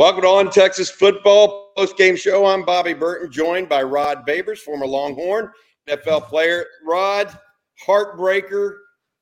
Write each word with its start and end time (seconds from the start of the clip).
Welcome 0.00 0.22
to 0.22 0.28
On 0.28 0.50
Texas 0.50 0.90
Football 0.90 1.72
Post 1.76 1.98
Game 1.98 2.16
Show. 2.16 2.46
I'm 2.46 2.64
Bobby 2.64 2.94
Burton, 2.94 3.30
joined 3.30 3.68
by 3.68 3.82
Rod 3.82 4.26
Babers, 4.26 4.60
former 4.60 4.86
Longhorn 4.86 5.52
NFL 5.90 6.22
player. 6.22 6.64
Rod, 6.86 7.38
heartbreaker 7.86 8.76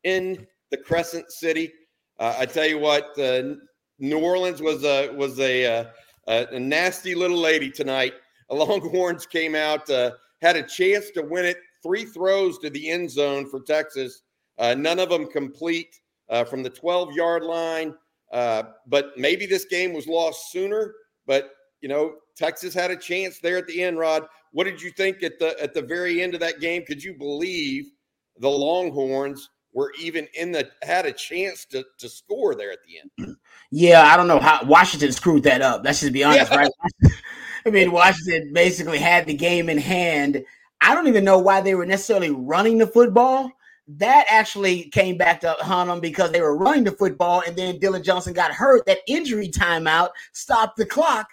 in 0.05 0.47
the 0.71 0.77
Crescent 0.77 1.33
City. 1.33 1.73
Uh, 2.21 2.37
I 2.39 2.47
tell 2.47 2.65
you 2.65 2.79
what, 2.79 3.07
uh, 3.19 3.55
New 3.99 4.21
Orleans 4.21 4.63
was 4.63 4.85
a 4.85 5.11
was 5.17 5.41
a, 5.41 5.67
uh, 5.67 5.85
a, 6.29 6.47
a 6.53 6.61
nasty 6.61 7.17
little 7.17 7.39
lady 7.39 7.73
tonight. 7.73 8.15
Longhorns 8.49 9.27
came 9.27 9.57
out, 9.57 9.91
uh, 9.91 10.13
had 10.43 10.55
a 10.55 10.63
chance 10.63 11.11
to 11.11 11.23
win 11.23 11.45
it. 11.45 11.57
Three 11.83 12.05
throws 12.05 12.57
to 12.59 12.71
the 12.71 12.89
end 12.89 13.11
zone 13.11 13.51
for 13.51 13.63
Texas. 13.63 14.23
Uh, 14.59 14.77
none 14.79 15.01
of 15.01 15.09
them 15.09 15.27
complete 15.27 15.99
uh, 16.29 16.45
from 16.45 16.63
the 16.63 16.71
12 16.71 17.15
yard 17.15 17.43
line. 17.43 17.95
Uh, 18.33 18.65
but 18.87 19.17
maybe 19.17 19.47
this 19.47 19.65
game 19.65 19.93
was 19.93 20.07
lost 20.07 20.53
sooner. 20.53 20.95
But 21.27 21.51
you 21.81 21.89
know, 21.89 22.15
Texas 22.37 22.75
had 22.75 22.91
a 22.91 22.97
chance 22.97 23.39
there 23.41 23.59
at 23.59 23.67
the 23.67 23.83
end. 23.83 23.99
Rod, 23.99 24.27
what 24.53 24.65
did 24.65 24.81
you 24.81 24.91
think 24.91 25.23
at 25.23 25.39
the 25.39 25.61
at 25.61 25.75
the 25.75 25.83
very 25.83 26.23
end 26.23 26.35
of 26.35 26.41
that 26.41 26.61
game? 26.61 26.85
Could 26.85 27.03
you 27.03 27.15
believe 27.15 27.91
the 28.39 28.49
Longhorns 28.49 29.49
were 29.73 29.93
even 30.01 30.27
in 30.35 30.53
the 30.53 30.69
had 30.83 31.07
a 31.07 31.13
chance 31.13 31.65
to 31.67 31.85
to 31.99 32.09
score 32.09 32.55
there 32.55 32.73
at 32.73 32.81
the 32.87 33.25
end? 33.27 33.37
Yeah, 33.71 34.03
I 34.03 34.17
don't 34.17 34.29
know 34.29 34.41
how 34.41 34.65
Washington 34.65 35.13
screwed 35.13 35.43
that 35.43 35.61
up. 35.61 35.83
Let's 35.85 36.01
just 36.01 36.15
be 36.15 36.25
honest, 36.25 36.51
yeah. 36.51 36.57
right? 36.57 36.71
I 37.67 37.71
mean, 37.71 37.93
Washington 37.93 38.51
basically 38.55 38.97
had 38.97 39.27
the 39.27 39.35
game 39.35 39.69
in 39.69 39.77
hand. 39.77 40.43
I 40.81 40.95
don't 40.95 41.07
even 41.07 41.23
know 41.23 41.39
why 41.39 41.61
they 41.61 41.75
were 41.75 41.85
necessarily 41.85 42.31
running 42.31 42.79
the 42.79 42.87
football 42.87 43.51
that 43.97 44.27
actually 44.29 44.85
came 44.91 45.17
back 45.17 45.41
to 45.41 45.57
haunt 45.61 45.89
them 45.89 46.01
because 46.01 46.31
they 46.31 46.43
were 46.43 46.57
running 46.57 46.85
the 46.85 46.93
football 46.93 47.43
and 47.47 47.57
then 47.57 47.79
Dillon 47.79 48.03
Johnson 48.03 48.35
got 48.35 48.53
hurt. 48.53 48.85
That 48.87 48.99
injury 49.07 49.49
timeout 49.49 50.11
stopped 50.33 50.77
the 50.77 50.85
clock, 50.85 51.29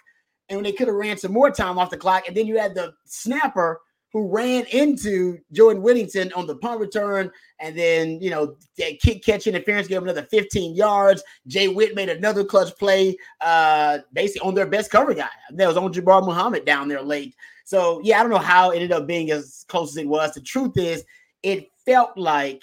and 0.48 0.64
they 0.64 0.72
could 0.72 0.88
have 0.88 0.96
ran 0.96 1.18
some 1.18 1.32
more 1.32 1.50
time 1.50 1.78
off 1.78 1.90
the 1.90 1.96
clock. 1.98 2.26
And 2.26 2.36
then 2.36 2.46
you 2.46 2.58
had 2.58 2.74
the 2.74 2.94
snapper 3.04 3.80
who 4.12 4.28
ran 4.28 4.64
into 4.72 5.36
Jordan 5.52 5.82
Whittington 5.82 6.32
on 6.32 6.46
the 6.46 6.56
punt 6.56 6.80
return, 6.80 7.30
and 7.60 7.76
then 7.76 8.18
you 8.22 8.30
know 8.30 8.56
that 8.78 9.00
kick 9.00 9.22
catch 9.22 9.46
interference 9.46 9.88
gave 9.88 9.98
him 9.98 10.04
another 10.04 10.26
15 10.30 10.74
yards. 10.74 11.22
Jay 11.46 11.68
Witt 11.68 11.94
made 11.94 12.08
another 12.08 12.42
clutch 12.42 12.74
play, 12.78 13.18
uh, 13.42 13.98
basically 14.14 14.48
on 14.48 14.54
their 14.54 14.66
best 14.66 14.90
cover 14.90 15.12
guy. 15.12 15.28
That 15.52 15.68
was 15.68 15.76
on 15.76 15.92
Jabbar 15.92 16.24
Muhammad 16.24 16.64
down 16.64 16.88
there 16.88 17.02
late. 17.02 17.34
So 17.64 18.00
yeah, 18.02 18.18
I 18.18 18.22
don't 18.22 18.30
know 18.30 18.38
how 18.38 18.70
it 18.70 18.76
ended 18.76 18.92
up 18.92 19.06
being 19.06 19.30
as 19.30 19.66
close 19.68 19.90
as 19.90 19.96
it 19.98 20.08
was. 20.08 20.32
The 20.32 20.40
truth 20.40 20.78
is, 20.78 21.04
it 21.42 21.68
felt 21.86 22.18
like, 22.18 22.62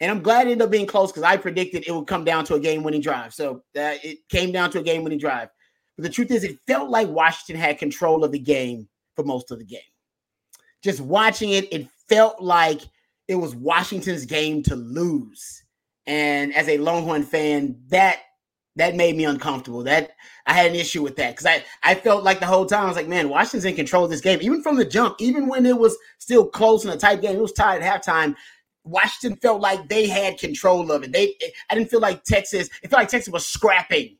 and 0.00 0.10
I'm 0.10 0.22
glad 0.22 0.46
it 0.46 0.50
ended 0.52 0.66
up 0.66 0.70
being 0.70 0.86
close 0.86 1.10
because 1.10 1.22
I 1.22 1.36
predicted 1.36 1.84
it 1.86 1.92
would 1.92 2.06
come 2.06 2.24
down 2.24 2.44
to 2.46 2.54
a 2.54 2.60
game 2.60 2.82
winning 2.82 3.00
drive. 3.00 3.32
So 3.32 3.62
that 3.74 4.04
it 4.04 4.28
came 4.28 4.52
down 4.52 4.70
to 4.72 4.80
a 4.80 4.82
game 4.82 5.02
winning 5.02 5.18
drive. 5.18 5.48
But 5.96 6.04
the 6.04 6.10
truth 6.10 6.30
is, 6.30 6.44
it 6.44 6.58
felt 6.66 6.90
like 6.90 7.08
Washington 7.08 7.60
had 7.60 7.78
control 7.78 8.22
of 8.22 8.32
the 8.32 8.38
game 8.38 8.88
for 9.16 9.24
most 9.24 9.50
of 9.50 9.58
the 9.58 9.64
game. 9.64 9.80
Just 10.82 11.00
watching 11.00 11.50
it, 11.50 11.72
it 11.72 11.88
felt 12.08 12.40
like 12.40 12.82
it 13.26 13.34
was 13.34 13.56
Washington's 13.56 14.24
game 14.24 14.62
to 14.64 14.76
lose. 14.76 15.64
And 16.06 16.54
as 16.54 16.68
a 16.68 16.78
Longhorn 16.78 17.24
fan, 17.24 17.76
that 17.88 18.20
that 18.76 18.94
made 18.94 19.16
me 19.16 19.24
uncomfortable. 19.24 19.82
That 19.82 20.12
I 20.48 20.54
had 20.54 20.70
an 20.70 20.76
issue 20.76 21.02
with 21.02 21.14
that 21.16 21.32
because 21.32 21.46
I, 21.46 21.62
I 21.82 21.94
felt 21.94 22.24
like 22.24 22.40
the 22.40 22.46
whole 22.46 22.64
time 22.64 22.84
I 22.84 22.88
was 22.88 22.96
like, 22.96 23.06
man, 23.06 23.28
Washington's 23.28 23.66
in 23.66 23.76
control 23.76 24.04
of 24.04 24.10
this 24.10 24.22
game, 24.22 24.38
even 24.40 24.62
from 24.62 24.76
the 24.76 24.84
jump, 24.84 25.16
even 25.20 25.46
when 25.46 25.66
it 25.66 25.78
was 25.78 25.96
still 26.18 26.46
close 26.46 26.84
in 26.84 26.90
a 26.90 26.96
tight 26.96 27.20
game, 27.20 27.36
it 27.36 27.42
was 27.42 27.52
tied 27.52 27.82
at 27.82 28.02
halftime. 28.02 28.34
Washington 28.82 29.38
felt 29.40 29.60
like 29.60 29.88
they 29.90 30.08
had 30.08 30.38
control 30.38 30.90
of 30.90 31.02
it. 31.04 31.12
They, 31.12 31.34
I 31.68 31.74
didn't 31.74 31.90
feel 31.90 32.00
like 32.00 32.24
Texas. 32.24 32.70
It 32.82 32.88
felt 32.88 33.02
like 33.02 33.10
Texas 33.10 33.30
was 33.30 33.46
scrapping 33.46 34.16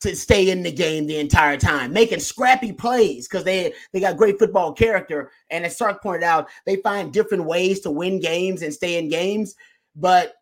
to 0.00 0.14
stay 0.14 0.50
in 0.50 0.62
the 0.62 0.70
game 0.70 1.06
the 1.06 1.18
entire 1.18 1.56
time, 1.56 1.90
making 1.90 2.20
scrappy 2.20 2.72
plays 2.72 3.26
because 3.26 3.44
they 3.44 3.72
they 3.92 4.00
got 4.00 4.18
great 4.18 4.38
football 4.38 4.74
character. 4.74 5.30
And 5.50 5.64
as 5.64 5.78
Sark 5.78 6.02
pointed 6.02 6.22
out, 6.22 6.48
they 6.66 6.76
find 6.76 7.12
different 7.12 7.44
ways 7.44 7.80
to 7.80 7.90
win 7.90 8.20
games 8.20 8.60
and 8.60 8.74
stay 8.74 8.98
in 8.98 9.08
games. 9.08 9.54
But 9.94 10.34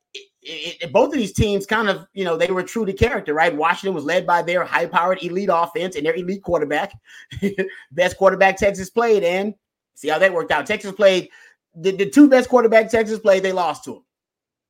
it, 0.44 0.76
it, 0.82 0.92
both 0.92 1.08
of 1.08 1.18
these 1.18 1.32
teams 1.32 1.66
kind 1.66 1.88
of, 1.88 2.06
you 2.12 2.24
know, 2.24 2.36
they 2.36 2.48
were 2.48 2.62
true 2.62 2.84
to 2.84 2.92
character, 2.92 3.34
right? 3.34 3.54
Washington 3.54 3.94
was 3.94 4.04
led 4.04 4.26
by 4.26 4.42
their 4.42 4.64
high 4.64 4.86
powered 4.86 5.22
elite 5.22 5.50
offense 5.52 5.96
and 5.96 6.04
their 6.04 6.14
elite 6.14 6.42
quarterback, 6.42 6.92
best 7.92 8.16
quarterback 8.16 8.56
Texas 8.56 8.90
played. 8.90 9.24
And 9.24 9.54
see 9.94 10.08
how 10.08 10.18
that 10.18 10.32
worked 10.32 10.50
out. 10.50 10.66
Texas 10.66 10.92
played 10.92 11.28
the, 11.74 11.92
the 11.92 12.08
two 12.08 12.28
best 12.28 12.48
quarterback 12.48 12.90
Texas 12.90 13.18
played, 13.18 13.42
they 13.42 13.52
lost 13.52 13.84
to 13.84 13.94
them. 13.94 14.04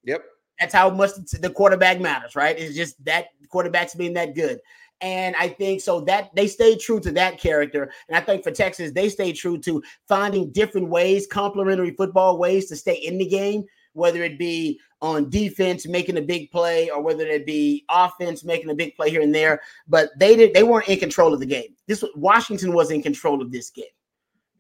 Yep. 0.05 0.25
That's 0.61 0.75
how 0.75 0.91
much 0.91 1.11
the 1.33 1.51
quarterback 1.51 2.01
matters, 2.01 2.37
right? 2.37 2.59
It's 2.59 2.77
just 2.77 3.03
that 3.05 3.27
quarterbacks 3.53 3.97
being 3.97 4.15
that 4.15 4.35
good. 4.35 4.61
And 5.01 5.35
I 5.37 5.49
think 5.49 5.81
so 5.81 6.01
that 6.03 6.35
they 6.35 6.47
stayed 6.47 6.81
true 6.81 7.01
to 7.01 7.11
that 7.13 7.39
character. 7.39 7.91
And 8.09 8.17
I 8.17 8.21
think 8.21 8.45
for 8.45 8.53
Texas, 8.53 8.93
they 8.93 9.09
stayed 9.09 9.33
true 9.33 9.59
to 9.59 9.83
finding 10.07 10.53
different 10.53 10.89
ways, 10.89 11.27
complementary 11.27 11.91
football 11.91 12.39
ways 12.39 12.69
to 12.69 12.77
stay 12.77 12.95
in 12.95 13.19
the 13.19 13.27
game 13.27 13.65
whether 13.95 14.23
it 14.23 14.39
be 14.39 14.79
on 15.05 15.29
defense 15.29 15.87
making 15.87 16.17
a 16.17 16.23
big 16.23 16.51
play 16.51 16.89
or 16.89 17.03
whether 17.03 17.27
it 17.27 17.45
be 17.45 17.85
offense 17.91 18.43
making 18.43 18.71
a 18.71 18.75
big 18.75 18.97
play 18.97 19.11
here 19.11 19.21
and 19.21 19.35
there. 19.35 19.61
But 19.87 20.11
they 20.19 20.35
did 20.35 20.55
they 20.55 20.63
weren't 20.63 20.89
in 20.89 20.99
control 20.99 21.35
of 21.35 21.41
the 21.41 21.47
game. 21.47 21.77
This 21.87 22.03
Washington 22.17 22.73
was 22.73 22.91
in 22.91 23.03
control 23.03 23.43
of 23.43 23.53
this 23.53 23.69
game. 23.71 23.85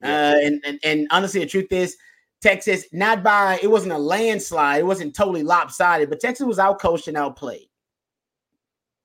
Uh, 0.02 0.34
and, 0.42 0.62
and 0.66 0.78
and 0.84 1.08
honestly, 1.10 1.40
the 1.40 1.46
truth 1.46 1.72
is, 1.72 1.96
Texas 2.42 2.84
not 2.92 3.22
by 3.22 3.58
it 3.62 3.70
wasn't 3.70 3.94
a 3.94 3.98
landslide. 3.98 4.80
It 4.80 4.86
wasn't 4.86 5.16
totally 5.16 5.42
lopsided, 5.42 6.10
but 6.10 6.20
Texas 6.20 6.46
was 6.46 6.58
out 6.58 6.78
coached 6.78 7.08
and 7.08 7.16
outplayed. 7.16 7.68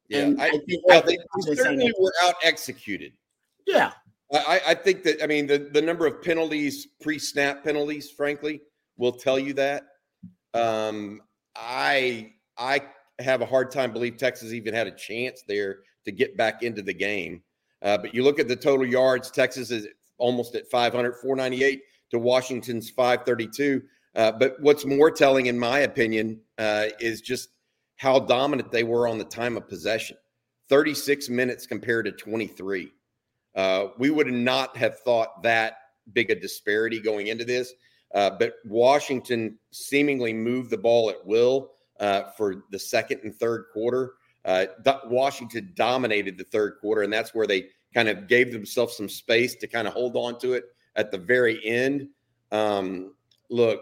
Yeah, 0.09 0.23
and 0.23 0.41
I, 0.41 0.47
I 0.47 0.49
think, 0.49 0.83
well, 0.85 0.97
I 0.97 1.05
think 1.05 1.21
they 1.45 1.55
certainly 1.55 1.93
were 1.97 2.13
out 2.23 2.35
executed. 2.43 3.13
Yeah, 3.65 3.93
I, 4.33 4.61
I 4.67 4.73
think 4.73 5.03
that 5.03 5.23
I 5.23 5.27
mean 5.27 5.47
the 5.47 5.69
the 5.71 5.81
number 5.81 6.05
of 6.05 6.21
penalties, 6.21 6.87
pre 6.99 7.17
snap 7.17 7.63
penalties, 7.63 8.11
frankly, 8.11 8.61
will 8.97 9.13
tell 9.13 9.39
you 9.39 9.53
that. 9.53 9.83
Um, 10.53 11.21
I 11.55 12.33
I 12.57 12.81
have 13.19 13.41
a 13.41 13.45
hard 13.45 13.71
time 13.71 13.91
believe 13.91 14.17
Texas 14.17 14.53
even 14.53 14.73
had 14.73 14.87
a 14.87 14.91
chance 14.91 15.43
there 15.47 15.79
to 16.05 16.11
get 16.11 16.37
back 16.37 16.63
into 16.63 16.81
the 16.81 16.93
game. 16.93 17.41
Uh, 17.81 17.97
but 17.97 18.13
you 18.13 18.23
look 18.23 18.39
at 18.39 18.47
the 18.47 18.55
total 18.55 18.85
yards, 18.85 19.31
Texas 19.31 19.71
is 19.71 19.87
almost 20.17 20.55
at 20.55 20.69
500, 20.69 21.15
498 21.15 21.81
to 22.11 22.19
Washington's 22.19 22.89
532. 22.89 23.81
Uh, 24.15 24.31
but 24.31 24.55
what's 24.61 24.85
more 24.85 25.11
telling, 25.11 25.45
in 25.45 25.57
my 25.57 25.79
opinion, 25.79 26.39
uh, 26.57 26.87
is 26.99 27.21
just 27.21 27.49
how 27.97 28.19
dominant 28.19 28.71
they 28.71 28.83
were 28.83 29.07
on 29.07 29.17
the 29.17 29.25
time 29.25 29.57
of 29.57 29.67
possession 29.67 30.17
36 30.69 31.29
minutes 31.29 31.65
compared 31.65 32.05
to 32.05 32.11
23. 32.11 32.91
Uh, 33.55 33.87
we 33.97 34.09
would 34.09 34.27
not 34.27 34.77
have 34.77 34.99
thought 34.99 35.41
that 35.43 35.73
big 36.13 36.29
a 36.29 36.35
disparity 36.35 36.99
going 36.99 37.27
into 37.27 37.43
this. 37.43 37.73
Uh, 38.13 38.31
but 38.31 38.55
Washington 38.65 39.57
seemingly 39.71 40.33
moved 40.33 40.69
the 40.69 40.77
ball 40.77 41.09
at 41.09 41.25
will 41.25 41.71
uh, 41.99 42.23
for 42.37 42.63
the 42.71 42.79
second 42.79 43.21
and 43.23 43.35
third 43.35 43.65
quarter. 43.71 44.13
Uh, 44.45 44.65
Washington 45.05 45.71
dominated 45.75 46.37
the 46.37 46.43
third 46.45 46.77
quarter, 46.81 47.03
and 47.03 47.13
that's 47.13 47.35
where 47.35 47.45
they 47.45 47.67
kind 47.93 48.07
of 48.07 48.27
gave 48.27 48.51
themselves 48.51 48.95
some 48.95 49.09
space 49.09 49.55
to 49.55 49.67
kind 49.67 49.87
of 49.87 49.93
hold 49.93 50.15
on 50.15 50.39
to 50.39 50.53
it 50.53 50.65
at 50.95 51.11
the 51.11 51.17
very 51.17 51.63
end. 51.65 52.07
Um, 52.51 53.13
look, 53.49 53.81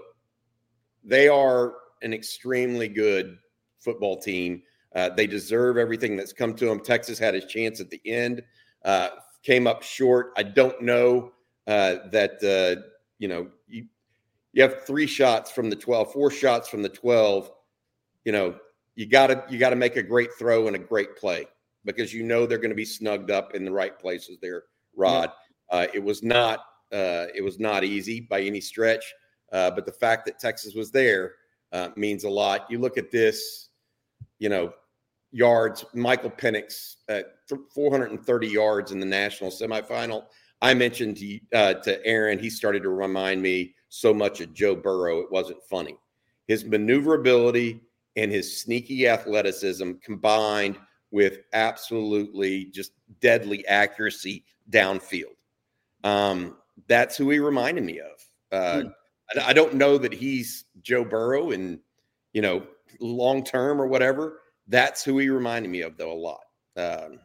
they 1.04 1.28
are 1.28 1.76
an 2.02 2.14
extremely 2.14 2.88
good 2.88 3.38
football 3.80 4.20
team. 4.20 4.64
Uh, 4.96 5.10
they 5.10 5.28
deserve 5.28 5.78
everything 5.78 6.18
that's 6.18 6.34
come 6.34 6.54
to 6.56 6.66
them. 6.66 6.80
Texas 6.80 7.20
had 7.20 7.36
a 7.36 7.42
chance 7.42 7.80
at 7.80 7.90
the 7.90 8.02
end, 8.06 8.42
uh, 8.84 9.10
came 9.44 9.68
up 9.68 9.84
short. 9.84 10.32
I 10.38 10.44
don't 10.44 10.82
know 10.82 11.34
uh, 11.68 11.98
that 12.12 12.84
you 13.20 13.28
know 13.28 13.48
you, 13.68 13.86
you 14.54 14.62
have 14.62 14.86
three 14.86 15.08
shots 15.08 15.52
from 15.52 15.70
the 15.70 15.76
12, 15.76 16.12
four 16.12 16.32
shots 16.32 16.68
from 16.70 16.82
the 16.82 16.90
12, 16.90 17.52
you 18.26 18.32
know, 18.32 18.56
you 18.96 19.06
gotta 19.06 19.44
you 19.50 19.60
gotta 19.60 19.76
make 19.76 19.96
a 19.96 20.04
great 20.04 20.34
throw 20.40 20.68
and 20.68 20.76
a 20.76 20.80
great 20.80 21.16
play 21.16 21.46
because 21.86 22.14
you 22.14 22.24
know 22.24 22.46
they're 22.46 22.58
going 22.58 22.70
to 22.70 22.76
be 22.76 22.86
snugged 22.86 23.32
up 23.32 23.56
in 23.56 23.66
the 23.66 23.72
right 23.72 23.98
places 23.98 24.38
there, 24.42 24.64
Rod. 24.96 25.32
Yeah. 25.72 25.78
Uh, 25.78 25.88
it 25.94 26.04
was 26.04 26.22
not 26.22 26.60
uh, 26.92 27.26
it 27.34 27.44
was 27.44 27.60
not 27.60 27.84
easy 27.84 28.22
by 28.22 28.42
any 28.42 28.62
stretch, 28.62 29.04
uh, 29.52 29.72
but 29.72 29.86
the 29.86 29.92
fact 29.92 30.26
that 30.26 30.40
Texas 30.40 30.76
was 30.76 30.92
there 30.92 31.36
uh, 31.72 31.90
means 31.96 32.24
a 32.24 32.30
lot. 32.30 32.70
You 32.70 32.80
look 32.80 32.98
at 32.98 33.12
this, 33.12 33.70
you 34.40 34.50
know, 34.50 34.74
yards. 35.32 35.86
Michael 35.94 36.30
Penix 36.30 36.96
at 37.10 37.36
430 37.74 38.48
yards 38.48 38.92
in 38.92 39.00
the 39.00 39.06
national 39.06 39.50
semifinal. 39.50 40.26
I 40.62 40.74
mentioned 40.74 41.18
to, 41.18 41.40
uh, 41.54 41.74
to 41.76 42.06
Aaron, 42.06 42.40
he 42.40 42.50
started 42.50 42.84
to 42.84 42.90
remind 42.90 43.42
me 43.42 43.76
so 43.90 44.14
much 44.14 44.42
of 44.42 44.54
Joe 44.54 44.76
Burrow, 44.76 45.20
it 45.20 45.32
wasn't 45.32 45.64
funny. 45.70 45.98
His 46.48 46.66
maneuverability 46.66 47.82
and 48.16 48.32
his 48.32 48.62
sneaky 48.62 49.08
athleticism 49.08 49.94
combined 50.04 50.78
with 51.12 51.40
absolutely 51.54 52.66
just 52.66 52.92
deadly 53.22 53.66
accuracy 53.68 54.44
downfield. 54.70 55.36
Um, 56.04 56.58
that's 56.88 57.18
who 57.18 57.30
he 57.30 57.40
reminded 57.40 57.84
me 57.84 58.00
of. 58.00 58.30
Uh, 58.52 58.82
hmm. 58.82 59.40
I, 59.40 59.50
I, 59.50 59.54
don't 59.54 59.74
know 59.74 59.98
that 59.98 60.14
he's 60.14 60.66
Joe 60.82 61.04
Burrow 61.04 61.52
and, 61.52 61.80
you 62.34 62.42
know, 62.42 62.64
long 63.00 63.44
term 63.44 63.82
or 63.82 63.88
whatever. 63.88 64.40
That's 64.68 65.04
who 65.04 65.18
he 65.18 65.30
reminded 65.30 65.70
me 65.70 65.82
of, 65.82 65.98
though, 65.98 66.12
a 66.12 66.14
lot. 66.14 66.42
Um, 66.76 67.20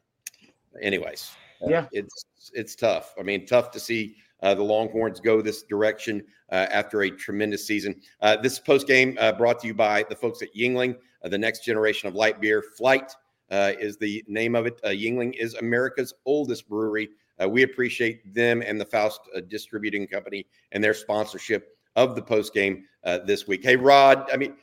anyways, 0.80 1.30
yeah, 1.66 1.86
it's 1.92 2.24
it's 2.54 2.74
tough. 2.74 3.14
I 3.18 3.22
mean, 3.22 3.46
tough 3.46 3.70
to 3.72 3.80
see 3.80 4.16
uh, 4.42 4.54
the 4.54 4.62
Longhorns 4.62 5.20
go 5.20 5.40
this 5.40 5.62
direction 5.62 6.22
uh, 6.50 6.66
after 6.70 7.02
a 7.02 7.10
tremendous 7.10 7.66
season. 7.66 8.00
Uh, 8.20 8.36
this 8.36 8.58
post 8.58 8.86
game 8.86 9.16
uh, 9.20 9.32
brought 9.32 9.60
to 9.60 9.66
you 9.66 9.74
by 9.74 10.04
the 10.08 10.16
folks 10.16 10.42
at 10.42 10.54
Yuengling, 10.54 10.96
uh, 11.24 11.28
the 11.28 11.38
next 11.38 11.64
generation 11.64 12.08
of 12.08 12.14
light 12.14 12.40
beer. 12.40 12.62
Flight 12.76 13.12
is 13.50 13.96
the 13.98 14.24
name 14.26 14.54
of 14.54 14.66
it. 14.66 14.80
Yuengling 14.82 15.34
is 15.38 15.54
America's 15.54 16.14
oldest 16.26 16.68
brewery. 16.68 17.10
we 17.48 17.62
appreciate 17.62 18.34
them 18.34 18.62
and 18.62 18.80
the 18.80 18.84
Faust 18.84 19.20
Distributing 19.48 20.06
Company 20.06 20.46
and 20.72 20.82
their 20.82 20.94
sponsorship 20.94 21.76
of 21.96 22.16
the 22.16 22.22
post 22.22 22.54
game 22.54 22.84
this 23.24 23.46
week. 23.46 23.62
Hey, 23.62 23.76
Rod, 23.76 24.28
I 24.32 24.36
mean, 24.36 24.56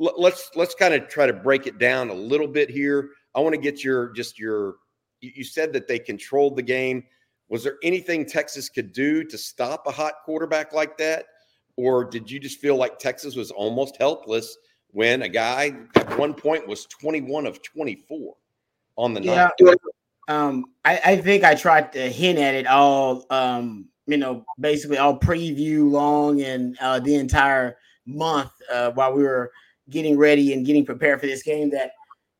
l- 0.00 0.14
let's 0.18 0.50
let's 0.56 0.74
kind 0.74 0.94
of 0.94 1.08
try 1.08 1.26
to 1.26 1.32
break 1.32 1.66
it 1.66 1.78
down 1.78 2.10
a 2.10 2.14
little 2.14 2.48
bit 2.48 2.68
here. 2.70 3.10
I 3.34 3.40
want 3.40 3.54
to 3.54 3.60
get 3.60 3.82
your 3.82 4.10
just 4.10 4.38
your. 4.38 4.76
You 5.22 5.44
said 5.44 5.72
that 5.72 5.86
they 5.86 5.98
controlled 5.98 6.56
the 6.56 6.62
game. 6.62 7.04
Was 7.48 7.62
there 7.62 7.76
anything 7.82 8.26
Texas 8.26 8.68
could 8.68 8.92
do 8.92 9.24
to 9.24 9.38
stop 9.38 9.86
a 9.86 9.90
hot 9.90 10.14
quarterback 10.24 10.72
like 10.72 10.98
that? 10.98 11.26
Or 11.76 12.04
did 12.04 12.30
you 12.30 12.38
just 12.38 12.58
feel 12.58 12.76
like 12.76 12.98
Texas 12.98 13.36
was 13.36 13.50
almost 13.50 13.96
helpless 13.96 14.56
when 14.88 15.22
a 15.22 15.28
guy 15.28 15.74
at 15.94 16.18
one 16.18 16.34
point 16.34 16.66
was 16.66 16.86
21 16.86 17.46
of 17.46 17.62
24 17.62 18.34
on 18.96 19.14
the 19.14 19.22
yeah. 19.22 19.50
night? 19.60 19.78
Um, 20.28 20.66
I, 20.84 21.00
I, 21.04 21.16
think 21.16 21.44
I 21.44 21.54
tried 21.54 21.92
to 21.92 22.08
hint 22.08 22.38
at 22.38 22.54
it 22.54 22.66
all, 22.66 23.26
um, 23.30 23.88
you 24.06 24.16
know, 24.16 24.44
basically 24.60 24.98
all 24.98 25.18
preview 25.18 25.90
long 25.90 26.42
and 26.42 26.76
uh, 26.80 27.00
the 27.00 27.16
entire 27.16 27.76
month 28.06 28.52
uh, 28.72 28.90
while 28.92 29.12
we 29.12 29.22
were 29.24 29.50
getting 29.90 30.16
ready 30.16 30.52
and 30.52 30.64
getting 30.64 30.86
prepared 30.86 31.20
for 31.20 31.26
this 31.26 31.42
game 31.42 31.70
that, 31.70 31.92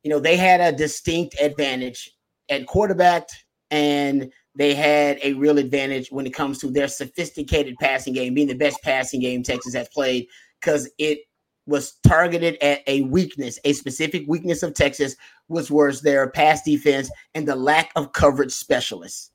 you 0.05 0.11
know, 0.11 0.21
they 0.21 0.37
had 0.37 0.61
a 0.61 0.77
distinct 0.77 1.35
advantage 1.41 2.13
at 2.53 2.67
quarterback 2.67 3.29
and 3.71 4.31
they 4.55 4.75
had 4.75 5.19
a 5.23 5.33
real 5.35 5.59
advantage 5.59 6.09
when 6.11 6.27
it 6.27 6.35
comes 6.35 6.59
to 6.59 6.71
their 6.71 6.89
sophisticated 6.89 7.75
passing 7.81 8.13
game, 8.13 8.35
being 8.35 8.49
the 8.49 8.55
best 8.55 8.83
passing 8.83 9.21
game 9.21 9.43
Texas 9.43 9.75
has 9.75 9.89
played, 9.89 10.27
because 10.61 10.91
it 10.99 11.21
was 11.67 11.95
targeted 12.07 12.57
at 12.63 12.83
a 12.87 13.03
weakness, 13.03 13.59
a 13.65 13.73
specific 13.73 14.25
weakness 14.29 14.63
of 14.63 14.75
Texas, 14.75 15.17
which 15.47 15.71
was 15.71 16.03
their 16.03 16.29
pass 16.29 16.63
defense 16.63 17.11
and 17.35 17.49
the 17.49 17.57
lack 17.57 17.91
of 17.97 18.13
coverage 18.13 18.53
specialists. 18.53 19.31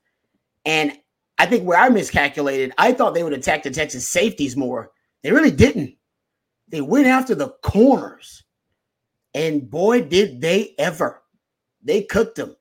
And 0.64 0.92
I 1.38 1.46
think 1.46 1.64
where 1.64 1.78
I 1.78 1.88
miscalculated, 1.88 2.72
I 2.78 2.92
thought 2.92 3.14
they 3.14 3.22
would 3.24 3.32
attack 3.32 3.62
the 3.62 3.70
Texas 3.70 4.08
safeties 4.08 4.56
more. 4.56 4.90
They 5.22 5.32
really 5.32 5.50
didn't. 5.50 5.96
They 6.68 6.80
went 6.80 7.06
after 7.06 7.34
the 7.34 7.54
corners. 7.62 8.44
And 9.34 9.70
boy, 9.70 10.02
did 10.02 10.40
they 10.40 10.74
ever. 10.78 11.22
They 11.82 12.02
cooked 12.02 12.36
them. 12.36 12.56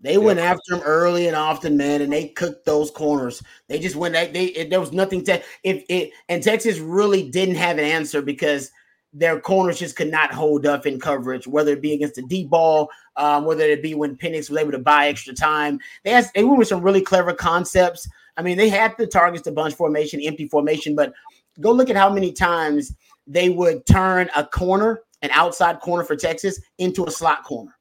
They 0.00 0.14
yep. 0.14 0.22
went 0.22 0.38
after 0.38 0.74
him 0.74 0.82
early 0.84 1.26
and 1.26 1.36
often, 1.36 1.76
man, 1.76 2.02
and 2.02 2.12
they 2.12 2.28
cooked 2.28 2.64
those 2.64 2.90
corners. 2.90 3.42
They 3.66 3.78
just 3.80 3.96
went. 3.96 4.14
They, 4.14 4.46
it, 4.46 4.70
there 4.70 4.80
was 4.80 4.92
nothing 4.92 5.24
to 5.24 5.42
if 5.64 5.84
it 5.88 6.12
and 6.28 6.42
Texas 6.42 6.78
really 6.78 7.28
didn't 7.30 7.56
have 7.56 7.78
an 7.78 7.84
answer 7.84 8.22
because 8.22 8.70
their 9.12 9.40
corners 9.40 9.78
just 9.78 9.96
could 9.96 10.10
not 10.10 10.32
hold 10.32 10.66
up 10.66 10.86
in 10.86 11.00
coverage, 11.00 11.46
whether 11.46 11.72
it 11.72 11.82
be 11.82 11.94
against 11.94 12.14
the 12.14 12.22
deep 12.22 12.50
ball, 12.50 12.90
um, 13.16 13.44
whether 13.44 13.64
it 13.64 13.82
be 13.82 13.94
when 13.94 14.16
Penix 14.16 14.50
was 14.50 14.58
able 14.58 14.70
to 14.70 14.78
buy 14.78 15.08
extra 15.08 15.34
time. 15.34 15.80
They 16.04 16.10
had, 16.10 16.26
they 16.34 16.44
went 16.44 16.58
with 16.58 16.68
some 16.68 16.82
really 16.82 17.00
clever 17.00 17.32
concepts. 17.32 18.08
I 18.36 18.42
mean, 18.42 18.58
they 18.58 18.68
had 18.68 18.94
the 18.98 19.06
targets 19.06 19.44
to 19.44 19.52
bunch 19.52 19.74
formation, 19.74 20.20
empty 20.20 20.46
formation, 20.46 20.94
but 20.94 21.14
go 21.60 21.72
look 21.72 21.90
at 21.90 21.96
how 21.96 22.10
many 22.10 22.32
times 22.32 22.94
they 23.26 23.48
would 23.48 23.84
turn 23.86 24.28
a 24.36 24.44
corner, 24.44 25.00
an 25.22 25.30
outside 25.32 25.80
corner 25.80 26.04
for 26.04 26.14
Texas, 26.14 26.60
into 26.76 27.04
a 27.06 27.10
slot 27.10 27.44
corner. 27.44 27.74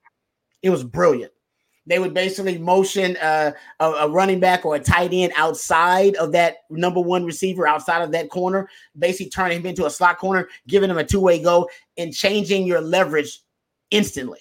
It 0.63 0.69
was 0.69 0.83
brilliant 0.83 1.31
they 1.87 1.99
would 1.99 2.13
basically 2.13 2.57
motion 2.57 3.17
a, 3.21 3.53
a, 3.79 4.09
running 4.09 4.39
back 4.39 4.65
or 4.65 4.75
a 4.75 4.79
tight 4.79 5.11
end 5.13 5.31
outside 5.37 6.15
of 6.17 6.33
that 6.33 6.57
number 6.69 6.99
one 6.99 7.23
receiver, 7.23 7.65
outside 7.65 8.01
of 8.01 8.11
that 8.11 8.29
corner, 8.29 8.69
basically 8.99 9.29
turning 9.29 9.59
him 9.59 9.65
into 9.65 9.85
a 9.85 9.89
slot 9.89 10.17
corner, 10.17 10.49
giving 10.67 10.89
him 10.89 10.97
a 10.97 11.03
two 11.03 11.21
way 11.21 11.41
go, 11.41 11.69
and 11.97 12.13
changing 12.13 12.67
your 12.67 12.81
leverage 12.81 13.39
instantly. 13.89 14.39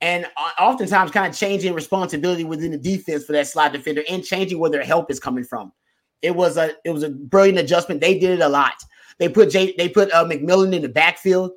And 0.00 0.26
uh, 0.36 0.62
oftentimes, 0.62 1.12
kind 1.12 1.32
of 1.32 1.38
changing 1.38 1.74
responsibility 1.74 2.44
within 2.44 2.72
the 2.72 2.78
defense 2.78 3.24
for 3.24 3.32
that 3.32 3.46
slot 3.46 3.72
defender 3.72 4.02
and 4.08 4.24
changing 4.24 4.58
where 4.58 4.70
their 4.70 4.84
help 4.84 5.10
is 5.10 5.20
coming 5.20 5.44
from. 5.44 5.72
It 6.22 6.34
was 6.34 6.56
a 6.56 6.72
it 6.84 6.90
was 6.90 7.04
a 7.04 7.10
brilliant 7.10 7.58
adjustment. 7.58 8.00
They 8.00 8.18
did 8.18 8.30
it 8.30 8.40
a 8.40 8.48
lot. 8.48 8.74
They 9.18 9.28
put 9.28 9.50
Jay, 9.50 9.74
they 9.78 9.88
put 9.88 10.12
uh, 10.12 10.24
McMillan 10.24 10.74
in 10.74 10.82
the 10.82 10.88
backfield 10.88 11.52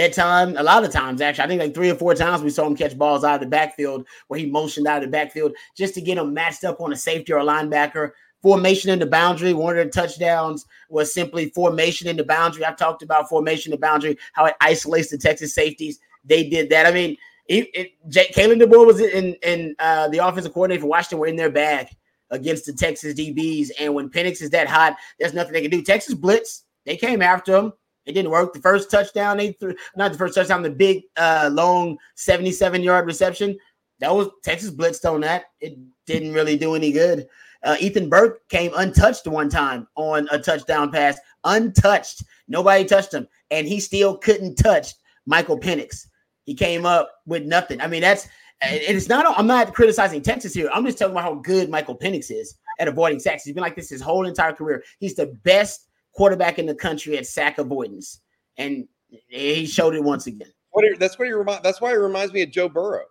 at 0.00 0.12
time, 0.12 0.56
a 0.56 0.62
lot 0.62 0.84
of 0.84 0.90
times 0.90 1.20
actually. 1.20 1.44
I 1.44 1.48
think 1.48 1.60
like 1.60 1.74
three 1.74 1.90
or 1.90 1.94
four 1.94 2.14
times 2.14 2.42
we 2.42 2.50
saw 2.50 2.66
him 2.66 2.76
catch 2.76 2.96
balls 2.96 3.24
out 3.24 3.34
of 3.34 3.40
the 3.40 3.46
backfield 3.46 4.06
where 4.28 4.40
he 4.40 4.46
motioned 4.46 4.86
out 4.86 4.98
of 4.98 5.02
the 5.02 5.10
backfield 5.10 5.52
just 5.76 5.94
to 5.94 6.00
get 6.00 6.18
him 6.18 6.32
matched 6.32 6.64
up 6.64 6.80
on 6.80 6.92
a 6.92 6.96
safety 6.96 7.32
or 7.32 7.38
a 7.38 7.44
linebacker. 7.44 8.12
Formation 8.42 8.90
in 8.90 8.98
the 8.98 9.06
boundary. 9.06 9.52
One 9.52 9.76
of 9.76 9.84
the 9.84 9.92
touchdowns 9.92 10.64
was 10.88 11.12
simply 11.12 11.50
formation 11.50 12.08
in 12.08 12.16
the 12.16 12.24
boundary. 12.24 12.64
I've 12.64 12.78
talked 12.78 13.02
about 13.02 13.28
formation 13.28 13.70
in 13.70 13.78
the 13.78 13.86
boundary, 13.86 14.16
how 14.32 14.46
it 14.46 14.54
isolates 14.62 15.10
the 15.10 15.18
Texas 15.18 15.54
safeties. 15.54 16.00
They 16.24 16.48
did 16.48 16.70
that. 16.70 16.86
I 16.86 16.90
mean, 16.90 17.18
it, 17.46 17.92
Kalen 18.08 18.62
DeBoer 18.62 18.86
was 18.86 19.00
in, 19.00 19.34
in 19.42 19.74
uh, 19.78 20.08
the 20.08 20.18
offensive 20.18 20.54
coordinator 20.54 20.82
for 20.82 20.86
Washington 20.86 21.18
were 21.18 21.26
in 21.26 21.36
their 21.36 21.50
bag 21.50 21.88
against 22.30 22.64
the 22.64 22.72
Texas 22.72 23.12
DBs. 23.14 23.70
And 23.78 23.94
when 23.94 24.08
Penix 24.08 24.40
is 24.40 24.50
that 24.50 24.68
hot, 24.68 24.96
there's 25.18 25.34
nothing 25.34 25.52
they 25.52 25.62
can 25.62 25.70
do. 25.70 25.82
Texas 25.82 26.14
blitz. 26.14 26.64
They 26.86 26.96
came 26.96 27.20
after 27.20 27.56
him. 27.56 27.72
It 28.06 28.12
didn't 28.12 28.30
work. 28.30 28.52
The 28.52 28.60
first 28.60 28.90
touchdown 28.90 29.36
they 29.36 29.52
threw, 29.52 29.74
not 29.96 30.12
the 30.12 30.18
first 30.18 30.34
touchdown, 30.34 30.62
the 30.62 30.70
big 30.70 31.02
uh 31.16 31.50
long 31.52 31.98
77 32.16 32.82
yard 32.82 33.06
reception. 33.06 33.58
That 34.00 34.14
was 34.14 34.28
Texas 34.42 34.70
blitzed 34.70 35.10
on 35.10 35.20
that. 35.20 35.46
It 35.60 35.78
didn't 36.06 36.32
really 36.32 36.56
do 36.56 36.74
any 36.74 36.92
good. 36.92 37.28
Uh, 37.62 37.76
Ethan 37.78 38.08
Burke 38.08 38.48
came 38.48 38.72
untouched 38.76 39.26
one 39.26 39.50
time 39.50 39.86
on 39.94 40.26
a 40.30 40.38
touchdown 40.38 40.90
pass, 40.90 41.18
untouched. 41.44 42.22
Nobody 42.48 42.84
touched 42.84 43.12
him, 43.12 43.28
and 43.50 43.68
he 43.68 43.80
still 43.80 44.16
couldn't 44.16 44.54
touch 44.56 44.94
Michael 45.26 45.60
Penix. 45.60 46.06
He 46.44 46.54
came 46.54 46.86
up 46.86 47.10
with 47.26 47.44
nothing. 47.44 47.80
I 47.82 47.86
mean, 47.86 48.00
that's 48.00 48.26
and 48.62 48.80
it's 48.80 49.08
not. 49.08 49.38
I'm 49.38 49.46
not 49.46 49.74
criticizing 49.74 50.22
Texas 50.22 50.54
here. 50.54 50.70
I'm 50.72 50.84
just 50.84 50.98
talking 50.98 51.12
about 51.12 51.24
how 51.24 51.34
good 51.34 51.70
Michael 51.70 51.96
Penix 51.96 52.30
is 52.30 52.56
at 52.78 52.88
avoiding 52.88 53.20
sacks. 53.20 53.44
He's 53.44 53.54
been 53.54 53.62
like 53.62 53.76
this 53.76 53.90
his 53.90 54.02
whole 54.02 54.26
entire 54.26 54.52
career. 54.52 54.82
He's 54.98 55.14
the 55.14 55.26
best 55.44 55.88
quarterback 56.12 56.58
in 56.58 56.66
the 56.66 56.74
country 56.74 57.16
at 57.18 57.26
sack 57.26 57.58
avoidance, 57.58 58.20
and 58.56 58.86
he 59.28 59.66
showed 59.66 59.94
it 59.94 60.02
once 60.02 60.26
again. 60.26 60.52
What 60.70 60.84
that's 60.98 61.18
what 61.18 61.26
he 61.26 61.32
remind. 61.32 61.62
That's 61.64 61.80
why 61.80 61.92
it 61.92 61.96
reminds 61.96 62.32
me 62.32 62.42
of 62.42 62.50
Joe 62.50 62.68
Burrow. 62.68 63.04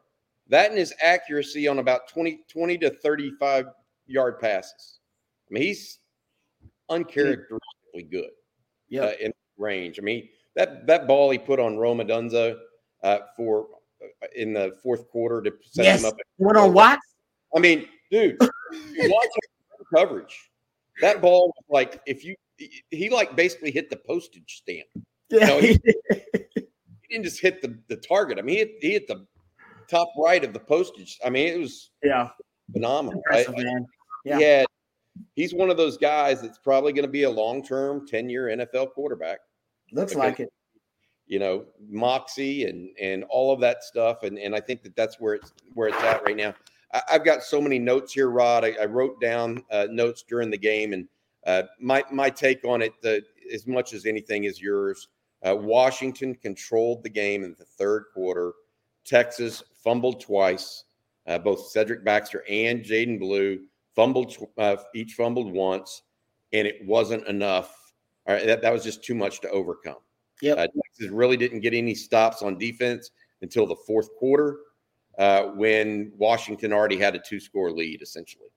That 0.47 0.69
and 0.69 0.79
his 0.79 0.93
accuracy 1.01 1.67
on 1.67 1.79
about 1.79 2.07
20, 2.07 2.39
20 2.51 2.77
to 2.79 2.89
35 2.89 3.67
yard 4.07 4.39
passes. 4.39 4.99
I 5.49 5.53
mean, 5.53 5.63
he's 5.63 5.99
uncharacteristically 6.89 8.03
good. 8.09 8.31
Yeah, 8.89 9.03
uh, 9.03 9.11
in 9.19 9.33
range. 9.57 9.99
I 9.99 10.01
mean, 10.01 10.27
that 10.55 10.87
that 10.87 11.07
ball 11.07 11.29
he 11.29 11.37
put 11.37 11.59
on 11.59 11.77
Rome 11.77 11.99
Odunze 11.99 12.57
uh, 13.03 13.17
for 13.35 13.67
uh, 14.01 14.27
in 14.35 14.53
the 14.53 14.75
fourth 14.81 15.07
quarter 15.09 15.41
to 15.41 15.51
set 15.63 15.85
yes. 15.85 16.01
him 16.01 16.07
up. 16.07 16.15
What 16.37 16.57
on 16.57 16.73
what? 16.73 16.99
I 17.55 17.59
mean, 17.59 17.87
dude, 18.09 18.37
watch 18.41 19.29
coverage. 19.95 20.49
That 21.01 21.21
ball, 21.21 21.47
was 21.47 21.63
like 21.69 22.01
if 22.05 22.25
you 22.25 22.35
he 22.89 23.09
like 23.09 23.35
basically 23.35 23.71
hit 23.71 23.89
the 23.89 23.97
postage 23.97 24.61
stamp. 24.61 24.87
Yeah. 25.29 25.39
You 25.39 25.47
know, 25.47 25.59
he, 25.59 25.79
he, 26.55 26.67
didn't 27.09 27.25
just 27.25 27.41
hit 27.41 27.61
the, 27.61 27.77
the 27.87 27.97
target. 27.97 28.39
I 28.39 28.41
mean, 28.41 28.55
he 28.55 28.59
hit, 28.59 28.71
he 28.81 28.91
hit 28.91 29.07
the 29.07 29.25
top 29.89 30.09
right 30.17 30.43
of 30.43 30.53
the 30.53 30.59
postage. 30.59 31.17
I 31.25 31.29
mean, 31.29 31.47
it 31.47 31.59
was 31.59 31.91
yeah 32.03 32.29
phenomenal. 32.71 33.21
I, 33.31 33.45
man. 33.49 33.85
Yeah. 34.25 34.37
He 34.37 34.43
had, 34.43 34.65
he's 35.35 35.53
one 35.53 35.69
of 35.69 35.77
those 35.77 35.97
guys 35.97 36.41
that's 36.41 36.59
probably 36.59 36.93
going 36.93 37.05
to 37.05 37.11
be 37.11 37.23
a 37.23 37.29
long 37.29 37.63
term, 37.63 38.07
10 38.07 38.29
year 38.29 38.45
NFL 38.45 38.93
quarterback. 38.93 39.39
Looks 39.91 40.13
because, 40.13 40.15
like 40.15 40.39
it. 40.39 40.49
You 41.25 41.37
know, 41.37 41.65
moxie 41.87 42.65
and 42.65 42.89
and 42.99 43.23
all 43.25 43.53
of 43.53 43.59
that 43.59 43.83
stuff, 43.83 44.23
and 44.23 44.39
and 44.39 44.55
I 44.55 44.59
think 44.59 44.81
that 44.81 44.95
that's 44.95 45.19
where 45.19 45.35
it's 45.35 45.53
where 45.75 45.89
it's 45.89 46.01
at 46.01 46.23
right 46.25 46.35
now. 46.35 46.55
I, 46.91 47.01
have 47.07 47.23
got 47.23 47.43
so 47.43 47.61
many 47.61 47.77
notes 47.77 48.13
here, 48.13 48.31
Rod. 48.31 48.65
I, 48.65 48.75
I 48.81 48.85
wrote 48.85 49.21
down 49.21 49.63
uh, 49.69 49.85
notes 49.91 50.23
during 50.27 50.49
the 50.49 50.57
game, 50.57 50.91
and 50.91 51.07
uh, 51.45 51.63
my 51.79 52.03
my 52.11 52.29
take 52.29 52.63
on 52.65 52.81
it, 52.81 52.93
the, 53.01 53.23
as 53.53 53.67
much 53.67 53.93
as 53.93 54.05
anything, 54.05 54.43
is 54.43 54.61
yours. 54.61 55.07
Uh, 55.45 55.55
Washington 55.55 56.35
controlled 56.35 57.03
the 57.03 57.09
game 57.09 57.43
in 57.43 57.55
the 57.57 57.65
third 57.65 58.05
quarter. 58.13 58.53
Texas 59.05 59.63
fumbled 59.83 60.19
twice. 60.19 60.85
Uh, 61.27 61.37
both 61.37 61.67
Cedric 61.67 62.03
Baxter 62.03 62.43
and 62.49 62.83
Jaydon 62.83 63.19
Blue 63.19 63.59
fumbled, 63.95 64.35
uh, 64.57 64.77
each 64.95 65.13
fumbled 65.13 65.53
once, 65.53 66.03
and 66.53 66.67
it 66.67 66.85
wasn't 66.85 67.25
enough. 67.27 67.93
that, 68.25 68.61
that 68.61 68.73
was 68.73 68.83
just 68.83 69.03
too 69.03 69.15
much 69.15 69.39
to 69.41 69.49
overcome. 69.49 69.97
Yep. 70.41 70.57
Uh, 70.57 70.67
Texas 70.67 71.11
really 71.11 71.37
didn't 71.37 71.59
get 71.59 71.73
any 71.73 71.93
stops 71.93 72.41
on 72.41 72.57
defense 72.57 73.11
until 73.41 73.65
the 73.65 73.75
fourth 73.87 74.09
quarter, 74.17 74.57
uh, 75.17 75.43
when 75.43 76.11
Washington 76.17 76.73
already 76.73 76.97
had 76.97 77.15
a 77.15 77.19
two 77.19 77.39
score 77.39 77.71
lead, 77.71 78.01
essentially. 78.01 78.49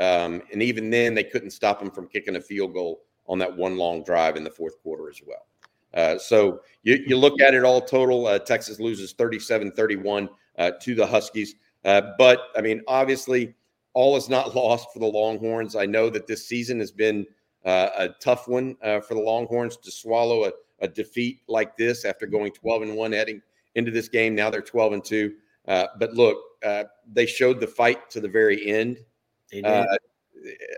Um, 0.00 0.42
and 0.52 0.62
even 0.62 0.90
then, 0.90 1.14
they 1.14 1.24
couldn't 1.24 1.50
stop 1.50 1.80
him 1.80 1.90
from 1.90 2.08
kicking 2.08 2.36
a 2.36 2.40
field 2.40 2.74
goal 2.74 3.02
on 3.26 3.38
that 3.38 3.56
one 3.56 3.76
long 3.76 4.02
drive 4.02 4.36
in 4.36 4.44
the 4.44 4.50
fourth 4.50 4.80
quarter 4.82 5.08
as 5.08 5.20
well. 5.26 5.46
Uh, 5.94 6.18
so 6.18 6.60
you, 6.82 7.02
you, 7.06 7.16
look 7.16 7.40
at 7.40 7.54
it 7.54 7.64
all 7.64 7.80
total, 7.80 8.26
uh, 8.26 8.38
Texas 8.38 8.80
loses 8.80 9.12
37 9.12 9.70
31 9.72 10.28
uh, 10.58 10.72
to 10.80 10.94
the 10.94 11.06
Huskies. 11.06 11.54
Uh, 11.84 12.02
but 12.18 12.48
I 12.56 12.60
mean, 12.60 12.82
obviously, 12.88 13.54
all 13.92 14.16
is 14.16 14.28
not 14.28 14.54
lost 14.56 14.88
for 14.92 14.98
the 14.98 15.06
Longhorns. 15.06 15.76
I 15.76 15.86
know 15.86 16.10
that 16.10 16.26
this 16.26 16.46
season 16.46 16.80
has 16.80 16.90
been 16.90 17.24
uh, 17.64 17.90
a 17.96 18.08
tough 18.20 18.48
one 18.48 18.76
for 18.82 19.14
the 19.14 19.20
Longhorns 19.20 19.76
to 19.78 19.90
swallow 19.90 20.44
a, 20.44 20.52
a, 20.80 20.88
defeat 20.88 21.40
like 21.48 21.78
this 21.78 22.04
after 22.04 22.26
going 22.26 22.52
12 22.52 22.82
and 22.82 22.94
one 22.94 23.12
heading 23.12 23.40
into 23.74 23.90
this 23.90 24.08
game. 24.08 24.34
Now 24.34 24.50
they're 24.50 24.60
12 24.60 24.92
and 24.92 25.04
two. 25.04 25.34
Uh, 25.66 25.86
but 25.98 26.12
look, 26.12 26.36
they 27.10 27.24
showed 27.24 27.60
the 27.60 27.66
fight 27.66 28.10
to 28.10 28.20
the 28.20 28.28
very 28.28 28.66
end. 28.66 28.98
Uh, 29.62 29.84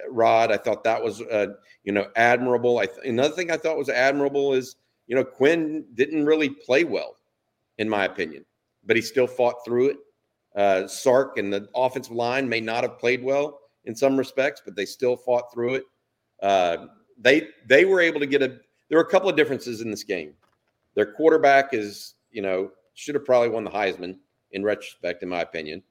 Rod, 0.08 0.52
I 0.52 0.56
thought 0.56 0.84
that 0.84 1.02
was 1.02 1.22
uh, 1.22 1.48
you 1.84 1.92
know 1.92 2.08
admirable. 2.16 2.78
I 2.78 2.86
th- 2.86 3.06
another 3.06 3.34
thing 3.34 3.50
I 3.50 3.56
thought 3.56 3.76
was 3.76 3.88
admirable 3.88 4.52
is 4.52 4.76
you 5.06 5.16
know 5.16 5.24
Quinn 5.24 5.84
didn't 5.94 6.26
really 6.26 6.50
play 6.50 6.84
well, 6.84 7.16
in 7.78 7.88
my 7.88 8.04
opinion, 8.04 8.44
but 8.84 8.96
he 8.96 9.02
still 9.02 9.26
fought 9.26 9.64
through 9.64 9.90
it. 9.90 9.96
Uh, 10.54 10.86
Sark 10.86 11.38
and 11.38 11.52
the 11.52 11.68
offensive 11.74 12.14
line 12.14 12.48
may 12.48 12.60
not 12.60 12.82
have 12.82 12.98
played 12.98 13.22
well 13.22 13.58
in 13.84 13.94
some 13.94 14.16
respects, 14.16 14.62
but 14.64 14.74
they 14.74 14.86
still 14.86 15.16
fought 15.16 15.52
through 15.52 15.74
it. 15.74 15.84
Uh, 16.42 16.86
they 17.18 17.48
they 17.66 17.84
were 17.84 18.00
able 18.00 18.20
to 18.20 18.26
get 18.26 18.42
a. 18.42 18.58
There 18.88 18.98
were 18.98 19.04
a 19.04 19.10
couple 19.10 19.28
of 19.28 19.36
differences 19.36 19.80
in 19.80 19.90
this 19.90 20.04
game. 20.04 20.34
Their 20.94 21.12
quarterback 21.12 21.74
is 21.74 22.14
you 22.30 22.42
know 22.42 22.70
should 22.94 23.14
have 23.14 23.24
probably 23.24 23.48
won 23.48 23.64
the 23.64 23.70
Heisman 23.70 24.16
in 24.52 24.62
retrospect, 24.62 25.22
in 25.22 25.28
my 25.28 25.40
opinion. 25.40 25.82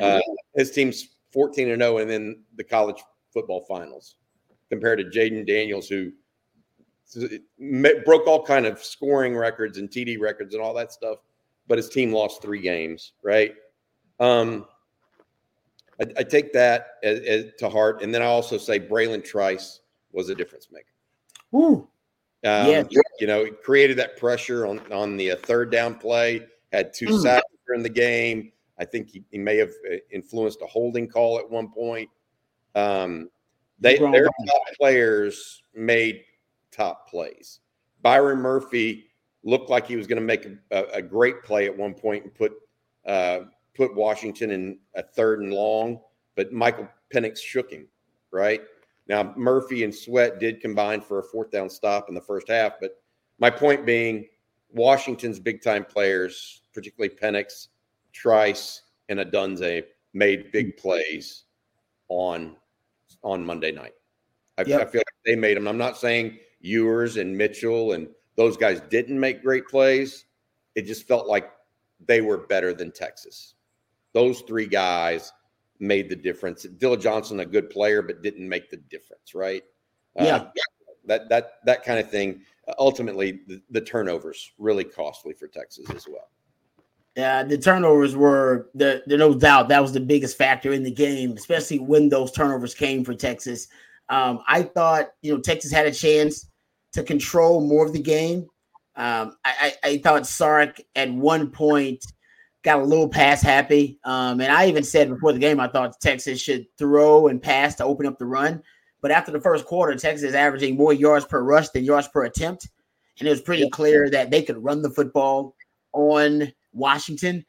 Uh, 0.00 0.20
his 0.54 0.70
team's 0.70 1.13
14 1.34 1.68
and 1.68 1.82
0 1.82 1.98
and 1.98 2.08
then 2.08 2.42
the 2.56 2.64
college 2.64 3.02
football 3.32 3.64
finals 3.68 4.16
compared 4.70 4.98
to 4.98 5.04
Jayden 5.04 5.46
Daniels, 5.46 5.88
who 5.88 6.12
broke 8.04 8.26
all 8.26 8.42
kind 8.42 8.64
of 8.64 8.82
scoring 8.82 9.36
records 9.36 9.78
and 9.78 9.90
TD 9.90 10.18
records 10.18 10.54
and 10.54 10.62
all 10.62 10.72
that 10.74 10.92
stuff, 10.92 11.18
but 11.66 11.76
his 11.76 11.88
team 11.90 12.12
lost 12.12 12.40
three 12.40 12.60
games, 12.60 13.12
right? 13.22 13.54
Um, 14.20 14.66
I, 16.00 16.06
I 16.18 16.22
take 16.22 16.52
that 16.54 16.94
as, 17.02 17.20
as, 17.20 17.44
to 17.58 17.68
heart, 17.68 18.02
and 18.02 18.14
then 18.14 18.22
I 18.22 18.26
also 18.26 18.56
say 18.56 18.80
Bralen 18.80 19.24
Trice 19.24 19.80
was 20.12 20.28
a 20.28 20.34
difference 20.34 20.68
maker. 20.70 20.86
Ooh, 21.54 21.88
um, 22.44 22.68
yeah. 22.68 22.84
You 23.20 23.26
know, 23.26 23.46
created 23.62 23.96
that 23.98 24.16
pressure 24.16 24.66
on 24.66 24.80
on 24.92 25.16
the 25.16 25.32
uh, 25.32 25.36
third 25.44 25.70
down 25.70 25.94
play. 25.96 26.46
Had 26.72 26.92
two 26.92 27.06
mm. 27.06 27.22
sacks 27.22 27.44
during 27.66 27.82
the 27.82 27.88
game. 27.88 28.52
I 28.78 28.84
think 28.84 29.10
he, 29.10 29.24
he, 29.30 29.38
may 29.38 29.56
have 29.56 29.70
uh, 29.90 29.96
influenced 30.10 30.60
a 30.62 30.66
holding 30.66 31.08
call 31.08 31.38
at 31.38 31.48
one 31.48 31.70
point. 31.70 32.10
Um, 32.74 33.28
they 33.78 33.98
their 33.98 34.24
top 34.24 34.62
players 34.78 35.62
made 35.74 36.22
top 36.70 37.08
plays. 37.08 37.60
Byron 38.02 38.38
Murphy 38.38 39.06
looked 39.42 39.70
like 39.70 39.86
he 39.86 39.96
was 39.96 40.06
going 40.06 40.20
to 40.20 40.26
make 40.26 40.46
a, 40.70 40.84
a, 40.94 41.02
great 41.02 41.42
play 41.42 41.66
at 41.66 41.76
one 41.76 41.94
point 41.94 42.24
and 42.24 42.34
put 42.34 42.52
uh, 43.06 43.40
put 43.74 43.94
Washington 43.94 44.50
in 44.50 44.78
a 44.94 45.02
third 45.02 45.40
and 45.40 45.52
long, 45.52 46.00
but 46.34 46.52
Michael 46.52 46.88
Penix 47.12 47.38
shook 47.38 47.70
him, 47.70 47.86
right? 48.30 48.62
Now, 49.06 49.34
Murphy 49.36 49.84
and 49.84 49.94
Sweat 49.94 50.40
did 50.40 50.60
combine 50.60 51.00
for 51.00 51.18
a 51.18 51.22
fourth 51.22 51.50
down 51.50 51.68
stop 51.68 52.08
in 52.08 52.14
the 52.14 52.20
first 52.20 52.48
half, 52.48 52.74
but 52.80 52.92
my 53.38 53.50
point 53.50 53.84
being, 53.84 54.26
Washington's 54.72 55.38
big 55.38 55.62
time 55.62 55.84
players, 55.84 56.62
particularly 56.72 57.14
Penix, 57.14 57.68
Trice, 58.14 58.82
and 59.08 59.18
Odunze, 59.18 59.84
made 60.14 60.52
big 60.52 60.76
plays 60.76 61.44
on 62.08 62.56
on 63.22 63.44
Monday 63.44 63.72
night. 63.72 63.94
I, 64.56 64.62
yep. 64.62 64.80
I 64.80 64.84
feel 64.84 65.00
like 65.00 65.24
they 65.26 65.36
made 65.36 65.56
them. 65.56 65.66
I'm 65.66 65.78
not 65.78 65.98
saying 65.98 66.38
Ewers 66.60 67.16
and 67.16 67.36
Mitchell 67.36 67.92
and 67.92 68.08
those 68.36 68.56
guys 68.56 68.80
didn't 68.88 69.18
make 69.18 69.42
great 69.42 69.66
plays. 69.66 70.26
It 70.74 70.82
just 70.82 71.06
felt 71.06 71.26
like 71.26 71.50
they 72.06 72.20
were 72.20 72.38
better 72.38 72.72
than 72.72 72.92
Texas. 72.92 73.54
Those 74.12 74.42
three 74.42 74.66
guys 74.66 75.32
made 75.80 76.08
the 76.08 76.16
difference. 76.16 76.62
Dillon 76.62 77.00
Johnson, 77.00 77.40
a 77.40 77.46
good 77.46 77.70
player, 77.70 78.02
but 78.02 78.22
didn't 78.22 78.48
make 78.48 78.70
the 78.70 78.76
difference, 78.76 79.34
right? 79.34 79.62
Yeah. 80.16 80.36
Uh, 80.36 80.50
that 81.06 81.28
that 81.28 81.52
that 81.64 81.84
kind 81.84 81.98
of 81.98 82.10
thing. 82.10 82.42
Ultimately, 82.78 83.40
the, 83.46 83.60
the, 83.70 83.80
turnovers 83.80 84.52
really 84.58 84.84
costly 84.84 85.34
for 85.34 85.46
Texas 85.48 85.84
as 85.90 86.08
well. 86.08 86.30
Yeah, 87.16 87.44
the 87.44 87.56
turnovers 87.56 88.16
were 88.16 88.70
the, 88.74 89.02
the 89.06 89.16
no 89.16 89.34
doubt 89.34 89.68
that 89.68 89.80
was 89.80 89.92
the 89.92 90.00
biggest 90.00 90.36
factor 90.36 90.72
in 90.72 90.82
the 90.82 90.90
game, 90.90 91.32
especially 91.36 91.78
when 91.78 92.08
those 92.08 92.32
turnovers 92.32 92.74
came 92.74 93.04
for 93.04 93.14
Texas. 93.14 93.68
Um, 94.08 94.40
I 94.48 94.62
thought 94.62 95.10
you 95.22 95.32
know 95.32 95.40
Texas 95.40 95.70
had 95.70 95.86
a 95.86 95.92
chance 95.92 96.50
to 96.92 97.02
control 97.04 97.60
more 97.60 97.86
of 97.86 97.92
the 97.92 98.02
game. 98.02 98.46
Um, 98.96 99.36
I, 99.44 99.74
I, 99.84 99.88
I, 99.88 99.98
thought 99.98 100.24
Sark 100.24 100.80
at 100.94 101.12
one 101.12 101.50
point 101.50 102.04
got 102.62 102.78
a 102.78 102.84
little 102.84 103.08
pass 103.08 103.42
happy. 103.42 103.98
Um, 104.04 104.40
and 104.40 104.52
I 104.52 104.66
even 104.66 104.84
said 104.84 105.08
before 105.08 105.32
the 105.32 105.40
game, 105.40 105.58
I 105.58 105.66
thought 105.66 106.00
Texas 106.00 106.40
should 106.40 106.66
throw 106.78 107.26
and 107.26 107.42
pass 107.42 107.74
to 107.76 107.84
open 107.84 108.06
up 108.06 108.18
the 108.18 108.26
run. 108.26 108.62
But 109.00 109.10
after 109.10 109.32
the 109.32 109.40
first 109.40 109.66
quarter, 109.66 109.96
Texas 109.96 110.28
is 110.28 110.34
averaging 110.34 110.76
more 110.76 110.92
yards 110.92 111.24
per 111.24 111.42
rush 111.42 111.70
than 111.70 111.84
yards 111.84 112.06
per 112.06 112.24
attempt. 112.24 112.68
And 113.18 113.26
it 113.26 113.30
was 113.30 113.40
pretty 113.40 113.68
clear 113.70 114.08
that 114.10 114.30
they 114.30 114.42
could 114.42 114.62
run 114.62 114.80
the 114.80 114.90
football 114.90 115.56
on 115.92 116.52
Washington. 116.74 117.44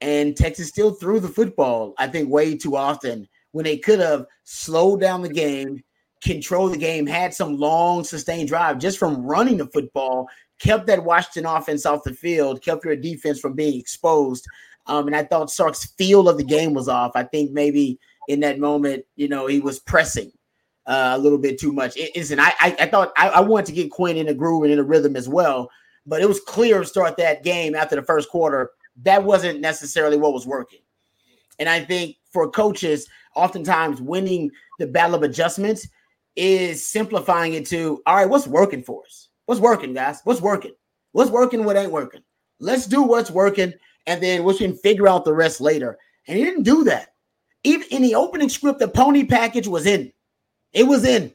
And 0.00 0.36
Texas 0.36 0.68
still 0.68 0.92
threw 0.92 1.20
the 1.20 1.28
football, 1.28 1.94
I 1.98 2.08
think, 2.08 2.28
way 2.28 2.56
too 2.56 2.76
often 2.76 3.28
when 3.52 3.64
they 3.64 3.78
could 3.78 4.00
have 4.00 4.26
slowed 4.42 5.00
down 5.00 5.22
the 5.22 5.28
game, 5.28 5.82
controlled 6.22 6.72
the 6.72 6.78
game, 6.78 7.06
had 7.06 7.32
some 7.32 7.56
long 7.56 8.04
sustained 8.04 8.48
drive 8.48 8.78
just 8.78 8.98
from 8.98 9.24
running 9.24 9.56
the 9.56 9.66
football 9.66 10.28
kept 10.58 10.86
that 10.86 11.04
Washington 11.04 11.46
offense 11.46 11.86
off 11.86 12.04
the 12.04 12.14
field, 12.14 12.62
kept 12.62 12.84
your 12.84 12.96
defense 12.96 13.40
from 13.40 13.54
being 13.54 13.78
exposed. 13.78 14.46
Um, 14.86 15.06
and 15.06 15.16
I 15.16 15.24
thought 15.24 15.50
Sark's 15.50 15.86
feel 15.98 16.28
of 16.28 16.36
the 16.36 16.44
game 16.44 16.74
was 16.74 16.88
off. 16.88 17.12
I 17.14 17.24
think 17.24 17.52
maybe 17.52 17.98
in 18.28 18.40
that 18.40 18.58
moment, 18.58 19.04
you 19.16 19.28
know, 19.28 19.46
he 19.46 19.60
was 19.60 19.80
pressing 19.80 20.30
uh, 20.86 21.12
a 21.14 21.18
little 21.18 21.38
bit 21.38 21.58
too 21.58 21.72
much. 21.72 21.96
It 21.96 22.14
isn't. 22.14 22.38
I, 22.38 22.52
I, 22.60 22.76
I 22.80 22.86
thought 22.86 23.12
I, 23.16 23.28
I, 23.30 23.40
wanted 23.40 23.66
to 23.66 23.72
get 23.72 23.90
Quinn 23.90 24.18
in 24.18 24.28
a 24.28 24.34
groove 24.34 24.64
and 24.64 24.72
in 24.72 24.78
a 24.78 24.82
rhythm 24.82 25.16
as 25.16 25.28
well, 25.28 25.70
but 26.06 26.20
it 26.20 26.28
was 26.28 26.40
clear 26.40 26.80
to 26.80 26.86
start 26.86 27.16
that 27.16 27.42
game 27.42 27.74
after 27.74 27.96
the 27.96 28.02
first 28.02 28.28
quarter 28.28 28.70
that 29.02 29.24
wasn't 29.24 29.60
necessarily 29.60 30.16
what 30.16 30.32
was 30.32 30.46
working. 30.46 30.80
And 31.58 31.68
I 31.68 31.84
think 31.84 32.16
for 32.32 32.50
coaches, 32.50 33.08
oftentimes 33.34 34.00
winning 34.00 34.50
the 34.78 34.86
battle 34.86 35.16
of 35.16 35.22
adjustments 35.22 35.88
is 36.36 36.86
simplifying 36.86 37.54
it 37.54 37.66
to 37.66 38.02
all 38.06 38.16
right, 38.16 38.28
what's 38.28 38.46
working 38.46 38.82
for 38.82 39.02
us? 39.04 39.28
What's 39.46 39.60
working, 39.60 39.94
guys? 39.94 40.20
What's 40.24 40.40
working? 40.40 40.72
What's 41.12 41.30
working? 41.30 41.64
What 41.64 41.76
ain't 41.76 41.92
working? 41.92 42.22
Let's 42.60 42.86
do 42.86 43.02
what's 43.02 43.30
working, 43.30 43.72
and 44.06 44.22
then 44.22 44.44
we 44.44 44.56
can 44.56 44.76
figure 44.76 45.08
out 45.08 45.24
the 45.24 45.34
rest 45.34 45.60
later. 45.60 45.98
And 46.26 46.38
he 46.38 46.44
didn't 46.44 46.62
do 46.62 46.84
that. 46.84 47.08
Even 47.62 47.86
in 47.90 48.02
the 48.02 48.14
opening 48.14 48.48
script, 48.48 48.78
the 48.78 48.88
pony 48.88 49.24
package 49.24 49.68
was 49.68 49.86
in. 49.86 50.12
It 50.72 50.84
was 50.84 51.04
in. 51.04 51.32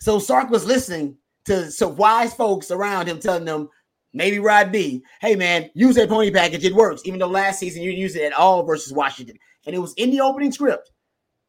So 0.00 0.18
Sark 0.18 0.50
was 0.50 0.66
listening 0.66 1.16
to 1.46 1.70
some 1.70 1.96
wise 1.96 2.34
folks 2.34 2.70
around 2.70 3.06
him 3.08 3.20
telling 3.20 3.44
them, 3.44 3.68
maybe 4.14 4.38
Rod 4.38 4.72
B, 4.72 5.04
hey 5.20 5.36
man, 5.36 5.70
use 5.74 5.96
that 5.96 6.08
pony 6.08 6.30
package. 6.30 6.64
It 6.64 6.74
works. 6.74 7.02
Even 7.04 7.20
though 7.20 7.28
last 7.28 7.58
season 7.58 7.82
you 7.82 7.90
didn't 7.90 8.00
use 8.00 8.16
it 8.16 8.24
at 8.24 8.32
all 8.32 8.62
versus 8.62 8.92
Washington. 8.92 9.36
And 9.66 9.74
it 9.74 9.80
was 9.80 9.92
in 9.94 10.10
the 10.10 10.20
opening 10.20 10.52
script. 10.52 10.90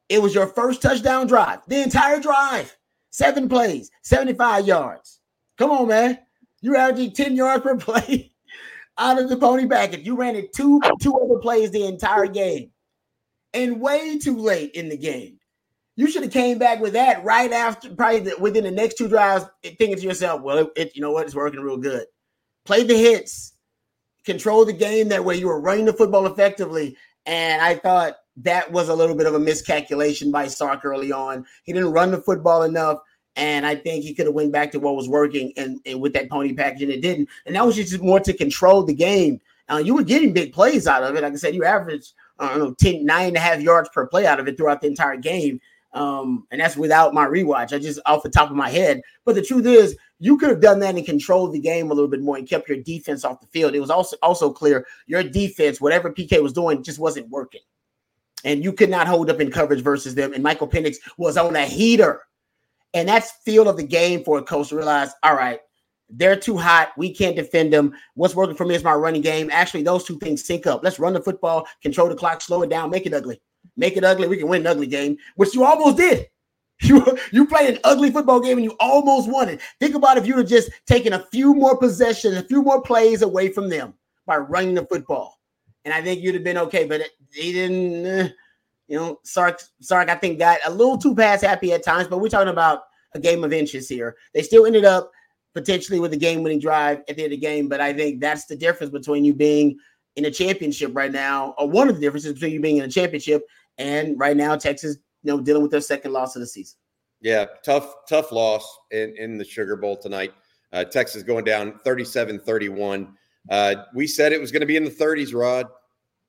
It 0.09 0.21
was 0.21 0.35
your 0.35 0.47
first 0.47 0.81
touchdown 0.81 1.27
drive, 1.27 1.59
the 1.67 1.81
entire 1.81 2.19
drive, 2.19 2.75
seven 3.09 3.49
plays, 3.49 3.89
75 4.03 4.67
yards. 4.67 5.19
Come 5.57 5.71
on, 5.71 5.87
man. 5.87 6.19
You're 6.61 6.75
averaging 6.75 7.13
10 7.13 7.35
yards 7.35 7.63
per 7.63 7.77
play 7.77 8.31
out 8.97 9.21
of 9.21 9.29
the 9.29 9.37
pony 9.37 9.67
package. 9.67 10.05
You 10.05 10.15
ran 10.15 10.35
it 10.35 10.53
two 10.53 10.81
two 11.01 11.15
other 11.17 11.39
plays 11.39 11.71
the 11.71 11.85
entire 11.85 12.27
game. 12.27 12.71
And 13.53 13.79
way 13.79 14.19
too 14.19 14.37
late 14.37 14.71
in 14.71 14.89
the 14.89 14.97
game. 14.97 15.39
You 15.95 16.11
should 16.11 16.23
have 16.23 16.33
came 16.33 16.57
back 16.57 16.81
with 16.81 16.93
that 16.93 17.23
right 17.23 17.51
after, 17.51 17.95
probably 17.95 18.33
within 18.39 18.65
the 18.65 18.71
next 18.71 18.97
two 18.97 19.07
drives, 19.07 19.45
thinking 19.63 19.95
to 19.95 20.01
yourself, 20.01 20.41
well, 20.41 20.57
it, 20.57 20.69
it, 20.75 20.95
you 20.95 21.01
know 21.01 21.11
what, 21.11 21.25
it's 21.25 21.35
working 21.35 21.61
real 21.61 21.77
good. 21.77 22.05
Play 22.65 22.83
the 22.83 22.97
hits, 22.97 23.53
control 24.25 24.65
the 24.65 24.73
game 24.73 25.07
that 25.09 25.23
way. 25.23 25.35
You 25.35 25.47
were 25.47 25.61
running 25.61 25.85
the 25.85 25.93
football 25.93 26.25
effectively. 26.25 26.97
And 27.25 27.61
I 27.61 27.75
thought 27.75 28.17
that 28.37 28.71
was 28.71 28.89
a 28.89 28.95
little 28.95 29.15
bit 29.15 29.27
of 29.27 29.35
a 29.35 29.39
miscalculation 29.39 30.31
by 30.31 30.47
Sark 30.47 30.83
early 30.83 31.11
on. 31.11 31.45
He 31.63 31.73
didn't 31.73 31.91
run 31.91 32.11
the 32.11 32.21
football 32.21 32.63
enough. 32.63 32.99
And 33.37 33.65
I 33.65 33.75
think 33.75 34.03
he 34.03 34.13
could 34.13 34.27
have 34.27 34.35
went 34.35 34.51
back 34.51 34.71
to 34.71 34.79
what 34.79 34.95
was 34.95 35.09
working 35.09 35.51
and, 35.57 35.79
and 35.85 35.99
with 35.99 36.13
that 36.13 36.29
pony 36.29 36.53
package, 36.53 36.83
and 36.83 36.91
it 36.91 37.01
didn't. 37.01 37.27
And 37.45 37.55
that 37.55 37.65
was 37.65 37.75
just 37.75 38.01
more 38.01 38.19
to 38.21 38.33
control 38.33 38.83
the 38.83 38.93
game. 38.93 39.41
Uh, 39.69 39.77
you 39.77 39.93
were 39.93 40.03
getting 40.03 40.31
big 40.31 40.53
plays 40.53 40.87
out 40.87 41.03
of 41.03 41.15
it. 41.15 41.23
Like 41.23 41.33
I 41.33 41.35
said, 41.35 41.55
you 41.55 41.65
averaged, 41.65 42.13
I 42.39 42.49
don't 42.49 42.59
know, 42.59 42.73
10, 42.75 43.05
nine 43.05 43.29
and 43.29 43.37
a 43.37 43.41
half 43.41 43.61
yards 43.61 43.89
per 43.89 44.07
play 44.07 44.25
out 44.25 44.39
of 44.39 44.47
it 44.47 44.55
throughout 44.55 44.79
the 44.79 44.87
entire 44.87 45.17
game. 45.17 45.59
Um, 45.95 46.45
and 46.51 46.61
that's 46.61 46.77
without 46.77 47.13
my 47.13 47.25
rewatch. 47.25 47.73
I 47.73 47.79
just 47.79 47.99
off 48.05 48.21
the 48.21 48.29
top 48.29 48.51
of 48.51 48.55
my 48.55 48.69
head. 48.69 49.01
But 49.23 49.35
the 49.35 49.41
truth 49.41 49.65
is, 49.65 49.97
you 50.19 50.37
could 50.37 50.49
have 50.49 50.61
done 50.61 50.79
that 50.79 50.95
and 50.95 51.05
controlled 51.05 51.53
the 51.53 51.59
game 51.59 51.89
a 51.89 51.93
little 51.93 52.09
bit 52.09 52.21
more 52.21 52.37
and 52.37 52.47
kept 52.47 52.69
your 52.69 52.77
defense 52.77 53.25
off 53.25 53.41
the 53.41 53.47
field. 53.47 53.73
It 53.73 53.79
was 53.79 53.89
also 53.89 54.17
also 54.21 54.51
clear 54.51 54.85
your 55.07 55.23
defense, 55.23 55.81
whatever 55.81 56.11
PK 56.11 56.43
was 56.43 56.53
doing, 56.53 56.83
just 56.83 56.99
wasn't 56.99 57.29
working. 57.29 57.61
And 58.43 58.63
you 58.63 58.73
could 58.73 58.91
not 58.91 59.07
hold 59.07 59.29
up 59.29 59.39
in 59.39 59.49
coverage 59.49 59.81
versus 59.81 60.13
them. 60.13 60.33
And 60.33 60.43
Michael 60.43 60.67
Penix 60.67 60.97
was 61.17 61.37
on 61.37 61.55
a 61.55 61.65
heater 61.65 62.21
and 62.95 63.09
that's 63.09 63.31
feel 63.43 63.67
of 63.67 63.75
the 63.77 63.83
game 63.83 64.23
for 64.23 64.39
a 64.39 64.43
coach 64.43 64.69
to 64.69 64.77
realize, 64.77 65.11
all 65.21 65.35
right, 65.35 65.59
They're 66.09 66.35
too 66.37 66.57
hot. 66.57 66.91
We 66.97 67.13
can't 67.13 67.35
defend 67.35 67.73
them. 67.73 67.93
What's 68.13 68.35
working 68.35 68.55
for 68.55 68.65
me 68.65 68.75
is 68.75 68.83
my 68.83 68.93
running 68.93 69.21
game. 69.21 69.49
Actually, 69.51 69.83
those 69.83 70.05
two 70.05 70.17
things 70.19 70.45
sync 70.45 70.65
up. 70.67 70.83
Let's 70.83 70.99
run 70.99 71.13
the 71.13 71.21
football, 71.21 71.67
control 71.81 72.07
the 72.09 72.15
clock, 72.15 72.41
slow 72.41 72.61
it 72.61 72.69
down, 72.69 72.91
make 72.91 73.05
it 73.05 73.13
ugly. 73.13 73.41
Make 73.77 73.97
it 73.97 74.03
ugly. 74.03 74.27
We 74.27 74.37
can 74.37 74.47
win 74.47 74.61
an 74.61 74.67
ugly 74.67 74.87
game, 74.87 75.17
which 75.35 75.53
you 75.53 75.63
almost 75.63 75.97
did. 75.97 76.27
You, 76.81 77.17
you 77.31 77.47
played 77.47 77.69
an 77.69 77.79
ugly 77.85 78.11
football 78.11 78.41
game 78.41 78.57
and 78.57 78.65
you 78.65 78.75
almost 78.81 79.29
won 79.29 79.47
it. 79.47 79.61
Think 79.79 79.95
about 79.95 80.17
if 80.17 80.27
you 80.27 80.35
had 80.35 80.45
just 80.45 80.69
taken 80.85 81.13
a 81.13 81.25
few 81.31 81.53
more 81.53 81.77
possessions, 81.77 82.35
a 82.35 82.43
few 82.43 82.61
more 82.61 82.81
plays 82.81 83.21
away 83.21 83.47
from 83.47 83.69
them 83.69 83.93
by 84.25 84.35
running 84.35 84.75
the 84.75 84.85
football. 84.85 85.39
And 85.85 85.93
I 85.93 86.01
think 86.01 86.21
you'd 86.21 86.35
have 86.35 86.43
been 86.43 86.57
okay, 86.57 86.85
but 86.85 87.01
he 87.31 87.53
didn't, 87.53 88.05
uh, 88.05 88.29
you 88.89 88.97
know, 88.97 89.19
Sark, 89.23 89.61
Sark, 89.79 90.09
I 90.09 90.15
think 90.15 90.37
got 90.37 90.59
a 90.65 90.69
little 90.69 90.97
too 90.97 91.15
pass 91.15 91.41
happy 91.41 91.71
at 91.71 91.81
times, 91.81 92.09
but 92.09 92.17
we're 92.17 92.27
talking 92.27 92.49
about 92.49 92.81
a 93.13 93.19
game 93.19 93.45
of 93.45 93.53
inches 93.53 93.87
here. 93.87 94.17
They 94.33 94.41
still 94.41 94.65
ended 94.65 94.83
up 94.83 95.11
potentially 95.55 95.99
with 95.99 96.13
a 96.13 96.17
game 96.17 96.43
winning 96.43 96.59
drive 96.59 96.99
at 97.07 97.15
the 97.15 97.23
end 97.23 97.33
of 97.33 97.39
the 97.39 97.45
game. 97.45 97.67
But 97.69 97.81
I 97.81 97.93
think 97.93 98.19
that's 98.19 98.45
the 98.45 98.55
difference 98.55 98.91
between 98.91 99.23
you 99.23 99.33
being 99.33 99.79
in 100.17 100.25
a 100.25 100.31
championship 100.31 100.91
right 100.93 101.11
now, 101.11 101.55
or 101.57 101.69
one 101.69 101.89
of 101.89 101.95
the 101.95 102.01
differences 102.01 102.33
between 102.33 102.51
you 102.51 102.61
being 102.61 102.77
in 102.77 102.83
a 102.83 102.89
championship 102.89 103.43
and 103.77 104.19
right 104.19 104.37
now 104.37 104.55
Texas, 104.55 104.97
you 105.23 105.31
know, 105.31 105.41
dealing 105.41 105.61
with 105.61 105.71
their 105.71 105.81
second 105.81 106.13
loss 106.13 106.35
of 106.35 106.41
the 106.41 106.47
season. 106.47 106.77
Yeah, 107.21 107.45
tough, 107.63 108.05
tough 108.07 108.31
loss 108.31 108.67
in, 108.91 109.15
in 109.17 109.37
the 109.37 109.45
Sugar 109.45 109.75
Bowl 109.75 109.97
tonight. 109.97 110.33
Uh, 110.73 110.83
Texas 110.83 111.23
going 111.23 111.45
down 111.45 111.79
37 111.83 112.39
31. 112.39 113.13
Uh, 113.49 113.75
we 113.93 114.07
said 114.07 114.31
it 114.31 114.41
was 114.41 114.51
going 114.51 114.61
to 114.61 114.67
be 114.67 114.75
in 114.75 114.83
the 114.83 114.91
30s, 114.91 115.33
Rod. 115.33 115.67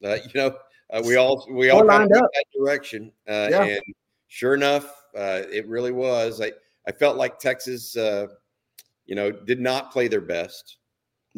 Uh, 0.05 0.15
you 0.25 0.31
know, 0.35 0.57
uh, 0.91 1.03
we 1.05 1.17
all 1.17 1.47
we 1.51 1.71
all 1.71 1.85
lined 1.85 2.13
up 2.13 2.31
that 2.33 2.45
direction, 2.57 3.11
uh, 3.29 3.49
yeah. 3.51 3.63
and 3.65 3.83
sure 4.29 4.55
enough, 4.55 4.85
uh, 5.17 5.43
it 5.51 5.67
really 5.67 5.93
was. 5.93 6.41
I 6.41 6.53
I 6.87 6.93
felt 6.93 7.17
like 7.17 7.39
Texas 7.39 7.97
you 9.07 9.15
know, 9.15 9.31
did 9.31 9.61
not 9.61 9.93
play 9.93 10.09
their 10.09 10.21
best. 10.21 10.79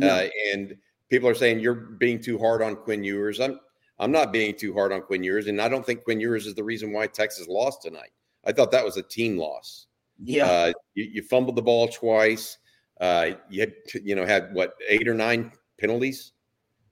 Uh, 0.03 0.27
and 0.53 0.77
people 1.11 1.29
are 1.29 1.35
saying 1.35 1.59
you're 1.61 1.75
being 1.75 2.21
too 2.21 2.39
hard 2.39 2.63
on 2.63 2.77
Quinn 2.77 3.05
Ewers. 3.05 3.41
I'm 3.41 3.59
I'm 3.99 4.13
not 4.13 4.33
being 4.33 4.55
too 4.55 4.73
hard 4.73 4.93
on 4.93 5.03
Quinn 5.03 5.25
Ewers, 5.25 5.47
and 5.47 5.61
I 5.61 5.69
don't 5.69 5.85
think 5.85 6.05
Quinn 6.05 6.21
Ewers 6.21 6.47
is 6.47 6.55
the 6.55 6.65
reason 6.65 6.93
why 6.93 7.07
Texas 7.07 7.49
lost 7.49 7.83
tonight. 7.83 8.13
I 8.47 8.53
thought 8.53 8.71
that 8.71 8.85
was 8.85 8.97
a 8.97 9.03
team 9.03 9.37
loss. 9.37 9.87
Yeah, 10.23 10.47
uh, 10.47 10.73
you, 10.95 11.05
you, 11.13 11.23
fumbled 11.23 11.57
the 11.57 11.63
ball 11.63 11.89
twice. 11.89 12.59
Uh, 13.01 13.31
you 13.49 13.61
had 13.61 13.75
you 14.03 14.15
know 14.15 14.27
had 14.27 14.53
what 14.53 14.75
eight 14.89 15.07
or 15.07 15.15
nine 15.15 15.53
penalties. 15.79 16.33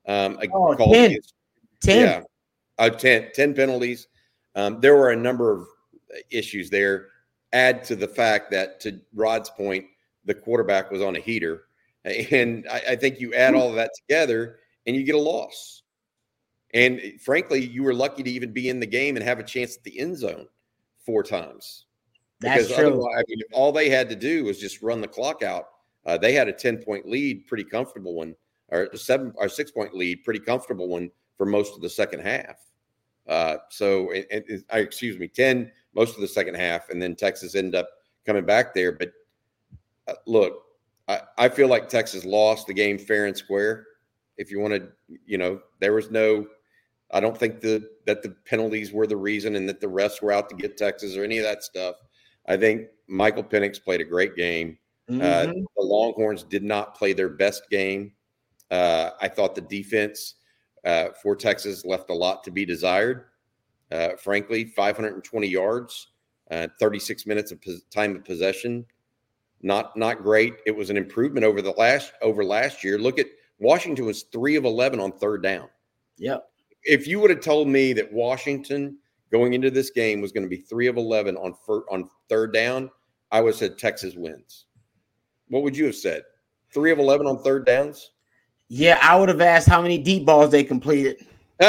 Um, 0.06 0.38
oh, 0.52 0.75
10. 0.75 1.16
10. 1.82 2.00
Yeah, 2.00 2.22
uh, 2.78 2.90
10, 2.90 3.30
10 3.34 3.54
penalties. 3.54 4.08
Um, 4.54 4.80
there 4.80 4.94
were 4.94 5.10
a 5.10 5.16
number 5.16 5.52
of 5.52 5.66
issues 6.30 6.70
there. 6.70 7.08
Add 7.52 7.84
to 7.84 7.96
the 7.96 8.08
fact 8.08 8.50
that, 8.52 8.80
to 8.80 9.00
Rod's 9.14 9.50
point, 9.50 9.84
the 10.25 10.34
quarterback 10.34 10.90
was 10.90 11.02
on 11.02 11.16
a 11.16 11.20
heater. 11.20 11.64
And 12.04 12.66
I, 12.70 12.82
I 12.90 12.96
think 12.96 13.18
you 13.18 13.34
add 13.34 13.54
all 13.54 13.68
of 13.68 13.75
that 13.75 13.90
together 13.96 14.60
and 14.86 14.94
you 14.94 15.02
get 15.02 15.16
a 15.16 15.20
loss. 15.20 15.82
And 16.76 17.00
frankly, 17.23 17.64
you 17.64 17.83
were 17.83 17.95
lucky 17.95 18.23
to 18.23 18.30
even 18.30 18.52
be 18.52 18.68
in 18.68 18.78
the 18.78 18.87
game 18.87 19.16
and 19.16 19.25
have 19.25 19.38
a 19.38 19.42
chance 19.42 19.76
at 19.76 19.83
the 19.83 19.99
end 19.99 20.18
zone 20.18 20.47
four 21.06 21.23
times. 21.23 21.87
That's 22.40 22.68
because 22.68 22.76
true. 22.76 23.09
I 23.16 23.23
mean, 23.28 23.40
all 23.52 23.73
they 23.73 23.88
had 23.88 24.11
to 24.11 24.14
do 24.14 24.45
was 24.45 24.61
just 24.61 24.83
run 24.83 25.00
the 25.00 25.09
clock 25.09 25.42
out. 25.42 25.68
Uh, 26.04 26.18
they 26.18 26.35
had 26.35 26.49
a 26.49 26.52
10 26.52 26.78
point 26.85 27.09
lead, 27.09 27.47
pretty 27.47 27.64
comfortable 27.64 28.14
one, 28.14 28.37
or 28.68 28.95
seven 28.95 29.33
or 29.37 29.49
six 29.49 29.71
point 29.71 29.95
lead, 29.95 30.23
pretty 30.23 30.38
comfortable 30.38 30.87
one 30.87 31.11
for 31.38 31.47
most 31.47 31.75
of 31.75 31.80
the 31.80 31.88
second 31.88 32.21
half. 32.21 32.56
Uh, 33.26 33.56
so, 33.71 34.12
and, 34.12 34.26
and, 34.30 34.64
excuse 34.71 35.18
me, 35.18 35.28
10 35.28 35.73
most 35.95 36.14
of 36.14 36.21
the 36.21 36.28
second 36.28 36.56
half. 36.56 36.90
And 36.90 37.00
then 37.00 37.16
Texas 37.16 37.54
ended 37.54 37.75
up 37.75 37.88
coming 38.26 38.45
back 38.45 38.75
there. 38.75 38.92
But 38.92 39.12
uh, 40.06 40.14
look, 40.26 40.62
I, 41.09 41.21
I 41.38 41.49
feel 41.49 41.68
like 41.68 41.88
Texas 41.88 42.26
lost 42.26 42.66
the 42.66 42.75
game 42.75 42.99
fair 42.99 43.25
and 43.25 43.37
square. 43.37 43.87
If 44.37 44.50
you 44.50 44.61
want 44.61 44.75
to, 44.75 44.88
you 45.25 45.38
know, 45.38 45.61
there 45.80 45.95
was 45.95 46.11
no, 46.11 46.47
I 47.10 47.20
don't 47.20 47.36
think 47.36 47.60
the 47.60 47.88
that 48.06 48.22
the 48.22 48.30
penalties 48.44 48.92
were 48.92 49.06
the 49.06 49.16
reason 49.16 49.56
and 49.56 49.68
that 49.68 49.80
the 49.80 49.86
refs 49.86 50.20
were 50.20 50.32
out 50.32 50.48
to 50.50 50.56
get 50.56 50.76
Texas 50.76 51.16
or 51.16 51.25
any 51.25 51.38
of 51.38 51.45
that 51.45 51.62
stuff. 51.62 51.97
I 52.47 52.56
think 52.56 52.88
Michael 53.08 53.45
Penix 53.45 53.82
played 53.82 54.00
a 54.00 54.04
great 54.04 54.36
game. 54.36 54.78
Uh, 55.08 55.12
mm-hmm. 55.12 55.50
Uh, 55.50 55.52
the 55.76 55.84
Longhorns 55.84 56.42
did 56.42 56.64
not 56.64 56.97
play 56.97 57.12
their 57.12 57.28
best 57.28 57.69
game. 57.71 58.12
Uh, 58.71 59.10
I 59.21 59.28
thought 59.28 59.54
the 59.54 59.60
defense 59.60 60.34
uh, 60.84 61.08
for 61.23 61.36
Texas 61.36 61.84
left 61.84 62.10
a 62.10 62.14
lot 62.14 62.42
to 62.45 62.50
be 62.50 62.64
desired. 62.64 63.26
Uh, 63.92 64.10
frankly, 64.19 64.64
520 64.64 65.47
yards, 65.47 66.08
uh, 66.50 66.66
36 66.80 67.25
minutes 67.26 67.52
of 67.52 67.60
time 67.90 68.16
of 68.16 68.25
possession 68.25 68.84
not 69.62 69.97
not 69.97 70.23
great. 70.23 70.54
It 70.66 70.75
was 70.75 70.90
an 70.90 70.97
improvement 70.97 71.45
over 71.45 71.62
the 71.62 71.73
last 71.73 72.12
over 72.23 72.45
last 72.45 72.84
year. 72.84 72.99
Look 72.99 73.19
at 73.19 73.26
Washington 73.58 74.06
was 74.06 74.25
three 74.25 74.56
of 74.56 74.64
eleven 74.64 75.00
on 75.00 75.12
third 75.12 75.42
down. 75.42 75.69
Yep. 76.19 76.49
If 76.84 77.06
you 77.06 77.21
would 77.21 77.30
have 77.30 77.41
told 77.41 77.69
me 77.69 77.93
that 77.95 78.12
Washington 78.12 78.99
going 79.32 79.54
into 79.54 79.71
this 79.71 79.91
game 79.91 80.21
was 80.21 80.32
going 80.32 80.45
to 80.45 80.49
be 80.49 80.56
three 80.56 80.86
of 80.86 80.97
eleven 80.97 81.36
on 81.36 81.54
fir- 81.67 81.84
on 81.91 82.08
third 82.28 82.52
down, 82.52 82.91
I 83.30 83.41
would 83.41 83.50
have 83.50 83.58
said 83.58 83.78
Texas 83.78 84.15
wins. 84.15 84.67
What 85.49 85.62
would 85.62 85.76
you 85.76 85.86
have 85.86 85.97
said? 85.97 86.23
Three 86.73 86.91
of 86.93 86.99
eleven 86.99 87.26
on 87.26 87.43
third 87.43 87.67
downs? 87.67 88.12
Yeah, 88.69 88.99
I 89.00 89.19
would 89.19 89.28
have 89.28 89.41
asked 89.41 89.69
how 89.69 89.80
many 89.80 89.99
deep 89.99 90.26
balls 90.26 90.50
they 90.50 90.65
completed. 90.65 91.25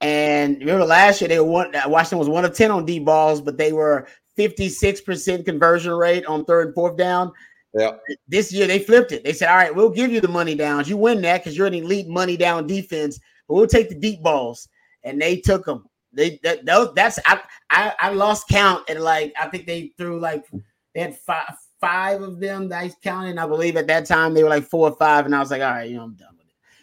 and 0.00 0.58
remember 0.58 0.84
last 0.84 1.20
year 1.20 1.28
they 1.28 1.38
were 1.38 1.46
one 1.46 1.74
uh, 1.74 1.84
Washington 1.86 2.18
was 2.18 2.28
one 2.28 2.44
of 2.44 2.54
ten 2.54 2.70
on 2.70 2.84
deep 2.84 3.04
balls, 3.04 3.40
but 3.40 3.56
they 3.56 3.72
were 3.72 4.06
56% 4.36 5.44
conversion 5.44 5.92
rate 5.92 6.24
on 6.26 6.44
third 6.44 6.68
and 6.68 6.74
fourth 6.74 6.96
down. 6.96 7.32
Yeah. 7.74 7.92
This 8.26 8.52
year 8.52 8.66
they 8.66 8.80
flipped 8.80 9.12
it. 9.12 9.24
They 9.24 9.32
said, 9.32 9.48
all 9.48 9.56
right, 9.56 9.74
we'll 9.74 9.90
give 9.90 10.10
you 10.10 10.20
the 10.20 10.28
money 10.28 10.54
downs. 10.54 10.88
You 10.88 10.96
win 10.96 11.22
that 11.22 11.38
because 11.38 11.56
you're 11.56 11.66
an 11.66 11.74
elite 11.74 12.08
money 12.08 12.36
down 12.36 12.66
defense, 12.66 13.20
but 13.46 13.54
we'll 13.54 13.66
take 13.66 13.88
the 13.88 13.94
deep 13.94 14.22
balls. 14.22 14.68
And 15.04 15.20
they 15.20 15.36
took 15.36 15.64
them. 15.64 15.86
They 16.12 16.40
that, 16.42 16.64
that's 16.96 17.20
I, 17.24 17.40
I 17.70 17.94
I 18.00 18.10
lost 18.10 18.48
count 18.48 18.82
and 18.88 19.00
like 19.00 19.32
I 19.40 19.46
think 19.46 19.66
they 19.66 19.92
threw 19.96 20.18
like 20.18 20.44
they 20.92 21.02
had 21.02 21.16
five 21.16 21.54
five 21.80 22.22
of 22.22 22.40
them 22.40 22.68
that 22.68 22.82
I 22.82 22.92
counted. 23.02 23.38
I 23.38 23.46
believe 23.46 23.76
at 23.76 23.86
that 23.86 24.06
time 24.06 24.34
they 24.34 24.42
were 24.42 24.48
like 24.48 24.64
four 24.64 24.90
or 24.90 24.96
five, 24.96 25.24
and 25.24 25.34
I 25.34 25.40
was 25.40 25.50
like, 25.50 25.62
all 25.62 25.70
right, 25.70 25.88
you 25.88 25.96
know, 25.96 26.04
I'm 26.04 26.14
done. 26.14 26.28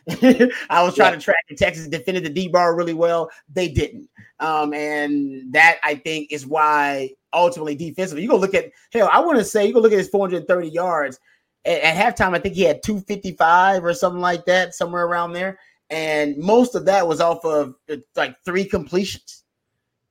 With 0.08 0.23
it. 0.23 0.54
I 0.69 0.84
was 0.84 0.95
trying 0.95 1.13
yeah. 1.13 1.19
to 1.19 1.23
track 1.23 1.43
and 1.50 1.58
Texas 1.58 1.88
defended 1.88 2.23
the 2.23 2.30
D 2.30 2.47
bar 2.47 2.76
really 2.76 2.93
well. 2.93 3.30
They 3.54 3.67
didn't. 3.67 4.10
Um, 4.39 4.73
and 4.73 5.54
that 5.54 5.80
I 5.84 5.95
think 5.95 6.32
is 6.32 6.45
why 6.45 7.12
ultimately 7.38 7.76
defensively, 7.76 8.23
you 8.23 8.30
go 8.30 8.38
look 8.38 8.54
at 8.54 8.71
hell, 8.91 9.10
I 9.12 9.19
want 9.19 9.38
to 9.38 9.45
say 9.45 9.65
you 9.65 9.73
go 9.73 9.80
look 9.80 9.91
at 9.91 9.97
his 9.97 10.10
430 10.10 10.69
yards. 10.69 11.19
At, 11.65 11.82
at 11.82 12.17
halftime, 12.17 12.36
I 12.36 12.39
think 12.39 12.56
he 12.56 12.63
had 12.63 12.84
255 12.84 13.84
or 13.84 13.93
something 13.93 14.21
like 14.21 14.45
that, 14.45 14.76
somewhere 14.76 15.06
around 15.06 15.34
there. 15.34 15.60
And 15.89 16.38
most 16.38 16.76
of 16.76 16.86
that 16.86 17.08
was 17.08 17.21
off 17.21 17.45
of 17.45 17.76
uh, 17.89 17.97
like 18.15 18.36
three 18.43 18.65
completions 18.65 19.43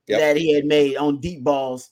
yep. 0.07 0.19
that 0.19 0.37
he 0.37 0.53
had 0.53 0.65
made 0.65 0.97
on 0.97 1.19
deep 1.19 1.43
balls. 1.43 1.89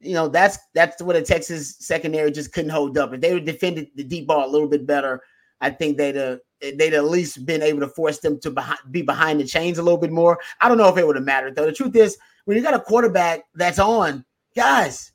You 0.00 0.14
know, 0.14 0.28
that's 0.28 0.58
that's 0.74 1.02
what 1.02 1.16
a 1.16 1.22
Texas 1.22 1.76
secondary 1.78 2.30
just 2.30 2.52
couldn't 2.52 2.70
hold 2.70 2.96
up. 2.98 3.12
If 3.12 3.20
they 3.20 3.32
would 3.32 3.44
defended 3.44 3.88
the 3.96 4.04
deep 4.04 4.26
ball 4.26 4.48
a 4.48 4.52
little 4.52 4.68
bit 4.68 4.86
better, 4.86 5.22
I 5.60 5.70
think 5.70 5.96
they'd 5.96 6.16
have 6.16 6.40
they'd 6.60 6.94
at 6.94 7.04
least 7.04 7.44
been 7.46 7.62
able 7.62 7.80
to 7.80 7.88
force 7.88 8.18
them 8.18 8.38
to 8.40 8.50
behind, 8.50 8.78
be 8.90 9.02
behind 9.02 9.40
the 9.40 9.44
chains 9.44 9.78
a 9.78 9.82
little 9.82 9.98
bit 9.98 10.12
more. 10.12 10.38
I 10.60 10.68
don't 10.68 10.78
know 10.78 10.88
if 10.88 10.98
it 10.98 11.06
would 11.06 11.16
have 11.16 11.24
mattered 11.24 11.56
though. 11.56 11.66
The 11.66 11.72
truth 11.72 11.96
is, 11.96 12.18
when 12.44 12.56
you 12.56 12.62
got 12.62 12.74
a 12.74 12.80
quarterback 12.80 13.44
that's 13.54 13.78
on, 13.78 14.24
guys, 14.56 15.12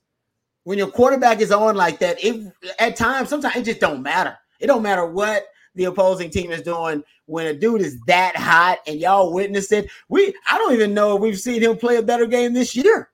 when 0.63 0.77
your 0.77 0.88
quarterback 0.88 1.41
is 1.41 1.51
on 1.51 1.75
like 1.75 1.99
that, 1.99 2.23
it 2.23 2.54
at 2.80 2.95
times 2.95 3.30
sometimes 3.30 3.56
it 3.58 3.65
just 3.65 3.82
don't 3.82 4.01
matter. 4.01 4.38
It 4.60 4.67
don't 4.67 4.84
matter 4.84 5.06
what 5.06 5.47
the 5.75 5.86
opposing 5.86 6.30
team 6.30 6.51
is 6.51 6.62
doing 6.62 7.04
when 7.25 7.47
a 7.47 7.54
dude 7.54 7.82
is 7.82 7.99
that 8.08 8.36
hot 8.36 8.80
and 8.86 8.99
y'all 8.99 9.34
witness 9.34 9.71
it. 9.71 9.89
We 10.08 10.34
I 10.49 10.58
don't 10.58 10.73
even 10.73 10.93
know 10.93 11.15
if 11.15 11.21
we've 11.21 11.39
seen 11.39 11.62
him 11.62 11.77
play 11.77 11.97
a 11.97 12.04
better 12.04 12.27
game 12.27 12.54
this 12.54 12.75
year. 12.75 13.10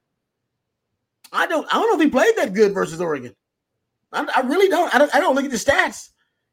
I 1.31 1.47
don't 1.47 1.65
I 1.73 1.79
don't 1.79 1.89
know 1.89 1.99
if 1.99 2.03
he 2.03 2.11
played 2.11 2.35
that 2.35 2.53
good 2.53 2.73
versus 2.73 3.01
Oregon. 3.01 3.35
I, 4.11 4.27
I 4.35 4.41
really 4.41 4.69
don't. 4.69 4.93
I 4.93 4.97
don't. 4.97 5.13
I 5.15 5.19
don't 5.19 5.35
look 5.35 5.45
at 5.45 5.51
the 5.51 5.57
stats. 5.57 6.09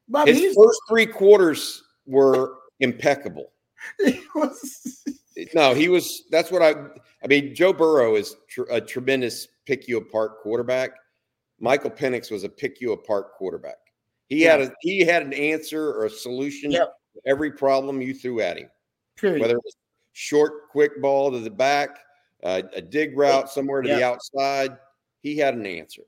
Bobby, 0.08 0.32
His 0.32 0.54
first 0.54 0.80
three 0.88 1.06
quarters 1.06 1.82
were 2.06 2.54
impeccable. 2.80 3.50
no, 5.54 5.74
he 5.74 5.88
was. 5.88 6.24
That's 6.30 6.50
what 6.50 6.62
I. 6.62 6.74
I 7.22 7.26
mean, 7.26 7.54
Joe 7.54 7.72
Burrow 7.72 8.16
is 8.16 8.36
tr- 8.48 8.70
a 8.70 8.80
tremendous 8.80 9.48
pick 9.66 9.88
you 9.88 9.98
apart 9.98 10.40
quarterback. 10.42 10.92
Michael 11.60 11.90
Penix 11.90 12.30
was 12.30 12.44
a 12.44 12.48
pick 12.48 12.80
you 12.80 12.92
apart 12.92 13.32
quarterback. 13.34 13.76
He 14.28 14.44
yeah. 14.44 14.52
had 14.52 14.60
a 14.62 14.72
he 14.80 15.00
had 15.00 15.22
an 15.22 15.32
answer 15.32 15.90
or 15.90 16.06
a 16.06 16.10
solution 16.10 16.70
yep. 16.70 16.94
to 17.14 17.20
every 17.26 17.52
problem 17.52 18.00
you 18.00 18.14
threw 18.14 18.40
at 18.40 18.58
him. 18.58 18.68
Period. 19.16 19.40
Whether 19.40 19.56
it 19.56 19.64
was 19.64 19.76
short, 20.12 20.68
quick 20.70 21.00
ball 21.00 21.30
to 21.30 21.40
the 21.40 21.50
back, 21.50 21.98
uh, 22.42 22.62
a 22.74 22.80
dig 22.80 23.16
route 23.16 23.48
somewhere 23.48 23.82
to 23.82 23.88
yep. 23.88 23.98
the 23.98 24.04
outside, 24.04 24.76
he 25.22 25.36
had 25.36 25.54
an 25.54 25.66
answer, 25.66 26.02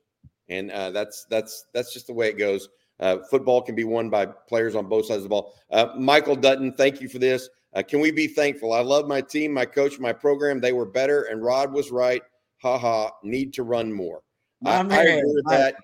and 0.49 0.71
uh, 0.71 0.91
that's 0.91 1.25
that's 1.29 1.65
that's 1.73 1.93
just 1.93 2.07
the 2.07 2.13
way 2.13 2.29
it 2.29 2.37
goes. 2.37 2.69
Uh, 2.99 3.17
football 3.29 3.61
can 3.61 3.75
be 3.75 3.83
won 3.83 4.09
by 4.09 4.25
players 4.25 4.75
on 4.75 4.87
both 4.87 5.05
sides 5.05 5.17
of 5.17 5.23
the 5.23 5.29
ball. 5.29 5.53
Uh, 5.69 5.87
Michael 5.97 6.35
Dutton, 6.35 6.73
thank 6.73 6.99
you 6.99 7.07
for 7.07 7.19
this. 7.19 7.47
Uh, 7.77 7.83
can 7.83 7.99
we 7.99 8.09
be 8.09 8.25
thankful? 8.25 8.73
I 8.73 8.81
love 8.81 9.07
my 9.07 9.21
team, 9.21 9.53
my 9.53 9.65
coach, 9.65 9.99
my 9.99 10.11
program. 10.11 10.59
They 10.59 10.73
were 10.73 10.87
better, 10.87 11.25
and 11.25 11.43
Rod 11.43 11.71
was 11.71 11.91
right. 11.91 12.23
Ha 12.63 12.75
ha. 12.75 13.11
Need 13.23 13.53
to 13.53 13.61
run 13.61 13.93
more. 13.93 14.23
I, 14.65 14.79
I, 14.79 14.81
agree 14.81 15.21
with 15.23 15.45
that. 15.49 15.75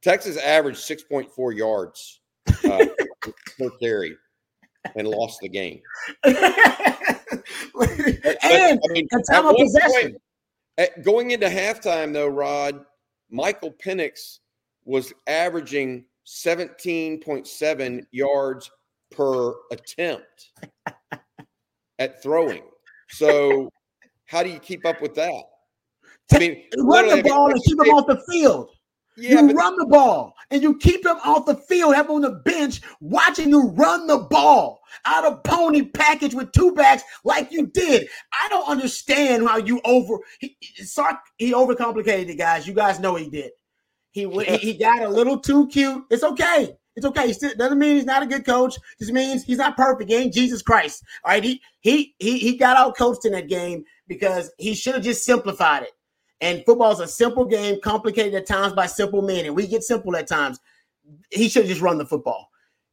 Texas 0.00 0.36
averaged 0.36 0.78
6.4 0.78 1.56
yards 1.56 2.20
uh, 2.64 2.86
per 3.58 3.70
carry 3.82 4.16
and 4.94 5.08
lost 5.08 5.40
the 5.40 5.48
game. 5.48 5.80
and 6.22 6.36
I 7.74 8.78
mean, 8.90 9.08
time 9.28 9.46
of 9.46 9.56
possession. 9.56 10.16
Point, 10.76 11.02
going 11.02 11.32
into 11.32 11.48
halftime, 11.48 12.12
though, 12.12 12.28
Rod, 12.28 12.84
Michael 13.28 13.74
Penix 13.84 14.38
was 14.84 15.12
averaging 15.26 16.04
17.7 16.28 18.02
yards 18.12 18.70
per 19.10 19.54
attempt 19.72 20.50
at 21.98 22.22
throwing. 22.22 22.62
So, 23.08 23.70
how 24.26 24.42
do 24.42 24.50
you 24.50 24.58
keep 24.58 24.84
up 24.86 25.00
with 25.00 25.14
that? 25.14 25.44
I 26.32 26.38
mean, 26.38 26.64
run 26.78 27.08
the 27.08 27.22
ball 27.22 27.50
and 27.50 27.62
keep 27.62 27.78
him 27.78 27.88
off 27.90 28.06
the 28.06 28.22
field. 28.30 28.70
Yeah, 29.16 29.42
you 29.42 29.52
run 29.52 29.76
the 29.76 29.86
ball 29.86 30.34
and 30.50 30.60
you 30.60 30.76
keep 30.78 31.06
him 31.06 31.18
off 31.24 31.46
the 31.46 31.54
field, 31.54 31.94
have 31.94 32.06
him 32.06 32.16
on 32.16 32.22
the 32.22 32.30
bench 32.44 32.80
watching 33.00 33.48
you 33.48 33.68
run 33.70 34.08
the 34.08 34.18
ball 34.18 34.80
out 35.04 35.24
of 35.24 35.44
pony 35.44 35.84
package 35.84 36.34
with 36.34 36.50
two 36.50 36.72
backs 36.72 37.04
like 37.22 37.52
you 37.52 37.68
did. 37.68 38.08
I 38.32 38.48
don't 38.48 38.68
understand 38.68 39.46
how 39.46 39.58
you 39.58 39.80
over 39.84 40.18
he, 40.40 40.56
Sark 40.78 41.16
he 41.36 41.52
overcomplicated 41.52 42.30
it, 42.30 42.38
guys. 42.38 42.66
You 42.66 42.74
guys 42.74 42.98
know 42.98 43.14
he 43.14 43.30
did. 43.30 43.52
He 44.10 44.28
he 44.56 44.74
got 44.74 45.02
a 45.02 45.08
little 45.08 45.38
too 45.38 45.68
cute. 45.68 46.04
It's 46.10 46.24
okay. 46.24 46.76
It's 46.96 47.06
okay. 47.06 47.32
Still, 47.32 47.54
doesn't 47.56 47.78
mean 47.78 47.96
he's 47.96 48.04
not 48.04 48.22
a 48.22 48.26
good 48.26 48.46
coach. 48.46 48.76
Just 48.98 49.12
means 49.12 49.42
he's 49.44 49.58
not 49.58 49.76
perfect. 49.76 50.10
He 50.10 50.16
ain't 50.16 50.34
Jesus 50.34 50.62
Christ. 50.62 51.02
All 51.24 51.32
right. 51.32 51.42
He 51.42 51.60
he 51.80 52.14
he 52.18 52.38
he 52.38 52.56
got 52.56 52.76
out 52.76 52.96
coached 52.96 53.24
in 53.24 53.32
that 53.32 53.48
game 53.48 53.84
because 54.06 54.50
he 54.58 54.74
should 54.74 54.94
have 54.94 55.04
just 55.04 55.24
simplified 55.24 55.82
it. 55.82 55.92
And 56.40 56.64
football 56.64 56.92
is 56.92 57.00
a 57.00 57.08
simple 57.08 57.44
game, 57.44 57.80
complicated 57.82 58.34
at 58.34 58.46
times 58.46 58.74
by 58.74 58.86
simple 58.86 59.22
men, 59.22 59.46
and 59.46 59.56
we 59.56 59.66
get 59.66 59.82
simple 59.82 60.14
at 60.16 60.26
times. 60.26 60.60
He 61.30 61.48
should 61.48 61.66
just 61.66 61.80
run 61.80 61.98
the 61.98 62.06
football. 62.06 62.50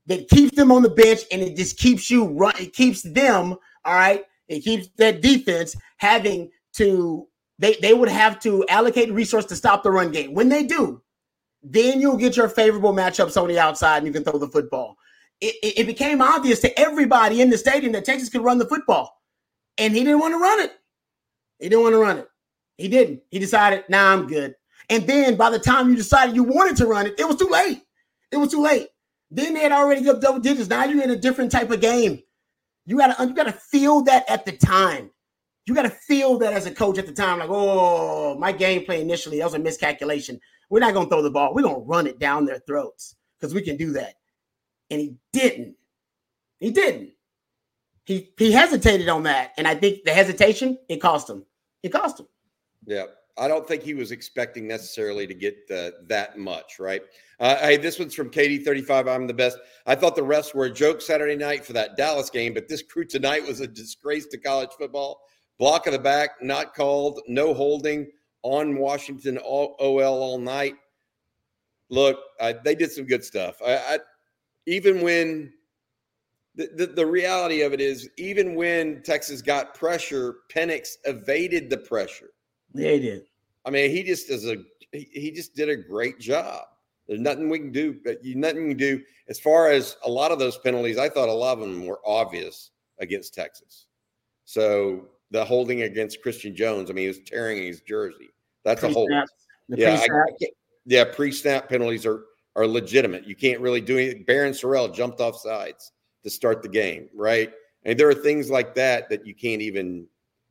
That 0.07 0.29
keeps 0.29 0.55
them 0.55 0.71
on 0.71 0.81
the 0.81 0.89
bench, 0.89 1.21
and 1.31 1.41
it 1.41 1.55
just 1.55 1.77
keeps 1.77 2.09
you 2.09 2.25
run. 2.25 2.53
It 2.59 2.73
keeps 2.73 3.03
them 3.03 3.55
all 3.85 3.93
right. 3.93 4.23
It 4.47 4.61
keeps 4.61 4.87
that 4.97 5.21
defense 5.21 5.75
having 5.97 6.49
to. 6.73 7.27
They 7.59 7.75
they 7.81 7.93
would 7.93 8.09
have 8.09 8.39
to 8.41 8.65
allocate 8.67 9.11
resource 9.11 9.45
to 9.45 9.55
stop 9.55 9.83
the 9.83 9.91
run 9.91 10.11
game. 10.11 10.33
When 10.33 10.49
they 10.49 10.63
do, 10.63 11.01
then 11.63 12.01
you'll 12.01 12.17
get 12.17 12.37
your 12.37 12.49
favorable 12.49 12.93
matchups 12.93 13.41
on 13.41 13.47
the 13.47 13.59
outside, 13.59 13.97
and 13.97 14.07
you 14.07 14.13
can 14.13 14.23
throw 14.23 14.39
the 14.39 14.47
football. 14.47 14.97
It, 15.39 15.55
it, 15.63 15.79
it 15.79 15.87
became 15.87 16.21
obvious 16.21 16.59
to 16.61 16.79
everybody 16.79 17.41
in 17.41 17.49
the 17.49 17.57
stadium 17.57 17.93
that 17.93 18.05
Texas 18.05 18.29
could 18.29 18.43
run 18.43 18.57
the 18.57 18.67
football, 18.67 19.21
and 19.77 19.95
he 19.95 20.03
didn't 20.03 20.19
want 20.19 20.33
to 20.33 20.39
run 20.39 20.59
it. 20.61 20.73
He 21.59 21.69
didn't 21.69 21.83
want 21.83 21.93
to 21.93 21.99
run 21.99 22.17
it. 22.17 22.27
He 22.77 22.87
didn't. 22.87 23.21
He 23.29 23.39
decided, 23.39 23.83
nah, 23.89 24.11
I'm 24.11 24.27
good. 24.27 24.55
And 24.89 25.05
then 25.07 25.35
by 25.35 25.49
the 25.49 25.59
time 25.59 25.89
you 25.89 25.95
decided 25.95 26.35
you 26.35 26.43
wanted 26.43 26.75
to 26.77 26.87
run 26.87 27.05
it, 27.05 27.19
it 27.19 27.27
was 27.27 27.37
too 27.37 27.47
late. 27.47 27.81
It 28.31 28.37
was 28.37 28.51
too 28.51 28.61
late. 28.61 28.87
Then 29.29 29.53
they 29.53 29.61
had 29.61 29.71
already 29.71 30.01
got 30.01 30.21
double 30.21 30.39
digits. 30.39 30.69
Now 30.69 30.83
you're 30.83 31.03
in 31.03 31.11
a 31.11 31.15
different 31.15 31.51
type 31.51 31.71
of 31.71 31.79
game. 31.79 32.21
You 32.85 32.97
gotta 32.97 33.25
you 33.25 33.33
gotta 33.33 33.53
feel 33.53 34.01
that 34.01 34.29
at 34.29 34.45
the 34.45 34.51
time. 34.51 35.11
You 35.65 35.75
gotta 35.75 35.89
feel 35.91 36.37
that 36.39 36.53
as 36.53 36.65
a 36.65 36.71
coach 36.71 36.97
at 36.97 37.05
the 37.05 37.13
time, 37.13 37.39
like, 37.39 37.49
oh, 37.49 38.37
my 38.37 38.51
gameplay 38.51 38.99
initially 38.99 39.37
that 39.37 39.45
was 39.45 39.53
a 39.53 39.59
miscalculation. 39.59 40.39
We're 40.71 40.79
not 40.79 40.93
gonna 40.93 41.09
throw 41.09 41.21
the 41.21 41.29
ball. 41.29 41.53
We're 41.53 41.63
gonna 41.63 41.79
run 41.79 42.07
it 42.07 42.17
down 42.17 42.45
their 42.45 42.59
throats 42.59 43.15
because 43.37 43.53
we 43.53 43.61
can 43.61 43.75
do 43.75 43.91
that. 43.91 44.15
And 44.89 45.01
he 45.01 45.15
didn't. 45.33 45.75
He 46.59 46.71
didn't. 46.71 47.11
He 48.05 48.31
he 48.37 48.53
hesitated 48.53 49.09
on 49.09 49.23
that, 49.23 49.51
and 49.57 49.67
I 49.67 49.75
think 49.75 50.05
the 50.05 50.13
hesitation 50.13 50.77
it 50.87 51.01
cost 51.01 51.29
him. 51.29 51.45
It 51.83 51.89
cost 51.89 52.21
him. 52.21 52.27
Yeah. 52.85 53.05
I 53.37 53.47
don't 53.47 53.67
think 53.67 53.81
he 53.81 53.93
was 53.93 54.11
expecting 54.11 54.67
necessarily 54.67 55.25
to 55.25 55.33
get 55.33 55.55
uh, 55.73 55.91
that 56.07 56.37
much, 56.37 56.79
right? 56.79 57.01
Uh, 57.39 57.55
hey, 57.57 57.77
this 57.77 57.97
one's 57.97 58.13
from 58.13 58.29
Katie35. 58.29 59.09
I'm 59.09 59.25
the 59.25 59.33
best. 59.33 59.57
I 59.85 59.95
thought 59.95 60.17
the 60.17 60.21
refs 60.21 60.53
were 60.53 60.65
a 60.65 60.71
joke 60.71 61.01
Saturday 61.01 61.37
night 61.37 61.65
for 61.65 61.71
that 61.73 61.95
Dallas 61.95 62.29
game, 62.29 62.53
but 62.53 62.67
this 62.67 62.83
crew 62.83 63.05
tonight 63.05 63.47
was 63.47 63.61
a 63.61 63.67
disgrace 63.67 64.27
to 64.27 64.37
college 64.37 64.71
football. 64.77 65.21
Block 65.57 65.87
of 65.87 65.93
the 65.93 65.99
back, 65.99 66.31
not 66.41 66.75
called, 66.75 67.21
no 67.27 67.53
holding 67.53 68.07
on 68.43 68.77
Washington 68.77 69.37
all, 69.37 69.75
OL 69.79 70.21
all 70.21 70.37
night. 70.37 70.75
Look, 71.89 72.19
I, 72.39 72.53
they 72.53 72.75
did 72.75 72.91
some 72.91 73.05
good 73.05 73.23
stuff. 73.23 73.61
I, 73.65 73.75
I, 73.75 73.99
even 74.65 75.01
when 75.01 75.53
the, 76.55 76.69
the, 76.75 76.87
the 76.87 77.05
reality 77.05 77.61
of 77.61 77.73
it 77.73 77.81
is, 77.81 78.09
even 78.17 78.55
when 78.55 79.01
Texas 79.03 79.41
got 79.41 79.73
pressure, 79.73 80.35
Penix 80.53 80.95
evaded 81.05 81.69
the 81.69 81.77
pressure. 81.77 82.29
Yeah, 82.73 82.91
he 82.91 82.99
did. 82.99 83.23
I 83.65 83.69
mean, 83.69 83.91
he 83.91 84.03
just 84.03 84.27
does 84.27 84.45
a 84.45 84.57
he, 84.91 85.09
he 85.11 85.31
just 85.31 85.55
did 85.55 85.69
a 85.69 85.75
great 85.75 86.19
job. 86.19 86.63
There's 87.07 87.19
nothing 87.19 87.49
we 87.49 87.59
can 87.59 87.71
do, 87.71 87.97
but 88.03 88.23
you 88.23 88.35
nothing 88.35 88.63
we 88.63 88.69
can 88.69 88.77
do 88.77 89.03
as 89.27 89.39
far 89.39 89.69
as 89.69 89.97
a 90.05 90.09
lot 90.09 90.31
of 90.31 90.39
those 90.39 90.57
penalties. 90.57 90.97
I 90.97 91.09
thought 91.09 91.29
a 91.29 91.33
lot 91.33 91.53
of 91.53 91.59
them 91.59 91.85
were 91.85 91.99
obvious 92.05 92.71
against 92.99 93.33
Texas. 93.33 93.87
So 94.45 95.07
the 95.31 95.43
holding 95.43 95.83
against 95.83 96.21
Christian 96.21 96.55
Jones, 96.55 96.89
I 96.89 96.93
mean, 96.93 97.03
he 97.03 97.07
was 97.07 97.21
tearing 97.25 97.63
his 97.63 97.81
jersey. 97.81 98.29
That's 98.63 98.81
pre-snap. 98.81 98.91
a 98.91 98.99
hold. 98.99 99.29
Yeah, 99.69 99.93
I, 99.93 100.03
I 100.03 100.47
yeah, 100.85 101.05
pre-snap 101.05 101.69
penalties 101.69 102.05
are 102.05 102.25
are 102.55 102.67
legitimate. 102.67 103.25
You 103.25 103.35
can't 103.35 103.61
really 103.61 103.81
do 103.81 103.97
anything. 103.97 104.25
Barryn 104.25 104.51
Sorrell 104.51 104.93
jumped 104.93 105.21
off 105.21 105.37
sides 105.37 105.93
to 106.23 106.29
start 106.29 106.61
the 106.61 106.69
game, 106.69 107.07
right? 107.13 107.51
And 107.85 107.99
there 107.99 108.09
are 108.09 108.13
things 108.13 108.49
like 108.49 108.75
that 108.75 109.09
that 109.09 109.25
you 109.25 109.33
can't 109.33 109.61
even, 109.61 110.05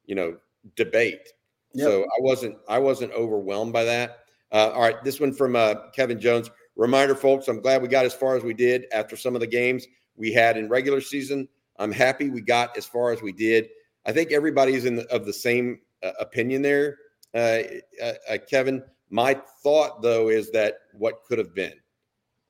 you 0.07 0.15
know, 0.15 0.37
debate. 0.77 1.29
Yep. 1.75 1.87
So 1.87 2.03
I 2.03 2.21
wasn't 2.21 2.57
I 2.69 2.79
wasn't 2.79 3.13
overwhelmed 3.13 3.73
by 3.73 3.85
that. 3.85 4.21
Uh, 4.53 4.71
all 4.75 4.83
right, 4.83 5.03
this 5.05 5.21
one 5.21 5.33
from 5.33 5.55
uh, 5.55 5.75
Kevin 5.95 6.19
Jones. 6.19 6.51
Reminder, 6.77 7.15
folks, 7.15 7.47
I'm 7.47 7.61
glad 7.61 7.83
we 7.83 7.89
got 7.89 8.05
as 8.05 8.15
far 8.15 8.37
as 8.37 8.43
we 8.43 8.55
did 8.55 8.87
after 8.93 9.17
some 9.17 9.35
of 9.35 9.41
the 9.41 9.47
games 9.47 9.87
we 10.17 10.33
had 10.33 10.57
in 10.57 10.69
regular 10.69 11.01
season. 11.01 11.49
I'm 11.79 11.93
happy 11.93 12.31
we 12.31 12.41
got 12.41 12.77
as 12.77 12.87
far 12.87 13.13
as 13.13 13.23
we 13.23 13.33
did. 13.33 13.69
I 14.07 14.13
think 14.13 14.33
everybody's 14.33 14.87
in 14.87 14.97
the, 14.97 15.07
of 15.15 15.25
the 15.25 15.33
same 15.33 15.81
uh, 16.03 16.13
opinion 16.19 16.63
there, 16.63 16.97
uh, 17.35 17.59
uh, 18.03 18.13
uh, 18.29 18.39
Kevin. 18.49 18.83
My 19.13 19.35
thought, 19.63 20.03
though, 20.03 20.29
is 20.29 20.51
that 20.53 20.79
what 20.93 21.25
could 21.25 21.39
have 21.39 21.55
been, 21.55 21.75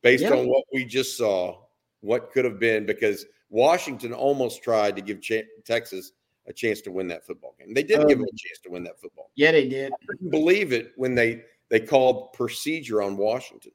based 0.03 0.25
yep. 0.25 0.33
on 0.33 0.47
what 0.47 0.65
we 0.73 0.85
just 0.85 1.17
saw, 1.17 1.63
what 2.01 2.31
could 2.33 2.45
have 2.45 2.59
been, 2.59 2.85
because 2.85 3.25
Washington 3.49 4.13
almost 4.13 4.63
tried 4.63 4.95
to 4.97 5.03
give 5.03 5.23
Ch- 5.23 5.45
Texas 5.65 6.13
a 6.47 6.53
chance 6.53 6.81
to 6.83 6.93
win 6.93 7.09
that 7.09 7.27
football 7.27 7.55
game. 7.59 7.73
They 7.73 7.83
did 7.83 8.01
um, 8.01 8.09
give 8.09 8.19
them 8.19 8.27
a 8.27 8.37
chance 8.37 8.59
to 8.65 8.71
win 8.71 8.85
that 8.85 9.01
football. 9.01 9.31
Yeah, 9.37 9.53
they 9.53 9.69
did. 9.69 9.93
I 9.93 10.07
couldn't 10.07 10.31
believe 10.31 10.73
it 10.73 10.93
when 10.97 11.15
they 11.15 11.45
they 11.71 11.81
called 11.81 12.33
procedure 12.33 13.01
on 13.01 13.17
Washington. 13.17 13.73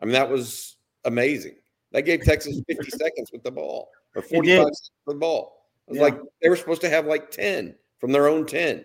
I 0.00 0.04
mean, 0.04 0.12
that 0.12 0.28
was 0.28 0.76
amazing. 1.04 1.56
That 1.92 2.02
gave 2.02 2.22
Texas 2.22 2.60
50 2.68 2.90
seconds 2.90 3.30
with 3.32 3.42
the 3.42 3.50
ball 3.50 3.90
or 4.14 4.22
45 4.22 4.56
seconds 4.56 4.90
with 5.06 5.16
the 5.16 5.20
ball. 5.20 5.68
It 5.86 5.92
was 5.92 5.98
yeah. 5.98 6.04
like 6.04 6.20
they 6.42 6.48
were 6.48 6.56
supposed 6.56 6.82
to 6.82 6.90
have 6.90 7.06
like 7.06 7.30
10 7.30 7.74
from 7.98 8.12
their 8.12 8.28
own 8.28 8.46
10, 8.46 8.84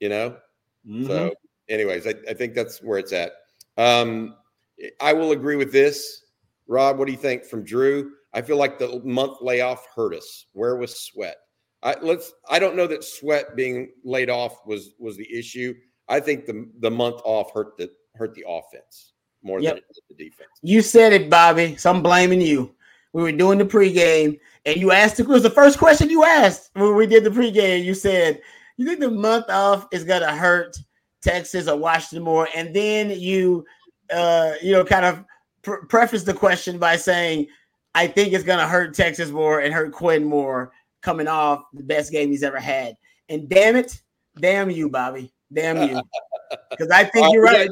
you 0.00 0.08
know? 0.08 0.36
Mm-hmm. 0.88 1.06
So, 1.06 1.32
anyways, 1.68 2.06
I, 2.06 2.14
I, 2.28 2.34
think 2.34 2.54
that's 2.54 2.82
where 2.82 2.98
it's 2.98 3.12
at. 3.12 3.32
Um, 3.76 4.36
I 5.00 5.12
will 5.12 5.32
agree 5.32 5.56
with 5.56 5.72
this. 5.72 6.22
Rob, 6.68 6.98
what 6.98 7.06
do 7.06 7.12
you 7.12 7.18
think 7.18 7.44
from 7.44 7.64
Drew? 7.64 8.12
I 8.34 8.42
feel 8.42 8.56
like 8.56 8.78
the 8.78 9.00
month 9.04 9.38
layoff 9.40 9.86
hurt 9.94 10.14
us. 10.14 10.46
Where 10.52 10.76
was 10.76 10.98
Sweat? 10.98 11.36
I, 11.82 11.96
let's. 12.02 12.32
I 12.50 12.58
don't 12.58 12.76
know 12.76 12.86
that 12.86 13.04
Sweat 13.04 13.56
being 13.56 13.90
laid 14.04 14.30
off 14.30 14.66
was 14.66 14.94
was 14.98 15.16
the 15.16 15.32
issue. 15.32 15.74
I 16.08 16.20
think 16.20 16.46
the 16.46 16.68
the 16.80 16.90
month 16.90 17.20
off 17.24 17.52
hurt 17.52 17.76
the 17.76 17.90
hurt 18.14 18.34
the 18.34 18.44
offense 18.48 19.12
more 19.42 19.60
yep. 19.60 19.74
than 19.74 19.82
the 20.08 20.24
defense. 20.24 20.50
You 20.62 20.82
said 20.82 21.12
it, 21.12 21.30
Bobby. 21.30 21.76
So 21.76 21.90
I'm 21.90 22.02
blaming 22.02 22.40
you. 22.40 22.74
We 23.12 23.22
were 23.22 23.32
doing 23.32 23.58
the 23.58 23.64
pregame, 23.64 24.38
and 24.66 24.76
you 24.76 24.90
asked. 24.90 25.20
It 25.20 25.28
was 25.28 25.42
the 25.42 25.50
first 25.50 25.78
question 25.78 26.10
you 26.10 26.24
asked 26.24 26.70
when 26.74 26.94
we 26.94 27.06
did 27.06 27.24
the 27.24 27.30
pregame. 27.30 27.84
You 27.84 27.94
said, 27.94 28.42
"You 28.76 28.86
think 28.86 29.00
the 29.00 29.10
month 29.10 29.48
off 29.48 29.86
is 29.92 30.04
gonna 30.04 30.34
hurt 30.34 30.76
Texas 31.22 31.68
or 31.68 31.76
Washington 31.76 32.24
more?" 32.24 32.48
And 32.54 32.74
then 32.74 33.10
you, 33.10 33.64
uh, 34.10 34.52
you 34.62 34.72
know, 34.72 34.84
kind 34.84 35.04
of 35.04 35.24
pre- 35.62 35.86
preface 35.88 36.22
the 36.22 36.34
question 36.34 36.78
by 36.78 36.96
saying, 36.96 37.48
"I 37.94 38.06
think 38.06 38.32
it's 38.32 38.44
gonna 38.44 38.68
hurt 38.68 38.94
Texas 38.94 39.30
more 39.30 39.60
and 39.60 39.72
hurt 39.72 39.92
Quinn 39.92 40.24
more." 40.24 40.72
coming 41.06 41.28
off 41.28 41.62
the 41.72 41.84
best 41.84 42.10
game 42.10 42.30
he's 42.30 42.42
ever 42.42 42.58
had. 42.58 42.96
And 43.28 43.48
damn 43.48 43.76
it, 43.76 44.02
damn 44.40 44.68
you, 44.70 44.90
Bobby. 44.90 45.32
Damn 45.52 45.88
you. 45.88 46.02
Because 46.70 46.90
I 46.90 47.02
think 47.02 47.32
you're 47.32 47.42
right. 47.42 47.68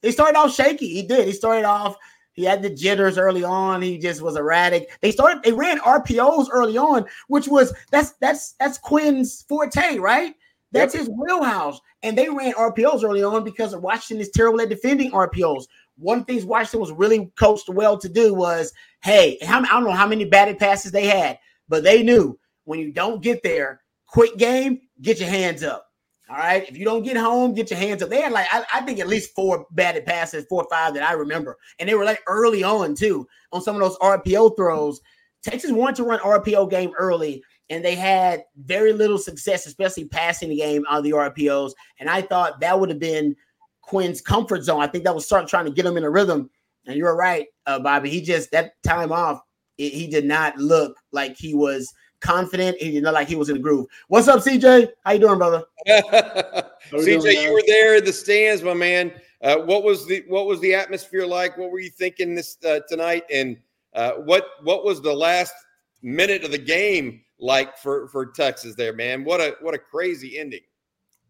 He 0.00 0.10
started 0.10 0.38
off 0.38 0.54
shaky. 0.54 0.88
He 0.88 1.02
did. 1.02 1.26
He 1.26 1.32
started 1.32 1.66
off, 1.66 1.94
he 2.32 2.42
had 2.42 2.62
the 2.62 2.70
jitters 2.70 3.18
early 3.18 3.44
on. 3.44 3.82
He 3.82 3.98
just 3.98 4.22
was 4.22 4.36
erratic. 4.36 4.90
They 5.02 5.10
started, 5.10 5.42
they 5.42 5.52
ran 5.52 5.78
RPOs 5.80 6.48
early 6.50 6.78
on, 6.78 7.04
which 7.28 7.46
was 7.46 7.74
that's 7.90 8.12
that's 8.22 8.54
that's 8.58 8.78
Quinn's 8.78 9.42
forte, 9.46 9.98
right? 9.98 10.34
That's 10.74 10.92
yep. 10.92 11.02
his 11.06 11.10
wheelhouse. 11.16 11.80
And 12.02 12.18
they 12.18 12.28
ran 12.28 12.52
RPOs 12.54 13.04
early 13.04 13.22
on 13.22 13.44
because 13.44 13.74
Washington 13.76 14.20
is 14.20 14.30
terrible 14.30 14.60
at 14.60 14.68
defending 14.68 15.12
RPOs. 15.12 15.66
One 15.96 16.18
of 16.18 16.26
the 16.26 16.32
things 16.32 16.44
Washington 16.44 16.80
was 16.80 16.90
really 16.90 17.32
coached 17.38 17.68
well 17.68 17.96
to 17.96 18.08
do 18.08 18.34
was, 18.34 18.72
hey, 19.02 19.38
I 19.46 19.60
don't 19.60 19.84
know 19.84 19.92
how 19.92 20.08
many 20.08 20.24
batted 20.24 20.58
passes 20.58 20.90
they 20.90 21.06
had, 21.06 21.38
but 21.68 21.84
they 21.84 22.02
knew 22.02 22.38
when 22.64 22.80
you 22.80 22.92
don't 22.92 23.22
get 23.22 23.42
there, 23.44 23.82
quick 24.08 24.36
game, 24.36 24.80
get 25.00 25.20
your 25.20 25.28
hands 25.28 25.62
up. 25.62 25.86
All 26.28 26.36
right. 26.36 26.68
If 26.68 26.76
you 26.76 26.84
don't 26.84 27.04
get 27.04 27.16
home, 27.16 27.54
get 27.54 27.70
your 27.70 27.78
hands 27.78 28.02
up. 28.02 28.08
They 28.08 28.22
had 28.22 28.32
like 28.32 28.46
I, 28.50 28.64
I, 28.72 28.80
think 28.80 28.98
at 28.98 29.06
least 29.06 29.34
four 29.34 29.66
batted 29.72 30.06
passes, 30.06 30.46
four 30.48 30.62
or 30.62 30.68
five 30.70 30.94
that 30.94 31.08
I 31.08 31.12
remember. 31.12 31.58
And 31.78 31.88
they 31.88 31.94
were 31.94 32.04
like 32.04 32.22
early 32.26 32.64
on 32.64 32.94
too, 32.94 33.28
on 33.52 33.60
some 33.60 33.76
of 33.76 33.82
those 33.82 33.98
RPO 33.98 34.56
throws. 34.56 35.00
Texas 35.42 35.70
wanted 35.70 35.96
to 35.96 36.04
run 36.04 36.20
RPO 36.20 36.70
game 36.70 36.92
early, 36.98 37.42
and 37.70 37.84
they 37.84 37.94
had 37.94 38.44
very 38.56 38.92
little 38.92 39.18
success, 39.18 39.66
especially 39.66 40.04
passing 40.04 40.50
the 40.50 40.56
game 40.56 40.84
on 40.88 41.02
the 41.02 41.12
RPOs. 41.12 41.72
And 41.98 42.10
I 42.10 42.22
thought 42.22 42.60
that 42.60 42.78
would 42.78 42.90
have 42.90 42.98
been 42.98 43.36
Quinn's 43.80 44.20
comfort 44.20 44.64
zone. 44.64 44.82
I 44.82 44.86
think 44.86 45.04
that 45.04 45.14
was 45.14 45.26
start 45.26 45.48
trying 45.48 45.64
to 45.66 45.70
get 45.70 45.86
him 45.86 45.96
in 45.96 46.04
a 46.04 46.10
rhythm. 46.10 46.50
And 46.86 46.96
you're 46.96 47.16
right, 47.16 47.46
uh, 47.66 47.78
Bobby. 47.78 48.10
He 48.10 48.20
just 48.20 48.50
that 48.50 48.82
time 48.82 49.12
off, 49.12 49.40
it, 49.78 49.92
he 49.92 50.06
did 50.06 50.24
not 50.24 50.56
look 50.58 50.96
like 51.12 51.36
he 51.36 51.54
was 51.54 51.92
confident. 52.20 52.76
He 52.78 52.90
did 52.90 53.02
not 53.02 53.14
like 53.14 53.28
he 53.28 53.36
was 53.36 53.48
in 53.48 53.56
the 53.56 53.62
groove. 53.62 53.86
What's 54.08 54.28
up, 54.28 54.40
CJ? 54.40 54.90
How 55.04 55.12
you 55.12 55.20
doing, 55.20 55.38
brother? 55.38 55.64
CJ, 55.88 57.22
doing, 57.22 57.42
you 57.42 57.52
were 57.52 57.62
there 57.66 57.96
in 57.96 58.04
the 58.04 58.12
stands, 58.12 58.62
my 58.62 58.74
man. 58.74 59.12
Uh, 59.42 59.56
what 59.56 59.82
was 59.82 60.06
the 60.06 60.24
what 60.28 60.46
was 60.46 60.60
the 60.60 60.74
atmosphere 60.74 61.26
like? 61.26 61.56
What 61.56 61.70
were 61.70 61.80
you 61.80 61.90
thinking 61.90 62.34
this 62.34 62.58
uh, 62.66 62.80
tonight? 62.88 63.24
And 63.32 63.56
uh, 63.94 64.12
what 64.12 64.46
what 64.62 64.84
was 64.84 65.00
the 65.00 65.12
last 65.12 65.54
minute 66.02 66.44
of 66.44 66.50
the 66.50 66.58
game 66.58 67.22
like 67.44 67.76
for 67.76 68.08
for 68.08 68.26
Texas 68.26 68.74
there, 68.74 68.94
man? 68.94 69.22
What 69.22 69.40
a 69.40 69.56
what 69.60 69.74
a 69.74 69.78
crazy 69.78 70.38
ending. 70.38 70.62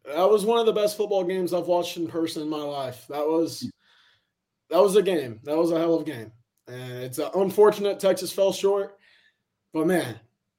That 0.04 0.30
was 0.30 0.44
one 0.44 0.58
of 0.60 0.66
the 0.66 0.72
best 0.72 0.96
football 0.96 1.24
games 1.24 1.52
I've 1.52 1.66
watched 1.66 1.96
in 1.96 2.06
person 2.06 2.42
in 2.42 2.48
my 2.48 2.62
life. 2.62 3.06
That 3.08 3.26
was 3.26 3.68
that 4.70 4.80
was 4.80 4.94
a 4.96 5.02
game. 5.02 5.40
That 5.42 5.56
was 5.56 5.72
a 5.72 5.78
hell 5.78 5.94
of 5.94 6.02
a 6.02 6.04
game. 6.04 6.30
And 6.68 6.92
it's 7.02 7.18
unfortunate 7.18 7.98
Texas 7.98 8.32
fell 8.32 8.52
short, 8.52 8.96
but 9.72 9.86
man, 9.86 10.18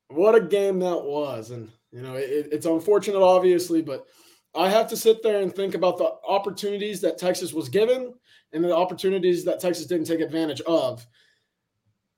what 0.10 0.36
a 0.36 0.41
game 0.41 0.80
that 0.80 1.02
was. 1.04 1.52
And 1.52 1.72
you 1.91 2.02
know, 2.02 2.15
it, 2.15 2.50
it's 2.52 2.65
unfortunate, 2.65 3.22
obviously, 3.22 3.82
but 3.82 4.06
I 4.54 4.70
have 4.70 4.89
to 4.89 4.98
sit 4.98 5.24
there 5.24 5.41
and 5.41 5.54
think 5.54 5.74
about 5.74 5.98
the 5.98 6.12
opportunities 6.28 7.00
that 7.02 7.18
Texas 7.18 7.54
was 7.54 7.70
given 7.70 8.13
and 8.52 8.63
the 8.63 8.76
opportunities 8.76 9.46
that 9.46 9.62
Texas 9.62 9.86
didn't 9.86 10.08
take 10.08 10.20
advantage 10.20 10.62
of. 10.62 11.06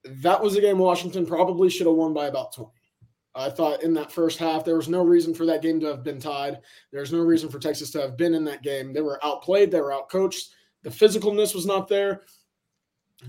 That 0.05 0.41
was 0.41 0.55
a 0.55 0.61
game 0.61 0.79
Washington 0.79 1.25
probably 1.25 1.69
should 1.69 1.87
have 1.87 1.95
won 1.95 2.13
by 2.13 2.27
about 2.27 2.53
20. 2.53 2.71
I 3.37 3.49
thought 3.49 3.83
in 3.83 3.93
that 3.93 4.11
first 4.11 4.39
half, 4.39 4.65
there 4.65 4.75
was 4.75 4.89
no 4.89 5.03
reason 5.03 5.33
for 5.33 5.45
that 5.45 5.61
game 5.61 5.79
to 5.81 5.87
have 5.87 6.03
been 6.03 6.19
tied. 6.19 6.59
There's 6.91 7.13
no 7.13 7.19
reason 7.19 7.49
for 7.49 7.59
Texas 7.59 7.91
to 7.91 8.01
have 8.01 8.17
been 8.17 8.33
in 8.33 8.43
that 8.45 8.63
game. 8.63 8.93
They 8.93 9.01
were 9.01 9.23
outplayed, 9.23 9.71
they 9.71 9.81
were 9.81 9.91
outcoached. 9.91 10.49
The 10.83 10.89
physicalness 10.89 11.53
was 11.53 11.65
not 11.65 11.87
there. 11.87 12.23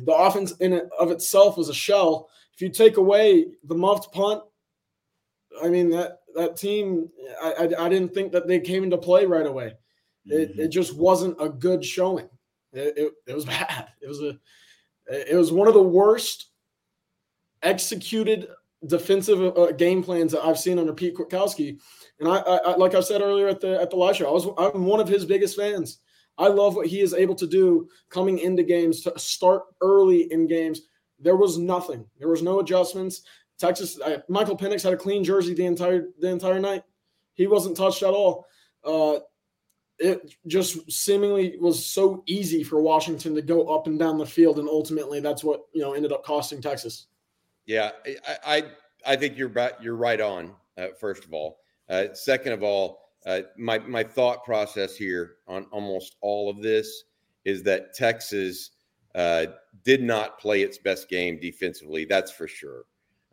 The 0.05 0.13
offense 0.13 0.53
in 0.59 0.73
it 0.73 0.89
of 0.99 1.11
itself 1.11 1.57
was 1.57 1.69
a 1.69 1.75
shell. 1.75 2.29
If 2.55 2.61
you 2.61 2.69
take 2.69 2.97
away 2.97 3.47
the 3.65 3.75
muffed 3.75 4.13
punt, 4.13 4.43
I 5.63 5.69
mean 5.69 5.91
that 5.91 6.21
that 6.35 6.57
team, 6.57 7.09
I, 7.43 7.53
I, 7.53 7.87
I 7.87 7.89
didn't 7.89 8.15
think 8.15 8.33
that 8.33 8.47
they 8.47 8.61
came 8.61 8.85
into 8.85 8.99
play 8.99 9.27
right 9.27 9.47
away. 9.47 9.75
It, 10.27 10.53
mm-hmm. 10.53 10.61
it 10.61 10.69
just 10.69 10.97
wasn't 10.97 11.37
a 11.41 11.49
good 11.49 11.85
showing. 11.85 12.29
It, 12.73 12.95
it, 12.97 13.13
it 13.27 13.35
was 13.35 13.45
bad. 13.57 13.89
It 14.01 14.09
was 14.09 14.23
a 14.23 14.39
it 15.07 15.37
was 15.37 15.53
one 15.53 15.69
of 15.69 15.75
the 15.75 15.83
worst 15.83 16.47
executed 17.63 18.49
defensive 18.87 19.57
uh, 19.57 19.73
game 19.73 20.03
plans 20.03 20.33
that 20.33 20.45
I've 20.45 20.59
seen 20.59 20.79
under 20.79 20.93
Pete 20.93 21.17
Kwiatkowski. 21.17 21.79
And 22.21 22.29
I, 22.29 22.37
I, 22.37 22.77
like 22.77 22.95
I 22.95 23.01
said 23.01 23.21
earlier 23.21 23.49
at 23.49 23.61
the 23.61 23.81
at 23.81 23.91
the 23.91 23.97
live 23.97 24.17
show, 24.17 24.29
I 24.29 24.33
was 24.33 24.47
I'm 24.59 24.85
one 24.85 25.01
of 25.01 25.09
his 25.09 25.25
biggest 25.25 25.57
fans. 25.57 25.99
I 26.37 26.49
love 26.49 26.77
what 26.77 26.87
he 26.87 27.01
is 27.01 27.15
able 27.15 27.35
to 27.35 27.47
do 27.47 27.89
coming 28.11 28.39
into 28.39 28.63
games 28.63 29.03
to 29.03 29.19
start 29.19 29.63
early 29.81 30.33
in 30.33 30.47
games. 30.47 30.83
There 31.19 31.37
was 31.37 31.59
nothing. 31.59 32.07
There 32.19 32.29
was 32.29 32.43
no 32.43 32.61
adjustments. 32.61 33.23
Texas, 33.59 34.01
uh, 34.01 34.19
Michael 34.29 34.57
Penix 34.57 34.85
had 34.85 34.93
a 34.93 34.97
clean 34.97 35.25
jersey 35.25 35.55
the 35.55 35.67
entire 35.67 36.09
the 36.21 36.29
entire 36.29 36.61
night. 36.61 36.85
He 37.35 37.47
wasn't 37.47 37.77
touched 37.77 38.03
at 38.03 38.15
all. 38.15 38.47
Uh, 38.85 39.19
it 39.99 40.35
just 40.47 40.91
seemingly 40.91 41.57
was 41.59 41.85
so 41.85 42.23
easy 42.27 42.63
for 42.63 42.81
Washington 42.81 43.35
to 43.35 43.43
go 43.43 43.67
up 43.75 43.89
and 43.89 43.99
down 43.99 44.17
the 44.17 44.27
field, 44.27 44.61
and 44.61 44.69
ultimately 44.69 45.19
that's 45.19 45.43
what 45.43 45.63
you 45.73 45.83
know 45.83 45.95
ended 45.95 46.13
up 46.13 46.25
costing 46.25 46.63
Texas. 46.63 47.07
Yeah, 47.69 47.91
I 48.27 48.37
I, 48.57 48.65
I 49.07 49.17
think 49.17 49.37
you're. 49.37 49.53
You're 49.81 49.95
right 49.95 50.21
on. 50.21 50.55
Uh, 50.79 50.89
first 50.99 51.25
of 51.25 51.33
all, 51.35 51.59
uh, 51.91 52.07
second 52.15 52.53
of 52.55 52.63
all, 52.63 53.11
uh, 53.27 53.43
my 53.59 53.79
my 53.81 54.03
thought 54.03 54.43
process 54.43 54.97
here 54.97 55.37
on 55.47 55.67
almost 55.71 56.17
all 56.23 56.49
of 56.49 56.63
this 56.63 57.05
is 57.45 57.63
that 57.65 57.95
Texas 57.95 58.71
uh, 59.15 59.47
did 59.85 60.03
not 60.03 60.41
play 60.41 60.63
its 60.63 60.79
best 60.79 61.11
game 61.11 61.39
defensively. 61.39 62.07
That's 62.07 62.33
for 62.33 62.49
sure. 62.49 62.85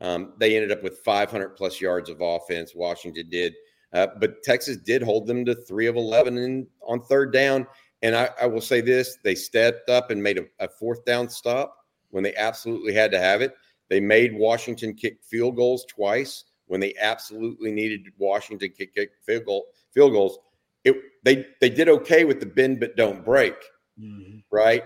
Um, 0.01 0.33
they 0.37 0.55
ended 0.55 0.71
up 0.71 0.83
with 0.83 0.99
500 0.99 1.55
plus 1.55 1.79
yards 1.79 2.09
of 2.09 2.19
offense. 2.19 2.73
Washington 2.75 3.29
did, 3.29 3.53
uh, 3.93 4.07
but 4.19 4.43
Texas 4.43 4.75
did 4.75 5.01
hold 5.01 5.27
them 5.27 5.45
to 5.45 5.55
three 5.55 5.87
of 5.87 5.95
11 5.95 6.37
in, 6.37 6.67
on 6.85 7.01
third 7.01 7.31
down. 7.31 7.65
And 8.01 8.13
I, 8.17 8.29
I 8.41 8.47
will 8.47 8.59
say 8.59 8.81
this: 8.81 9.17
they 9.23 9.35
stepped 9.35 9.89
up 9.89 10.11
and 10.11 10.21
made 10.21 10.39
a, 10.39 10.45
a 10.59 10.67
fourth 10.67 11.05
down 11.05 11.29
stop 11.29 11.77
when 12.09 12.23
they 12.23 12.35
absolutely 12.35 12.93
had 12.93 13.11
to 13.11 13.19
have 13.19 13.41
it. 13.41 13.55
They 13.89 13.99
made 13.99 14.33
Washington 14.33 14.93
kick 14.93 15.19
field 15.23 15.55
goals 15.55 15.85
twice 15.85 16.45
when 16.67 16.79
they 16.79 16.93
absolutely 16.99 17.71
needed 17.71 18.01
Washington 18.17 18.71
kick, 18.75 18.95
kick 18.95 19.11
field 19.25 19.45
goal 19.45 19.65
field 19.93 20.11
goals. 20.11 20.39
It 20.83 20.95
they 21.23 21.45
they 21.61 21.69
did 21.69 21.89
okay 21.89 22.25
with 22.25 22.39
the 22.39 22.45
bend 22.45 22.79
but 22.79 22.95
don't 22.95 23.23
break, 23.23 23.55
mm-hmm. 23.99 24.39
right? 24.51 24.83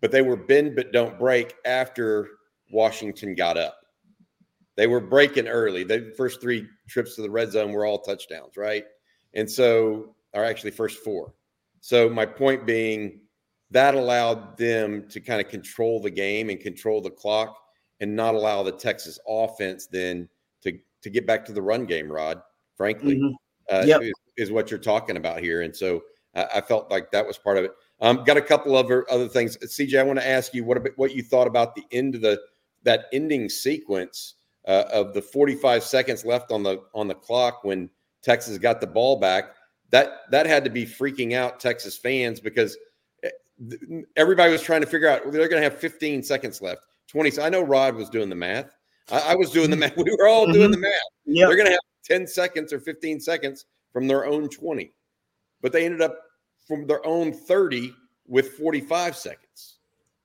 But 0.00 0.12
they 0.12 0.22
were 0.22 0.36
bend 0.36 0.76
but 0.76 0.92
don't 0.92 1.18
break 1.18 1.54
after 1.64 2.28
Washington 2.70 3.34
got 3.34 3.56
up. 3.56 3.76
They 4.76 4.86
were 4.86 5.00
breaking 5.00 5.48
early. 5.48 5.82
The 5.82 6.14
first 6.16 6.40
three 6.40 6.66
trips 6.88 7.16
to 7.16 7.22
the 7.22 7.30
red 7.30 7.50
zone 7.50 7.72
were 7.72 7.84
all 7.84 7.98
touchdowns, 7.98 8.56
right? 8.56 8.84
And 9.34 9.50
so, 9.50 10.14
or 10.34 10.44
actually, 10.44 10.70
first 10.70 10.98
four. 11.02 11.34
So 11.80 12.08
my 12.08 12.24
point 12.24 12.64
being, 12.64 13.20
that 13.70 13.94
allowed 13.94 14.56
them 14.56 15.08
to 15.08 15.20
kind 15.20 15.40
of 15.40 15.48
control 15.48 16.00
the 16.00 16.10
game 16.10 16.48
and 16.48 16.60
control 16.60 17.00
the 17.00 17.10
clock 17.10 17.56
and 18.00 18.14
not 18.14 18.34
allow 18.34 18.62
the 18.62 18.72
Texas 18.72 19.18
offense 19.28 19.86
then 19.86 20.28
to 20.62 20.78
to 21.02 21.10
get 21.10 21.26
back 21.26 21.44
to 21.46 21.52
the 21.52 21.62
run 21.62 21.84
game. 21.84 22.10
Rod, 22.10 22.42
frankly, 22.76 23.16
mm-hmm. 23.16 23.74
uh, 23.74 23.84
yep. 23.84 24.02
is, 24.02 24.12
is, 24.36 24.50
what 24.50 24.70
you're 24.70 24.78
talking 24.78 25.16
about 25.16 25.40
here, 25.40 25.62
and 25.62 25.74
so 25.74 26.02
I, 26.34 26.46
I 26.56 26.60
felt 26.60 26.90
like 26.90 27.10
that 27.12 27.26
was 27.26 27.38
part 27.38 27.58
of 27.58 27.64
it. 27.64 27.72
Um, 28.00 28.24
got 28.24 28.36
a 28.36 28.42
couple 28.42 28.76
other 28.76 29.10
other 29.10 29.28
things, 29.28 29.56
CJ. 29.56 29.98
I 29.98 30.02
want 30.02 30.18
to 30.18 30.28
ask 30.28 30.54
you 30.54 30.64
what 30.64 30.76
about 30.76 30.92
what 30.96 31.14
you 31.14 31.22
thought 31.22 31.46
about 31.46 31.74
the 31.74 31.84
end 31.92 32.14
of 32.14 32.20
the 32.20 32.40
that 32.84 33.06
ending 33.12 33.48
sequence 33.48 34.34
uh, 34.66 34.84
of 34.92 35.14
the 35.14 35.22
45 35.22 35.82
seconds 35.82 36.24
left 36.24 36.52
on 36.52 36.62
the 36.62 36.82
on 36.94 37.08
the 37.08 37.14
clock 37.14 37.64
when 37.64 37.90
Texas 38.22 38.58
got 38.58 38.80
the 38.80 38.86
ball 38.86 39.18
back. 39.18 39.54
That 39.90 40.30
that 40.30 40.46
had 40.46 40.64
to 40.64 40.70
be 40.70 40.84
freaking 40.84 41.34
out 41.34 41.60
Texas 41.60 41.96
fans 41.96 42.40
because 42.40 42.76
eh, 43.24 43.30
everybody 44.16 44.52
was 44.52 44.62
trying 44.62 44.82
to 44.82 44.86
figure 44.86 45.08
out 45.08 45.22
they're 45.32 45.48
going 45.48 45.62
to 45.62 45.68
have 45.68 45.78
15 45.78 46.22
seconds 46.22 46.60
left 46.60 46.82
20. 47.08 47.40
I 47.40 47.48
know 47.48 47.62
Rod 47.62 47.94
was 47.94 48.08
doing 48.08 48.28
the 48.28 48.34
math. 48.34 48.76
I, 49.10 49.32
I 49.32 49.34
was 49.34 49.50
doing 49.50 49.70
the 49.70 49.76
math. 49.76 49.94
We 49.96 50.14
were 50.18 50.28
all 50.28 50.44
mm-hmm. 50.44 50.52
doing 50.52 50.70
the 50.70 50.78
math. 50.78 50.92
Yep. 51.26 51.48
They're 51.48 51.56
going 51.56 51.66
to 51.66 51.72
have 51.72 51.80
10 52.04 52.26
seconds 52.26 52.72
or 52.72 52.80
15 52.80 53.20
seconds 53.20 53.66
from 53.92 54.06
their 54.06 54.26
own 54.26 54.48
20. 54.48 54.92
But 55.60 55.72
they 55.72 55.84
ended 55.84 56.02
up 56.02 56.16
from 56.66 56.86
their 56.86 57.04
own 57.06 57.32
30 57.32 57.92
with 58.26 58.52
45 58.52 59.16
seconds. 59.16 59.78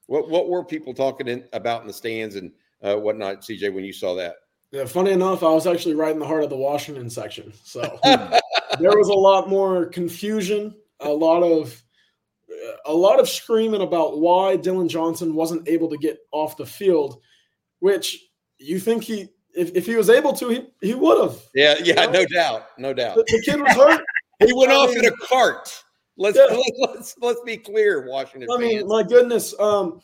What 0.07 0.29
what 0.29 0.49
were 0.49 0.65
people 0.65 0.93
talking 0.93 1.29
in, 1.29 1.45
about 1.53 1.81
in 1.81 1.87
the 1.87 1.93
stands 1.93 2.35
and 2.35 2.51
uh, 2.81 2.95
whatnot, 2.95 3.41
CJ, 3.41 3.73
when 3.73 3.85
you 3.85 3.93
saw 3.93 4.13
that? 4.15 4.35
Yeah, 4.71 4.85
funny 4.85 5.11
enough, 5.11 5.43
I 5.43 5.49
was 5.49 5.65
actually 5.65 5.95
right 5.95 6.11
in 6.11 6.19
the 6.19 6.27
heart 6.27 6.43
of 6.43 6.49
the 6.49 6.57
Washington 6.57 7.09
section. 7.09 7.53
So 7.63 7.81
there 8.03 8.97
was 8.97 9.07
a 9.07 9.13
lot 9.13 9.47
more 9.47 9.85
confusion, 9.85 10.75
a 10.99 11.09
lot 11.09 11.43
of 11.43 11.81
a 12.86 12.93
lot 12.93 13.19
of 13.19 13.29
screaming 13.29 13.81
about 13.81 14.19
why 14.19 14.55
Dillon 14.55 14.89
Johnson 14.89 15.36
wasn't 15.36 15.67
able 15.67 15.89
to 15.89 15.97
get 15.97 16.19
off 16.31 16.57
the 16.57 16.65
field, 16.65 17.21
which 17.79 18.25
you 18.57 18.79
think 18.79 19.03
he 19.03 19.29
if, 19.55 19.71
if 19.75 19.86
he 19.86 19.95
was 19.95 20.09
able 20.09 20.33
to, 20.33 20.49
he, 20.49 20.65
he 20.81 20.93
would 20.95 21.21
have. 21.21 21.39
Yeah, 21.53 21.75
yeah, 21.83 22.01
you 22.01 22.07
know? 22.07 22.12
no 22.12 22.25
doubt. 22.25 22.65
No 22.77 22.93
doubt. 22.93 23.15
The, 23.15 23.23
the 23.23 23.43
kid 23.45 23.62
was 23.62 23.75
hurt. 23.75 24.01
he 24.45 24.53
went 24.53 24.71
I 24.71 24.75
off 24.75 24.89
mean, 24.89 24.99
in 24.99 25.05
a 25.05 25.27
cart. 25.27 25.69
Let's, 26.17 26.38
yeah. 26.38 26.45
let's, 26.55 26.71
let's 26.79 27.15
let's 27.21 27.41
be 27.41 27.57
clear, 27.57 28.07
Washington. 28.07 28.49
I 28.51 28.57
mean, 28.57 28.88
my 28.88 29.03
goodness. 29.03 29.57
Um, 29.59 30.01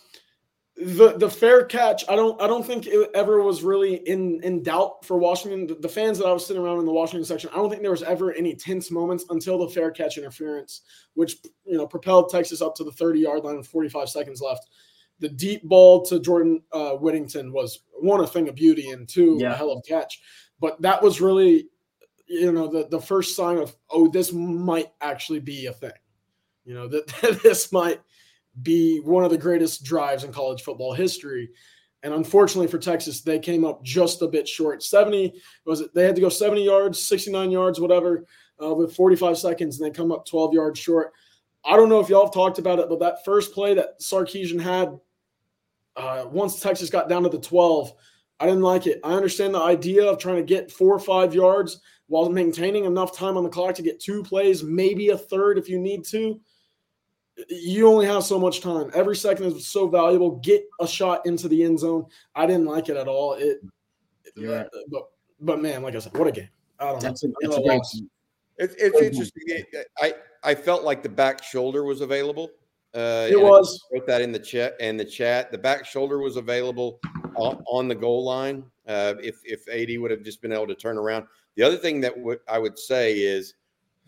the 0.81 1.17
the 1.17 1.29
fair 1.29 1.65
catch 1.65 2.05
i 2.07 2.15
don't 2.15 2.41
i 2.41 2.47
don't 2.47 2.65
think 2.65 2.87
it 2.87 3.09
ever 3.13 3.41
was 3.41 3.63
really 3.63 3.95
in 4.07 4.41
in 4.43 4.63
doubt 4.63 5.03
for 5.03 5.17
washington. 5.17 5.67
The, 5.67 5.75
the, 5.75 5.89
fans 5.89 6.17
that 6.17 6.25
i 6.25 6.31
was 6.31 6.45
sitting 6.45 6.61
around 6.61 6.79
in 6.79 6.85
the 6.85 6.91
washington 6.91 7.25
section 7.25 7.49
i 7.53 7.57
don't 7.57 7.69
think 7.69 7.81
there 7.81 7.91
was 7.91 8.03
ever 8.03 8.31
any 8.33 8.55
tense 8.55 8.89
moments 8.89 9.25
until 9.29 9.57
the 9.57 9.67
fair 9.67 9.91
catch 9.91 10.17
interference 10.17 10.81
which 11.15 11.35
you 11.65 11.77
know 11.77 11.85
propelled 11.85 12.29
texas 12.29 12.61
up 12.61 12.75
to 12.75 12.85
the 12.85 12.91
30 12.91 13.19
yard 13.19 13.43
line 13.43 13.57
with 13.57 13.67
45 13.67 14.09
seconds 14.09 14.41
left. 14.41 14.67
The 15.19 15.27
deep 15.27 15.63
ball 15.63 16.05
to 16.05 16.19
jordan 16.19 16.61
uh, 16.71 16.91
whittington 16.91 17.51
was 17.51 17.81
one 17.99 18.21
a 18.21 18.27
thing 18.27 18.47
of 18.47 18.55
beauty 18.55 18.89
and 18.91 19.07
two 19.07 19.37
yeah. 19.37 19.51
a 19.51 19.55
hell 19.55 19.71
of 19.71 19.79
a 19.79 19.81
catch. 19.81 20.21
But 20.61 20.81
that 20.81 21.03
was 21.03 21.19
really 21.19 21.67
you 22.27 22.51
know 22.53 22.67
the, 22.67 22.87
the 22.87 23.01
first 23.01 23.35
sign 23.35 23.57
of 23.57 23.75
oh 23.89 24.07
this 24.07 24.31
might 24.31 24.93
actually 25.01 25.39
be 25.39 25.65
a 25.65 25.73
thing. 25.73 25.91
You 26.63 26.73
know 26.75 26.87
that 26.87 27.39
this 27.43 27.71
might 27.73 27.99
be 28.61 28.99
one 28.99 29.23
of 29.23 29.31
the 29.31 29.37
greatest 29.37 29.83
drives 29.83 30.23
in 30.23 30.31
college 30.31 30.63
football 30.63 30.93
history. 30.93 31.49
And 32.03 32.13
unfortunately 32.13 32.67
for 32.67 32.77
Texas, 32.77 33.21
they 33.21 33.39
came 33.39 33.65
up 33.65 33.83
just 33.83 34.21
a 34.21 34.27
bit 34.27 34.47
short. 34.47 34.83
70 34.83 35.33
was 35.65 35.81
it? 35.81 35.93
They 35.93 36.05
had 36.05 36.15
to 36.15 36.21
go 36.21 36.29
70 36.29 36.63
yards, 36.63 37.05
69 37.05 37.51
yards, 37.51 37.79
whatever. 37.79 38.25
uh, 38.61 38.73
with 38.73 38.95
45 38.95 39.37
seconds 39.37 39.79
and 39.79 39.87
they 39.87 39.95
come 39.95 40.11
up 40.11 40.25
12 40.25 40.53
yards 40.53 40.79
short. 40.79 41.13
I 41.63 41.75
don't 41.75 41.89
know 41.89 41.99
if 41.99 42.09
y'all 42.09 42.25
have 42.25 42.33
talked 42.33 42.59
about 42.59 42.79
it, 42.79 42.89
but 42.89 42.99
that 42.99 43.25
first 43.25 43.53
play 43.53 43.73
that 43.73 43.99
Sarkisian 43.99 44.61
had 44.61 44.97
uh, 45.95 46.25
once 46.29 46.59
Texas 46.59 46.89
got 46.89 47.09
down 47.09 47.23
to 47.23 47.29
the 47.29 47.39
12, 47.39 47.93
I 48.39 48.45
didn't 48.45 48.61
like 48.61 48.87
it. 48.87 49.01
I 49.03 49.13
understand 49.13 49.53
the 49.53 49.59
idea 49.61 50.05
of 50.05 50.17
trying 50.17 50.37
to 50.37 50.43
get 50.43 50.71
four 50.71 50.93
or 50.93 50.99
five 50.99 51.35
yards 51.35 51.81
while 52.07 52.29
maintaining 52.29 52.85
enough 52.85 53.15
time 53.15 53.35
on 53.35 53.43
the 53.43 53.49
clock 53.49 53.75
to 53.75 53.81
get 53.81 53.99
two 53.99 54.23
plays, 54.23 54.63
maybe 54.63 55.09
a 55.09 55.17
third 55.17 55.57
if 55.57 55.67
you 55.67 55.77
need 55.77 56.05
to. 56.05 56.39
You 57.47 57.87
only 57.87 58.05
have 58.05 58.23
so 58.23 58.39
much 58.39 58.61
time. 58.61 58.91
Every 58.93 59.15
second 59.15 59.45
is 59.45 59.67
so 59.67 59.87
valuable. 59.87 60.37
Get 60.37 60.65
a 60.79 60.87
shot 60.87 61.25
into 61.25 61.47
the 61.47 61.63
end 61.63 61.79
zone. 61.79 62.05
I 62.35 62.45
didn't 62.45 62.65
like 62.65 62.89
it 62.89 62.97
at 62.97 63.07
all. 63.07 63.33
It, 63.33 63.61
yeah. 64.35 64.65
but 64.89 65.09
but 65.39 65.61
man, 65.61 65.83
like 65.83 65.95
I 65.95 65.99
said, 65.99 66.17
what 66.17 66.27
a 66.27 66.31
game. 66.31 66.49
I 66.79 66.91
don't 66.91 67.01
that's 67.01 67.23
know. 67.23 67.33
A, 67.43 67.47
that's 67.47 67.57
a 67.57 67.61
great. 67.61 67.81
It's, 68.57 68.75
it's 68.77 69.01
interesting. 69.01 69.63
I 69.99 70.13
I 70.43 70.55
felt 70.55 70.83
like 70.83 71.03
the 71.03 71.09
back 71.09 71.43
shoulder 71.43 71.83
was 71.83 72.01
available. 72.01 72.49
Uh, 72.93 73.27
it 73.29 73.39
was. 73.39 73.85
I 73.91 73.97
wrote 73.97 74.07
that 74.07 74.21
in 74.21 74.31
the 74.31 74.39
chat. 74.39 74.75
In 74.79 74.97
the 74.97 75.05
chat, 75.05 75.51
the 75.51 75.57
back 75.57 75.85
shoulder 75.85 76.19
was 76.19 76.37
available 76.37 76.99
on, 77.35 77.63
on 77.67 77.87
the 77.87 77.95
goal 77.95 78.25
line. 78.25 78.63
Uh, 78.87 79.13
if 79.21 79.39
if 79.45 79.67
AD 79.69 79.99
would 80.01 80.11
have 80.11 80.23
just 80.23 80.41
been 80.41 80.51
able 80.51 80.67
to 80.67 80.75
turn 80.75 80.97
around. 80.97 81.25
The 81.55 81.63
other 81.63 81.77
thing 81.77 82.01
that 82.01 82.15
w- 82.15 82.39
I 82.47 82.57
would 82.57 82.79
say 82.79 83.19
is 83.19 83.53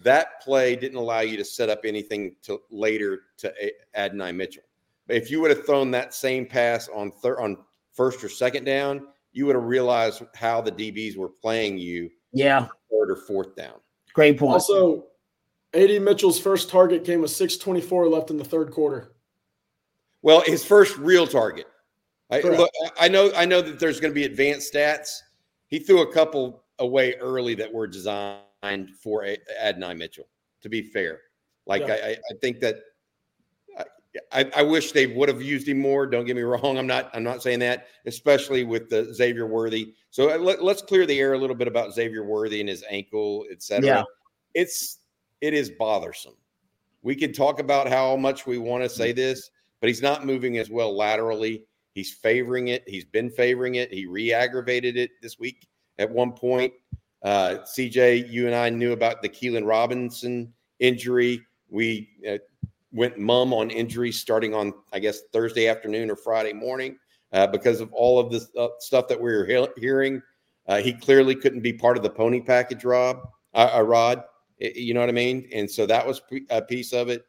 that 0.04 0.42
play 0.42 0.76
didn't 0.76 0.98
allow 0.98 1.22
you 1.22 1.38
to 1.38 1.46
set 1.46 1.70
up 1.70 1.82
anything 1.86 2.36
to 2.44 2.62
later 2.70 3.24
to 3.38 3.54
Adonai 3.96 4.32
Mitchell. 4.32 4.64
But 5.08 5.18
if 5.18 5.32
you 5.32 5.42
would 5.42 5.52
have 5.52 5.66
thrown 5.66 5.92
that 5.92 6.14
same 6.14 6.46
pass 6.46 6.88
on 6.90 7.12
third 7.12 7.40
on 7.40 7.58
first 7.94 8.24
or 8.24 8.30
second 8.30 8.66
down, 8.66 9.08
you 9.34 9.46
would 9.46 9.56
have 9.56 9.66
realized 9.66 10.24
how 10.36 10.62
the 10.62 10.72
DBs 10.72 11.18
were 11.18 11.30
playing 11.30 11.78
you. 11.78 12.10
Yeah, 12.34 12.68
third 12.92 13.12
or 13.12 13.16
fourth 13.16 13.56
down. 13.56 13.80
Great 14.14 14.38
point. 14.38 14.54
Also, 14.54 15.06
AD 15.74 16.02
Mitchell's 16.02 16.40
first 16.40 16.70
target 16.70 17.04
came 17.04 17.22
with 17.22 17.32
624 17.32 18.08
left 18.08 18.30
in 18.30 18.38
the 18.38 18.44
third 18.44 18.72
quarter. 18.72 19.14
Well, 20.22 20.42
his 20.46 20.64
first 20.64 20.98
real 20.98 21.26
target. 21.26 21.66
I, 22.30 22.40
look, 22.42 22.70
I 22.98 23.10
know 23.10 23.32
I 23.36 23.44
know 23.46 23.62
that 23.62 23.80
there's 23.80 24.00
going 24.00 24.12
to 24.12 24.16
be 24.16 24.24
advanced 24.24 24.74
stats. 24.74 25.20
He 25.68 25.80
threw 25.80 26.02
a 26.02 26.14
couple 26.14 26.64
away 26.80 27.16
early 27.16 27.56
that 27.56 27.72
were 27.72 27.88
designed 27.88 28.40
for 29.02 29.26
Adonai 29.62 29.94
Mitchell, 29.96 30.28
to 30.62 30.70
be 30.70 30.82
fair. 30.82 31.22
Like 31.66 31.88
yeah. 31.88 31.94
I, 31.94 32.10
I 32.12 32.34
think 32.42 32.60
that 32.62 32.78
I, 34.32 34.52
I, 34.58 34.62
wish 34.62 34.92
they 34.92 35.08
would 35.08 35.30
have 35.30 35.42
used 35.42 35.68
him 35.68 35.80
more. 35.80 36.06
Don't 36.06 36.26
get 36.26 36.36
me 36.36 36.42
wrong. 36.42 36.78
I'm 36.78 36.88
not. 36.88 37.10
I'm 37.14 37.24
not 37.24 37.42
saying 37.42 37.60
that, 37.60 37.88
especially 38.06 38.64
with 38.64 38.90
the 38.90 39.14
Xavier 39.14 39.48
Worthy. 39.48 39.94
So 40.10 40.32
uh, 40.32 40.38
let, 40.38 40.60
us 40.60 40.82
clear 40.82 41.06
the 41.06 41.20
air 41.20 41.34
a 41.34 41.38
little 41.38 41.56
bit 41.56 41.68
about 41.68 41.94
Xavier 41.94 42.24
Worthy 42.24 42.60
and 42.60 42.70
his 42.70 42.84
ankle, 42.90 43.46
etc. 43.52 43.86
Yeah. 43.86 44.04
It's 44.54 45.00
it 45.40 45.54
is 45.54 45.72
bothersome. 45.72 46.36
We 47.04 47.16
can 47.16 47.34
talk 47.34 47.60
about 47.60 47.88
how 47.88 48.16
much 48.16 48.46
we 48.46 48.58
want 48.58 48.84
to 48.84 48.90
say 48.90 49.12
this, 49.12 49.50
but 49.80 49.88
he's 49.88 50.02
not 50.02 50.26
moving 50.26 50.58
as 50.58 50.70
well 50.70 50.96
laterally. 50.96 51.64
He's 51.94 52.14
favoring 52.14 52.68
it. 52.68 52.84
He's 52.88 53.06
been 53.06 53.30
favoring 53.30 53.76
it. 53.76 53.92
He 53.92 54.06
re-aggravated 54.06 54.98
it 54.98 55.12
this 55.22 55.40
week 55.40 55.68
at 55.98 56.10
one 56.10 56.32
point. 56.32 56.74
Uh, 57.24 57.58
CJ, 57.64 58.32
you 58.32 58.48
and 58.48 58.56
I 58.56 58.70
knew 58.70 58.94
about 58.94 59.22
the 59.22 59.30
Keilan 59.30 59.68
Robinson 59.68 60.52
injury. 60.80 61.42
We 61.70 62.10
uh, 62.28 62.38
went 62.92 63.18
mum 63.20 63.54
on 63.54 63.70
injuries 63.70 64.20
starting 64.20 64.54
on, 64.54 64.74
I 64.92 65.00
guess, 65.00 65.22
Thursday 65.32 65.68
afternoon 65.68 66.10
or 66.10 66.16
Friday 66.16 66.54
morning 66.54 66.98
uh, 67.32 67.48
because 67.48 67.80
of 67.80 67.94
all 67.94 68.20
of 68.20 68.32
this 68.32 68.48
uh, 68.58 68.70
stuff 68.80 69.08
that 69.08 69.20
we 69.20 69.32
were 69.32 69.46
he- 69.46 69.82
hearing. 69.82 70.22
Uh, 70.68 70.78
he 70.78 70.94
clearly 70.94 71.36
couldn't 71.36 71.62
be 71.62 71.74
part 71.74 71.96
of 71.98 72.04
the 72.04 72.10
pony 72.10 72.42
package, 72.42 72.84
Rob, 72.84 73.30
uh, 73.54 73.84
Rod. 73.86 74.24
You 74.60 74.94
know 74.94 75.00
what 75.00 75.10
I 75.10 75.14
mean? 75.14 75.48
And 75.54 75.70
so 75.70 75.86
that 75.86 76.06
was 76.06 76.22
a 76.50 76.62
piece 76.62 76.94
of 76.94 77.10
it. 77.10 77.26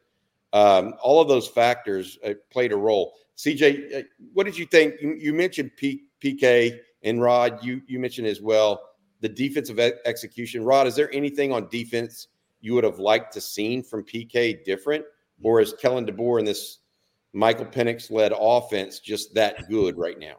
Um, 0.53 0.93
all 1.01 1.19
of 1.19 1.27
those 1.27 1.47
factors 1.47 2.19
played 2.51 2.71
a 2.71 2.77
role. 2.77 3.13
CJ, 3.37 4.05
what 4.33 4.45
did 4.45 4.55
you 4.55 4.67
think? 4.67 5.01
You, 5.01 5.15
you 5.15 5.33
mentioned 5.33 5.71
P, 5.77 6.03
PK 6.21 6.79
and 7.01 7.21
Rod. 7.21 7.63
You 7.63 7.81
you 7.87 7.99
mentioned 7.99 8.27
as 8.27 8.39
well 8.39 8.92
the 9.23 9.29
defensive 9.29 9.79
execution. 9.79 10.65
Rod, 10.65 10.85
is 10.85 10.95
there 10.95 11.09
anything 11.13 11.53
on 11.53 11.69
defense 11.69 12.27
you 12.59 12.73
would 12.75 12.83
have 12.83 12.99
liked 12.99 13.33
to 13.33 13.41
seen 13.41 13.81
from 13.81 14.03
PK 14.03 14.63
different, 14.65 15.05
or 15.41 15.61
is 15.61 15.73
Kalen 15.73 16.07
DeBoer 16.07 16.39
in 16.39 16.45
this 16.45 16.79
Michael 17.31 17.65
Penix 17.65 18.11
led 18.11 18.33
offense 18.37 18.99
just 18.99 19.33
that 19.33 19.67
good 19.69 19.97
right 19.97 20.19
now? 20.19 20.35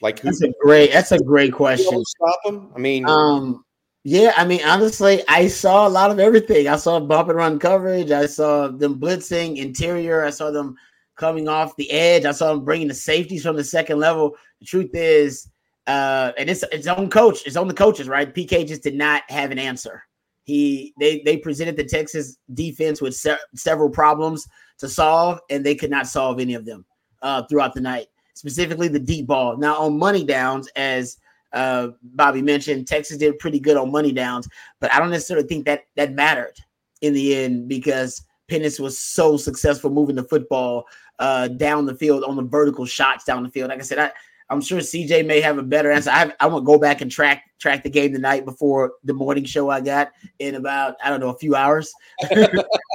Like 0.00 0.18
who, 0.18 0.28
that's 0.28 0.42
a 0.42 0.52
great 0.62 0.92
that's 0.92 1.12
a 1.12 1.18
great 1.18 1.52
question. 1.52 2.02
Stop 2.04 2.40
him. 2.44 2.70
I 2.74 2.78
mean, 2.78 3.06
um, 3.06 3.64
yeah, 4.02 4.32
I 4.34 4.46
mean, 4.46 4.62
honestly, 4.64 5.22
I 5.28 5.46
saw 5.46 5.86
a 5.86 5.90
lot 5.90 6.10
of 6.10 6.18
everything. 6.18 6.68
I 6.68 6.76
saw 6.76 6.98
bump 7.00 7.28
and 7.28 7.36
run 7.36 7.58
coverage. 7.58 8.10
I 8.10 8.26
saw 8.26 8.68
them 8.68 8.98
blitzing 8.98 9.58
interior. 9.58 10.24
I 10.24 10.30
saw 10.30 10.50
them 10.50 10.74
coming 11.16 11.48
off 11.48 11.76
the 11.76 11.90
edge. 11.90 12.24
I 12.24 12.32
saw 12.32 12.54
them 12.54 12.64
bringing 12.64 12.88
the 12.88 12.94
safeties 12.94 13.42
from 13.42 13.56
the 13.56 13.62
second 13.62 13.98
level. 13.98 14.34
The 14.60 14.66
truth 14.66 14.90
is, 14.94 15.50
uh, 15.86 16.32
and 16.38 16.48
it's 16.48 16.62
its 16.64 16.86
own 16.86 17.10
coach, 17.10 17.46
it's 17.46 17.56
on 17.56 17.68
the 17.68 17.74
coaches, 17.74 18.08
right? 18.08 18.34
PK 18.34 18.66
just 18.66 18.82
did 18.82 18.94
not 18.94 19.22
have 19.28 19.50
an 19.50 19.58
answer. 19.58 20.02
He 20.44 20.92
they 20.98 21.22
they 21.24 21.36
presented 21.36 21.76
the 21.76 21.84
Texas 21.84 22.38
defense 22.54 23.00
with 23.00 23.14
se- 23.14 23.38
several 23.54 23.90
problems 23.90 24.46
to 24.78 24.88
solve, 24.88 25.40
and 25.50 25.64
they 25.64 25.74
could 25.74 25.90
not 25.90 26.06
solve 26.06 26.40
any 26.40 26.54
of 26.54 26.64
them 26.64 26.84
uh, 27.22 27.42
throughout 27.44 27.74
the 27.74 27.80
night. 27.80 28.08
Specifically, 28.34 28.88
the 28.88 28.98
deep 28.98 29.26
ball. 29.26 29.56
Now 29.56 29.76
on 29.76 29.98
money 29.98 30.24
downs, 30.24 30.68
as 30.74 31.18
uh, 31.52 31.88
Bobby 32.02 32.42
mentioned 32.42 32.88
Texas 32.88 33.18
did 33.18 33.38
pretty 33.38 33.60
good 33.60 33.76
on 33.76 33.92
money 33.92 34.12
downs, 34.12 34.48
but 34.80 34.92
I 34.92 34.98
don't 34.98 35.10
necessarily 35.10 35.46
think 35.46 35.64
that 35.66 35.84
that 35.96 36.14
mattered 36.14 36.58
in 37.02 37.12
the 37.12 37.36
end 37.36 37.68
because 37.68 38.24
Penix 38.50 38.80
was 38.80 38.98
so 38.98 39.36
successful 39.36 39.90
moving 39.90 40.16
the 40.16 40.24
football 40.24 40.86
uh, 41.18 41.48
down 41.48 41.86
the 41.86 41.94
field 41.94 42.24
on 42.24 42.36
the 42.36 42.42
vertical 42.42 42.86
shots 42.86 43.24
down 43.24 43.42
the 43.42 43.48
field. 43.48 43.70
Like 43.70 43.80
I 43.80 43.82
said, 43.82 43.98
I, 43.98 44.12
I'm 44.52 44.60
sure 44.60 44.80
CJ 44.80 45.24
may 45.24 45.40
have 45.40 45.56
a 45.56 45.62
better 45.62 45.90
answer. 45.90 46.10
I, 46.10 46.30
I 46.38 46.46
want 46.46 46.62
to 46.62 46.66
go 46.66 46.78
back 46.78 47.00
and 47.00 47.10
track 47.10 47.44
track 47.58 47.82
the 47.82 47.88
game 47.88 48.12
the 48.12 48.18
night 48.18 48.44
before 48.44 48.92
the 49.02 49.14
morning 49.14 49.44
show 49.44 49.70
I 49.70 49.80
got 49.80 50.12
in 50.40 50.56
about 50.56 50.96
I 51.02 51.08
don't 51.08 51.20
know 51.20 51.30
a 51.30 51.38
few 51.38 51.54
hours. 51.54 51.90
All 52.30 52.38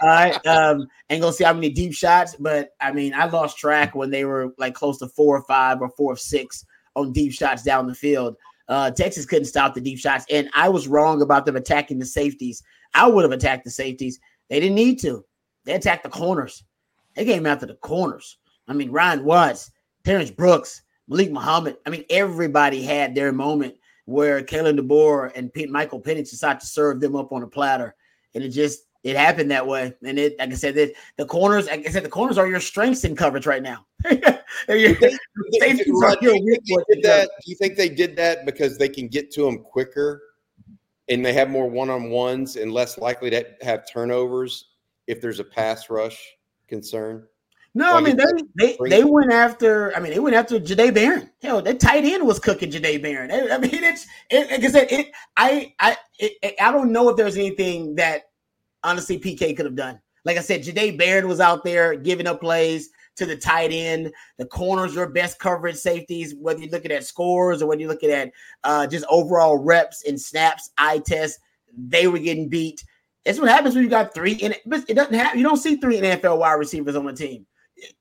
right, 0.03 0.45
um, 0.45 0.87
and 1.09 1.19
go 1.19 1.31
see 1.31 1.43
how 1.43 1.53
many 1.53 1.71
deep 1.71 1.93
shots. 1.93 2.35
But 2.35 2.75
I 2.79 2.91
mean, 2.91 3.11
I 3.15 3.25
lost 3.25 3.57
track 3.57 3.95
when 3.95 4.11
they 4.11 4.23
were 4.23 4.53
like 4.59 4.75
close 4.75 4.99
to 4.99 5.07
four 5.07 5.35
or 5.35 5.43
five 5.45 5.81
or 5.81 5.89
four 5.89 6.13
or 6.13 6.17
six 6.17 6.63
on 6.95 7.11
deep 7.11 7.33
shots 7.33 7.63
down 7.63 7.87
the 7.87 7.95
field. 7.95 8.35
Uh, 8.67 8.91
Texas 8.91 9.25
couldn't 9.25 9.45
stop 9.45 9.73
the 9.73 9.81
deep 9.81 9.97
shots, 9.97 10.25
and 10.29 10.51
I 10.53 10.69
was 10.69 10.87
wrong 10.87 11.23
about 11.23 11.47
them 11.47 11.55
attacking 11.55 11.97
the 11.97 12.05
safeties. 12.05 12.61
I 12.93 13.07
would 13.07 13.23
have 13.23 13.31
attacked 13.31 13.63
the 13.63 13.71
safeties. 13.71 14.19
They 14.49 14.59
didn't 14.59 14.75
need 14.75 14.99
to. 14.99 15.25
They 15.65 15.73
attacked 15.73 16.03
the 16.03 16.09
corners. 16.09 16.63
They 17.15 17.25
came 17.25 17.47
after 17.47 17.65
the 17.65 17.75
corners. 17.75 18.37
I 18.67 18.73
mean, 18.73 18.91
Ryan 18.91 19.23
Watts, 19.23 19.71
Terrance 20.03 20.29
Brooks, 20.29 20.83
Malik 21.07 21.31
Muhammad. 21.31 21.77
I 21.85 21.89
mean, 21.89 22.05
everybody 22.09 22.83
had 22.83 23.15
their 23.15 23.31
moment 23.31 23.75
where 24.05 24.41
Kalen 24.41 24.79
DeBoer 24.79 25.31
and 25.35 25.53
Pete 25.53 25.69
Michael 25.69 26.01
Penix 26.01 26.29
decided 26.29 26.61
to 26.61 26.67
serve 26.67 26.99
them 27.01 27.15
up 27.15 27.31
on 27.31 27.43
a 27.43 27.47
platter, 27.47 27.95
and 28.33 28.43
it 28.43 28.49
just 28.49 28.83
it 29.03 29.15
happened 29.15 29.51
that 29.51 29.65
way. 29.65 29.93
And 30.03 30.19
it, 30.19 30.37
like 30.39 30.51
I 30.51 30.55
said, 30.55 30.77
it, 30.77 30.95
the 31.17 31.25
corners, 31.25 31.67
like 31.67 31.87
I 31.87 31.91
said, 31.91 32.03
the 32.03 32.09
corners 32.09 32.37
are 32.37 32.47
your 32.47 32.59
strengths 32.59 33.03
in 33.03 33.15
coverage 33.15 33.45
right 33.45 33.63
now. 33.63 33.85
do, 34.05 34.41
you 37.45 37.55
think 37.55 37.77
they 37.77 37.89
did 37.89 38.15
that 38.17 38.45
because 38.45 38.77
they 38.77 38.89
can 38.89 39.07
get 39.07 39.31
to 39.31 39.43
them 39.43 39.59
quicker 39.59 40.21
and 41.09 41.25
they 41.25 41.33
have 41.33 41.49
more 41.49 41.69
one 41.69 41.89
on 41.89 42.09
ones 42.09 42.55
and 42.55 42.71
less 42.71 42.97
likely 42.97 43.29
to 43.29 43.45
have 43.61 43.89
turnovers 43.89 44.71
if 45.07 45.21
there's 45.21 45.39
a 45.39 45.43
pass 45.43 45.89
rush 45.89 46.35
concern? 46.67 47.25
No, 47.73 47.95
I 47.95 48.01
mean 48.01 48.17
they, 48.17 48.25
they 48.56 48.77
they 48.89 49.03
went 49.03 49.32
after. 49.32 49.95
I 49.95 49.99
mean 49.99 50.12
they 50.12 50.19
went 50.19 50.36
after 50.36 50.60
Jahdae 50.60 50.93
Barron. 50.93 51.30
Hell, 51.41 51.62
that 51.62 51.80
tight 51.80 52.06
end 52.06 52.25
was 52.25 52.39
cooking 52.39 52.71
Jahdae 52.71 53.01
Barron. 53.01 53.32
I 53.32 53.58
mean 53.58 53.84
it's 53.84 54.08
it, 54.30 54.49
like 54.49 54.63
I 54.63 54.67
said. 54.67 54.91
It, 54.91 55.12
I 55.36 55.73
I 55.80 55.97
it, 56.17 56.56
I 56.60 56.71
don't 56.71 56.91
know 56.91 57.10
if 57.10 57.17
there's 57.17 57.38
anything 57.38 57.95
that 57.95 58.23
honestly 58.84 59.19
PK 59.19 59.56
could 59.56 59.65
have 59.65 59.75
done. 59.75 59.99
Like 60.25 60.38
I 60.38 60.41
said, 60.41 60.63
Jahdae 60.63 60.97
Barron 60.97 61.27
was 61.27 61.39
out 61.39 61.63
there 61.63 61.95
giving 61.95 62.27
up 62.27 62.41
plays 62.41 62.89
to 63.17 63.25
the 63.25 63.36
tight 63.36 63.71
end. 63.71 64.12
The 64.37 64.46
corners 64.46 64.98
are 64.98 65.08
best 65.08 65.39
coverage 65.39 65.75
safeties, 65.75 66.35
whether 66.35 66.60
you're 66.60 66.71
looking 66.71 66.91
at 66.91 67.04
scores 67.04 67.62
or 67.62 67.67
whether 67.67 67.81
you're 67.81 67.89
looking 67.89 68.12
at 68.12 68.31
uh, 68.63 68.87
just 68.87 69.06
overall 69.10 69.58
reps 69.58 70.04
and 70.08 70.19
snaps, 70.19 70.71
eye 70.77 71.00
test. 71.06 71.39
They 71.77 72.08
were 72.08 72.19
getting 72.19 72.50
beat. 72.50 72.83
That's 73.25 73.39
what 73.39 73.50
happens 73.50 73.75
when 73.75 73.83
you 73.83 73.89
got 73.89 74.13
three. 74.13 74.33
In 74.33 74.54
it, 74.54 74.62
it 74.65 74.94
doesn't 74.94 75.13
have. 75.13 75.35
You 75.35 75.44
don't 75.44 75.58
see 75.58 75.75
three 75.75 76.00
NFL 76.00 76.39
wide 76.39 76.54
receivers 76.54 76.96
on 76.96 77.06
the 77.06 77.13
team. 77.13 77.46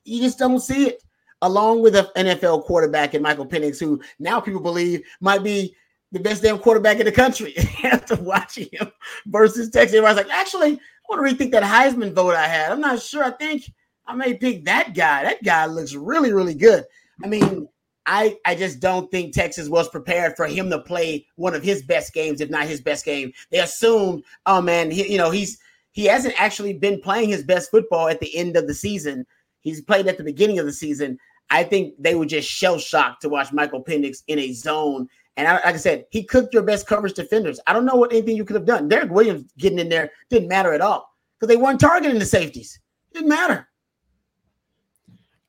You 0.04 0.20
just 0.20 0.38
don't 0.38 0.60
see 0.60 0.88
it. 0.88 1.02
Along 1.42 1.82
with 1.82 1.94
an 1.94 2.06
NFL 2.16 2.64
quarterback 2.64 3.12
and 3.12 3.22
Michael 3.22 3.46
Penix, 3.46 3.78
who 3.78 4.00
now 4.18 4.40
people 4.40 4.60
believe 4.60 5.02
might 5.20 5.44
be 5.44 5.76
the 6.12 6.20
best 6.20 6.42
damn 6.42 6.58
quarterback 6.58 6.98
in 6.98 7.04
the 7.04 7.12
country 7.12 7.54
after 7.84 8.16
watching 8.16 8.68
him 8.72 8.90
versus 9.26 9.70
Texas. 9.70 9.96
Everybody's 9.96 10.24
like, 10.24 10.34
actually, 10.34 10.72
I 10.72 10.78
want 11.08 11.38
to 11.38 11.44
rethink 11.44 11.52
that 11.52 11.62
Heisman 11.62 12.14
vote 12.14 12.34
I 12.34 12.46
had. 12.46 12.72
I'm 12.72 12.80
not 12.80 13.02
sure. 13.02 13.22
I 13.22 13.32
think 13.32 13.70
I 14.06 14.14
may 14.14 14.34
pick 14.34 14.64
that 14.64 14.94
guy. 14.94 15.24
That 15.24 15.42
guy 15.42 15.66
looks 15.66 15.94
really, 15.94 16.32
really 16.32 16.54
good. 16.54 16.84
I 17.22 17.28
mean, 17.28 17.68
I, 18.06 18.36
I 18.44 18.54
just 18.54 18.78
don't 18.80 19.10
think 19.10 19.34
Texas 19.34 19.68
was 19.68 19.88
prepared 19.88 20.36
for 20.36 20.46
him 20.46 20.70
to 20.70 20.78
play 20.78 21.26
one 21.34 21.54
of 21.54 21.62
his 21.62 21.82
best 21.82 22.14
games, 22.14 22.40
if 22.40 22.50
not 22.50 22.66
his 22.66 22.80
best 22.80 23.04
game. 23.04 23.32
They 23.50 23.58
assumed, 23.58 24.22
oh 24.46 24.62
man, 24.62 24.90
he, 24.90 25.10
you 25.10 25.18
know, 25.18 25.30
he's 25.30 25.58
he 25.90 26.04
hasn't 26.04 26.40
actually 26.40 26.74
been 26.74 27.00
playing 27.00 27.30
his 27.30 27.42
best 27.42 27.70
football 27.70 28.08
at 28.08 28.20
the 28.20 28.34
end 28.36 28.56
of 28.56 28.66
the 28.66 28.74
season. 28.74 29.26
He's 29.66 29.80
played 29.80 30.06
at 30.06 30.16
the 30.16 30.22
beginning 30.22 30.60
of 30.60 30.66
the 30.66 30.72
season. 30.72 31.18
I 31.50 31.64
think 31.64 31.94
they 31.98 32.14
were 32.14 32.24
just 32.24 32.48
shell 32.48 32.78
shocked 32.78 33.22
to 33.22 33.28
watch 33.28 33.52
Michael 33.52 33.82
Penix 33.82 34.22
in 34.28 34.38
a 34.38 34.52
zone. 34.52 35.08
And 35.36 35.48
I, 35.48 35.54
like 35.54 35.74
I 35.74 35.76
said, 35.76 36.04
he 36.10 36.22
cooked 36.22 36.54
your 36.54 36.62
best 36.62 36.86
coverage 36.86 37.14
defenders. 37.14 37.58
I 37.66 37.72
don't 37.72 37.84
know 37.84 37.96
what 37.96 38.12
anything 38.12 38.36
you 38.36 38.44
could 38.44 38.54
have 38.54 38.64
done. 38.64 38.88
Derrick 38.88 39.10
Williams 39.10 39.52
getting 39.58 39.80
in 39.80 39.88
there 39.88 40.12
didn't 40.30 40.48
matter 40.48 40.72
at 40.72 40.80
all 40.80 41.12
because 41.34 41.48
they 41.52 41.60
weren't 41.60 41.80
targeting 41.80 42.20
the 42.20 42.24
safeties. 42.24 42.78
It 43.10 43.14
didn't 43.14 43.28
matter. 43.28 43.68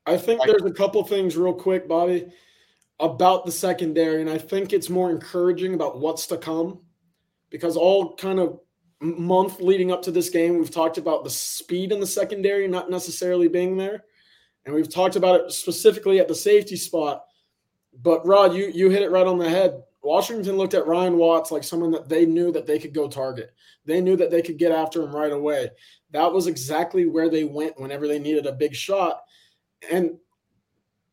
I 0.04 0.16
think 0.16 0.40
there's 0.44 0.64
a 0.64 0.72
couple 0.72 1.04
things 1.04 1.36
real 1.36 1.54
quick, 1.54 1.86
Bobby, 1.86 2.26
about 2.98 3.46
the 3.46 3.52
secondary, 3.52 4.20
and 4.20 4.28
I 4.28 4.38
think 4.38 4.72
it's 4.72 4.90
more 4.90 5.12
encouraging 5.12 5.74
about 5.74 6.00
what's 6.00 6.26
to 6.26 6.38
come 6.38 6.80
because 7.50 7.76
all 7.76 8.16
kind 8.16 8.40
of 8.40 8.58
month 9.00 9.60
leading 9.60 9.92
up 9.92 10.02
to 10.02 10.10
this 10.10 10.30
game, 10.30 10.58
we've 10.58 10.70
talked 10.70 10.98
about 10.98 11.24
the 11.24 11.30
speed 11.30 11.92
in 11.92 12.00
the 12.00 12.06
secondary 12.06 12.66
not 12.68 12.90
necessarily 12.90 13.48
being 13.48 13.76
there, 13.76 14.04
and 14.64 14.74
we've 14.74 14.92
talked 14.92 15.16
about 15.16 15.40
it 15.40 15.52
specifically 15.52 16.20
at 16.20 16.28
the 16.28 16.34
safety 16.34 16.76
spot. 16.76 17.24
But 18.02 18.26
Rod, 18.26 18.54
you 18.54 18.70
you 18.74 18.90
hit 18.90 19.02
it 19.02 19.10
right 19.10 19.26
on 19.26 19.38
the 19.38 19.48
head. 19.48 19.82
Washington 20.02 20.56
looked 20.56 20.74
at 20.74 20.86
Ryan 20.86 21.16
Watts 21.16 21.50
like 21.50 21.64
someone 21.64 21.90
that 21.90 22.08
they 22.08 22.24
knew 22.24 22.52
that 22.52 22.66
they 22.66 22.78
could 22.78 22.94
go 22.94 23.08
target. 23.08 23.52
They 23.84 24.00
knew 24.00 24.16
that 24.16 24.30
they 24.30 24.42
could 24.42 24.56
get 24.56 24.72
after 24.72 25.02
him 25.02 25.14
right 25.14 25.32
away. 25.32 25.70
That 26.12 26.32
was 26.32 26.46
exactly 26.46 27.06
where 27.06 27.28
they 27.28 27.44
went 27.44 27.80
whenever 27.80 28.06
they 28.06 28.18
needed 28.18 28.46
a 28.46 28.52
big 28.52 28.74
shot 28.74 29.22
and 29.90 30.18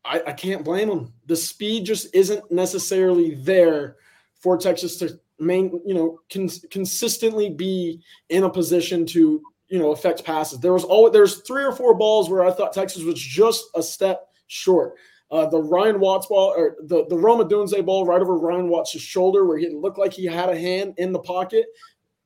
I, 0.04 0.22
I 0.28 0.32
can't 0.32 0.64
blame 0.64 0.88
them. 0.88 1.12
The 1.26 1.36
speed 1.36 1.86
just 1.86 2.14
isn't 2.14 2.50
necessarily 2.50 3.34
there 3.34 3.96
for 4.40 4.56
Texas 4.56 4.96
to 4.98 5.18
main, 5.38 5.80
you 5.84 5.94
know, 5.94 6.20
cons- 6.32 6.64
consistently 6.70 7.50
be 7.50 8.02
in 8.28 8.44
a 8.44 8.50
position 8.50 9.06
to, 9.06 9.42
you 9.68 9.78
know, 9.78 9.92
affect 9.92 10.24
passes. 10.24 10.60
There 10.60 10.72
was 10.72 10.84
always 10.84 11.12
there's 11.12 11.42
three 11.42 11.64
or 11.64 11.72
four 11.72 11.94
balls 11.94 12.30
where 12.30 12.44
I 12.44 12.52
thought 12.52 12.72
Texas 12.72 13.02
was 13.02 13.20
just 13.20 13.64
a 13.74 13.82
step 13.82 14.28
short. 14.46 14.94
Uh, 15.30 15.46
the 15.46 15.60
Ryan 15.60 15.98
Watts 15.98 16.26
ball 16.26 16.54
or 16.56 16.76
the, 16.84 17.04
the 17.08 17.18
Rome 17.18 17.40
Odunze 17.40 17.84
ball 17.84 18.06
right 18.06 18.20
over 18.20 18.38
Ryan 18.38 18.68
Watts' 18.68 19.00
shoulder 19.00 19.44
where 19.44 19.58
he 19.58 19.68
looked 19.68 19.98
like 19.98 20.12
he 20.12 20.24
had 20.24 20.48
a 20.48 20.58
hand 20.58 20.94
in 20.98 21.12
the 21.12 21.18
pocket. 21.18 21.66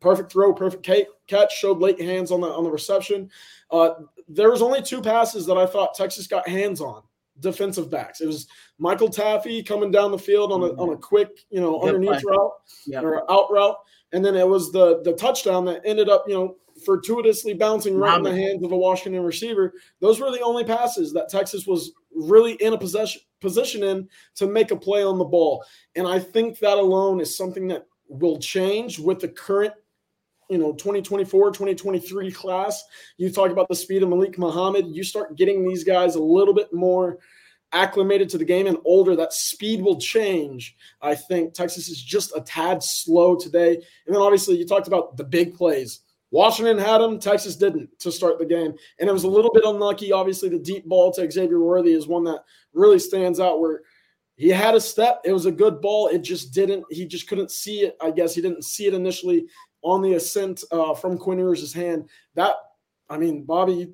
Perfect 0.00 0.32
throw, 0.32 0.52
perfect 0.52 0.88
catch, 1.26 1.56
showed 1.56 1.78
late 1.78 2.00
hands 2.00 2.30
on 2.30 2.40
the 2.40 2.48
on 2.48 2.64
the 2.64 2.70
reception. 2.70 3.30
Uh, 3.70 3.90
there 4.28 4.50
was 4.50 4.62
only 4.62 4.82
two 4.82 5.00
passes 5.00 5.46
that 5.46 5.58
I 5.58 5.66
thought 5.66 5.94
Texas 5.94 6.26
got 6.26 6.48
hands 6.48 6.80
on 6.80 7.02
defensive 7.40 7.90
backs. 7.90 8.20
It 8.20 8.26
was 8.26 8.46
Michael 8.78 9.08
Taaffe 9.08 9.66
coming 9.66 9.90
down 9.90 10.10
the 10.10 10.18
field 10.18 10.52
on 10.52 10.62
a 10.62 10.72
on 10.74 10.92
a 10.92 10.96
quick, 10.96 11.30
you 11.50 11.60
know, 11.60 11.80
underneath 11.80 12.22
route 12.24 12.52
yep. 12.86 13.02
or 13.02 13.30
out 13.30 13.50
route, 13.50 13.76
and 14.12 14.24
then 14.24 14.36
it 14.36 14.46
was 14.46 14.72
the 14.72 15.02
the 15.02 15.14
touchdown 15.14 15.64
that 15.66 15.82
ended 15.84 16.08
up, 16.08 16.24
you 16.26 16.34
know, 16.34 16.56
fortuitously 16.84 17.54
bouncing 17.54 17.96
right 17.96 18.16
in 18.16 18.22
the 18.22 18.34
hands 18.34 18.62
of 18.64 18.72
a 18.72 18.76
Washington 18.76 19.22
receiver. 19.22 19.72
Those 20.00 20.20
were 20.20 20.30
the 20.30 20.40
only 20.40 20.64
passes 20.64 21.12
that 21.12 21.28
Texas 21.28 21.66
was 21.66 21.92
really 22.12 22.52
in 22.54 22.72
a 22.72 22.78
possession 22.78 23.22
position 23.40 23.82
in 23.82 24.08
to 24.36 24.46
make 24.46 24.70
a 24.70 24.76
play 24.76 25.02
on 25.02 25.18
the 25.18 25.24
ball. 25.24 25.64
And 25.94 26.06
I 26.06 26.18
think 26.18 26.58
that 26.58 26.78
alone 26.78 27.20
is 27.20 27.36
something 27.36 27.68
that 27.68 27.86
will 28.08 28.38
change 28.38 28.98
with 28.98 29.20
the 29.20 29.28
current 29.28 29.72
you 30.50 30.58
know 30.58 30.72
2024 30.72 31.52
2023 31.52 32.32
class 32.32 32.82
you 33.16 33.30
talk 33.30 33.50
about 33.50 33.68
the 33.68 33.74
speed 33.74 34.02
of 34.02 34.08
malik 34.08 34.36
muhammad 34.36 34.86
you 34.88 35.04
start 35.04 35.36
getting 35.36 35.66
these 35.66 35.84
guys 35.84 36.16
a 36.16 36.22
little 36.22 36.52
bit 36.52 36.72
more 36.72 37.18
acclimated 37.72 38.28
to 38.28 38.36
the 38.36 38.44
game 38.44 38.66
and 38.66 38.76
older 38.84 39.14
that 39.14 39.32
speed 39.32 39.80
will 39.80 39.98
change 39.98 40.76
i 41.00 41.14
think 41.14 41.54
texas 41.54 41.88
is 41.88 42.02
just 42.02 42.36
a 42.36 42.40
tad 42.40 42.82
slow 42.82 43.36
today 43.36 43.74
and 44.06 44.14
then 44.14 44.20
obviously 44.20 44.56
you 44.56 44.66
talked 44.66 44.88
about 44.88 45.16
the 45.16 45.24
big 45.24 45.54
plays 45.54 46.00
washington 46.32 46.78
had 46.78 46.98
them 46.98 47.20
texas 47.20 47.54
didn't 47.54 47.88
to 48.00 48.10
start 48.10 48.38
the 48.38 48.44
game 48.44 48.72
and 48.98 49.08
it 49.08 49.12
was 49.12 49.24
a 49.24 49.28
little 49.28 49.52
bit 49.52 49.64
unlucky 49.64 50.10
obviously 50.10 50.48
the 50.48 50.58
deep 50.58 50.84
ball 50.86 51.12
to 51.12 51.30
xavier 51.30 51.60
worthy 51.60 51.92
is 51.92 52.08
one 52.08 52.24
that 52.24 52.42
really 52.72 52.98
stands 52.98 53.38
out 53.38 53.60
where 53.60 53.82
he 54.40 54.48
had 54.48 54.74
a 54.74 54.80
step. 54.80 55.20
It 55.22 55.34
was 55.34 55.44
a 55.44 55.52
good 55.52 55.82
ball. 55.82 56.06
It 56.06 56.20
just 56.22 56.54
didn't. 56.54 56.86
He 56.88 57.04
just 57.04 57.28
couldn't 57.28 57.50
see 57.50 57.80
it. 57.80 57.94
I 58.00 58.10
guess 58.10 58.34
he 58.34 58.40
didn't 58.40 58.64
see 58.64 58.86
it 58.86 58.94
initially 58.94 59.44
on 59.82 60.02
the 60.02 60.14
ascent 60.14 60.62
uh, 60.72 60.94
from 60.94 61.16
Quinn 61.16 61.38
Ewers' 61.38 61.72
hand. 61.72 62.08
That, 62.34 62.54
I 63.08 63.16
mean, 63.16 63.44
Bobby, 63.44 63.92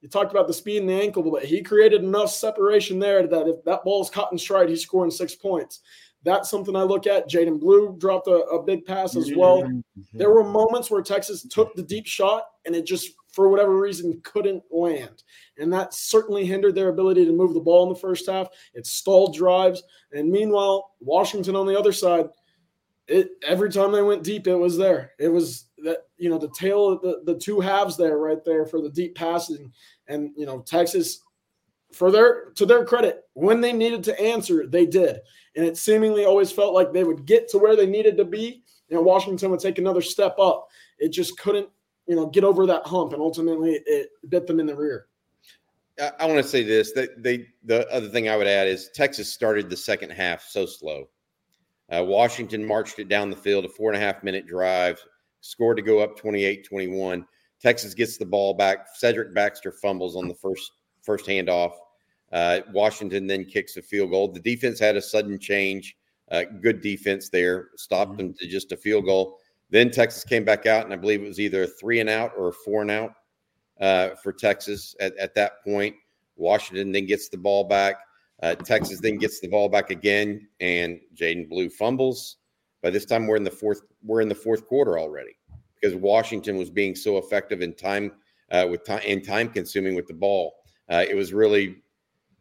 you 0.00 0.08
talked 0.08 0.30
about 0.30 0.46
the 0.46 0.54
speed 0.54 0.78
and 0.80 0.88
the 0.88 0.94
ankle, 0.94 1.22
but 1.30 1.44
he 1.44 1.62
created 1.62 2.02
enough 2.02 2.30
separation 2.30 2.98
there 2.98 3.26
that 3.26 3.46
if 3.46 3.62
that 3.64 3.84
ball's 3.84 4.10
caught 4.10 4.32
in 4.32 4.38
stride, 4.38 4.68
he's 4.68 4.82
scoring 4.82 5.10
six 5.10 5.34
points. 5.34 5.80
That's 6.24 6.50
something 6.50 6.74
I 6.74 6.82
look 6.82 7.06
at. 7.06 7.28
Jaydon 7.28 7.60
Blue 7.60 7.94
dropped 7.98 8.26
a, 8.26 8.36
a 8.46 8.62
big 8.62 8.84
pass 8.84 9.14
as 9.14 9.30
well. 9.36 9.70
There 10.12 10.30
were 10.30 10.42
moments 10.42 10.90
where 10.90 11.02
Texas 11.02 11.46
took 11.46 11.74
the 11.74 11.82
deep 11.82 12.06
shot 12.06 12.44
and 12.64 12.74
it 12.74 12.84
just, 12.86 13.12
for 13.30 13.48
whatever 13.48 13.78
reason, 13.78 14.20
couldn't 14.24 14.64
land. 14.70 15.22
And 15.58 15.72
that 15.72 15.94
certainly 15.94 16.44
hindered 16.44 16.74
their 16.74 16.88
ability 16.88 17.26
to 17.26 17.32
move 17.32 17.54
the 17.54 17.60
ball 17.60 17.86
in 17.86 17.90
the 17.90 18.00
first 18.00 18.28
half. 18.28 18.48
It 18.74 18.86
stalled 18.86 19.36
drives. 19.36 19.82
And 20.10 20.30
meanwhile, 20.30 20.94
Washington 21.00 21.54
on 21.54 21.66
the 21.66 21.78
other 21.78 21.92
side– 21.92 22.28
it 23.08 23.30
every 23.46 23.70
time 23.70 23.92
they 23.92 24.02
went 24.02 24.24
deep, 24.24 24.46
it 24.46 24.54
was 24.54 24.76
there. 24.76 25.12
It 25.18 25.28
was 25.28 25.66
that 25.84 26.08
you 26.16 26.28
know 26.28 26.38
the 26.38 26.50
tail 26.50 26.88
of 26.88 27.02
the, 27.02 27.22
the 27.24 27.38
two 27.38 27.60
halves 27.60 27.96
there 27.96 28.18
right 28.18 28.44
there 28.44 28.66
for 28.66 28.80
the 28.80 28.90
deep 28.90 29.14
passing. 29.14 29.72
And 30.08 30.30
you 30.36 30.46
know, 30.46 30.60
Texas, 30.60 31.20
for 31.92 32.10
their 32.10 32.50
to 32.52 32.66
their 32.66 32.84
credit, 32.84 33.24
when 33.34 33.60
they 33.60 33.72
needed 33.72 34.02
to 34.04 34.20
answer, 34.20 34.66
they 34.66 34.86
did. 34.86 35.20
And 35.54 35.64
it 35.64 35.76
seemingly 35.76 36.24
always 36.24 36.52
felt 36.52 36.74
like 36.74 36.92
they 36.92 37.04
would 37.04 37.26
get 37.26 37.48
to 37.50 37.58
where 37.58 37.76
they 37.76 37.86
needed 37.86 38.16
to 38.18 38.24
be, 38.24 38.62
and 38.90 39.04
Washington 39.04 39.50
would 39.50 39.60
take 39.60 39.78
another 39.78 40.02
step 40.02 40.36
up. 40.38 40.68
It 40.98 41.10
just 41.10 41.38
couldn't, 41.38 41.68
you 42.06 42.16
know, 42.16 42.26
get 42.26 42.44
over 42.44 42.66
that 42.66 42.86
hump, 42.86 43.12
and 43.12 43.22
ultimately 43.22 43.80
it 43.86 44.10
bit 44.28 44.46
them 44.46 44.60
in 44.60 44.66
the 44.66 44.76
rear. 44.76 45.06
I, 46.00 46.12
I 46.20 46.26
want 46.26 46.42
to 46.42 46.48
say 46.48 46.64
this: 46.64 46.92
that 46.92 47.22
they 47.22 47.46
the 47.62 47.88
other 47.92 48.08
thing 48.08 48.28
I 48.28 48.36
would 48.36 48.48
add 48.48 48.66
is 48.66 48.90
Texas 48.92 49.32
started 49.32 49.70
the 49.70 49.76
second 49.76 50.10
half 50.10 50.42
so 50.42 50.66
slow 50.66 51.08
uh, 51.94 52.02
Washington 52.04 52.64
marched 52.64 52.98
it 52.98 53.08
down 53.08 53.30
the 53.30 53.36
field, 53.36 53.64
a 53.64 53.68
four 53.68 53.92
and 53.92 54.02
a 54.02 54.04
half 54.04 54.22
minute 54.22 54.46
drive, 54.46 55.02
scored 55.40 55.76
to 55.76 55.82
go 55.82 56.00
up 56.00 56.16
28 56.16 56.64
21. 56.64 57.26
Texas 57.60 57.94
gets 57.94 58.16
the 58.16 58.26
ball 58.26 58.54
back. 58.54 58.86
Cedric 58.94 59.34
Baxter 59.34 59.72
fumbles 59.72 60.16
on 60.16 60.28
the 60.28 60.34
first 60.34 60.72
first 61.02 61.26
handoff. 61.26 61.72
Uh, 62.32 62.60
Washington 62.72 63.26
then 63.26 63.44
kicks 63.44 63.76
a 63.76 63.82
field 63.82 64.10
goal. 64.10 64.28
The 64.28 64.40
defense 64.40 64.78
had 64.78 64.96
a 64.96 65.02
sudden 65.02 65.38
change. 65.38 65.96
Uh, 66.30 66.42
good 66.60 66.80
defense 66.80 67.28
there, 67.28 67.68
stopped 67.76 68.12
mm-hmm. 68.12 68.28
them 68.28 68.34
to 68.34 68.48
just 68.48 68.72
a 68.72 68.76
field 68.76 69.04
goal. 69.04 69.38
Then 69.70 69.90
Texas 69.90 70.24
came 70.24 70.44
back 70.44 70.66
out, 70.66 70.84
and 70.84 70.92
I 70.92 70.96
believe 70.96 71.22
it 71.22 71.28
was 71.28 71.40
either 71.40 71.64
a 71.64 71.68
three 71.68 72.00
and 72.00 72.10
out 72.10 72.32
or 72.36 72.48
a 72.48 72.52
four 72.52 72.82
and 72.82 72.90
out 72.90 73.12
uh, 73.80 74.10
for 74.22 74.32
Texas 74.32 74.96
at, 75.00 75.16
at 75.16 75.34
that 75.34 75.62
point. 75.62 75.94
Washington 76.36 76.92
then 76.92 77.06
gets 77.06 77.28
the 77.28 77.36
ball 77.36 77.64
back. 77.64 77.96
Uh, 78.42 78.54
Texas 78.54 79.00
then 79.00 79.16
gets 79.16 79.40
the 79.40 79.48
ball 79.48 79.68
back 79.68 79.90
again, 79.90 80.46
and 80.60 81.00
Jaydon 81.14 81.48
Blue 81.48 81.70
fumbles. 81.70 82.36
By 82.82 82.90
this 82.90 83.06
time, 83.06 83.26
we're 83.26 83.36
in 83.36 83.44
the 83.44 83.50
fourth. 83.50 83.80
We're 84.04 84.20
in 84.20 84.28
the 84.28 84.34
fourth 84.34 84.66
quarter 84.66 84.98
already 84.98 85.38
because 85.80 85.96
Washington 85.96 86.56
was 86.56 86.70
being 86.70 86.94
so 86.94 87.18
effective 87.18 87.62
in 87.62 87.74
time 87.74 88.12
uh, 88.50 88.66
with 88.70 88.84
time 88.84 89.00
and 89.06 89.24
time 89.24 89.48
consuming 89.48 89.94
with 89.94 90.06
the 90.06 90.14
ball. 90.14 90.54
Uh, 90.90 91.04
it 91.08 91.14
was 91.14 91.32
really. 91.32 91.76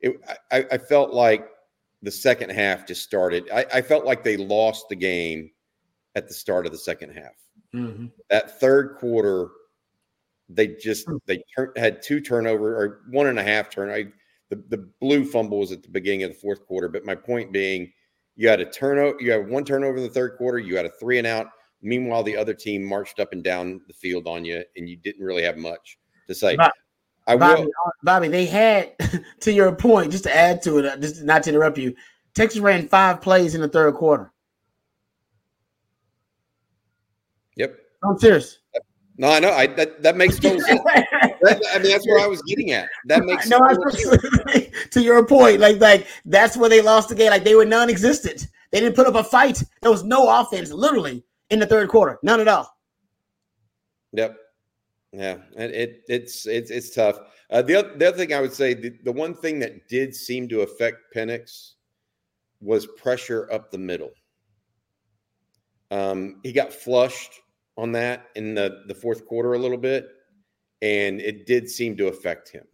It, 0.02 0.20
I, 0.52 0.66
I, 0.74 0.78
felt 0.78 1.14
like 1.14 1.48
the 2.04 2.12
second 2.12 2.52
half 2.52 2.86
just 2.86 3.02
started. 3.02 3.50
I, 3.52 3.66
I, 3.76 3.82
felt 3.82 4.06
like 4.06 4.24
they 4.24 4.38
lost 4.38 4.88
the 4.90 4.96
game 4.96 5.50
at 6.16 6.28
the 6.28 6.34
start 6.34 6.66
of 6.66 6.74
the 6.74 6.78
second 6.78 7.12
half. 7.12 7.34
Mm-hmm. 7.74 8.08
That 8.30 8.60
third 8.60 8.98
quarter, 9.00 9.48
they 10.50 10.68
just 10.68 11.08
hmm. 11.08 11.18
they 11.26 11.44
had 11.78 12.02
two 12.02 12.20
turnover 12.20 12.76
or 12.76 13.02
one 13.10 13.28
and 13.28 13.40
a 13.40 13.44
half 13.44 13.70
turn. 13.70 13.90
The, 14.56 14.78
the 14.78 14.90
blue 15.00 15.26
fumble 15.26 15.60
was 15.60 15.72
at 15.72 15.84
the 15.84 15.90
beginning 15.90 16.24
of 16.24 16.32
the 16.32 16.38
fourth 16.38 16.66
quarter. 16.66 16.88
But 16.88 17.06
my 17.06 17.16
point 17.16 17.52
being, 17.52 17.92
you 18.36 18.48
had 18.48 18.60
a 18.60 18.66
turnover, 18.66 19.18
you 19.20 19.32
had 19.32 19.50
one 19.50 19.64
turnover 19.64 19.98
in 19.98 20.04
the 20.04 20.10
third 20.10 20.38
quarter, 20.38 20.60
you 20.60 20.76
had 20.76 20.86
a 20.86 20.92
three 21.00 21.18
and 21.18 21.28
out. 21.28 21.48
Meanwhile, 21.82 22.24
the 22.24 22.38
other 22.38 22.54
team 22.54 22.84
marched 22.84 23.20
up 23.20 23.32
and 23.32 23.44
down 23.44 23.82
the 23.88 23.94
field 23.94 24.28
on 24.28 24.44
you, 24.44 24.64
and 24.76 24.90
you 24.90 24.98
didn't 24.98 25.24
really 25.24 25.44
have 25.44 25.58
much 25.58 25.98
to 26.28 26.34
say. 26.34 26.56
But, 26.56 26.74
I 27.28 27.38
Bobby, 27.38 27.64
will. 27.64 27.72
Bobby, 28.04 28.28
they 28.28 28.46
had 28.46 28.94
to 29.42 29.52
your 29.52 29.76
point, 29.76 30.12
just 30.12 30.24
to 30.26 30.36
add 30.36 30.62
to 30.64 30.80
it, 30.80 30.86
uh, 30.86 30.98
just 30.98 31.24
not 31.24 31.44
to 31.44 31.50
interrupt 31.50 31.78
you. 31.78 31.96
Texas 32.34 32.60
ran 32.60 32.88
five 32.88 33.22
plays 33.22 33.56
in 33.56 33.62
the 33.62 33.68
third 33.68 33.96
quarter. 33.96 34.32
Yep. 37.56 37.78
I'm 38.04 38.18
serious. 38.20 38.60
No, 39.18 39.30
I 39.30 39.40
know. 39.40 39.52
I 39.52 39.68
that, 39.68 40.04
that 40.04 40.18
makes 40.18 40.38
total 40.38 40.60
sense. 40.60 40.82
I 41.74 41.80
mean, 41.80 41.92
that's 41.92 42.08
where 42.08 42.24
I 42.24 42.28
was 42.28 42.42
getting 42.44 42.72
at. 42.72 42.90
That 43.06 43.26
makes 43.26 43.48
no. 43.48 43.60
to 44.92 45.02
your 45.02 45.26
point, 45.26 45.60
like 45.60 45.80
like 45.80 46.08
that's 46.26 46.58
where 46.58 46.70
they 46.70 46.82
lost 46.82 47.10
the 47.10 47.16
game. 47.16 47.30
Like 47.30 47.44
they 47.44 47.56
were 47.56 47.66
non-existent. 47.66 48.48
They 48.72 48.80
didn't 48.80 48.96
put 48.96 49.08
up 49.08 49.16
a 49.16 49.24
fight. 49.24 49.64
There 49.82 49.92
was 49.92 50.04
no 50.04 50.28
offense, 50.42 50.72
literally, 50.72 51.24
in 51.50 51.60
the 51.60 51.68
third 51.68 51.90
quarter. 51.90 52.20
None 52.24 52.40
at 52.40 52.48
all. 52.48 52.76
Yep. 54.14 54.38
Yeah, 55.12 55.38
and 55.56 55.72
it 55.72 56.02
it's 56.10 56.46
it's 56.46 56.72
it's 56.72 56.94
tough. 56.94 57.20
Uh, 57.50 57.62
the 57.62 57.76
other 57.76 57.98
the 57.98 58.08
other 58.08 58.18
thing 58.18 58.34
I 58.34 58.42
would 58.42 58.54
say, 58.54 58.74
the, 58.74 58.98
the 59.04 59.12
one 59.12 59.34
thing 59.34 59.60
that 59.60 59.88
did 59.88 60.14
seem 60.14 60.50
to 60.50 60.62
affect 60.62 60.98
Penix 61.16 61.74
was 62.60 62.86
pressure 62.98 63.50
up 63.52 63.72
the 63.72 63.78
middle. 63.78 64.12
Um, 65.92 66.40
he 66.44 66.52
got 66.52 66.74
flushed 66.74 67.40
on 67.78 67.92
that 67.94 68.28
in 68.36 68.56
the, 68.56 68.84
the 68.88 68.96
fourth 68.96 69.26
quarter 69.26 69.54
a 69.54 69.60
little 69.60 69.78
bit, 69.78 70.10
and 70.82 71.20
it 71.22 71.46
did 71.46 71.70
seem 71.70 71.96
to 71.98 72.08
affect 72.08 72.50
him. 72.50 72.66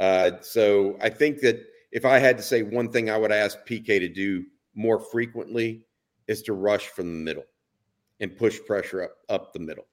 Uh, 0.00 0.32
so 0.40 0.96
I 1.00 1.08
think 1.08 1.40
that 1.40 1.64
if 1.92 2.04
I 2.04 2.18
had 2.18 2.36
to 2.36 2.42
say 2.42 2.62
one 2.62 2.90
thing 2.90 3.10
I 3.10 3.16
would 3.16 3.32
ask 3.32 3.58
PK 3.68 3.86
to 4.00 4.08
do 4.08 4.44
more 4.74 4.98
frequently 4.98 5.86
is 6.26 6.42
to 6.42 6.54
rush 6.54 6.88
from 6.88 7.06
the 7.06 7.24
middle 7.24 7.44
and 8.20 8.36
push 8.36 8.58
pressure 8.66 9.04
up, 9.04 9.16
up 9.28 9.52
the 9.52 9.60
middle. 9.60 9.86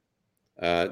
Uh, 0.60 0.88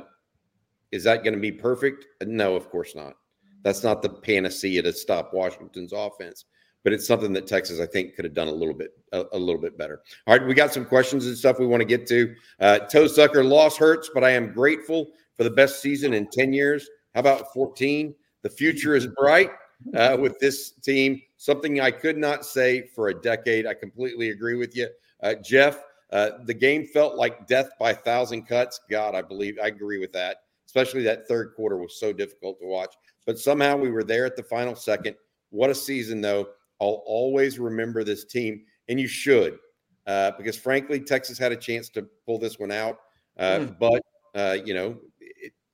is 0.92 1.04
that 1.04 1.24
going 1.24 1.34
to 1.34 1.40
be 1.40 1.52
perfect? 1.52 2.06
No, 2.22 2.54
of 2.54 2.70
course 2.70 2.94
not. 2.94 3.14
That's 3.62 3.82
not 3.82 4.02
the 4.02 4.08
panacea 4.08 4.82
to 4.82 4.92
stop 4.92 5.34
Washington's 5.34 5.92
offense, 5.92 6.44
but 6.84 6.92
it's 6.92 7.06
something 7.06 7.32
that 7.32 7.46
Texas, 7.46 7.80
I 7.80 7.86
think, 7.86 8.14
could 8.14 8.24
have 8.24 8.34
done 8.34 8.48
a 8.48 8.52
little 8.52 8.74
bit 8.74 8.92
a, 9.12 9.24
a 9.32 9.38
little 9.38 9.60
bit 9.60 9.76
better. 9.76 10.00
All 10.26 10.36
right, 10.36 10.46
we 10.46 10.54
got 10.54 10.72
some 10.72 10.84
questions 10.84 11.26
and 11.26 11.36
stuff 11.36 11.58
we 11.58 11.66
want 11.66 11.80
to 11.80 11.86
get 11.86 12.06
to. 12.08 12.34
Uh, 12.60 12.78
Toe 12.80 13.06
sucker 13.06 13.44
loss 13.44 13.76
hurts, 13.76 14.10
but 14.14 14.24
I 14.24 14.30
am 14.30 14.52
grateful 14.52 15.08
for 15.38 15.44
the 15.44 15.50
best 15.50 15.80
season 15.80 16.12
in 16.12 16.26
ten 16.26 16.52
years. 16.52 16.90
How 17.14 17.20
about 17.20 17.54
fourteen? 17.54 18.14
The 18.42 18.50
future 18.50 18.94
is 18.94 19.06
bright 19.06 19.50
uh, 19.94 20.18
with 20.20 20.38
this 20.38 20.72
team. 20.72 21.22
Something 21.38 21.80
I 21.80 21.90
could 21.90 22.18
not 22.18 22.44
say 22.44 22.90
for 22.94 23.08
a 23.08 23.14
decade. 23.14 23.66
I 23.66 23.72
completely 23.72 24.28
agree 24.28 24.56
with 24.56 24.76
you, 24.76 24.88
uh, 25.22 25.34
Jeff. 25.42 25.82
Uh, 26.12 26.30
the 26.44 26.54
game 26.54 26.86
felt 26.86 27.16
like 27.16 27.46
death 27.46 27.70
by 27.78 27.92
a 27.92 27.94
thousand 27.94 28.46
cuts. 28.46 28.80
God, 28.90 29.14
I 29.14 29.22
believe 29.22 29.58
I 29.62 29.68
agree 29.68 29.98
with 29.98 30.12
that. 30.12 30.42
Especially 30.66 31.02
that 31.04 31.26
third 31.26 31.54
quarter 31.54 31.78
was 31.78 31.98
so 31.98 32.12
difficult 32.12 32.60
to 32.60 32.66
watch. 32.66 32.94
But 33.24 33.38
somehow 33.38 33.76
we 33.76 33.90
were 33.90 34.04
there 34.04 34.26
at 34.26 34.36
the 34.36 34.42
final 34.42 34.74
second. 34.74 35.16
What 35.50 35.70
a 35.70 35.74
season, 35.74 36.20
though. 36.20 36.48
I'll 36.80 37.02
always 37.06 37.58
remember 37.58 38.04
this 38.04 38.24
team, 38.24 38.62
and 38.88 39.00
you 39.00 39.08
should, 39.08 39.58
uh, 40.06 40.32
because 40.38 40.56
frankly, 40.56 41.00
Texas 41.00 41.38
had 41.38 41.52
a 41.52 41.56
chance 41.56 41.88
to 41.90 42.06
pull 42.24 42.38
this 42.38 42.58
one 42.58 42.70
out. 42.70 42.98
Uh, 43.36 43.58
mm. 43.58 43.78
But, 43.78 44.02
uh, 44.34 44.58
you 44.64 44.74
know, 44.74 44.96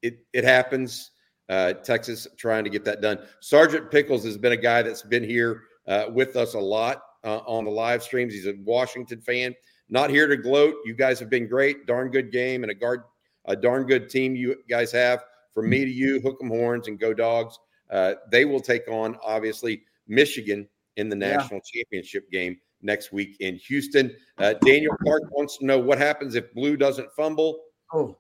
it, 0.05 0.19
it, 0.33 0.45
happens. 0.45 1.11
Uh, 1.49 1.73
Texas 1.73 2.27
trying 2.37 2.65
to 2.65 2.71
get 2.71 2.85
that 2.85 3.01
done. 3.01 3.19
Sergeant 3.41 3.91
Pickles 3.91 4.25
has 4.25 4.39
been 4.39 4.53
a 4.53 4.57
guy 4.57 4.83
that's 4.83 5.03
been 5.03 5.25
here 5.25 5.63
uh, 5.87 6.07
with 6.11 6.37
us 6.37 6.55
a 6.55 6.59
lot 6.59 7.03
uh, 7.25 7.39
on 7.47 7.65
the 7.65 7.71
live 7.71 8.03
streams. 8.03 8.33
He's 8.33 8.47
a 8.47 8.55
Washington 8.65 9.21
fan. 9.21 9.55
Not 9.89 10.11
here 10.11 10.27
to 10.27 10.37
gloat. 10.37 10.75
You 10.85 10.95
guys 10.95 11.19
have 11.21 11.31
been 11.31 11.49
great. 11.49 11.87
Darn 11.87 12.11
good 12.11 12.33
game 12.33 12.63
and 12.65 12.71
a 12.71 12.75
guard, 12.75 13.03
a 13.47 13.57
darn 13.57 13.87
good 13.87 14.09
team 14.09 14.35
you 14.35 14.57
guys 14.69 14.93
have. 14.93 15.25
From 15.53 15.69
me 15.69 15.85
to 15.85 15.91
you, 15.91 16.21
hook 16.21 16.39
'em 16.43 16.49
horns 16.49 16.89
and 16.89 16.99
go 16.99 17.15
dogs. 17.15 17.59
Uh, 17.91 18.15
they 18.31 18.45
will 18.45 18.61
take 18.61 18.89
on 18.89 19.17
obviously 19.23 19.83
Michigan 20.09 20.69
in 20.97 21.09
the 21.09 21.17
national 21.17 21.61
yeah. 21.73 21.83
championship 21.83 22.31
game 22.31 22.57
next 22.83 23.13
week 23.13 23.37
in 23.41 23.57
Houston. 23.57 24.15
Uh, 24.39 24.55
Daniel 24.65 24.95
Clark 25.03 25.23
wants 25.31 25.59
to 25.59 25.67
know 25.67 25.79
what 25.79 25.99
happens 25.99 26.35
if 26.35 26.53
Blue 26.55 26.77
doesn't 26.77 27.11
fumble. 27.13 27.61
Oh, 27.93 28.19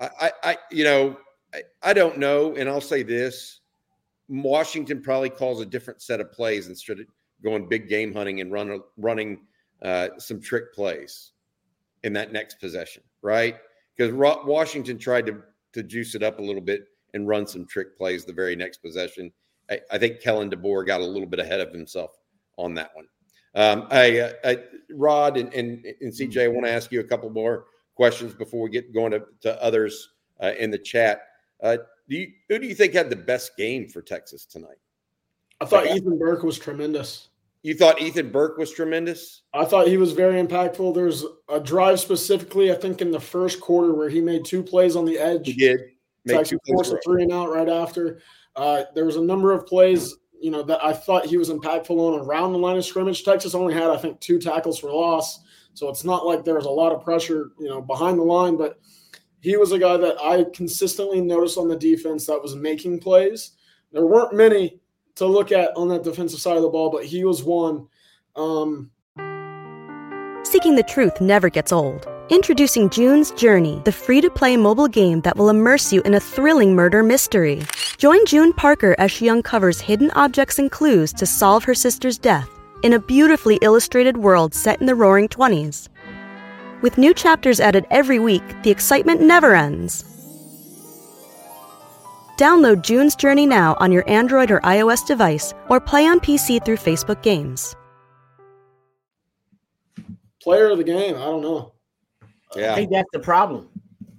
I, 0.00 0.32
I, 0.42 0.58
you 0.70 0.84
know, 0.84 1.16
I, 1.54 1.62
I 1.82 1.92
don't 1.92 2.18
know, 2.18 2.54
and 2.54 2.68
I'll 2.68 2.80
say 2.80 3.02
this: 3.02 3.60
Washington 4.28 5.02
probably 5.02 5.30
calls 5.30 5.60
a 5.60 5.66
different 5.66 6.02
set 6.02 6.20
of 6.20 6.32
plays 6.32 6.68
instead 6.68 7.00
of 7.00 7.06
going 7.42 7.68
big 7.68 7.88
game 7.88 8.12
hunting 8.14 8.40
and 8.40 8.52
run, 8.52 8.80
running 8.96 9.40
uh, 9.82 10.08
some 10.18 10.40
trick 10.40 10.72
plays 10.74 11.32
in 12.02 12.12
that 12.14 12.32
next 12.32 12.60
possession, 12.60 13.02
right? 13.22 13.56
Because 13.96 14.12
Washington 14.12 14.98
tried 14.98 15.26
to 15.26 15.42
to 15.72 15.82
juice 15.82 16.14
it 16.14 16.22
up 16.22 16.38
a 16.38 16.42
little 16.42 16.62
bit 16.62 16.86
and 17.12 17.28
run 17.28 17.46
some 17.46 17.66
trick 17.66 17.96
plays 17.96 18.24
the 18.24 18.32
very 18.32 18.56
next 18.56 18.78
possession. 18.78 19.30
I, 19.70 19.80
I 19.90 19.98
think 19.98 20.22
Kalen 20.22 20.52
DeBoer 20.52 20.86
got 20.86 21.00
a 21.00 21.04
little 21.04 21.26
bit 21.26 21.38
ahead 21.38 21.60
of 21.60 21.70
himself 21.72 22.12
on 22.56 22.74
that 22.74 22.90
one. 22.94 23.06
Um, 23.54 23.86
I, 23.90 24.20
uh, 24.20 24.32
I, 24.44 24.58
Rod 24.90 25.36
and, 25.36 25.52
and, 25.54 25.84
and 26.00 26.12
CJ, 26.12 26.44
I 26.44 26.48
want 26.48 26.66
to 26.66 26.72
ask 26.72 26.92
you 26.92 27.00
a 27.00 27.04
couple 27.04 27.30
more 27.30 27.66
questions 27.96 28.34
before 28.34 28.62
we 28.62 28.70
get 28.70 28.94
going 28.94 29.10
to, 29.10 29.22
to 29.40 29.60
others 29.62 30.10
uh, 30.40 30.52
in 30.58 30.70
the 30.70 30.78
chat. 30.78 31.22
Uh, 31.62 31.78
do 32.08 32.16
you, 32.16 32.28
who 32.48 32.58
do 32.58 32.66
you 32.66 32.74
think 32.74 32.92
had 32.92 33.10
the 33.10 33.16
best 33.16 33.56
game 33.56 33.88
for 33.88 34.02
Texas 34.02 34.44
tonight? 34.44 34.76
I 35.60 35.64
thought 35.64 35.86
Ethan 35.86 36.18
Burke 36.18 36.42
was 36.42 36.58
tremendous. 36.58 37.30
You 37.62 37.74
thought 37.74 38.00
Ethan 38.00 38.30
Burke 38.30 38.58
was 38.58 38.70
tremendous? 38.70 39.42
I 39.52 39.64
thought 39.64 39.88
he 39.88 39.96
was 39.96 40.12
very 40.12 40.40
impactful. 40.40 40.94
There's 40.94 41.24
a 41.48 41.58
drive 41.58 41.98
specifically, 41.98 42.70
I 42.70 42.76
think, 42.76 43.00
in 43.00 43.10
the 43.10 43.18
first 43.18 43.60
quarter 43.60 43.92
where 43.92 44.08
he 44.08 44.20
made 44.20 44.44
two 44.44 44.62
plays 44.62 44.94
on 44.94 45.04
the 45.04 45.18
edge. 45.18 45.46
He 45.46 45.54
did. 45.54 45.80
Make 46.26 46.36
Texas 46.36 46.58
forced 46.68 46.92
a 46.92 47.00
three 47.04 47.24
and 47.24 47.32
out 47.32 47.50
right 47.50 47.68
after. 47.68 48.20
Uh, 48.54 48.84
there 48.94 49.04
was 49.04 49.16
a 49.16 49.22
number 49.22 49.52
of 49.52 49.66
plays, 49.66 50.14
you 50.40 50.50
know, 50.50 50.62
that 50.62 50.84
I 50.84 50.92
thought 50.92 51.26
he 51.26 51.38
was 51.38 51.50
impactful 51.50 51.90
on 51.90 52.20
around 52.20 52.52
the 52.52 52.58
line 52.58 52.76
of 52.76 52.84
scrimmage. 52.84 53.24
Texas 53.24 53.54
only 53.54 53.74
had, 53.74 53.90
I 53.90 53.96
think, 53.96 54.20
two 54.20 54.38
tackles 54.38 54.78
for 54.78 54.92
loss, 54.92 55.40
so 55.76 55.90
it's 55.90 56.04
not 56.04 56.24
like 56.24 56.42
there 56.42 56.54
was 56.54 56.64
a 56.64 56.70
lot 56.70 56.92
of 56.92 57.04
pressure, 57.04 57.50
you 57.58 57.68
know, 57.68 57.82
behind 57.82 58.18
the 58.18 58.22
line. 58.22 58.56
But 58.56 58.80
he 59.40 59.58
was 59.58 59.72
a 59.72 59.78
guy 59.78 59.98
that 59.98 60.16
I 60.18 60.46
consistently 60.54 61.20
noticed 61.20 61.58
on 61.58 61.68
the 61.68 61.76
defense 61.76 62.26
that 62.26 62.40
was 62.40 62.56
making 62.56 63.00
plays. 63.00 63.50
There 63.92 64.06
weren't 64.06 64.34
many 64.34 64.80
to 65.16 65.26
look 65.26 65.52
at 65.52 65.76
on 65.76 65.88
that 65.88 66.02
defensive 66.02 66.40
side 66.40 66.56
of 66.56 66.62
the 66.62 66.70
ball, 66.70 66.90
but 66.90 67.04
he 67.04 67.24
was 67.24 67.44
one. 67.44 67.88
Um, 68.36 68.90
Seeking 70.44 70.76
the 70.76 70.86
truth 70.88 71.20
never 71.20 71.50
gets 71.50 71.72
old. 71.72 72.08
Introducing 72.30 72.88
June's 72.88 73.30
Journey, 73.32 73.82
the 73.84 73.92
free 73.92 74.22
to 74.22 74.30
play 74.30 74.56
mobile 74.56 74.88
game 74.88 75.20
that 75.20 75.36
will 75.36 75.50
immerse 75.50 75.92
you 75.92 76.00
in 76.02 76.14
a 76.14 76.20
thrilling 76.20 76.74
murder 76.74 77.02
mystery. 77.02 77.62
Join 77.98 78.24
June 78.24 78.54
Parker 78.54 78.96
as 78.98 79.12
she 79.12 79.28
uncovers 79.28 79.78
hidden 79.78 80.10
objects 80.12 80.58
and 80.58 80.70
clues 80.70 81.12
to 81.12 81.26
solve 81.26 81.64
her 81.64 81.74
sister's 81.74 82.16
death 82.16 82.48
in 82.86 82.92
a 82.92 83.00
beautifully 83.00 83.58
illustrated 83.62 84.16
world 84.16 84.54
set 84.54 84.80
in 84.80 84.86
the 84.86 84.94
roaring 84.94 85.26
20s. 85.26 85.88
With 86.82 86.98
new 86.98 87.12
chapters 87.12 87.58
added 87.58 87.84
every 87.90 88.20
week, 88.20 88.44
the 88.62 88.70
excitement 88.70 89.20
never 89.20 89.56
ends. 89.56 90.04
Download 92.38 92.82
June's 92.82 93.16
Journey 93.16 93.44
now 93.44 93.76
on 93.80 93.90
your 93.90 94.08
Android 94.08 94.52
or 94.52 94.60
iOS 94.60 95.04
device 95.04 95.52
or 95.68 95.80
play 95.80 96.06
on 96.06 96.20
PC 96.20 96.64
through 96.64 96.76
Facebook 96.76 97.24
Games. 97.24 97.74
Player 100.40 100.70
of 100.70 100.78
the 100.78 100.84
game, 100.84 101.16
I 101.16 101.24
don't 101.24 101.42
know. 101.42 101.72
Yeah. 102.54 102.72
I 102.72 102.76
think 102.76 102.92
that's 102.92 103.10
the 103.12 103.18
problem. 103.18 103.68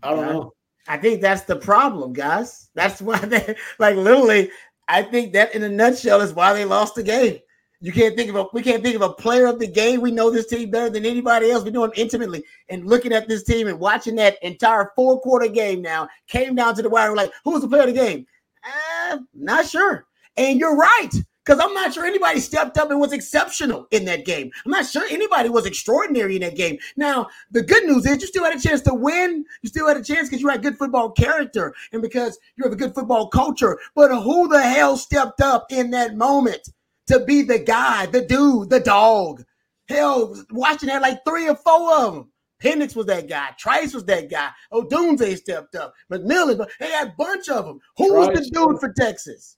I 0.03 0.09
don't 0.09 0.25
know. 0.25 0.51
I 0.89 0.97
think 0.97 1.21
that's 1.21 1.43
the 1.43 1.55
problem, 1.55 2.11
guys. 2.11 2.67
That's 2.73 3.01
why 3.01 3.17
they 3.19 3.55
like 3.79 3.95
literally. 3.95 4.51
I 4.89 5.03
think 5.03 5.31
that 5.33 5.55
in 5.55 5.63
a 5.63 5.69
nutshell 5.69 6.19
is 6.19 6.33
why 6.33 6.51
they 6.51 6.65
lost 6.65 6.95
the 6.95 7.03
game. 7.03 7.39
You 7.79 7.91
can't 7.91 8.15
think 8.15 8.29
of 8.29 8.35
a 8.35 8.45
we 8.53 8.63
can't 8.63 8.81
think 8.81 8.95
of 8.95 9.03
a 9.03 9.13
player 9.13 9.45
of 9.45 9.59
the 9.59 9.67
game. 9.67 10.01
We 10.01 10.11
know 10.11 10.31
this 10.31 10.47
team 10.47 10.71
better 10.71 10.89
than 10.89 11.05
anybody 11.05 11.51
else. 11.51 11.63
We 11.63 11.69
know 11.69 11.81
them 11.81 11.91
intimately. 11.95 12.43
And 12.69 12.85
looking 12.87 13.13
at 13.13 13.27
this 13.27 13.43
team 13.43 13.67
and 13.67 13.79
watching 13.79 14.15
that 14.15 14.41
entire 14.41 14.91
four 14.95 15.21
quarter 15.21 15.47
game 15.47 15.83
now 15.83 16.09
came 16.27 16.55
down 16.55 16.75
to 16.75 16.81
the 16.81 16.89
wire. 16.89 17.11
We're 17.11 17.17
like, 17.17 17.33
who 17.43 17.51
was 17.51 17.61
the 17.61 17.67
player 17.67 17.83
of 17.83 17.87
the 17.87 17.93
game? 17.93 18.25
Uh, 18.65 19.19
not 19.35 19.67
sure. 19.67 20.07
And 20.37 20.59
you're 20.59 20.75
right 20.75 21.11
because 21.45 21.63
I'm 21.63 21.73
not 21.73 21.93
sure 21.93 22.03
anybody 22.03 22.39
stepped 22.39 22.79
up 22.79 22.89
and 22.89 22.99
was 22.99 23.13
exceptional 23.13 23.87
in 23.91 24.05
that 24.05 24.25
game. 24.25 24.51
I'm 24.65 24.71
not 24.71 24.87
sure 24.87 25.05
anybody 25.09 25.49
was 25.49 25.67
extraordinary 25.67 26.35
in 26.35 26.41
that 26.41 26.55
game. 26.55 26.79
Now, 26.97 27.27
the 27.51 27.61
good 27.61 27.85
news 27.85 28.05
is 28.07 28.21
you 28.21 28.27
still 28.27 28.43
had 28.43 28.57
a 28.57 28.59
chance 28.59 28.81
to 28.81 28.93
win. 28.93 29.45
You 29.61 29.69
still 29.69 29.87
had 29.87 29.97
a 29.97 30.03
chance 30.03 30.27
because 30.29 30.41
you 30.41 30.49
had 30.49 30.63
good 30.63 30.77
football 30.77 31.11
character 31.11 31.75
and 31.93 32.01
because 32.01 32.37
you 32.55 32.63
have 32.63 32.73
a 32.73 32.75
good 32.75 32.95
football 32.95 33.29
culture. 33.29 33.77
But 33.95 34.09
who 34.23 34.47
the 34.47 34.61
hell 34.61 34.97
stepped 34.97 35.41
up 35.41 35.67
in 35.71 35.91
that 35.91 36.17
moment 36.17 36.69
to 37.07 37.19
be 37.25 37.41
the 37.41 37.59
guy, 37.59 38.05
the 38.05 38.21
dude, 38.21 38.69
the 38.69 38.79
dog? 38.79 39.43
Hell, 39.87 40.35
watching 40.51 40.87
that 40.89 41.01
like 41.01 41.23
three 41.25 41.47
or 41.47 41.55
four 41.55 41.93
of 41.95 42.13
them. 42.13 42.31
Penix 42.61 42.95
was 42.95 43.05
that 43.05 43.29
guy. 43.29 43.49
Trice 43.57 43.93
was 43.93 44.03
that 44.05 44.29
guy. 44.29 44.49
Odunze 44.73 45.37
stepped 45.37 45.75
up. 45.75 45.93
McMillan, 46.11 46.67
they 46.79 46.89
had 46.89 47.09
a 47.09 47.13
bunch 47.17 47.49
of 47.49 47.65
them. 47.65 47.79
Who 47.97 48.09
Trice, 48.09 48.29
was 48.29 48.49
the 48.49 48.51
dude 48.51 48.79
for 48.79 48.93
Texas? 48.93 49.57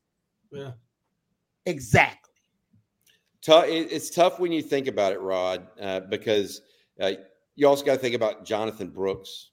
Yeah. 0.52 0.72
Exactly. 1.66 2.34
It's 3.47 4.10
tough 4.10 4.39
when 4.39 4.52
you 4.52 4.62
think 4.62 4.88
about 4.88 5.14
it, 5.14 5.22
Rod, 5.22 5.68
uh, 5.82 6.02
because 6.02 6.62
uh, 7.00 7.14
you 7.56 7.68
also 7.68 7.86
got 7.86 7.93
to 7.93 8.00
think 8.00 8.16
about 8.16 8.45
Jonathan 8.45 8.89
Brooks. 8.89 9.52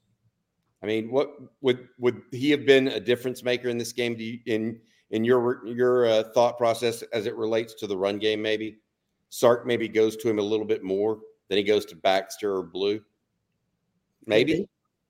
I 0.83 0.87
mean, 0.87 1.11
what 1.11 1.31
would 1.63 1.89
would 1.99 2.21
he 2.33 2.51
have 2.51 2.67
been 2.67 2.89
a 2.89 3.01
difference 3.01 3.43
maker 3.43 3.69
in 3.69 3.79
this 3.79 3.93
game? 3.93 4.17
You, 4.19 4.39
in 4.47 4.81
in 5.11 5.25
your 5.25 5.67
your 5.67 6.07
uh, 6.07 6.23
thought 6.35 6.59
process 6.59 7.03
as 7.13 7.27
it 7.27 7.37
relates 7.37 7.75
to 7.75 7.87
the 7.87 7.97
run 7.97 8.19
game? 8.19 8.43
Maybe 8.43 8.79
Sark 9.31 9.67
maybe 9.67 9.89
goes 9.89 10.17
to 10.17 10.29
him 10.29 10.39
a 10.39 10.43
little 10.43 10.67
bit 10.67 10.83
more 10.83 11.19
than 11.49 11.59
he 11.59 11.65
goes 11.65 11.85
to 11.87 11.97
Baxter 11.97 12.57
or 12.57 12.63
Blue. 12.63 13.01
Maybe 14.27 14.69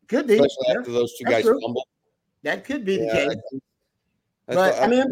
could 0.09 0.27
be, 0.27 0.35
especially 0.35 0.67
yeah. 0.69 0.79
after 0.79 0.93
those 0.93 1.17
two 1.17 1.25
That's 1.25 1.37
guys 1.37 1.45
true. 1.45 1.61
fumble. 1.61 1.87
That 2.43 2.65
could 2.65 2.85
be 2.85 2.97
yeah, 2.97 3.25
the 3.25 3.43
case. 3.51 3.61
but 4.47 4.81
I 4.81 4.87
mean, 4.87 5.11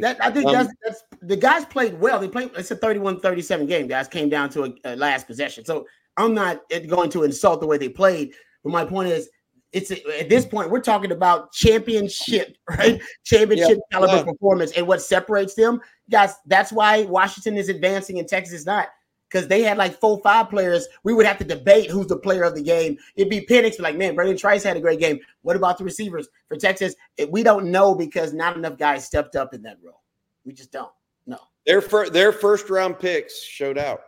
that, 0.00 0.16
I 0.20 0.30
think 0.30 0.46
um, 0.46 0.52
that's, 0.52 0.72
that's 0.84 1.02
the 1.22 1.36
guys 1.36 1.64
played 1.64 1.98
well. 2.00 2.18
They 2.18 2.28
played. 2.28 2.50
It's 2.56 2.70
a 2.70 2.76
31-37 2.76 3.68
game. 3.68 3.86
Guys 3.86 4.08
came 4.08 4.28
down 4.28 4.50
to 4.50 4.64
a, 4.64 4.74
a, 4.84 4.96
last 4.96 5.26
possession. 5.26 5.64
So 5.64 5.86
I'm 6.16 6.34
not 6.34 6.62
going 6.88 7.10
to 7.10 7.22
insult 7.22 7.60
the 7.60 7.66
way 7.66 7.78
they 7.78 7.88
played. 7.88 8.34
But 8.64 8.72
my 8.72 8.84
point 8.84 9.08
is, 9.08 9.28
it's 9.76 9.90
at 9.90 10.28
this 10.28 10.46
point 10.46 10.70
we're 10.70 10.80
talking 10.80 11.12
about 11.12 11.52
championship, 11.52 12.56
right? 12.68 13.00
Championship 13.24 13.78
yeah, 13.78 13.98
caliber 13.98 14.16
yeah. 14.16 14.24
performance, 14.24 14.72
and 14.72 14.86
what 14.86 15.02
separates 15.02 15.54
them, 15.54 15.80
guys. 16.10 16.34
That's 16.46 16.72
why 16.72 17.02
Washington 17.02 17.56
is 17.56 17.68
advancing 17.68 18.18
and 18.18 18.26
Texas 18.26 18.60
is 18.60 18.66
not. 18.66 18.88
because 19.28 19.48
they 19.48 19.62
had 19.62 19.76
like 19.76 19.98
four, 19.98 20.20
five 20.22 20.48
players. 20.48 20.86
We 21.04 21.12
would 21.12 21.26
have 21.26 21.38
to 21.38 21.44
debate 21.44 21.90
who's 21.90 22.06
the 22.06 22.16
player 22.16 22.42
of 22.44 22.54
the 22.54 22.62
game. 22.62 22.96
It'd 23.16 23.30
be 23.30 23.44
Penix, 23.44 23.78
like, 23.80 23.96
man, 23.96 24.16
Bralen 24.16 24.38
Trice 24.38 24.62
had 24.62 24.76
a 24.76 24.80
great 24.80 25.00
game. 25.00 25.18
What 25.42 25.56
about 25.56 25.78
the 25.78 25.84
receivers 25.84 26.28
for 26.48 26.56
Texas? 26.56 26.94
We 27.28 27.42
don't 27.42 27.70
know 27.70 27.94
because 27.94 28.32
not 28.32 28.56
enough 28.56 28.78
guys 28.78 29.04
stepped 29.04 29.36
up 29.36 29.54
in 29.54 29.62
that 29.62 29.78
role. 29.84 30.02
We 30.44 30.52
just 30.52 30.72
don't. 30.72 30.92
No. 31.26 31.38
Their 31.66 31.80
fir- 31.80 32.10
their 32.10 32.32
first 32.32 32.70
round 32.70 32.98
picks 32.98 33.42
showed 33.42 33.78
out. 33.78 34.00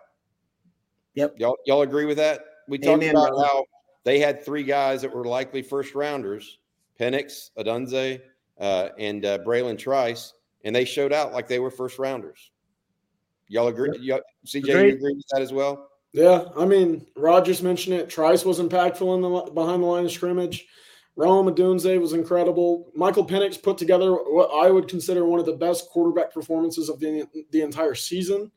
Yep. 1.15 1.35
Y'all 1.39 1.57
y'all 1.67 1.83
agree 1.83 2.05
with 2.05 2.17
that? 2.19 2.45
We 2.69 2.79
talked 2.79 3.03
Amen, 3.03 3.17
about 3.17 3.37
how 3.45 3.65
they 4.05 4.19
had 4.19 4.45
three 4.45 4.63
guys 4.63 5.03
that 5.03 5.15
were 5.15 5.25
likely 5.25 5.63
first 5.63 5.95
rounders: 5.95 6.59
Penix, 6.99 7.51
Odunze, 7.59 8.21
uh, 8.59 8.89
and 8.99 9.25
uh, 9.25 9.39
Bralen 9.39 9.79
Trice, 9.79 10.35
and 10.65 10.75
they 10.75 10.85
showed 10.85 11.13
out 11.13 11.33
like 11.33 11.49
they 11.49 11.59
were 11.59 11.71
first 11.71 11.99
rounders. 11.99 12.51
Y'all 13.49 13.69
agree? 13.69 13.99
Y'all, 14.01 14.21
CJ, 14.47 14.67
you 14.67 14.95
agree 14.95 15.15
with 15.15 15.25
that 15.33 15.41
as 15.41 15.53
well? 15.53 15.91
Yeah, 16.13 16.45
I 16.57 16.65
mean, 16.65 17.07
Rogers 17.17 17.63
mentioned 17.63 17.97
it. 17.97 18.09
Trice 18.09 18.45
was 18.45 18.61
impactful 18.61 19.15
in 19.15 19.21
the 19.21 19.53
behind 19.53 19.83
the 19.83 19.87
line 19.87 20.05
of 20.05 20.13
scrimmage. 20.13 20.67
Rome 21.17 21.53
Odunze 21.53 22.01
was 22.01 22.13
incredible. 22.13 22.93
Michael 22.95 23.27
Penix 23.27 23.61
put 23.61 23.77
together 23.77 24.13
what 24.13 24.51
I 24.55 24.71
would 24.71 24.87
consider 24.87 25.25
one 25.25 25.41
of 25.41 25.47
the 25.47 25.57
best 25.57 25.91
quarterback 25.91 26.33
performances 26.33 26.89
of 26.89 27.01
the, 27.01 27.27
the 27.51 27.63
entire 27.63 27.97
season. 27.97 28.53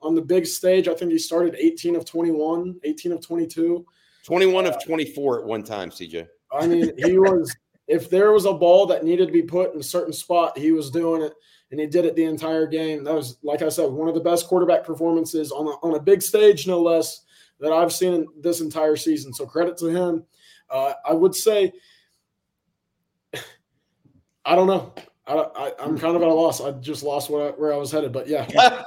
On 0.00 0.14
the 0.14 0.22
big 0.22 0.46
stage, 0.46 0.88
I 0.88 0.94
think 0.94 1.12
he 1.12 1.18
started 1.18 1.56
18 1.58 1.94
of 1.94 2.06
21, 2.06 2.80
18 2.84 3.12
of 3.12 3.20
22. 3.20 3.84
21 4.26 4.66
of 4.66 4.84
24 4.84 5.40
at 5.40 5.46
one 5.46 5.62
time, 5.62 5.88
CJ. 5.88 6.26
I 6.52 6.66
mean, 6.66 6.92
he 6.98 7.16
was, 7.16 7.54
if 7.86 8.10
there 8.10 8.32
was 8.32 8.44
a 8.44 8.52
ball 8.52 8.84
that 8.86 9.04
needed 9.04 9.26
to 9.26 9.32
be 9.32 9.42
put 9.42 9.72
in 9.72 9.78
a 9.78 9.84
certain 9.84 10.12
spot, 10.12 10.58
he 10.58 10.72
was 10.72 10.90
doing 10.90 11.22
it 11.22 11.32
and 11.70 11.78
he 11.78 11.86
did 11.86 12.04
it 12.04 12.16
the 12.16 12.24
entire 12.24 12.66
game. 12.66 13.04
That 13.04 13.14
was, 13.14 13.38
like 13.44 13.62
I 13.62 13.68
said, 13.68 13.88
one 13.88 14.08
of 14.08 14.14
the 14.14 14.20
best 14.20 14.48
quarterback 14.48 14.84
performances 14.84 15.52
on 15.52 15.68
a, 15.68 15.70
on 15.86 15.94
a 15.94 16.02
big 16.02 16.22
stage, 16.22 16.66
no 16.66 16.82
less, 16.82 17.24
that 17.60 17.72
I've 17.72 17.92
seen 17.92 18.26
this 18.40 18.60
entire 18.60 18.96
season. 18.96 19.32
So 19.32 19.46
credit 19.46 19.76
to 19.78 19.86
him. 19.86 20.24
Uh, 20.68 20.94
I 21.08 21.12
would 21.12 21.34
say, 21.34 21.72
I 24.44 24.56
don't 24.56 24.66
know. 24.66 24.92
I, 25.28 25.72
am 25.80 25.98
kind 25.98 26.16
of 26.16 26.22
at 26.22 26.28
a 26.28 26.34
loss. 26.34 26.60
I 26.60 26.72
just 26.72 27.02
lost 27.02 27.30
where 27.30 27.48
I, 27.48 27.50
where 27.50 27.72
I 27.72 27.76
was 27.76 27.90
headed, 27.90 28.12
but 28.12 28.28
yeah. 28.28 28.46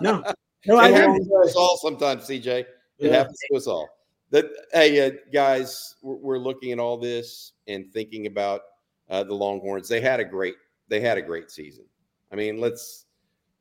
no, 0.00 0.24
no, 0.66 0.80
it 0.80 0.94
happens 0.94 1.28
to 1.28 1.34
us 1.36 1.54
all 1.54 1.76
sometimes, 1.76 2.24
CJ. 2.24 2.46
It 2.46 2.68
yeah. 2.98 3.12
happens 3.12 3.38
to 3.50 3.56
us 3.56 3.66
all. 3.68 3.88
That 4.34 4.50
hey, 4.72 5.06
uh, 5.06 5.12
guys, 5.32 5.94
we're, 6.02 6.16
we're, 6.16 6.38
looking 6.38 6.72
at 6.72 6.80
all 6.80 6.96
this 6.96 7.52
and 7.68 7.88
thinking 7.92 8.26
about 8.26 8.62
uh, 9.08 9.22
the 9.22 9.32
Longhorns. 9.32 9.88
They 9.88 10.00
had 10.00 10.18
a 10.18 10.24
great, 10.24 10.56
they 10.88 10.98
had 10.98 11.16
a 11.18 11.22
great 11.22 11.52
season. 11.52 11.84
I 12.32 12.34
mean, 12.34 12.60
let's 12.60 13.04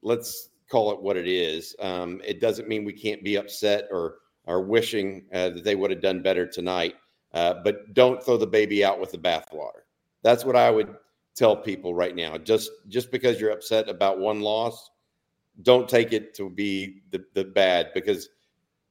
let's 0.02 0.50
call 0.72 0.92
it 0.92 1.00
what 1.00 1.16
it 1.16 1.28
is. 1.28 1.76
Um, 1.80 2.22
it 2.26 2.42
doesn't 2.42 2.68
mean 2.68 2.86
we 2.86 2.92
can't 2.92 3.24
be 3.24 3.36
upset 3.36 3.88
or 3.92 4.16
are 4.48 4.62
wishing 4.64 5.26
uh, 5.32 5.50
that 5.50 5.64
they 5.64 5.76
would 5.76 5.92
have 5.92 6.02
done 6.02 6.24
better 6.24 6.48
tonight. 6.48 6.96
Uh, 7.36 7.54
but 7.64 7.94
don't 7.94 8.24
throw 8.24 8.38
the 8.38 8.48
baby 8.48 8.84
out 8.84 9.00
with 9.00 9.12
the 9.12 9.18
bathwater. 9.20 9.84
That's 10.24 10.44
what 10.44 10.56
I 10.56 10.72
would 10.72 10.96
tell 11.36 11.56
people 11.56 11.94
right 11.94 12.16
now. 12.16 12.40
Just 12.40 12.72
just 12.88 13.12
because 13.12 13.40
you're 13.40 13.52
upset 13.52 13.90
about 13.90 14.18
one 14.18 14.42
loss, 14.42 14.90
don't 15.62 15.88
take 15.88 16.14
it 16.14 16.34
to 16.34 16.50
be 16.50 17.04
the, 17.12 17.24
the 17.36 17.44
bad 17.44 17.92
because 17.94 18.30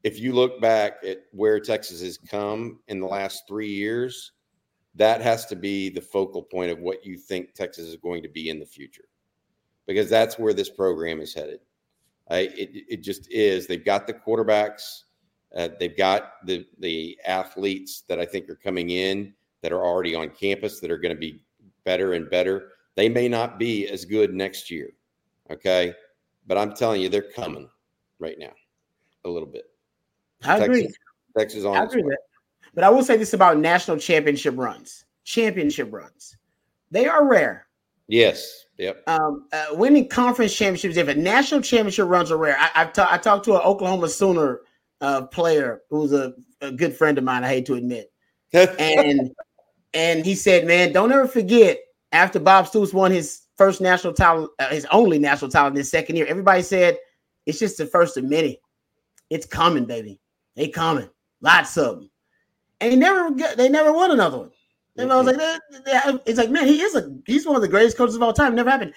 if 0.02 0.18
you 0.18 0.32
look 0.32 0.60
back 0.60 0.98
at 1.06 1.24
where 1.32 1.60
Texas 1.60 2.02
has 2.02 2.18
come 2.18 2.80
in 2.88 3.00
the 3.00 3.06
last 3.06 3.44
three 3.46 3.70
years, 3.70 4.32
that 4.94 5.22
has 5.22 5.46
to 5.46 5.56
be 5.56 5.88
the 5.88 6.00
focal 6.00 6.42
point 6.42 6.70
of 6.70 6.78
what 6.78 7.04
you 7.04 7.16
think 7.16 7.54
Texas 7.54 7.86
is 7.86 7.96
going 7.96 8.22
to 8.22 8.28
be 8.28 8.48
in 8.50 8.58
the 8.58 8.66
future 8.66 9.04
because 9.86 10.10
that's 10.10 10.38
where 10.38 10.52
this 10.52 10.68
program 10.68 11.20
is 11.20 11.34
headed. 11.34 11.60
It, 12.30 12.84
it 12.88 13.02
just 13.02 13.30
is. 13.30 13.66
They've 13.66 13.84
got 13.84 14.06
the 14.06 14.14
quarterbacks, 14.14 15.02
uh, 15.56 15.68
they've 15.78 15.96
got 15.96 16.46
the 16.46 16.66
the 16.78 17.18
athletes 17.26 18.04
that 18.08 18.18
I 18.18 18.24
think 18.24 18.48
are 18.48 18.56
coming 18.56 18.90
in 18.90 19.34
that 19.60 19.72
are 19.72 19.84
already 19.84 20.14
on 20.14 20.30
campus 20.30 20.80
that 20.80 20.90
are 20.90 20.98
going 20.98 21.14
to 21.14 21.20
be 21.20 21.42
better 21.84 22.14
and 22.14 22.30
better. 22.30 22.70
They 22.94 23.08
may 23.08 23.28
not 23.28 23.58
be 23.58 23.86
as 23.88 24.04
good 24.04 24.32
next 24.32 24.70
year, 24.70 24.90
okay, 25.50 25.94
but 26.46 26.56
I'm 26.56 26.72
telling 26.72 27.02
you, 27.02 27.08
they're 27.08 27.22
coming 27.22 27.68
right 28.18 28.38
now, 28.38 28.52
a 29.24 29.28
little 29.28 29.48
bit. 29.48 29.71
I 30.44 30.58
Texas, 30.58 30.64
agree. 30.66 30.94
Texas 31.36 31.64
on. 31.64 31.76
I 31.76 31.84
agree 31.84 32.02
with 32.02 32.18
But 32.74 32.84
I 32.84 32.90
will 32.90 33.02
say 33.02 33.16
this 33.16 33.32
about 33.32 33.58
national 33.58 33.98
championship 33.98 34.54
runs. 34.56 35.04
Championship 35.24 35.92
runs, 35.92 36.36
they 36.90 37.06
are 37.06 37.28
rare. 37.28 37.66
Yes. 38.08 38.66
Yep. 38.78 39.04
Um, 39.06 39.46
uh, 39.52 39.66
winning 39.72 40.08
conference 40.08 40.54
championships, 40.54 40.96
if 40.96 41.08
a 41.08 41.14
national 41.14 41.60
championship 41.60 42.08
runs 42.08 42.30
are 42.30 42.36
rare. 42.36 42.56
I, 42.58 42.70
have 42.74 42.92
ta- 42.92 43.08
I 43.10 43.18
talked 43.18 43.44
to 43.44 43.54
an 43.54 43.60
Oklahoma 43.60 44.08
Sooner 44.08 44.60
uh, 45.00 45.26
player 45.26 45.82
who's 45.90 46.12
a, 46.12 46.34
a 46.60 46.72
good 46.72 46.94
friend 46.96 47.16
of 47.18 47.24
mine. 47.24 47.44
I 47.44 47.48
hate 47.48 47.66
to 47.66 47.74
admit, 47.74 48.10
and 48.52 49.30
and 49.94 50.24
he 50.24 50.34
said, 50.34 50.66
"Man, 50.66 50.92
don't 50.92 51.12
ever 51.12 51.28
forget 51.28 51.78
after 52.12 52.38
Bob 52.38 52.66
Stoops 52.66 52.92
won 52.92 53.10
his 53.10 53.42
first 53.56 53.80
national 53.80 54.12
title, 54.12 54.48
uh, 54.58 54.68
his 54.68 54.86
only 54.90 55.18
national 55.18 55.50
title 55.50 55.68
in 55.68 55.76
his 55.76 55.90
second 55.90 56.16
year. 56.16 56.26
Everybody 56.26 56.62
said 56.62 56.98
it's 57.46 57.58
just 57.58 57.78
the 57.78 57.86
first 57.86 58.16
of 58.16 58.24
many. 58.24 58.60
It's 59.30 59.46
coming, 59.46 59.84
baby. 59.84 60.20
They 60.54 60.68
coming, 60.68 61.08
lots 61.40 61.76
of 61.78 61.96
them, 61.96 62.10
and 62.80 62.92
they 62.92 62.96
never 62.96 63.30
they 63.56 63.68
never 63.68 63.92
won 63.92 64.10
another 64.10 64.38
one. 64.38 64.50
And 64.98 65.10
I 65.10 65.16
was 65.16 65.26
like, 65.26 66.20
it's 66.26 66.38
like, 66.38 66.50
man, 66.50 66.66
he 66.66 66.82
is 66.82 66.94
a 66.94 67.16
he's 67.26 67.46
one 67.46 67.56
of 67.56 67.62
the 67.62 67.68
greatest 67.68 67.96
coaches 67.96 68.14
of 68.14 68.22
all 68.22 68.32
time. 68.32 68.54
Never 68.54 68.70
happened. 68.70 68.92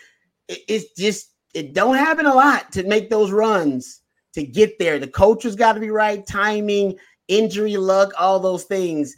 It, 0.47 0.59
it's 0.67 0.91
just 0.99 1.31
it 1.53 1.73
don't 1.73 1.95
happen 1.95 2.25
a 2.25 2.33
lot 2.33 2.71
to 2.73 2.83
make 2.83 3.09
those 3.09 3.31
runs 3.31 4.01
to 4.33 4.43
get 4.45 4.77
there. 4.77 4.99
The 4.99 5.07
coach 5.07 5.43
has 5.43 5.55
got 5.55 5.73
to 5.73 5.79
be 5.79 5.89
right, 5.89 6.25
timing, 6.27 6.97
injury, 7.29 7.77
luck, 7.77 8.11
all 8.19 8.39
those 8.39 8.65
things. 8.65 9.15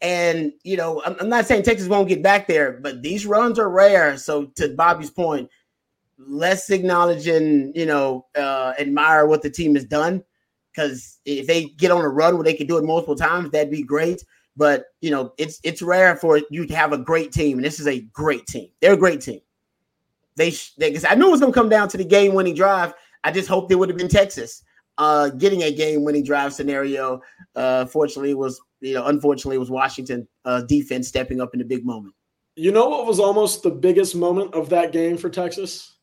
And 0.00 0.52
you 0.62 0.76
know, 0.76 1.02
I'm, 1.04 1.16
I'm 1.20 1.28
not 1.28 1.46
saying 1.46 1.64
Texas 1.64 1.88
won't 1.88 2.08
get 2.08 2.22
back 2.22 2.46
there, 2.46 2.78
but 2.80 3.02
these 3.02 3.26
runs 3.26 3.58
are 3.58 3.68
rare. 3.68 4.16
So 4.16 4.46
to 4.56 4.68
Bobby's 4.68 5.10
point, 5.10 5.50
let's 6.16 6.70
acknowledge 6.70 7.26
and 7.26 7.74
you 7.74 7.86
know 7.86 8.26
uh, 8.36 8.74
admire 8.78 9.26
what 9.26 9.42
the 9.42 9.50
team 9.50 9.74
has 9.74 9.84
done. 9.84 10.22
Because 10.72 11.18
if 11.24 11.46
they 11.46 11.64
get 11.64 11.90
on 11.90 12.04
a 12.04 12.08
run 12.08 12.34
where 12.34 12.44
they 12.44 12.54
can 12.54 12.66
do 12.66 12.78
it 12.78 12.84
multiple 12.84 13.16
times, 13.16 13.50
that'd 13.50 13.70
be 13.70 13.82
great. 13.82 14.24
But 14.56 14.86
you 15.00 15.10
know, 15.10 15.32
it's 15.38 15.60
it's 15.62 15.82
rare 15.82 16.16
for 16.16 16.40
you 16.50 16.66
to 16.66 16.76
have 16.76 16.92
a 16.92 16.98
great 16.98 17.32
team, 17.32 17.58
and 17.58 17.64
this 17.64 17.80
is 17.80 17.86
a 17.86 18.00
great 18.12 18.46
team. 18.46 18.68
They're 18.80 18.94
a 18.94 18.96
great 18.96 19.20
team. 19.20 19.40
They, 20.36 20.52
they 20.78 20.96
I 21.08 21.14
knew 21.14 21.28
it 21.28 21.30
was 21.32 21.40
going 21.40 21.52
to 21.52 21.58
come 21.58 21.68
down 21.68 21.88
to 21.88 21.96
the 21.96 22.04
game-winning 22.04 22.54
drive. 22.54 22.94
I 23.24 23.30
just 23.30 23.48
hoped 23.48 23.70
it 23.72 23.74
would 23.74 23.88
have 23.88 23.98
been 23.98 24.08
Texas 24.08 24.62
uh, 25.00 25.30
getting 25.30 25.62
a 25.62 25.72
game-winning 25.72 26.24
drive 26.24 26.52
scenario. 26.52 27.22
Uh, 27.56 27.86
fortunately, 27.86 28.34
was 28.34 28.60
you 28.80 28.94
know, 28.94 29.06
unfortunately, 29.06 29.56
it 29.56 29.60
was 29.60 29.70
Washington 29.70 30.28
uh, 30.44 30.62
defense 30.62 31.08
stepping 31.08 31.40
up 31.40 31.54
in 31.54 31.58
the 31.58 31.64
big 31.64 31.84
moment. 31.84 32.14
You 32.56 32.70
know 32.70 32.88
what 32.88 33.06
was 33.06 33.18
almost 33.18 33.62
the 33.62 33.70
biggest 33.70 34.14
moment 34.14 34.54
of 34.54 34.68
that 34.68 34.92
game 34.92 35.16
for 35.16 35.30
Texas? 35.30 35.96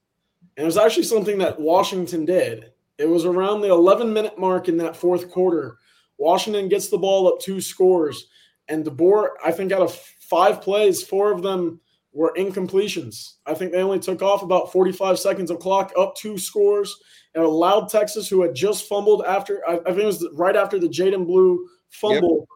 And 0.55 0.63
it 0.63 0.65
was 0.65 0.77
actually 0.77 1.03
something 1.03 1.37
that 1.37 1.59
Washington 1.59 2.25
did. 2.25 2.71
It 2.97 3.07
was 3.07 3.25
around 3.25 3.61
the 3.61 3.69
11 3.69 4.11
minute 4.11 4.39
mark 4.39 4.69
in 4.69 4.77
that 4.77 4.95
fourth 4.95 5.29
quarter. 5.29 5.77
Washington 6.17 6.67
gets 6.67 6.89
the 6.89 6.97
ball 6.97 7.27
up 7.27 7.39
two 7.39 7.61
scores. 7.61 8.27
And 8.67 8.85
DeBoer, 8.85 9.29
I 9.43 9.51
think 9.51 9.71
out 9.71 9.81
of 9.81 9.93
five 9.95 10.61
plays, 10.61 11.03
four 11.03 11.31
of 11.31 11.41
them 11.41 11.79
were 12.11 12.33
incompletions. 12.37 13.33
I 13.45 13.53
think 13.53 13.71
they 13.71 13.81
only 13.81 13.99
took 13.99 14.21
off 14.21 14.41
about 14.41 14.71
45 14.71 15.19
seconds 15.19 15.51
of 15.51 15.59
clock, 15.59 15.93
up 15.97 16.15
two 16.15 16.37
scores, 16.37 16.97
and 17.35 17.43
allowed 17.43 17.89
Texas, 17.89 18.27
who 18.27 18.41
had 18.41 18.55
just 18.55 18.87
fumbled 18.89 19.23
after, 19.25 19.61
I, 19.69 19.77
think 19.77 19.99
it 19.99 20.05
was 20.05 20.27
right 20.33 20.55
after 20.55 20.79
the 20.79 20.89
Jaydon 20.89 21.27
Blue 21.27 21.67
fumble. 21.89 22.39
Yep. 22.39 22.47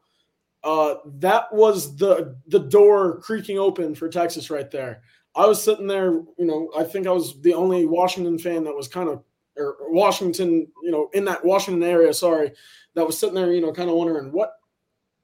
Uh, 0.64 0.96
that 1.16 1.52
was 1.52 1.96
the 1.96 2.36
the 2.48 2.60
door 2.60 3.20
creaking 3.22 3.58
open 3.58 3.96
for 3.96 4.08
Texas 4.08 4.52
right 4.52 4.70
there. 4.70 5.02
I 5.36 5.48
was 5.48 5.64
sitting 5.64 5.88
there, 5.88 6.12
you 6.38 6.46
know, 6.46 6.70
I 6.78 6.84
think 6.84 7.08
I 7.08 7.12
was 7.12 7.42
the 7.42 7.54
only 7.54 7.86
Washington 7.86 8.38
fan 8.38 8.64
that 8.66 8.76
was 8.76 8.88
kind 8.88 9.10
of, 9.10 9.24
or 9.58 9.76
Washington, 9.92 10.68
you 10.84 10.92
know, 10.92 11.10
in 11.14 11.26
that 11.26 11.44
Washington 11.44 11.84
area, 11.84 12.14
sorry, 12.14 12.52
that 12.96 13.06
was 13.06 13.18
sitting 13.18 13.36
there, 13.36 13.54
you 13.54 13.62
know, 13.62 13.72
kind 13.72 13.90
of 13.90 13.96
wondering 13.96 14.32
what 14.32 14.54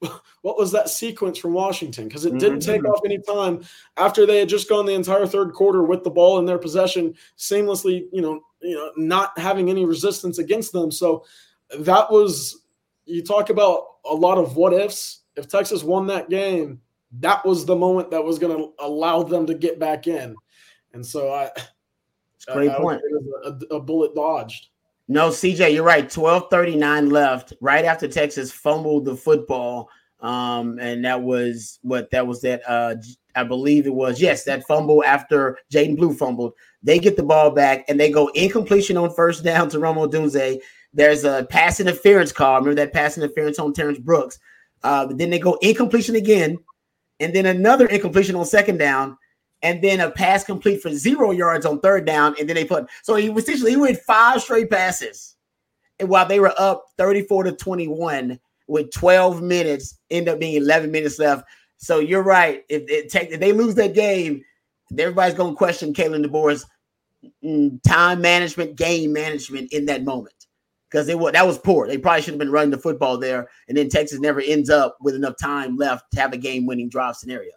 what 0.42 0.58
was 0.58 0.72
that 0.72 0.90
sequence 0.90 1.38
from 1.38 1.54
Washington? 1.54 2.08
Because 2.08 2.26
it 2.26 2.38
didn't 2.38 2.60
take 2.60 2.82
mm-hmm. 2.82 2.92
off 2.92 3.02
any 3.04 3.20
time 3.20 3.64
after 3.98 4.26
they 4.26 4.40
had 4.40 4.50
just 4.50 4.70
gone 4.70 4.86
the 4.86 4.94
entire 4.94 5.26
third 5.26 5.54
quarter 5.54 5.84
with 5.84 6.04
the 6.04 6.10
ball 6.10 6.38
in 6.40 6.46
their 6.46 6.60
possession, 6.60 7.16
seamlessly, 7.38 8.06
you 8.12 8.22
know, 8.22 8.42
you 8.62 8.76
know, 8.76 8.92
not 8.96 9.38
having 9.40 9.70
any 9.70 9.86
resistance 9.86 10.38
against 10.38 10.72
them. 10.72 10.92
So 10.92 11.26
that 11.80 12.12
was 12.12 12.64
you 13.06 13.24
talk 13.24 13.50
about 13.50 13.86
a 14.06 14.14
lot 14.14 14.38
of 14.38 14.56
what 14.56 14.74
ifs. 14.74 15.22
If 15.36 15.48
Texas 15.48 15.84
won 15.84 16.08
that 16.08 16.30
game, 16.30 16.82
that 17.20 17.46
was 17.46 17.66
the 17.66 17.76
moment 17.76 18.12
that 18.12 18.24
was 18.24 18.40
going 18.40 18.58
to 18.58 18.74
allow 18.80 19.24
them 19.24 19.46
to 19.48 19.54
get 19.54 19.80
back 19.80 20.08
in. 20.08 20.36
And 20.94 21.06
so 21.06 21.32
I, 21.32 21.52
great 22.54 22.72
point. 22.74 23.02
A 23.72 23.80
bullet 23.80 24.16
dodged. 24.16 24.68
No, 25.08 25.30
CJ, 25.30 25.74
you're 25.74 25.84
right. 25.84 26.10
12:39 26.10 27.12
left, 27.12 27.54
right 27.62 27.86
after 27.86 28.08
Texas 28.08 28.52
fumbled 28.52 29.06
the 29.06 29.16
football. 29.16 29.90
Um, 30.20 30.80
and 30.80 31.06
that 31.06 31.22
was 31.22 31.80
what 31.84 32.10
that 32.12 32.26
was 32.26 32.42
that 32.42 32.68
uh 32.68 32.96
I 33.36 33.44
believe 33.44 33.86
it 33.86 33.94
was 33.94 34.20
yes, 34.20 34.44
that 34.46 34.66
fumble 34.66 35.04
after 35.04 35.60
Jaydon 35.72 35.96
Blue 35.96 36.14
fumbled. 36.14 36.54
They 36.82 36.98
get 36.98 37.16
the 37.16 37.24
ball 37.24 37.52
back 37.52 37.86
and 37.88 38.00
they 38.00 38.10
go 38.10 38.30
incompletion 38.30 38.98
on 38.98 39.14
first 39.14 39.44
down 39.44 39.70
to 39.70 39.80
Rome 39.80 39.98
Odunze. 39.98 40.60
There's 40.92 41.24
a 41.24 41.46
pass 41.50 41.80
interference 41.80 42.32
call. 42.32 42.56
Remember 42.56 42.76
that 42.76 42.94
pass 42.94 43.16
interference 43.16 43.60
on 43.60 43.74
Terrance 43.74 44.00
Brooks. 44.00 44.40
Uh, 44.84 45.06
but 45.06 45.18
then 45.20 45.30
they 45.30 45.40
go 45.40 45.58
incompletion 45.62 46.16
again, 46.16 46.58
and 47.20 47.34
then 47.34 47.46
another 47.46 47.88
incompletion 47.88 48.36
on 48.36 48.46
second 48.46 48.78
down, 48.78 49.18
and 49.64 49.84
then 49.84 50.00
a 50.00 50.12
pass 50.12 50.44
complete 50.44 50.82
for 50.82 50.92
zero 50.92 51.32
yards 51.32 51.66
on 51.66 51.80
third 51.80 52.06
down, 52.06 52.36
and 52.40 52.48
then 52.48 52.56
they 52.56 52.66
put 52.66 52.88
so 53.04 53.16
he 53.16 53.30
essentially 53.30 53.72
he 53.72 53.78
went 53.78 53.98
five 54.00 54.42
straight 54.42 54.70
passes, 54.70 55.36
and 56.00 56.10
while 56.10 56.28
they 56.28 56.40
were 56.40 56.54
up 56.58 56.86
34 56.98 57.44
to 57.44 57.52
21 57.54 58.40
with 58.68 58.92
12 58.92 59.42
minutes, 59.42 59.98
end 60.12 60.28
up 60.28 60.40
being 60.40 60.56
11 60.56 60.92
minutes 60.92 61.20
left. 61.20 61.46
So 61.78 62.00
you're 62.00 62.24
right. 62.24 62.64
If, 62.70 62.84
it 62.90 63.10
take, 63.10 63.32
if 63.32 63.40
they 63.40 63.54
lose 63.54 63.76
that 63.76 63.94
game, 63.94 64.44
everybody's 64.98 65.36
going 65.36 65.54
to 65.54 65.58
question 65.58 65.94
Kalen 65.94 66.26
DeBoer's 66.26 66.66
mm, 67.44 67.82
time 67.84 68.20
management, 68.20 68.76
game 68.76 69.14
management 69.14 69.72
in 69.72 69.86
that 69.86 70.04
moment 70.04 70.34
because 70.90 71.08
they 71.08 71.14
that 71.32 71.48
was 71.48 71.58
poor. 71.58 71.88
They 71.88 71.98
probably 71.98 72.22
should 72.22 72.34
have 72.34 72.40
been 72.40 72.52
running 72.52 72.72
the 72.72 72.78
football 72.78 73.18
there, 73.18 73.50
and 73.68 73.78
then 73.78 73.90
Texas 73.90 74.20
never 74.20 74.42
ends 74.42 74.70
up 74.70 74.98
with 75.02 75.16
enough 75.16 75.36
time 75.40 75.78
left 75.78 76.12
to 76.14 76.20
have 76.20 76.34
a 76.34 76.38
game-winning 76.38 76.90
drive 76.90 77.16
scenario. 77.16 77.52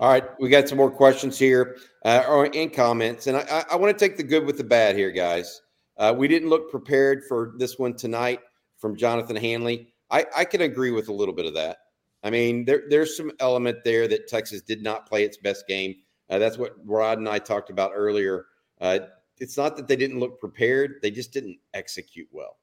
All 0.00 0.08
right, 0.08 0.24
we 0.40 0.48
got 0.48 0.68
some 0.68 0.78
more 0.78 0.90
questions 0.90 1.38
here 1.38 1.76
uh, 2.06 2.24
or 2.26 2.46
in 2.46 2.70
comments, 2.70 3.26
and 3.26 3.36
I, 3.36 3.64
I, 3.70 3.76
want 3.76 3.96
to 3.96 4.04
take 4.08 4.16
the 4.16 4.22
good 4.22 4.46
with 4.46 4.56
the 4.56 4.64
bad 4.64 4.96
here, 4.96 5.10
guys. 5.10 5.60
Uh, 5.98 6.14
we 6.16 6.28
didn't 6.28 6.48
look 6.48 6.70
prepared 6.70 7.24
for 7.28 7.52
this 7.58 7.78
one 7.78 7.94
tonight 7.94 8.40
from 8.78 8.96
Jonathan 8.96 9.36
Hanley. 9.36 9.92
I, 10.10 10.24
I 10.34 10.44
can 10.46 10.62
agree 10.62 10.92
with 10.92 11.08
a 11.08 11.12
little 11.12 11.34
bit 11.34 11.44
of 11.44 11.52
that. 11.54 11.76
I 12.22 12.30
mean, 12.30 12.64
there, 12.64 12.84
there's 12.88 13.16
some 13.16 13.32
element 13.38 13.84
there 13.84 14.08
that 14.08 14.28
Texas 14.28 14.62
did 14.62 14.82
not 14.82 15.06
play 15.06 15.24
its 15.24 15.36
best 15.36 15.66
game. 15.66 15.96
Uh, 16.30 16.38
that's 16.38 16.56
what 16.56 16.74
Rod 16.86 17.18
and 17.18 17.28
I 17.28 17.38
talked 17.38 17.68
about 17.68 17.92
earlier. 17.94 18.46
Uh, 18.80 19.00
it's 19.40 19.58
not 19.58 19.76
that 19.76 19.88
they 19.88 19.96
didn't 19.96 20.20
look 20.20 20.40
prepared; 20.40 21.00
they 21.02 21.10
just 21.10 21.34
didn't 21.34 21.58
execute 21.74 22.28
well. 22.32 22.56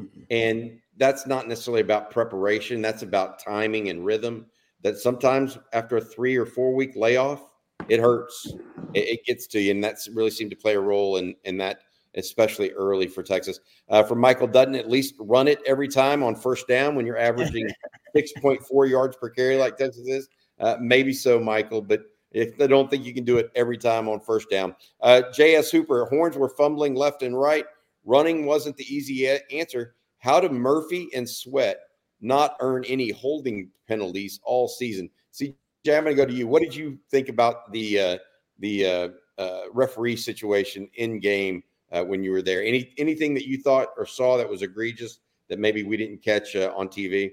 Mm-hmm. 0.00 0.22
And 0.30 0.80
that's 0.96 1.24
not 1.24 1.46
necessarily 1.46 1.82
about 1.82 2.10
preparation. 2.10 2.82
That's 2.82 3.02
about 3.02 3.38
timing 3.38 3.90
and 3.90 4.04
rhythm. 4.04 4.46
That 4.84 4.98
sometimes 4.98 5.58
after 5.72 5.96
a 5.96 6.00
three 6.00 6.36
or 6.36 6.46
four 6.46 6.74
week 6.74 6.94
layoff, 6.94 7.50
it 7.88 7.98
hurts. 7.98 8.54
It, 8.94 9.18
it 9.18 9.24
gets 9.24 9.48
to 9.48 9.60
you, 9.60 9.72
and 9.72 9.82
that's 9.82 10.08
really 10.08 10.30
seemed 10.30 10.50
to 10.50 10.56
play 10.56 10.76
a 10.76 10.80
role 10.80 11.16
in 11.16 11.34
in 11.44 11.56
that 11.58 11.80
especially 12.16 12.70
early 12.72 13.06
for 13.06 13.22
Texas. 13.22 13.60
Uh, 13.88 14.02
for 14.02 14.14
Michael 14.14 14.46
Dutton, 14.46 14.74
at 14.74 14.88
least 14.88 15.14
run 15.18 15.48
it 15.48 15.60
every 15.66 15.88
time 15.88 16.22
on 16.22 16.34
first 16.34 16.68
down 16.68 16.94
when 16.94 17.06
you're 17.06 17.18
averaging 17.18 17.68
6.4 18.16 18.88
yards 18.88 19.16
per 19.16 19.28
carry 19.30 19.56
like 19.56 19.76
Texas 19.76 20.06
is. 20.06 20.28
Uh, 20.60 20.76
maybe 20.80 21.12
so, 21.12 21.40
Michael, 21.40 21.82
but 21.82 22.02
if 22.30 22.56
they 22.56 22.66
don't 22.66 22.90
think 22.90 23.04
you 23.04 23.14
can 23.14 23.24
do 23.24 23.38
it 23.38 23.50
every 23.54 23.78
time 23.78 24.08
on 24.08 24.20
first 24.20 24.50
down. 24.50 24.74
Uh, 25.00 25.22
J.S. 25.32 25.70
Hooper, 25.70 26.04
horns 26.06 26.36
were 26.36 26.48
fumbling 26.48 26.94
left 26.94 27.22
and 27.22 27.38
right. 27.38 27.64
Running 28.04 28.44
wasn't 28.44 28.76
the 28.76 28.94
easy 28.94 29.28
answer. 29.50 29.94
How 30.18 30.40
do 30.40 30.48
Murphy 30.48 31.08
and 31.14 31.28
Sweat 31.28 31.78
not 32.24 32.56
earn 32.60 32.84
any 32.86 33.10
holding 33.10 33.70
penalties 33.86 34.40
all 34.42 34.66
season? 34.66 35.10
See, 35.30 35.54
I'm 35.86 36.04
going 36.04 36.06
to 36.06 36.14
go 36.14 36.26
to 36.26 36.32
you. 36.32 36.48
What 36.48 36.62
did 36.62 36.74
you 36.74 36.98
think 37.10 37.28
about 37.28 37.70
the 37.70 38.00
uh, 38.00 38.18
the 38.58 38.86
uh, 38.86 39.08
uh, 39.38 39.62
referee 39.72 40.16
situation 40.16 40.88
in 40.94 41.18
game 41.18 41.62
uh, 41.92 42.04
when 42.04 42.22
you 42.22 42.32
were 42.32 42.42
there. 42.42 42.62
Any 42.62 42.92
anything 42.98 43.34
that 43.34 43.46
you 43.46 43.58
thought 43.58 43.88
or 43.96 44.06
saw 44.06 44.36
that 44.36 44.48
was 44.48 44.62
egregious 44.62 45.20
that 45.48 45.58
maybe 45.58 45.82
we 45.82 45.96
didn't 45.96 46.22
catch 46.22 46.56
uh, 46.56 46.72
on 46.76 46.88
TV? 46.88 47.32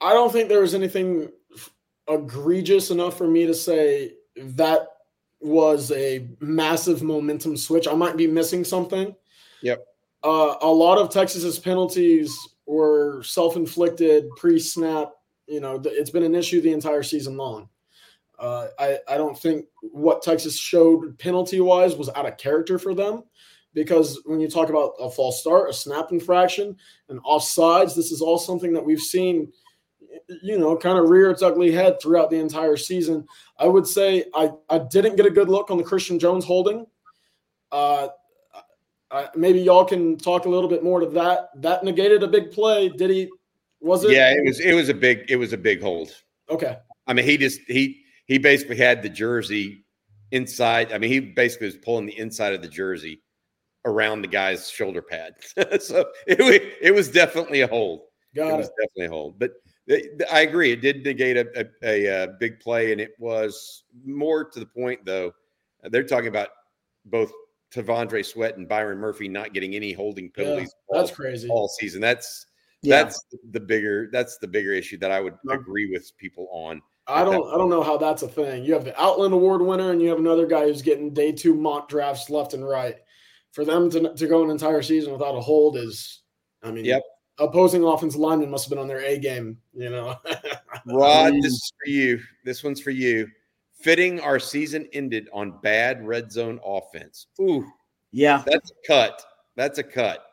I 0.00 0.12
don't 0.12 0.32
think 0.32 0.48
there 0.48 0.60
was 0.60 0.74
anything 0.74 1.30
egregious 2.08 2.90
enough 2.90 3.16
for 3.18 3.28
me 3.28 3.46
to 3.46 3.54
say 3.54 4.14
that 4.36 4.88
was 5.40 5.90
a 5.92 6.26
massive 6.40 7.02
momentum 7.02 7.56
switch. 7.56 7.86
I 7.86 7.94
might 7.94 8.16
be 8.16 8.26
missing 8.26 8.64
something. 8.64 9.14
Yep. 9.62 9.84
Uh, 10.22 10.56
a 10.60 10.68
lot 10.68 10.98
of 10.98 11.10
Texas's 11.10 11.58
penalties 11.58 12.36
were 12.66 13.22
self-inflicted 13.22 14.28
pre-snap. 14.36 15.12
You 15.46 15.60
know, 15.60 15.80
it's 15.84 16.10
been 16.10 16.22
an 16.22 16.34
issue 16.34 16.60
the 16.60 16.72
entire 16.72 17.02
season 17.02 17.36
long. 17.36 17.68
Uh, 18.38 18.68
I, 18.78 18.98
I 19.06 19.16
don't 19.18 19.38
think 19.38 19.66
what 19.82 20.22
Texas 20.22 20.56
showed 20.56 21.18
penalty 21.18 21.60
wise 21.60 21.96
was 21.96 22.08
out 22.10 22.26
of 22.26 22.38
character 22.38 22.78
for 22.78 22.94
them 22.94 23.24
because 23.74 24.20
when 24.24 24.40
you 24.40 24.48
talk 24.48 24.70
about 24.70 24.92
a 24.98 25.10
false 25.10 25.40
start, 25.40 25.70
a 25.70 25.72
snap 25.72 26.10
infraction, 26.10 26.76
and 27.08 27.22
offsides, 27.22 27.94
this 27.94 28.10
is 28.10 28.20
all 28.20 28.38
something 28.38 28.72
that 28.72 28.84
we've 28.84 29.00
seen, 29.00 29.52
you 30.42 30.58
know, 30.58 30.76
kind 30.76 30.98
of 30.98 31.10
rear 31.10 31.30
its 31.30 31.42
ugly 31.42 31.70
head 31.70 32.00
throughout 32.00 32.30
the 32.30 32.38
entire 32.38 32.76
season. 32.76 33.26
I 33.58 33.66
would 33.66 33.86
say 33.86 34.24
I, 34.34 34.50
I 34.68 34.78
didn't 34.78 35.16
get 35.16 35.26
a 35.26 35.30
good 35.30 35.48
look 35.48 35.70
on 35.70 35.76
the 35.76 35.84
Christian 35.84 36.18
Jones 36.18 36.44
holding. 36.44 36.86
Uh, 37.70 38.08
I, 39.10 39.28
maybe 39.34 39.60
y'all 39.60 39.84
can 39.84 40.16
talk 40.16 40.44
a 40.44 40.48
little 40.48 40.68
bit 40.68 40.84
more 40.84 41.00
to 41.00 41.06
that. 41.06 41.50
That 41.56 41.84
negated 41.84 42.22
a 42.22 42.28
big 42.28 42.52
play. 42.52 42.88
Did 42.88 43.10
he? 43.10 43.28
Was 43.80 44.04
it? 44.04 44.12
Yeah, 44.12 44.32
it 44.32 44.44
was. 44.44 44.60
It 44.60 44.74
was 44.74 44.88
a 44.88 44.94
big. 44.94 45.24
It 45.28 45.36
was 45.36 45.52
a 45.52 45.58
big 45.58 45.82
hold. 45.82 46.14
Okay. 46.48 46.76
I 47.06 47.12
mean, 47.12 47.24
he 47.24 47.36
just 47.36 47.60
he 47.66 48.02
he 48.26 48.38
basically 48.38 48.76
had 48.76 49.02
the 49.02 49.08
jersey 49.08 49.84
inside. 50.30 50.92
I 50.92 50.98
mean, 50.98 51.10
he 51.10 51.20
basically 51.20 51.66
was 51.66 51.76
pulling 51.76 52.06
the 52.06 52.18
inside 52.18 52.54
of 52.54 52.62
the 52.62 52.68
jersey 52.68 53.22
around 53.84 54.22
the 54.22 54.28
guy's 54.28 54.70
shoulder 54.70 55.02
pad. 55.02 55.34
so 55.80 56.06
it, 56.26 56.78
it 56.80 56.94
was 56.94 57.08
definitely 57.08 57.62
a 57.62 57.66
hold. 57.66 58.02
Got 58.34 58.48
it, 58.48 58.54
it. 58.54 58.56
was 58.58 58.70
definitely 58.80 59.06
a 59.06 59.10
hold. 59.10 59.38
But 59.38 59.52
I 60.32 60.42
agree. 60.42 60.72
It 60.72 60.80
did 60.80 61.04
negate 61.04 61.36
a, 61.36 61.46
a, 61.56 61.66
a, 61.82 62.22
uh, 62.22 62.26
big 62.38 62.60
play, 62.60 62.92
and 62.92 63.00
it 63.00 63.12
was 63.18 63.84
more 64.04 64.44
to 64.44 64.60
the 64.60 64.66
point, 64.66 65.04
though. 65.04 65.32
They're 65.84 66.04
talking 66.04 66.28
about 66.28 66.48
both 67.06 67.32
T'Vondre 67.72 68.24
Sweat 68.24 68.56
and 68.56 68.68
Byron 68.68 68.98
Murphy 68.98 69.28
not 69.28 69.52
getting 69.52 69.74
any 69.74 69.92
holding 69.92 70.30
penalties. 70.30 70.74
Yeah, 70.90 70.98
that's 70.98 71.10
all, 71.10 71.16
crazy 71.16 71.48
all 71.48 71.68
season. 71.68 72.00
That's 72.00 72.46
yeah. 72.82 73.02
that's 73.02 73.24
the 73.52 73.60
bigger 73.60 74.08
that's 74.12 74.38
the 74.38 74.48
bigger 74.48 74.72
issue 74.72 74.98
that 74.98 75.10
I 75.10 75.20
would 75.20 75.34
agree 75.50 75.88
with 75.90 76.10
people 76.18 76.48
on. 76.52 76.82
I 77.06 77.24
don't 77.24 77.52
I 77.52 77.56
don't 77.56 77.70
know 77.70 77.82
how 77.82 77.96
that's 77.96 78.22
a 78.22 78.28
thing. 78.28 78.64
You 78.64 78.74
have 78.74 78.84
the 78.84 79.00
Outland 79.00 79.34
Award 79.34 79.62
winner, 79.62 79.90
and 79.90 80.00
you 80.02 80.08
have 80.08 80.18
another 80.18 80.46
guy 80.46 80.64
who's 80.64 80.82
getting 80.82 81.12
day 81.12 81.32
two 81.32 81.54
mock 81.54 81.88
drafts 81.88 82.30
left 82.30 82.54
and 82.54 82.66
right 82.66 82.96
for 83.52 83.64
them 83.64 83.90
to, 83.90 84.14
to 84.14 84.26
go 84.26 84.44
an 84.44 84.50
entire 84.50 84.82
season 84.82 85.12
without 85.12 85.34
a 85.34 85.40
hold 85.40 85.76
is, 85.76 86.22
I 86.62 86.70
mean, 86.70 86.84
yep. 86.84 87.02
Opposing 87.38 87.82
offensive 87.82 88.20
linemen 88.20 88.50
must 88.50 88.66
have 88.66 88.70
been 88.70 88.78
on 88.78 88.86
their 88.86 89.02
A 89.02 89.18
game, 89.18 89.56
you 89.72 89.88
know. 89.88 90.14
Rod, 90.86 91.32
this 91.40 91.54
is 91.54 91.72
for 91.82 91.90
you. 91.90 92.20
This 92.44 92.62
one's 92.62 92.82
for 92.82 92.90
you. 92.90 93.26
Fitting 93.80 94.20
our 94.20 94.38
season 94.38 94.88
ended 94.92 95.28
on 95.32 95.58
bad 95.62 96.06
red 96.06 96.30
zone 96.30 96.60
offense. 96.64 97.28
Ooh, 97.40 97.66
yeah, 98.12 98.42
that's 98.46 98.70
a 98.70 98.86
cut. 98.86 99.24
That's 99.56 99.78
a 99.78 99.82
cut. 99.82 100.26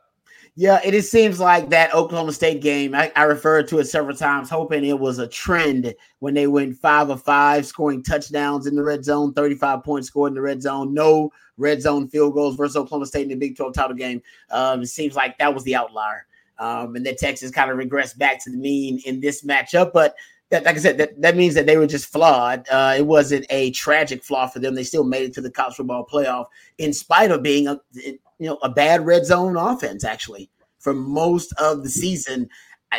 Yeah, 0.60 0.80
it, 0.84 0.96
it 0.96 1.04
seems 1.04 1.40
like 1.40 1.70
that 1.70 1.94
Oklahoma 1.94 2.34
State 2.34 2.64
game. 2.64 2.96
I, 2.96 3.12
I, 3.16 3.24
referred 3.26 3.68
to 3.68 3.78
it 3.78 3.86
several 3.86 4.18
times, 4.18 4.50
hoping 4.50 4.84
it 4.84 4.98
was 4.98 5.20
a 5.20 5.28
trend 5.28 5.94
when 6.18 6.34
they 6.34 6.48
went 6.48 6.76
five 6.78 7.12
of 7.12 7.22
five, 7.22 7.64
scoring 7.68 8.02
touchdowns 8.02 8.66
in 8.66 8.76
the 8.76 8.84
red 8.84 9.06
zone, 9.06 9.34
35 9.34 9.84
points 9.84 10.08
scored 10.08 10.32
in 10.32 10.36
the 10.36 10.42
red 10.42 10.64
zone, 10.64 10.96
no 10.96 11.32
red 11.58 11.80
zone 11.80 12.08
field 12.08 12.34
goals 12.34 12.56
versus 12.56 12.76
Oklahoma 12.76 13.06
State 13.06 13.24
in 13.24 13.30
the 13.30 13.36
Big 13.36 13.56
12 13.56 13.72
title 13.76 13.96
game. 13.96 14.20
Um, 14.50 14.82
it 14.82 14.88
seems 14.88 15.16
like 15.16 15.38
that 15.38 15.54
was 15.54 15.64
the 15.64 15.76
outlier. 15.76 16.26
Um, 16.58 16.96
and 16.96 17.06
that 17.06 17.20
Texas 17.20 17.52
kind 17.52 17.70
of 17.70 17.78
regressed 17.78 18.18
back 18.18 18.44
to 18.44 18.50
the 18.50 18.58
mean 18.58 19.00
in 19.06 19.22
this 19.22 19.44
matchup. 19.44 19.92
But 19.94 20.16
that, 20.50 20.64
like 20.64 20.76
I 20.76 20.80
said, 20.80 20.98
that, 20.98 21.22
that 21.22 21.36
means 21.36 21.56
that 21.56 21.66
they 21.66 21.78
were 21.78 21.88
just 21.88 22.06
flawed. 22.06 22.68
Uh, 22.70 22.96
it 22.98 23.06
wasn't 23.06 23.46
a 23.50 23.72
tragic 23.72 24.24
flaw 24.24 24.48
for 24.48 24.60
them. 24.60 24.76
They 24.76 24.84
still 24.84 25.04
made 25.04 25.24
it 25.24 25.34
to 25.34 25.42
the 25.42 25.52
college 25.52 25.76
football 25.76 26.06
playoff 26.06 26.46
in 26.78 26.94
spite 26.94 27.32
of 27.32 27.44
being 27.44 27.68
a, 27.68 27.80
you 27.94 28.20
know, 28.40 28.58
a 28.64 28.70
bad 28.70 29.06
red 29.06 29.26
zone 29.26 29.58
offense 29.58 30.04
actually 30.04 30.50
for 30.80 30.94
most 30.94 31.54
of 31.60 31.84
the 31.84 31.90
season. 31.90 32.50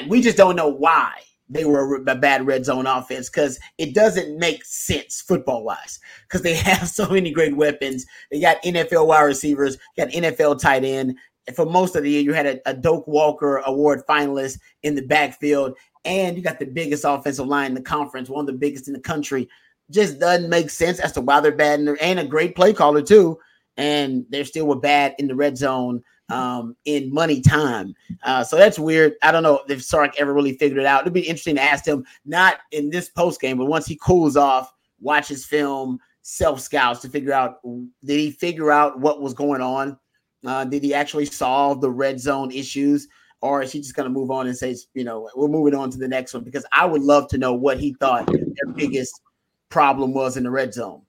We 0.08 0.20
just 0.20 0.36
don't 0.36 0.56
know 0.56 0.68
why 0.68 1.12
they 1.48 1.64
were 1.64 2.02
a 2.06 2.14
bad 2.14 2.46
red 2.46 2.64
zone 2.64 2.86
offense 2.86 3.30
because 3.30 3.58
it 3.78 3.94
doesn't 3.94 4.38
make 4.38 4.64
sense 4.64 5.20
football 5.20 5.64
wise 5.64 5.98
because 6.22 6.42
they 6.42 6.54
have 6.56 6.88
so 6.88 7.08
many 7.08 7.30
great 7.30 7.56
weapons. 7.56 8.04
They 8.30 8.40
got 8.40 8.62
NFL 8.62 9.06
wide 9.06 9.22
receivers, 9.22 9.78
got 9.96 10.08
NFL 10.08 10.60
tight 10.60 10.84
end. 10.84 11.16
And 11.46 11.56
for 11.56 11.64
most 11.64 11.96
of 11.96 12.02
the 12.02 12.10
year, 12.10 12.20
you 12.20 12.34
had 12.34 12.46
a, 12.46 12.60
a 12.66 12.74
Doak 12.74 13.08
Walker 13.08 13.56
Award 13.64 14.02
finalist 14.06 14.58
in 14.82 14.94
the 14.94 15.02
backfield, 15.02 15.74
and 16.08 16.36
you 16.36 16.42
got 16.42 16.58
the 16.58 16.66
biggest 16.66 17.04
offensive 17.06 17.46
line 17.46 17.66
in 17.66 17.74
the 17.74 17.82
conference, 17.82 18.28
one 18.28 18.40
of 18.40 18.46
the 18.46 18.52
biggest 18.52 18.88
in 18.88 18.94
the 18.94 19.00
country. 19.00 19.48
Just 19.90 20.18
doesn't 20.18 20.50
make 20.50 20.70
sense 20.70 20.98
as 21.00 21.12
to 21.12 21.20
why 21.20 21.40
they're 21.40 21.52
bad, 21.52 21.80
and 21.80 22.18
a 22.18 22.26
great 22.26 22.56
play 22.56 22.72
caller 22.72 23.02
too 23.02 23.38
and 23.78 24.26
they're 24.28 24.44
still 24.44 24.66
were 24.66 24.76
bad 24.76 25.14
in 25.18 25.28
the 25.28 25.34
red 25.34 25.56
zone 25.56 26.02
um, 26.28 26.76
in 26.84 27.14
money 27.14 27.40
time. 27.40 27.94
Uh, 28.24 28.44
so 28.44 28.56
that's 28.56 28.78
weird. 28.78 29.14
I 29.22 29.32
don't 29.32 29.44
know 29.44 29.62
if 29.68 29.82
Sark 29.82 30.18
ever 30.18 30.34
really 30.34 30.58
figured 30.58 30.80
it 30.80 30.84
out. 30.84 31.02
It'd 31.02 31.14
be 31.14 31.20
interesting 31.20 31.54
to 31.54 31.62
ask 31.62 31.86
him, 31.86 32.04
not 32.26 32.58
in 32.72 32.90
this 32.90 33.08
post 33.08 33.40
game, 33.40 33.56
but 33.56 33.66
once 33.66 33.86
he 33.86 33.96
cools 33.96 34.36
off, 34.36 34.74
watches 35.00 35.46
film, 35.46 35.98
self 36.22 36.60
scouts 36.60 37.00
to 37.00 37.08
figure 37.08 37.32
out 37.32 37.60
did 38.04 38.18
he 38.18 38.32
figure 38.32 38.70
out 38.70 39.00
what 39.00 39.22
was 39.22 39.32
going 39.32 39.62
on? 39.62 39.96
Uh, 40.44 40.64
did 40.64 40.82
he 40.82 40.92
actually 40.92 41.24
solve 41.24 41.80
the 41.80 41.90
red 41.90 42.20
zone 42.20 42.50
issues? 42.50 43.08
Or 43.40 43.62
is 43.62 43.70
he 43.70 43.78
just 43.78 43.94
going 43.94 44.08
to 44.08 44.12
move 44.12 44.30
on 44.30 44.48
and 44.48 44.56
say, 44.56 44.76
you 44.94 45.04
know, 45.04 45.30
we're 45.36 45.48
moving 45.48 45.74
on 45.74 45.90
to 45.90 45.98
the 45.98 46.08
next 46.08 46.34
one? 46.34 46.42
Because 46.42 46.66
I 46.72 46.84
would 46.86 47.02
love 47.02 47.28
to 47.28 47.38
know 47.38 47.52
what 47.52 47.78
he 47.78 47.94
thought 47.94 48.26
their 48.26 48.74
biggest 48.74 49.20
problem 49.68 50.12
was 50.12 50.36
in 50.36 50.42
the 50.42 50.50
red 50.50 50.74
zone 50.74 51.02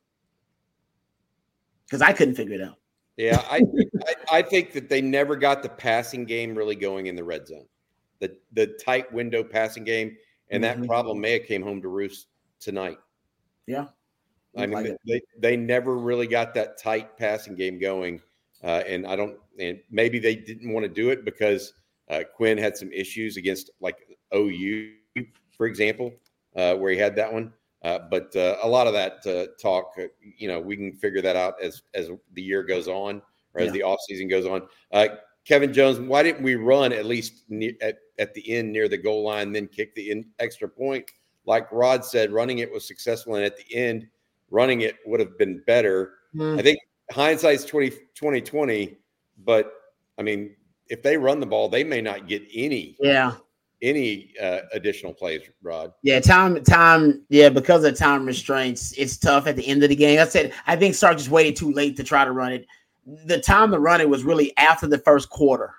because 1.90 2.02
I 2.02 2.14
couldn't 2.14 2.36
figure 2.36 2.56
it 2.56 2.62
out. 2.62 2.76
Yeah, 3.18 3.42
I, 3.50 3.62
I, 4.08 4.38
I 4.38 4.42
think 4.42 4.72
that 4.74 4.88
they 4.88 5.02
never 5.02 5.36
got 5.36 5.62
the 5.62 5.70
passing 5.70 6.24
game 6.24 6.56
really 6.56 6.76
going 6.76 7.08
in 7.08 7.16
the 7.16 7.24
red 7.24 7.48
zone, 7.48 7.66
the 8.20 8.38
the 8.54 8.68
tight 8.68 9.12
window 9.12 9.44
passing 9.44 9.84
game, 9.84 10.16
and 10.52 10.64
mm-hmm. 10.64 10.82
that 10.82 10.88
problem 10.88 11.20
may 11.20 11.34
have 11.34 11.46
came 11.46 11.62
home 11.62 11.82
to 11.82 11.90
roost 11.90 12.28
tonight. 12.60 12.98
Yeah, 13.68 13.88
I 14.56 14.68
mean 14.68 14.72
like 14.72 14.98
they 15.06 15.22
they 15.38 15.58
never 15.58 15.98
really 15.98 16.28
got 16.28 16.54
that 16.54 16.78
tight 16.78 17.18
passing 17.18 17.56
game 17.56 17.78
going, 17.78 18.22
uh, 18.64 18.84
and 18.88 19.06
I 19.06 19.18
don't 19.18 19.38
and 19.60 19.80
maybe 19.92 20.20
they 20.20 20.36
didn't 20.36 20.72
want 20.72 20.86
to 20.86 20.90
do 20.90 21.10
it 21.10 21.26
because 21.26 21.74
uh, 22.10 22.24
Quinn 22.36 22.58
had 22.58 22.76
some 22.76 22.92
issues 22.92 23.38
against 23.38 23.70
like 23.80 23.98
OU, 24.34 24.94
for 25.56 25.68
example, 25.68 26.14
uh, 26.56 26.76
where 26.76 26.92
he 26.92 26.98
had 26.98 27.16
that 27.16 27.32
one. 27.32 27.54
Uh, 27.84 28.00
but 28.10 28.36
uh, 28.36 28.58
a 28.62 28.68
lot 28.68 28.88
of 28.88 28.94
that 28.94 29.26
uh, 29.26 29.52
talk, 29.62 29.94
uh, 29.98 30.04
you 30.22 30.48
know, 30.48 30.60
we 30.60 30.76
can 30.76 30.92
figure 30.94 31.22
that 31.22 31.36
out 31.36 31.54
as 31.62 31.82
as 31.94 32.10
the 32.34 32.42
year 32.42 32.64
goes 32.64 32.88
on 32.88 33.22
or 33.54 33.62
as 33.62 33.68
yeah. 33.68 33.74
the 33.74 33.84
off 33.84 34.00
season 34.08 34.28
goes 34.28 34.46
on. 34.46 34.62
Uh, 34.92 35.08
Kevin 35.46 35.74
Jones, 35.74 36.00
why 36.00 36.22
didn't 36.22 36.44
we 36.44 36.56
run 36.56 36.92
at 36.92 37.06
least 37.06 37.46
at, 37.82 37.98
at 38.20 38.34
the 38.34 38.52
end 38.52 38.72
near 38.72 38.88
the 38.88 38.98
goal 38.98 39.24
line, 39.24 39.52
then 39.52 39.68
kick 39.68 39.96
the 39.96 40.12
in, 40.12 40.26
extra 40.40 40.68
point? 40.68 41.10
Like 41.46 41.72
Rod 41.72 42.04
said, 42.04 42.32
running 42.32 42.60
it 42.60 42.72
was 42.72 42.86
successful, 42.86 43.36
and 43.36 43.46
at 43.46 43.58
the 43.58 43.76
end, 43.76 44.08
running 44.52 44.82
it 44.82 44.98
would 45.06 45.20
have 45.20 45.38
been 45.38 45.64
better. 45.66 46.16
Mm. 46.36 46.60
I 46.60 46.62
think 46.62 46.80
hindsight's 47.12 47.66
20, 47.66 47.90
2020, 47.90 48.98
but 49.46 49.74
I 50.20 50.22
mean, 50.22 50.56
if 50.90 51.02
they 51.02 51.18
run 51.18 51.40
the 51.40 51.46
ball, 51.46 51.70
they 51.70 51.84
may 51.84 52.02
not 52.02 52.28
get 52.28 52.44
any. 52.54 52.98
Yeah 53.00 53.36
any 53.82 54.34
uh, 54.42 54.60
additional 54.74 55.14
plays, 55.14 55.42
Rod. 55.62 55.94
Yeah, 56.04 56.20
time, 56.20 56.62
time. 56.64 57.24
Yeah, 57.30 57.50
because 57.50 57.84
of 57.84 57.98
time 57.98 58.26
restraints, 58.26 58.94
it's 58.98 59.18
tough 59.18 59.48
at 59.48 59.56
the 59.56 59.68
end 59.68 59.84
of 59.84 59.90
the 59.90 59.96
game. 59.96 60.20
I 60.20 60.26
said 60.26 60.54
I 60.68 60.76
think 60.76 60.96
Sark 60.96 61.18
just 61.18 61.30
waited 61.30 61.56
too 61.56 61.72
late 61.72 61.96
to 61.98 62.04
try 62.04 62.26
to 62.26 62.32
run 62.32 62.54
it. 62.54 62.66
The 63.26 63.40
time 63.40 63.72
to 63.72 63.80
run 63.80 64.02
it 64.02 64.10
was 64.10 64.24
really 64.24 64.56
after 64.58 64.88
the 64.88 64.98
first 65.00 65.30
quarter. 65.30 65.74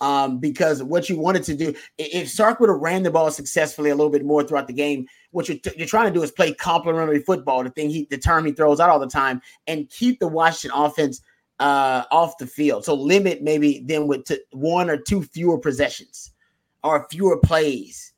Um, 0.00 0.38
because 0.38 0.82
what 0.82 1.08
you 1.08 1.18
wanted 1.18 1.42
to 1.44 1.54
do, 1.54 1.74
if 1.96 2.28
Sark 2.28 2.60
would 2.60 2.68
have 2.68 2.80
ran 2.80 3.02
the 3.02 3.10
ball 3.10 3.30
successfully 3.30 3.88
a 3.88 3.94
little 3.94 4.10
bit 4.10 4.26
more 4.26 4.42
throughout 4.42 4.66
the 4.66 4.74
game, 4.74 5.06
what 5.30 5.48
you're, 5.48 5.56
you're 5.74 5.86
trying 5.86 6.12
to 6.12 6.12
do 6.12 6.22
is 6.22 6.30
play 6.30 6.52
complementary 6.52 7.20
football, 7.20 7.62
the 7.64 7.70
thing 7.70 7.88
he, 7.88 8.06
the 8.10 8.18
term 8.18 8.44
he 8.44 8.52
throws 8.52 8.78
out 8.78 8.90
all 8.90 8.98
the 8.98 9.06
time, 9.06 9.40
and 9.68 9.88
keep 9.88 10.18
the 10.18 10.28
Washington 10.28 10.78
offense 10.78 11.22
uh, 11.58 12.04
off 12.10 12.38
the 12.38 12.46
field. 12.46 12.84
So 12.84 12.94
limit 12.94 13.42
maybe 13.42 13.80
them 13.80 14.06
with 14.06 14.30
one 14.52 14.90
or 14.90 14.96
two 14.96 15.22
fewer 15.22 15.58
possessions 15.58 16.32
or 16.82 17.06
fewer 17.10 17.38
plays. 17.38 18.12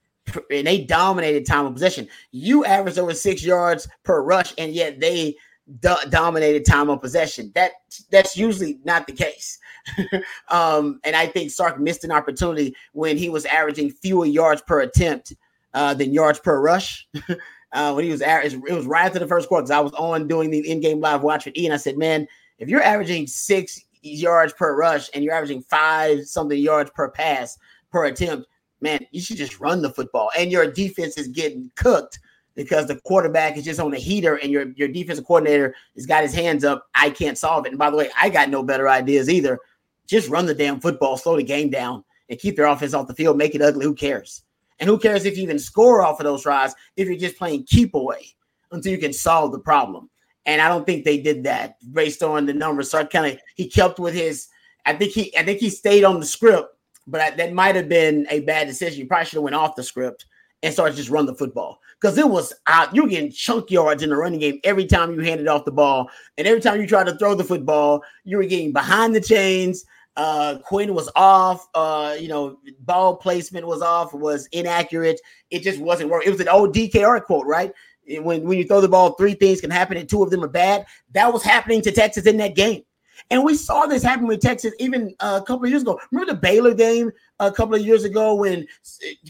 And 0.50 0.66
they 0.66 0.84
dominated 0.84 1.46
time 1.46 1.64
of 1.64 1.72
possession. 1.72 2.06
You 2.32 2.64
averaged 2.64 2.98
over 2.98 3.14
six 3.14 3.42
yards 3.42 3.88
per 4.02 4.22
rush, 4.22 4.52
and 4.58 4.74
yet 4.74 5.00
they 5.00 5.36
do- 5.80 6.10
dominated 6.10 6.66
time 6.66 6.90
of 6.90 7.00
possession. 7.00 7.50
That 7.54 7.72
that's 8.10 8.36
usually 8.36 8.78
not 8.84 9.06
the 9.06 9.14
case. 9.14 9.58
um, 10.48 11.00
and 11.04 11.16
I 11.16 11.26
think 11.26 11.50
Sark 11.50 11.80
missed 11.80 12.04
an 12.04 12.12
opportunity 12.12 12.74
when 12.92 13.16
he 13.16 13.30
was 13.30 13.46
averaging 13.46 13.90
fewer 13.90 14.26
yards 14.26 14.60
per 14.60 14.80
attempt 14.80 15.34
uh, 15.72 15.94
than 15.94 16.12
yards 16.12 16.38
per 16.38 16.60
rush. 16.60 17.08
uh, 17.72 17.92
when 17.92 18.04
he 18.04 18.10
was 18.10 18.20
it 18.20 18.72
was 18.72 18.86
right 18.86 19.06
after 19.06 19.18
the 19.18 19.26
first 19.26 19.48
quarter 19.48 19.62
because 19.62 19.70
I 19.70 19.80
was 19.80 19.92
on 19.94 20.28
doing 20.28 20.50
the 20.50 20.70
in-game 20.70 21.00
live 21.00 21.22
watch 21.22 21.44
with 21.44 21.56
E, 21.56 21.66
and 21.66 21.74
I 21.74 21.78
said, 21.78 21.98
"Man, 21.98 22.26
if 22.58 22.68
you're 22.68 22.82
averaging 22.82 23.26
six 23.26 23.80
yards 24.02 24.52
per 24.52 24.76
rush 24.76 25.10
and 25.14 25.24
you're 25.24 25.34
averaging 25.34 25.62
five 25.62 26.26
something 26.26 26.58
yards 26.58 26.90
per 26.94 27.10
pass 27.10 27.58
per 27.90 28.06
attempt, 28.06 28.46
man, 28.80 29.00
you 29.10 29.20
should 29.20 29.36
just 29.36 29.60
run 29.60 29.82
the 29.82 29.90
football. 29.90 30.30
And 30.38 30.52
your 30.52 30.70
defense 30.70 31.18
is 31.18 31.28
getting 31.28 31.70
cooked 31.76 32.18
because 32.54 32.86
the 32.86 33.00
quarterback 33.02 33.56
is 33.56 33.64
just 33.64 33.80
on 33.80 33.94
a 33.94 33.98
heater 33.98 34.36
and 34.36 34.50
your, 34.50 34.70
your 34.72 34.88
defensive 34.88 35.24
coordinator 35.24 35.74
has 35.94 36.06
got 36.06 36.22
his 36.22 36.34
hands 36.34 36.64
up. 36.64 36.88
I 36.94 37.10
can't 37.10 37.38
solve 37.38 37.66
it. 37.66 37.70
And 37.70 37.78
by 37.78 37.90
the 37.90 37.96
way, 37.96 38.10
I 38.20 38.28
got 38.28 38.50
no 38.50 38.62
better 38.62 38.88
ideas 38.88 39.30
either. 39.30 39.60
Just 40.06 40.28
run 40.28 40.46
the 40.46 40.54
damn 40.54 40.80
football, 40.80 41.16
slow 41.16 41.36
the 41.36 41.42
game 41.42 41.70
down, 41.70 42.02
and 42.28 42.38
keep 42.38 42.56
their 42.56 42.66
offense 42.66 42.94
off 42.94 43.06
the 43.06 43.14
field, 43.14 43.38
make 43.38 43.54
it 43.54 43.62
ugly. 43.62 43.84
Who 43.84 43.94
cares? 43.94 44.42
And 44.80 44.88
who 44.88 44.98
cares 44.98 45.24
if 45.24 45.36
you 45.36 45.42
even 45.42 45.58
score 45.58 46.02
off 46.02 46.20
of 46.20 46.24
those 46.24 46.42
tries 46.42 46.74
if 46.96 47.08
you're 47.08 47.16
just 47.16 47.38
playing 47.38 47.64
keep 47.64 47.94
away 47.94 48.26
until 48.70 48.92
you 48.92 48.98
can 48.98 49.12
solve 49.12 49.52
the 49.52 49.58
problem. 49.58 50.10
And 50.48 50.60
I 50.60 50.66
don't 50.66 50.84
think 50.84 51.04
they 51.04 51.18
did 51.18 51.44
that 51.44 51.76
based 51.92 52.24
on 52.24 52.46
the 52.46 52.54
numbers. 52.54 52.90
So 52.90 52.98
I 52.98 53.04
kind 53.04 53.32
of 53.32 53.38
he 53.54 53.68
kept 53.68 54.00
with 54.00 54.14
his. 54.14 54.48
I 54.84 54.94
think 54.94 55.12
he 55.12 55.36
I 55.36 55.44
think 55.44 55.60
he 55.60 55.70
stayed 55.70 56.02
on 56.02 56.18
the 56.18 56.26
script 56.26 56.74
but 57.08 57.20
I, 57.20 57.30
that 57.30 57.52
might 57.52 57.74
have 57.74 57.88
been 57.88 58.26
a 58.30 58.40
bad 58.40 58.66
decision. 58.66 59.00
You 59.00 59.06
probably 59.06 59.24
should 59.24 59.36
have 59.36 59.42
went 59.42 59.56
off 59.56 59.74
the 59.74 59.82
script 59.82 60.26
and 60.62 60.72
started 60.72 60.96
just 60.96 61.10
run 61.10 61.26
the 61.26 61.34
football 61.34 61.80
because 62.00 62.18
it 62.18 62.28
was 62.28 62.52
out. 62.66 62.94
You're 62.94 63.08
getting 63.08 63.32
chunk 63.32 63.70
yards 63.70 64.02
in 64.02 64.10
the 64.10 64.16
running 64.16 64.40
game 64.40 64.60
every 64.62 64.86
time 64.86 65.12
you 65.12 65.20
handed 65.20 65.48
off 65.48 65.64
the 65.64 65.72
ball, 65.72 66.10
and 66.36 66.46
every 66.46 66.60
time 66.60 66.80
you 66.80 66.86
tried 66.86 67.06
to 67.06 67.16
throw 67.16 67.34
the 67.34 67.44
football, 67.44 68.02
you 68.24 68.36
were 68.36 68.44
getting 68.44 68.72
behind 68.72 69.14
the 69.14 69.20
chains. 69.20 69.84
Uh, 70.16 70.58
Quinn 70.64 70.94
was 70.94 71.08
off. 71.16 71.68
Uh, 71.74 72.16
you 72.18 72.28
know, 72.28 72.58
ball 72.80 73.16
placement 73.16 73.66
was 73.66 73.80
off. 73.80 74.12
Was 74.12 74.46
inaccurate. 74.52 75.20
It 75.50 75.62
just 75.62 75.80
wasn't 75.80 76.10
working. 76.10 76.28
It 76.28 76.32
was 76.32 76.40
an 76.40 76.48
old 76.48 76.74
DKR 76.74 77.22
quote, 77.24 77.46
right? 77.46 77.72
When 78.08 78.42
when 78.42 78.58
you 78.58 78.64
throw 78.64 78.80
the 78.80 78.88
ball, 78.88 79.12
three 79.14 79.34
things 79.34 79.60
can 79.60 79.70
happen, 79.70 79.96
and 79.96 80.08
two 80.08 80.22
of 80.22 80.30
them 80.30 80.44
are 80.44 80.48
bad. 80.48 80.86
That 81.12 81.32
was 81.32 81.42
happening 81.42 81.82
to 81.82 81.92
Texas 81.92 82.26
in 82.26 82.36
that 82.38 82.54
game. 82.54 82.82
And 83.30 83.44
we 83.44 83.54
saw 83.54 83.86
this 83.86 84.02
happen 84.02 84.26
with 84.26 84.40
Texas 84.40 84.72
even 84.78 85.14
uh, 85.20 85.40
a 85.42 85.44
couple 85.44 85.64
of 85.64 85.70
years 85.70 85.82
ago. 85.82 86.00
Remember 86.10 86.32
the 86.32 86.38
Baylor 86.38 86.74
game 86.74 87.10
a 87.40 87.52
couple 87.52 87.74
of 87.74 87.84
years 87.84 88.04
ago 88.04 88.34
when 88.34 88.66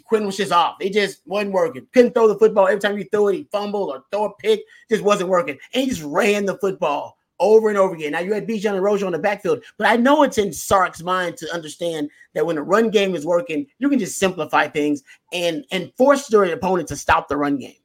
Quinn 0.05 0.27
was 0.27 0.37
just 0.37 0.53
off? 0.53 0.77
It 0.81 0.93
just 0.93 1.23
wasn't 1.27 1.53
working. 1.53 1.87
Couldn't 1.93 2.13
throw 2.13 2.29
the 2.29 2.39
football. 2.39 2.69
Every 2.69 2.81
time 2.81 2.99
you 2.99 3.05
throw 3.11 3.29
it, 3.29 3.37
he 3.37 3.49
fumbled 3.51 3.91
or 3.91 4.05
throw 4.13 4.27
a 4.27 4.35
pick, 4.35 4.61
just 4.89 5.03
wasn't 5.03 5.31
working. 5.31 5.59
And 5.75 5.85
he 5.85 5.89
just 5.89 6.03
ran 6.03 6.45
the 6.45 6.59
football 6.59 7.17
over 7.41 7.69
and 7.69 7.79
over 7.79 7.95
again. 7.95 8.13
Now 8.13 8.21
you 8.21 8.33
had 8.33 8.47
Bijan 8.47 8.75
and 8.75 8.83
Rojo 8.83 9.07
on 9.07 9.13
the 9.13 9.19
backfield, 9.19 9.63
but 9.77 9.87
I 9.87 9.97
know 9.97 10.23
it's 10.23 10.39
in 10.39 10.53
Sark's 10.53 11.03
mind 11.03 11.37
to 11.39 11.53
understand 11.55 12.11
that 12.35 12.45
when 12.45 12.57
the 12.57 12.63
run 12.63 12.91
game 12.91 13.15
is 13.15 13.25
working, 13.25 13.67
you 13.79 13.89
can 13.89 13.99
just 13.99 14.19
simplify 14.19 14.67
things 14.69 15.03
and 15.33 15.65
and 15.71 15.93
force 15.97 16.31
your 16.31 16.45
opponent 16.45 16.89
to 16.89 16.97
stop 16.97 17.29
the 17.29 17.37
run 17.37 17.57
game. 17.57 17.77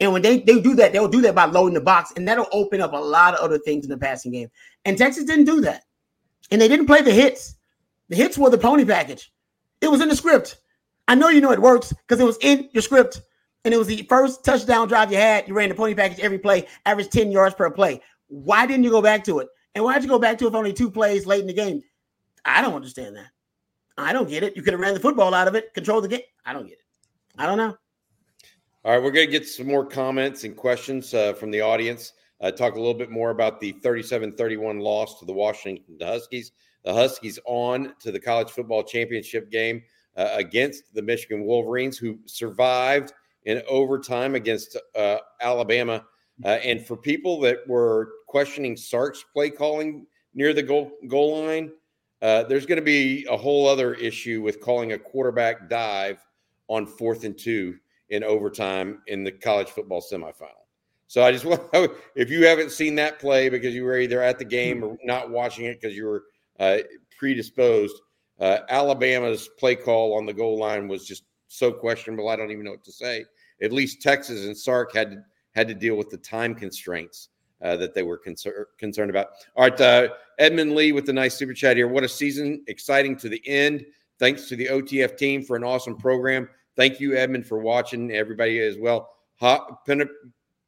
And 0.00 0.12
when 0.12 0.22
they, 0.22 0.40
they 0.40 0.60
do 0.60 0.74
that, 0.74 0.92
they'll 0.92 1.08
do 1.08 1.22
that 1.22 1.34
by 1.34 1.46
loading 1.46 1.74
the 1.74 1.80
box, 1.80 2.12
and 2.16 2.28
that'll 2.28 2.48
open 2.52 2.80
up 2.80 2.92
a 2.92 2.96
lot 2.96 3.34
of 3.34 3.40
other 3.40 3.58
things 3.58 3.84
in 3.84 3.90
the 3.90 3.96
passing 3.96 4.32
game. 4.32 4.50
And 4.84 4.98
Texas 4.98 5.24
didn't 5.24 5.46
do 5.46 5.60
that. 5.62 5.84
And 6.50 6.60
they 6.60 6.68
didn't 6.68 6.86
play 6.86 7.00
the 7.00 7.12
hits. 7.12 7.56
The 8.08 8.16
hits 8.16 8.36
were 8.36 8.50
the 8.50 8.58
pony 8.58 8.84
package. 8.84 9.32
It 9.80 9.90
was 9.90 10.00
in 10.00 10.08
the 10.08 10.16
script. 10.16 10.58
I 11.08 11.14
know 11.14 11.28
you 11.28 11.40
know 11.40 11.52
it 11.52 11.60
works 11.60 11.92
because 11.92 12.20
it 12.20 12.26
was 12.26 12.38
in 12.40 12.68
your 12.72 12.82
script. 12.82 13.22
And 13.64 13.74
it 13.74 13.78
was 13.78 13.88
the 13.88 14.06
first 14.08 14.44
touchdown 14.44 14.86
drive 14.86 15.10
you 15.10 15.18
had. 15.18 15.48
You 15.48 15.54
ran 15.54 15.70
the 15.70 15.74
pony 15.74 15.94
package 15.94 16.20
every 16.20 16.38
play, 16.38 16.68
average 16.84 17.08
10 17.08 17.32
yards 17.32 17.54
per 17.54 17.68
play. 17.70 18.00
Why 18.28 18.64
didn't 18.64 18.84
you 18.84 18.90
go 18.90 19.02
back 19.02 19.24
to 19.24 19.40
it? 19.40 19.48
And 19.74 19.82
why 19.82 19.94
did 19.94 20.04
you 20.04 20.08
go 20.08 20.18
back 20.18 20.38
to 20.38 20.46
it 20.46 20.54
only 20.54 20.72
two 20.72 20.90
plays 20.90 21.26
late 21.26 21.40
in 21.40 21.48
the 21.48 21.52
game? 21.52 21.82
I 22.44 22.62
don't 22.62 22.74
understand 22.74 23.16
that. 23.16 23.26
I 23.98 24.12
don't 24.12 24.28
get 24.28 24.42
it. 24.42 24.56
You 24.56 24.62
could 24.62 24.72
have 24.72 24.80
ran 24.80 24.94
the 24.94 25.00
football 25.00 25.34
out 25.34 25.48
of 25.48 25.54
it, 25.54 25.74
control 25.74 26.00
the 26.00 26.08
game. 26.08 26.20
I 26.44 26.52
don't 26.52 26.66
get 26.66 26.74
it. 26.74 26.84
I 27.38 27.46
don't 27.46 27.58
know. 27.58 27.76
All 28.86 28.92
right, 28.92 29.02
we're 29.02 29.10
going 29.10 29.26
to 29.26 29.32
get 29.32 29.48
some 29.48 29.66
more 29.66 29.84
comments 29.84 30.44
and 30.44 30.56
questions 30.56 31.12
uh, 31.12 31.32
from 31.32 31.50
the 31.50 31.60
audience. 31.60 32.12
Uh, 32.40 32.52
talk 32.52 32.76
a 32.76 32.78
little 32.78 32.94
bit 32.94 33.10
more 33.10 33.30
about 33.30 33.58
the 33.58 33.72
37 33.72 34.30
31 34.34 34.78
loss 34.78 35.18
to 35.18 35.24
the 35.24 35.32
Washington 35.32 35.98
Huskies. 36.00 36.52
The 36.84 36.94
Huskies 36.94 37.40
on 37.46 37.94
to 37.98 38.12
the 38.12 38.20
college 38.20 38.48
football 38.48 38.84
championship 38.84 39.50
game 39.50 39.82
uh, 40.16 40.28
against 40.34 40.94
the 40.94 41.02
Michigan 41.02 41.42
Wolverines, 41.42 41.98
who 41.98 42.20
survived 42.26 43.12
in 43.42 43.60
overtime 43.68 44.36
against 44.36 44.78
uh, 44.94 45.18
Alabama. 45.40 46.04
Uh, 46.44 46.50
and 46.50 46.86
for 46.86 46.96
people 46.96 47.40
that 47.40 47.66
were 47.66 48.12
questioning 48.28 48.76
Sark's 48.76 49.24
play 49.34 49.50
calling 49.50 50.06
near 50.32 50.52
the 50.52 50.62
goal, 50.62 50.92
goal 51.08 51.44
line, 51.44 51.72
uh, 52.22 52.44
there's 52.44 52.66
going 52.66 52.78
to 52.78 52.84
be 52.84 53.26
a 53.28 53.36
whole 53.36 53.66
other 53.66 53.94
issue 53.94 54.42
with 54.42 54.60
calling 54.60 54.92
a 54.92 54.98
quarterback 54.98 55.68
dive 55.68 56.24
on 56.68 56.86
fourth 56.86 57.24
and 57.24 57.36
two 57.36 57.74
in 58.10 58.22
overtime 58.24 59.02
in 59.06 59.24
the 59.24 59.32
college 59.32 59.68
football 59.68 60.00
semifinal. 60.00 60.64
So 61.08 61.22
I 61.22 61.32
just 61.32 61.44
want 61.44 61.62
if 62.14 62.30
you 62.30 62.46
haven't 62.46 62.70
seen 62.70 62.94
that 62.96 63.18
play 63.18 63.48
because 63.48 63.74
you 63.74 63.84
were 63.84 63.98
either 63.98 64.22
at 64.22 64.38
the 64.38 64.44
game 64.44 64.82
or 64.82 64.96
not 65.04 65.30
watching 65.30 65.66
it 65.66 65.80
because 65.80 65.96
you 65.96 66.06
were 66.06 66.24
uh, 66.58 66.78
predisposed, 67.18 67.96
uh, 68.40 68.58
Alabama's 68.68 69.48
play 69.58 69.74
call 69.74 70.16
on 70.16 70.26
the 70.26 70.32
goal 70.32 70.58
line 70.58 70.88
was 70.88 71.06
just 71.06 71.24
so 71.48 71.72
questionable. 71.72 72.28
I 72.28 72.36
don't 72.36 72.50
even 72.50 72.64
know 72.64 72.72
what 72.72 72.84
to 72.84 72.92
say. 72.92 73.24
At 73.62 73.72
least 73.72 74.02
Texas 74.02 74.46
and 74.46 74.56
Sark 74.56 74.94
had 74.94 75.10
to, 75.12 75.22
had 75.54 75.68
to 75.68 75.74
deal 75.74 75.96
with 75.96 76.10
the 76.10 76.18
time 76.18 76.54
constraints 76.54 77.30
uh, 77.62 77.76
that 77.76 77.94
they 77.94 78.02
were 78.02 78.18
concern, 78.18 78.66
concerned 78.78 79.10
about. 79.10 79.28
All 79.56 79.64
right, 79.64 79.80
uh, 79.80 80.08
Edmund 80.38 80.74
Lee 80.74 80.92
with 80.92 81.06
the 81.06 81.12
nice 81.12 81.34
super 81.34 81.54
chat 81.54 81.76
here. 81.76 81.88
What 81.88 82.04
a 82.04 82.08
season! 82.08 82.62
Exciting 82.66 83.16
to 83.18 83.28
the 83.28 83.42
end. 83.46 83.86
Thanks 84.18 84.48
to 84.48 84.56
the 84.56 84.66
OTF 84.66 85.16
team 85.16 85.42
for 85.42 85.56
an 85.56 85.64
awesome 85.64 85.96
program. 85.96 86.48
Thank 86.76 87.00
you, 87.00 87.16
Edmund, 87.16 87.46
for 87.46 87.58
watching. 87.58 88.10
Everybody 88.12 88.58
as 88.60 88.76
well. 88.78 89.10
Hot 89.36 89.84
Pen- 89.86 90.08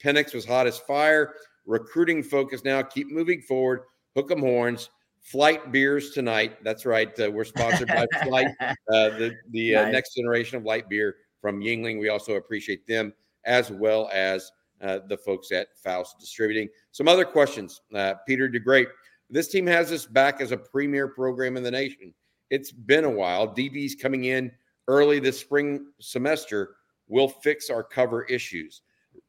Penix 0.03 0.35
was 0.35 0.45
hot 0.45 0.67
as 0.67 0.79
fire. 0.79 1.35
Recruiting 1.67 2.23
focus 2.23 2.65
now. 2.65 2.83
Keep 2.83 3.11
moving 3.11 3.43
forward. 3.43 3.83
Hook 4.17 4.31
'em 4.31 4.41
horns. 4.41 4.91
Flight 5.21 5.71
beers 5.73 6.13
tonight. 6.13 6.63
That's 6.65 6.87
right. 6.87 7.09
Uh, 7.21 7.31
we're 7.31 7.45
sponsored 7.45 7.89
by 7.89 8.07
Flight, 8.25 8.49
uh, 8.61 8.75
the 8.89 9.37
the 9.51 9.77
uh, 9.77 9.83
nice. 9.85 9.93
next 9.93 10.15
generation 10.15 10.57
of 10.57 10.65
light 10.65 10.89
beer 10.89 11.17
from 11.41 11.61
Yuengling. 11.61 12.01
We 12.01 12.09
also 12.09 12.35
appreciate 12.37 12.87
them 12.87 13.13
as 13.45 13.71
well 13.71 14.09
as 14.13 14.51
uh, 14.81 15.01
the 15.09 15.17
folks 15.19 15.53
at 15.53 15.69
Faust 15.83 16.19
Distributing. 16.19 16.69
Some 16.93 17.09
other 17.09 17.25
questions. 17.25 17.83
Uh, 17.95 18.15
Peter 18.27 18.49
DeGreat. 18.49 18.87
This 19.29 19.49
team 19.49 19.67
has 19.67 19.93
us 19.93 20.07
back 20.07 20.41
as 20.41 20.53
a 20.53 20.57
premier 20.57 21.09
program 21.09 21.57
in 21.59 21.63
the 21.63 21.71
nation. 21.71 22.15
It's 22.49 22.73
been 22.73 23.05
a 23.05 23.11
while. 23.11 23.47
DBs 23.47 24.01
coming 24.01 24.25
in 24.25 24.51
early 24.89 25.21
this 25.21 25.39
spring 25.39 25.87
semester 26.01 26.77
we'll 27.09 27.29
fix 27.29 27.71
our 27.71 27.83
cover 27.83 28.25
issues. 28.25 28.83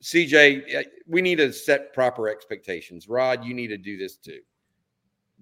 CJ, 0.03 0.85
we 1.07 1.21
need 1.21 1.37
to 1.37 1.51
set 1.51 1.93
proper 1.93 2.29
expectations. 2.29 3.07
Rod, 3.07 3.43
you 3.43 3.53
need 3.53 3.67
to 3.67 3.77
do 3.77 3.97
this 3.97 4.17
too. 4.17 4.41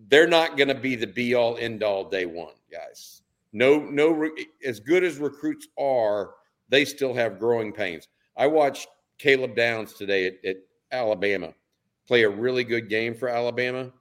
They're 0.10 0.28
not 0.28 0.58
going 0.58 0.68
to 0.68 0.76
be 0.76 0.96
the 0.96 1.08
be 1.08 1.34
all 1.34 1.58
end 1.58 1.84
all 1.84 2.08
day 2.08 2.26
one, 2.26 2.54
guys. 2.72 3.24
No, 3.54 3.80
no, 3.80 4.30
as 4.64 4.80
good 4.80 5.04
as 5.04 5.18
recruits 5.18 5.68
are, 5.80 6.36
they 6.70 6.86
still 6.86 7.14
have 7.14 7.40
growing 7.40 7.74
pains. 7.74 8.08
I 8.36 8.46
watched 8.48 8.88
Caleb 9.18 9.56
Downs 9.56 9.94
today 9.94 10.28
at, 10.28 10.46
at 10.46 10.58
Alabama 10.92 11.54
play 12.08 12.24
a 12.24 12.30
really 12.30 12.64
good 12.64 12.90
game 12.90 13.14
for 13.14 13.28
Alabama, 13.28 13.92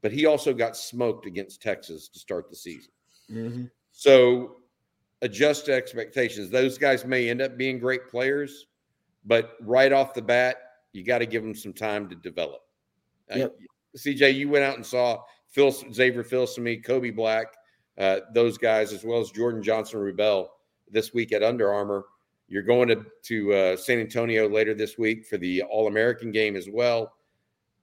but 0.00 0.12
he 0.12 0.26
also 0.26 0.54
got 0.54 0.76
smoked 0.76 1.26
against 1.26 1.60
Texas 1.60 2.08
to 2.08 2.18
start 2.18 2.48
the 2.48 2.56
season. 2.56 2.92
Mm-hmm. 3.30 3.64
So 3.90 4.57
adjust 5.22 5.68
expectations. 5.68 6.50
Those 6.50 6.78
guys 6.78 7.04
may 7.04 7.28
end 7.28 7.42
up 7.42 7.56
being 7.56 7.78
great 7.78 8.08
players, 8.08 8.66
but 9.24 9.54
right 9.60 9.92
off 9.92 10.14
the 10.14 10.22
bat, 10.22 10.56
you 10.92 11.04
got 11.04 11.18
to 11.18 11.26
give 11.26 11.42
them 11.42 11.54
some 11.54 11.72
time 11.72 12.08
to 12.08 12.14
develop. 12.14 12.62
Uh, 13.32 13.38
yep. 13.38 13.56
Uh, 13.60 13.98
CJ, 13.98 14.34
you 14.34 14.48
went 14.48 14.64
out 14.64 14.76
and 14.76 14.84
saw 14.84 15.22
Phil 15.48 15.70
Xavier 15.70 16.22
Filsaime, 16.22 16.84
Kobe 16.84 17.10
Black, 17.10 17.48
uh, 17.98 18.20
those 18.32 18.58
guys, 18.58 18.92
as 18.92 19.04
well 19.04 19.20
as 19.20 19.30
Jordan 19.30 19.62
Johnson 19.62 20.00
Rubel 20.00 20.48
this 20.90 21.12
week 21.12 21.32
at 21.32 21.42
Under 21.42 21.72
Armour. 21.72 22.04
You're 22.48 22.62
going 22.62 22.88
to 22.88 23.04
to 23.24 23.52
uh, 23.52 23.76
San 23.76 23.98
Antonio 23.98 24.48
later 24.48 24.72
this 24.72 24.96
week 24.96 25.26
for 25.26 25.36
the 25.36 25.62
All 25.62 25.86
American 25.88 26.30
game 26.32 26.56
as 26.56 26.68
well. 26.70 27.12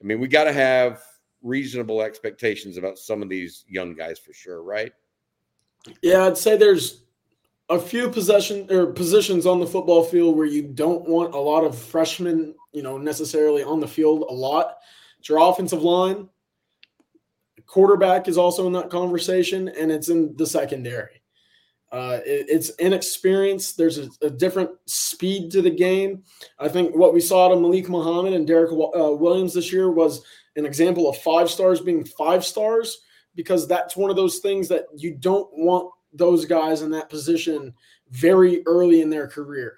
I 0.01 0.05
mean, 0.05 0.19
we 0.19 0.27
got 0.27 0.45
to 0.45 0.53
have 0.53 1.03
reasonable 1.43 2.01
expectations 2.01 2.77
about 2.77 2.97
some 2.97 3.21
of 3.21 3.29
these 3.29 3.65
young 3.67 3.93
guys 3.93 4.17
for 4.17 4.33
sure, 4.33 4.63
right? 4.63 4.91
Yeah, 6.01 6.25
I'd 6.25 6.37
say 6.37 6.57
there's 6.57 7.04
a 7.69 7.79
few 7.79 8.09
possession 8.09 8.67
or 8.71 8.87
positions 8.87 9.45
on 9.45 9.59
the 9.59 9.65
football 9.65 10.03
field 10.03 10.35
where 10.35 10.45
you 10.45 10.61
don't 10.61 11.07
want 11.07 11.33
a 11.33 11.39
lot 11.39 11.63
of 11.63 11.77
freshmen, 11.77 12.53
you 12.73 12.83
know, 12.83 12.97
necessarily 12.97 13.63
on 13.63 13.79
the 13.79 13.87
field 13.87 14.25
a 14.29 14.33
lot. 14.33 14.77
It's 15.19 15.29
your 15.29 15.39
offensive 15.39 15.81
line. 15.81 16.29
Quarterback 17.65 18.27
is 18.27 18.37
also 18.37 18.67
in 18.67 18.73
that 18.73 18.91
conversation, 18.91 19.69
and 19.69 19.91
it's 19.91 20.09
in 20.09 20.35
the 20.37 20.45
secondary. 20.45 21.23
Uh, 21.91 22.19
it, 22.25 22.45
it's 22.49 22.69
inexperience. 22.77 23.73
There's 23.73 23.97
a, 23.97 24.09
a, 24.21 24.29
different 24.29 24.69
speed 24.85 25.49
to 25.51 25.61
the 25.61 25.69
game. 25.69 26.23
I 26.59 26.67
think 26.67 26.95
what 26.95 27.13
we 27.13 27.21
saw 27.21 27.47
to 27.47 27.55
Malik 27.55 27.89
Muhammad 27.89 28.33
and 28.33 28.45
Derrick 28.45 28.71
uh, 28.71 29.11
Williams 29.11 29.53
this 29.53 29.71
year 29.71 29.89
was 29.89 30.23
an 30.55 30.65
example 30.65 31.09
of 31.09 31.17
five 31.19 31.49
stars 31.49 31.79
being 31.79 32.03
five 32.03 32.43
stars 32.43 33.01
because 33.33 33.67
that's 33.67 33.95
one 33.95 34.09
of 34.09 34.15
those 34.15 34.39
things 34.39 34.67
that 34.67 34.85
you 34.95 35.15
don't 35.15 35.47
want 35.53 35.89
those 36.17 36.45
guys 36.45 36.81
in 36.81 36.91
that 36.91 37.09
position 37.09 37.73
very 38.11 38.63
early 38.65 39.01
in 39.01 39.09
their 39.09 39.27
career. 39.27 39.77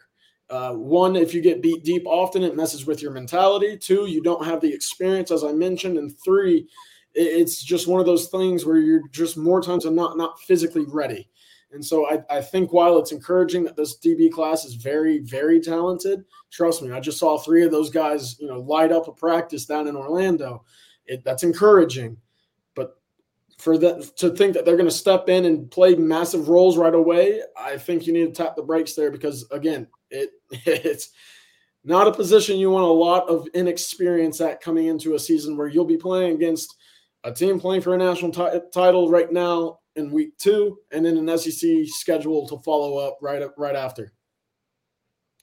Uh, 0.49 0.73
one, 0.73 1.15
if 1.15 1.33
you 1.33 1.41
get 1.41 1.61
beat 1.61 1.83
deep 1.83 2.03
often, 2.05 2.43
it 2.43 2.55
messes 2.55 2.85
with 2.85 3.01
your 3.01 3.11
mentality. 3.11 3.77
Two, 3.77 4.05
you 4.05 4.21
don't 4.21 4.45
have 4.45 4.61
the 4.61 4.73
experience, 4.73 5.29
as 5.29 5.43
I 5.43 5.51
mentioned. 5.51 5.97
And 5.97 6.17
three, 6.23 6.67
it's 7.13 7.61
just 7.63 7.87
one 7.87 7.99
of 7.99 8.05
those 8.05 8.27
things 8.27 8.65
where 8.65 8.77
you're 8.77 9.07
just 9.11 9.37
more 9.37 9.61
times 9.61 9.83
than 9.83 9.95
not 9.95 10.17
not 10.17 10.39
physically 10.41 10.85
ready. 10.87 11.29
And 11.71 11.83
so 11.83 12.09
I, 12.09 12.23
I 12.29 12.41
think 12.41 12.71
while 12.71 12.97
it's 12.97 13.11
encouraging 13.11 13.65
that 13.65 13.75
this 13.75 13.99
DB 13.99 14.31
class 14.31 14.63
is 14.63 14.75
very, 14.75 15.19
very 15.19 15.59
talented, 15.59 16.23
trust 16.49 16.81
me, 16.81 16.91
I 16.91 17.01
just 17.01 17.19
saw 17.19 17.37
three 17.37 17.65
of 17.65 17.71
those 17.71 17.89
guys, 17.89 18.39
you 18.39 18.47
know, 18.47 18.59
light 18.59 18.93
up 18.93 19.09
a 19.09 19.11
practice 19.11 19.65
down 19.65 19.87
in 19.87 19.95
Orlando. 19.97 20.63
It, 21.05 21.25
that's 21.25 21.43
encouraging 21.43 22.17
for 23.57 23.77
that 23.77 24.15
to 24.17 24.29
think 24.31 24.53
that 24.53 24.65
they're 24.65 24.77
going 24.77 24.89
to 24.89 24.95
step 24.95 25.29
in 25.29 25.45
and 25.45 25.69
play 25.71 25.95
massive 25.95 26.49
roles 26.49 26.77
right 26.77 26.93
away, 26.93 27.41
I 27.57 27.77
think 27.77 28.05
you 28.05 28.13
need 28.13 28.33
to 28.33 28.43
tap 28.43 28.55
the 28.55 28.61
brakes 28.61 28.93
there 28.93 29.11
because 29.11 29.45
again, 29.51 29.87
it 30.09 30.29
it's 30.51 31.09
not 31.83 32.07
a 32.07 32.13
position 32.13 32.57
you 32.57 32.69
want 32.69 32.85
a 32.85 32.87
lot 32.87 33.27
of 33.29 33.47
inexperience 33.53 34.41
at 34.41 34.61
coming 34.61 34.87
into 34.87 35.15
a 35.15 35.19
season 35.19 35.57
where 35.57 35.67
you'll 35.67 35.85
be 35.85 35.97
playing 35.97 36.35
against 36.35 36.75
a 37.23 37.31
team 37.31 37.59
playing 37.59 37.81
for 37.81 37.95
a 37.95 37.97
national 37.97 38.31
t- 38.31 38.59
title 38.73 39.09
right 39.09 39.31
now 39.31 39.79
in 39.95 40.11
week 40.11 40.37
two, 40.37 40.77
and 40.91 41.03
then 41.03 41.17
an 41.17 41.37
SEC 41.37 41.69
schedule 41.87 42.47
to 42.47 42.59
follow 42.59 42.97
up 42.97 43.17
right 43.21 43.41
up 43.41 43.55
right 43.57 43.75
after. 43.75 44.13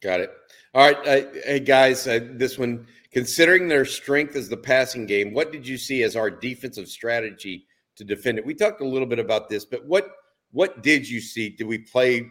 Got 0.01 0.21
it. 0.21 0.31
All 0.75 0.87
right, 0.87 0.99
uh, 1.07 1.27
hey 1.45 1.61
guys, 1.61 2.07
uh, 2.07 2.21
this 2.33 2.59
one 2.59 2.87
considering 3.11 3.69
their 3.69 3.85
strength 3.85 4.37
as 4.37 4.49
the 4.49 4.57
passing 4.57 5.07
game, 5.07 5.33
what 5.33 5.51
did 5.51 5.67
you 5.67 5.77
see 5.77 6.03
as 6.03 6.17
our 6.17 6.31
defensive 6.31 6.89
strategy? 6.89 7.67
To 7.97 8.05
defend 8.05 8.39
it. 8.39 8.47
We 8.47 8.55
talked 8.55 8.81
a 8.81 8.87
little 8.87 9.07
bit 9.07 9.19
about 9.19 9.49
this, 9.49 9.65
but 9.65 9.85
what 9.87 10.11
what 10.53 10.83
did 10.83 11.09
you 11.09 11.21
see? 11.21 11.51
Did 11.51 11.67
we 11.67 11.79
play? 11.79 12.31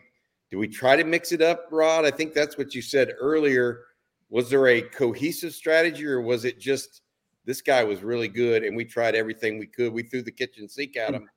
Did 0.49 0.57
we 0.57 0.67
try 0.67 0.95
to 0.95 1.03
mix 1.03 1.31
it 1.31 1.41
up, 1.41 1.67
Rod? 1.71 2.05
I 2.05 2.11
think 2.11 2.33
that's 2.33 2.57
what 2.57 2.73
you 2.73 2.81
said 2.81 3.11
earlier. 3.19 3.81
Was 4.29 4.49
there 4.49 4.67
a 4.67 4.81
cohesive 4.81 5.53
strategy, 5.53 6.05
or 6.05 6.21
was 6.21 6.45
it 6.45 6.59
just 6.59 7.01
this 7.45 7.61
guy 7.61 7.83
was 7.83 8.01
really 8.01 8.29
good 8.29 8.63
and 8.63 8.75
we 8.75 8.85
tried 8.85 9.15
everything 9.15 9.59
we 9.59 9.67
could? 9.67 9.91
We 9.91 10.03
threw 10.03 10.21
the 10.21 10.31
kitchen 10.31 10.69
sink 10.69 10.95
at 10.95 11.09
hmm. 11.09 11.15
him, 11.15 11.29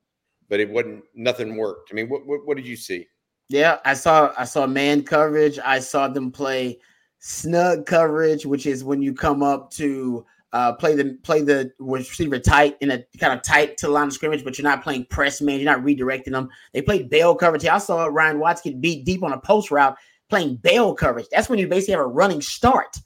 but 0.49 0.59
it 0.59 0.69
wasn't. 0.69 1.03
Nothing 1.13 1.57
worked. 1.57 1.89
I 1.91 1.95
mean, 1.95 2.09
what 2.09 2.25
what, 2.25 2.45
what 2.45 2.57
did 2.57 2.67
you 2.67 2.75
see? 2.75 3.07
Yeah, 3.49 3.79
I 3.85 3.93
saw 3.93 4.33
I 4.37 4.43
saw 4.43 4.67
man 4.67 5.03
coverage. 5.03 5.59
I 5.59 5.79
saw 5.79 6.07
them 6.07 6.31
play 6.31 6.79
snug 7.19 7.85
coverage, 7.85 8.45
which 8.45 8.65
is 8.65 8.83
when 8.83 9.01
you 9.01 9.13
come 9.13 9.41
up 9.41 9.71
to 9.71 10.25
uh, 10.53 10.73
play 10.73 10.95
the 10.95 11.17
play 11.23 11.41
the 11.41 11.71
receiver 11.79 12.39
tight 12.39 12.77
in 12.81 12.91
a 12.91 13.03
kind 13.19 13.33
of 13.33 13.43
tight 13.43 13.77
to 13.77 13.87
the 13.87 13.91
line 13.91 14.07
of 14.07 14.13
scrimmage, 14.13 14.43
but 14.43 14.57
you're 14.57 14.63
not 14.63 14.83
playing 14.83 15.05
press 15.09 15.41
man. 15.41 15.59
You're 15.59 15.71
not 15.71 15.83
redirecting 15.83 16.31
them. 16.31 16.49
They 16.73 16.81
played 16.81 17.09
bail 17.09 17.35
coverage. 17.35 17.65
I 17.65 17.77
saw 17.77 18.05
Ryan 18.05 18.39
Watts 18.39 18.61
get 18.61 18.81
beat 18.81 19.05
deep 19.05 19.23
on 19.23 19.33
a 19.33 19.39
post 19.39 19.71
route 19.71 19.97
playing 20.29 20.57
bail 20.57 20.93
coverage. 20.93 21.27
That's 21.31 21.49
when 21.49 21.59
you 21.59 21.67
basically 21.67 21.93
have 21.93 22.01
a 22.01 22.07
running 22.07 22.41
start 22.41 22.97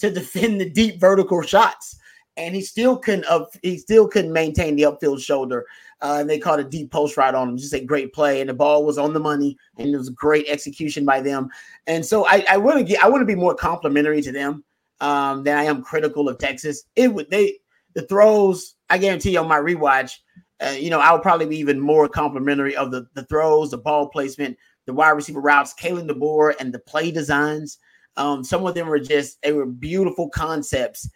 to 0.00 0.10
defend 0.10 0.60
the 0.60 0.70
deep 0.70 1.00
vertical 1.00 1.42
shots, 1.42 1.96
and 2.36 2.54
he 2.54 2.62
still 2.62 2.96
couldn't 2.96 3.26
up. 3.26 3.50
He 3.62 3.78
still 3.78 4.08
couldn't 4.08 4.32
maintain 4.32 4.74
the 4.76 4.84
upfield 4.84 5.20
shoulder. 5.20 5.66
Uh, 6.00 6.18
and 6.20 6.30
they 6.30 6.38
caught 6.38 6.60
a 6.60 6.64
deep 6.64 6.92
post 6.92 7.16
route 7.16 7.34
on 7.34 7.48
him. 7.48 7.56
Just 7.56 7.74
a 7.74 7.80
great 7.80 8.12
play, 8.12 8.40
and 8.40 8.50
the 8.50 8.54
ball 8.54 8.84
was 8.84 8.98
on 8.98 9.12
the 9.12 9.20
money, 9.20 9.56
and 9.78 9.92
it 9.92 9.96
was 9.96 10.10
great 10.10 10.46
execution 10.48 11.04
by 11.04 11.20
them. 11.20 11.48
And 11.88 12.06
so 12.06 12.24
I, 12.26 12.44
I 12.48 12.56
want 12.56 12.78
to 12.78 12.84
get, 12.84 13.02
I 13.02 13.08
want 13.08 13.20
to 13.22 13.26
be 13.26 13.34
more 13.34 13.54
complimentary 13.54 14.22
to 14.22 14.30
them 14.30 14.64
um, 15.00 15.44
than 15.44 15.56
I 15.56 15.64
am 15.64 15.82
critical 15.82 16.28
of 16.28 16.38
Texas. 16.38 16.84
It 16.96 17.12
would 17.12 17.30
they 17.30 17.58
the 17.94 18.02
throws. 18.02 18.74
I 18.90 18.98
guarantee 18.98 19.32
you 19.32 19.40
on 19.40 19.48
my 19.48 19.58
rewatch, 19.58 20.12
uh, 20.60 20.70
you 20.78 20.90
know, 20.90 21.00
I 21.00 21.12
would 21.12 21.22
probably 21.22 21.46
be 21.46 21.58
even 21.58 21.78
more 21.78 22.08
complimentary 22.08 22.76
of 22.76 22.90
the 22.90 23.06
the 23.14 23.24
throws, 23.24 23.70
the 23.70 23.78
ball 23.78 24.08
placement, 24.08 24.56
the 24.86 24.92
wide 24.92 25.10
receiver 25.10 25.40
routes, 25.40 25.74
Kalen 25.74 26.08
DeBoer, 26.08 26.54
and 26.58 26.72
the 26.72 26.78
play 26.80 27.10
designs. 27.10 27.78
Um, 28.16 28.42
some 28.42 28.66
of 28.66 28.74
them 28.74 28.88
were 28.88 28.98
just 28.98 29.40
they 29.42 29.52
were 29.52 29.66
beautiful 29.66 30.28
concepts 30.28 31.08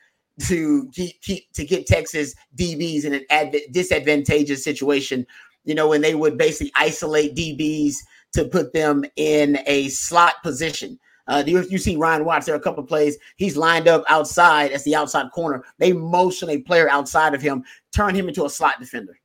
to 0.47 0.89
keep, 0.93 1.21
keep 1.21 1.53
to 1.53 1.65
get 1.65 1.87
Texas 1.87 2.35
DBs 2.57 3.05
in 3.05 3.15
an 3.15 3.25
adv- 3.31 3.73
disadvantageous 3.73 4.63
situation. 4.63 5.27
You 5.65 5.75
know, 5.75 5.89
when 5.89 6.01
they 6.01 6.15
would 6.15 6.39
basically 6.39 6.73
isolate 6.77 7.35
DBs 7.35 7.95
to 8.35 8.45
put 8.45 8.73
them 8.73 9.05
in 9.17 9.59
a 9.67 9.89
slot 9.89 10.35
position. 10.43 10.99
Uh, 11.29 11.43
you, 11.47 11.63
you 11.63 11.79
see 11.79 11.97
Ryan 11.97 12.25
Watts 12.25 12.47
there 12.47 12.55
a 12.55 12.61
couple 12.61 12.83
of 12.83 12.89
plays. 12.89 13.17
He's 13.37 13.57
lined 13.57 13.89
up 13.89 14.05
outside 14.09 14.73
as 14.73 14.83
the 14.85 14.97
outside 14.97 15.31
corner. 15.33 15.65
They 15.79 15.93
motion 15.93 16.51
a 16.51 16.59
player 16.59 16.91
outside 16.91 17.35
of 17.35 17.43
him, 17.43 17.65
turn 17.93 18.15
him 18.15 18.29
into 18.29 18.45
a 18.45 18.51
slot 18.51 18.81
defender. 18.81 19.19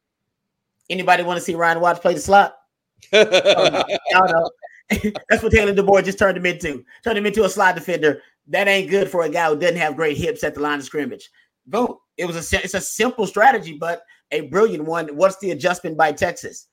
Anybody 0.89 1.23
want 1.23 1.37
to 1.37 1.43
see 1.43 1.55
Ryan 1.55 1.79
Watts 1.81 1.99
play 1.99 2.13
the 2.13 2.19
slot? 2.19 2.55
oh, 3.13 3.83
no. 4.11 4.25
no. 4.25 4.49
That's 5.29 5.43
what 5.43 5.51
Taylor 5.51 5.73
DeBoer 5.73 6.03
just 6.03 6.19
turned 6.19 6.37
him 6.37 6.45
into. 6.45 6.83
Turned 7.03 7.17
him 7.17 7.25
into 7.25 7.43
a 7.43 7.49
slot 7.49 7.75
defender. 7.75 8.21
That 8.47 8.67
ain't 8.67 8.89
good 8.89 9.09
for 9.09 9.23
a 9.23 9.29
guy 9.29 9.49
who 9.49 9.59
doesn't 9.59 9.77
have 9.77 9.97
great 9.97 10.17
hips 10.17 10.43
at 10.43 10.55
the 10.55 10.61
line 10.61 10.79
of 10.79 10.85
scrimmage. 10.85 11.29
Vote. 11.67 11.99
It 12.15 12.25
was 12.25 12.35
a 12.35 12.63
it's 12.63 12.73
a 12.73 12.81
simple 12.81 13.27
strategy, 13.27 13.77
but 13.77 14.03
a 14.31 14.41
brilliant 14.41 14.85
one. 14.85 15.07
What's 15.15 15.37
the 15.37 15.51
adjustment 15.51 15.97
by 15.97 16.13
Texas? 16.13 16.67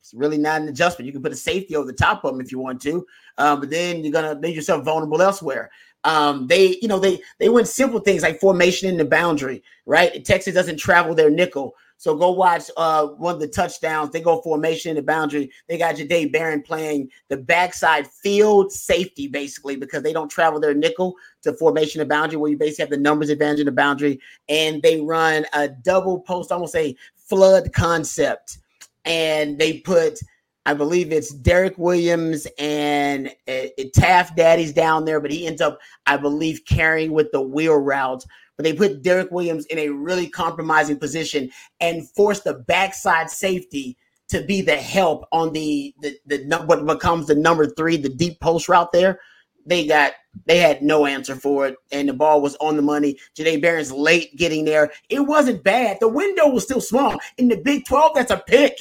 It's 0.00 0.14
really 0.14 0.38
not 0.38 0.62
an 0.62 0.68
adjustment. 0.68 1.06
You 1.06 1.12
can 1.12 1.22
put 1.22 1.32
a 1.32 1.36
safety 1.36 1.76
over 1.76 1.86
the 1.86 1.92
top 1.92 2.24
of 2.24 2.32
them 2.32 2.40
if 2.40 2.50
you 2.50 2.58
want 2.58 2.80
to, 2.82 3.06
um, 3.38 3.60
but 3.60 3.70
then 3.70 4.02
you're 4.02 4.12
gonna 4.12 4.38
make 4.40 4.56
yourself 4.56 4.84
vulnerable 4.84 5.20
elsewhere. 5.20 5.70
Um, 6.04 6.46
they, 6.46 6.78
you 6.80 6.88
know, 6.88 6.98
they 6.98 7.20
they 7.38 7.50
went 7.50 7.68
simple 7.68 8.00
things 8.00 8.22
like 8.22 8.40
formation 8.40 8.88
in 8.88 8.96
the 8.96 9.04
boundary, 9.04 9.62
right? 9.84 10.24
Texas 10.24 10.54
doesn't 10.54 10.78
travel 10.78 11.14
their 11.14 11.28
nickel, 11.28 11.74
so 11.98 12.16
go 12.16 12.30
watch 12.30 12.70
uh, 12.78 13.08
one 13.08 13.34
of 13.34 13.40
the 13.42 13.48
touchdowns. 13.48 14.10
They 14.10 14.22
go 14.22 14.40
formation 14.40 14.88
in 14.88 14.96
the 14.96 15.02
boundary. 15.02 15.50
They 15.68 15.76
got 15.76 15.96
Jahdae 15.96 16.32
Barron 16.32 16.62
playing 16.62 17.10
the 17.28 17.36
backside 17.36 18.06
field 18.06 18.72
safety 18.72 19.28
basically 19.28 19.76
because 19.76 20.02
they 20.02 20.14
don't 20.14 20.30
travel 20.30 20.58
their 20.58 20.72
nickel 20.72 21.14
to 21.42 21.52
formation 21.52 21.98
the 21.98 22.06
boundary 22.06 22.38
where 22.38 22.50
you 22.50 22.56
basically 22.56 22.84
have 22.84 22.90
the 22.90 22.96
numbers 22.96 23.28
advantage 23.28 23.60
in 23.60 23.66
the 23.66 23.72
boundary, 23.72 24.18
and 24.48 24.80
they 24.80 25.02
run 25.02 25.44
a 25.52 25.68
double 25.68 26.20
post, 26.20 26.50
almost 26.50 26.74
a 26.74 26.96
flood 27.14 27.70
concept 27.74 28.56
and 29.04 29.58
they 29.58 29.78
put 29.80 30.20
I 30.66 30.74
believe 30.74 31.10
it's 31.10 31.32
Derrick 31.32 31.78
Williams 31.78 32.46
and 32.58 33.28
uh, 33.48 33.66
Taaffe 33.96 34.36
Daddy's 34.36 34.72
down 34.72 35.04
there, 35.04 35.18
but 35.18 35.30
he 35.30 35.46
ends 35.46 35.60
up, 35.60 35.80
I 36.06 36.16
believe, 36.16 36.60
carrying 36.68 37.12
with 37.12 37.32
the 37.32 37.40
wheel 37.40 37.76
route. 37.76 38.24
but 38.56 38.64
they 38.64 38.74
put 38.74 39.02
Derrick 39.02 39.30
Williams 39.30 39.64
in 39.66 39.78
a 39.78 39.88
really 39.88 40.28
compromising 40.28 40.98
position 40.98 41.50
and 41.80 42.08
forced 42.10 42.44
the 42.44 42.54
backside 42.54 43.30
safety 43.30 43.96
to 44.28 44.44
be 44.44 44.60
the 44.60 44.76
help 44.76 45.26
on 45.32 45.52
the 45.52 45.94
the, 46.02 46.16
the 46.26 46.62
what 46.66 46.86
becomes 46.86 47.26
the 47.26 47.34
number 47.34 47.66
three, 47.66 47.96
the 47.96 48.08
deep 48.08 48.38
post 48.40 48.68
route 48.68 48.92
there. 48.92 49.18
They 49.66 49.86
got 49.86 50.12
they 50.44 50.58
had 50.58 50.82
no 50.82 51.06
answer 51.06 51.36
for 51.36 51.66
it, 51.68 51.76
and 51.90 52.08
the 52.08 52.12
ball 52.12 52.42
was 52.42 52.54
on 52.56 52.76
the 52.76 52.82
money. 52.82 53.18
Jahdae 53.34 53.62
Barron's 53.62 53.92
late 53.92 54.36
getting 54.36 54.66
there. 54.66 54.92
It 55.08 55.20
wasn't 55.20 55.64
bad. 55.64 55.98
The 56.00 56.08
window 56.08 56.48
was 56.48 56.64
still 56.64 56.80
small. 56.80 57.18
In 57.38 57.48
the 57.48 57.56
Big 57.56 57.86
12, 57.86 58.14
that's 58.14 58.30
a 58.30 58.42
pick 58.46 58.78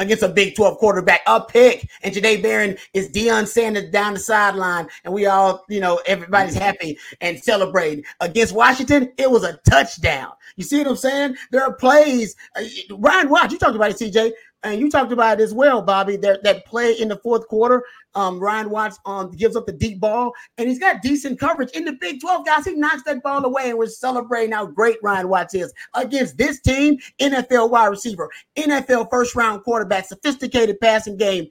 against 0.00 0.22
a 0.22 0.28
Big 0.28 0.54
12 0.54 0.78
quarterback, 0.78 1.20
a 1.26 1.40
pick. 1.40 1.88
And 2.02 2.12
today, 2.12 2.40
Barron 2.40 2.76
is 2.92 3.10
Deion 3.10 3.46
Sanders 3.46 3.90
down 3.90 4.14
the 4.14 4.20
sideline, 4.20 4.88
and 5.04 5.12
we 5.12 5.26
all, 5.26 5.64
you 5.68 5.80
know, 5.80 6.00
everybody's 6.06 6.54
happy 6.54 6.98
and 7.20 7.42
celebrating. 7.42 8.04
Against 8.20 8.54
Washington, 8.54 9.12
it 9.16 9.30
was 9.30 9.44
a 9.44 9.58
touchdown. 9.68 10.32
You 10.56 10.64
see 10.64 10.78
what 10.78 10.88
I'm 10.88 10.96
saying? 10.96 11.36
There 11.50 11.62
are 11.62 11.72
plays. 11.72 12.36
Uh, 12.56 12.62
Ryan 12.90 13.28
Watts, 13.28 13.52
you 13.52 13.58
talked 13.58 13.76
about 13.76 13.90
it, 13.90 13.96
CJ 13.96 14.32
and 14.64 14.80
you 14.80 14.90
talked 14.90 15.12
about 15.12 15.38
it 15.38 15.42
as 15.42 15.52
well, 15.52 15.82
Bobby. 15.82 16.16
That 16.16 16.42
that 16.42 16.64
play 16.64 16.92
in 16.92 17.08
the 17.08 17.18
fourth 17.18 17.46
quarter, 17.48 17.84
um, 18.14 18.40
Ryan 18.40 18.70
Watts 18.70 18.98
um 19.04 19.30
gives 19.30 19.56
up 19.56 19.66
the 19.66 19.72
deep 19.72 20.00
ball, 20.00 20.32
and 20.58 20.68
he's 20.68 20.78
got 20.78 21.02
decent 21.02 21.38
coverage 21.38 21.70
in 21.72 21.84
the 21.84 21.92
Big 21.92 22.20
Twelve. 22.20 22.46
Guys, 22.46 22.64
he 22.64 22.74
knocks 22.74 23.02
that 23.04 23.22
ball 23.22 23.44
away, 23.44 23.70
and 23.70 23.78
we're 23.78 23.86
celebrating 23.86 24.52
how 24.52 24.66
great 24.66 24.96
Ryan 25.02 25.28
Watts 25.28 25.54
is 25.54 25.72
against 25.94 26.36
this 26.38 26.60
team. 26.60 26.98
NFL 27.20 27.70
wide 27.70 27.86
receiver, 27.86 28.30
NFL 28.56 29.10
first 29.10 29.36
round 29.36 29.62
quarterback, 29.62 30.06
sophisticated 30.06 30.80
passing 30.80 31.16
game. 31.16 31.46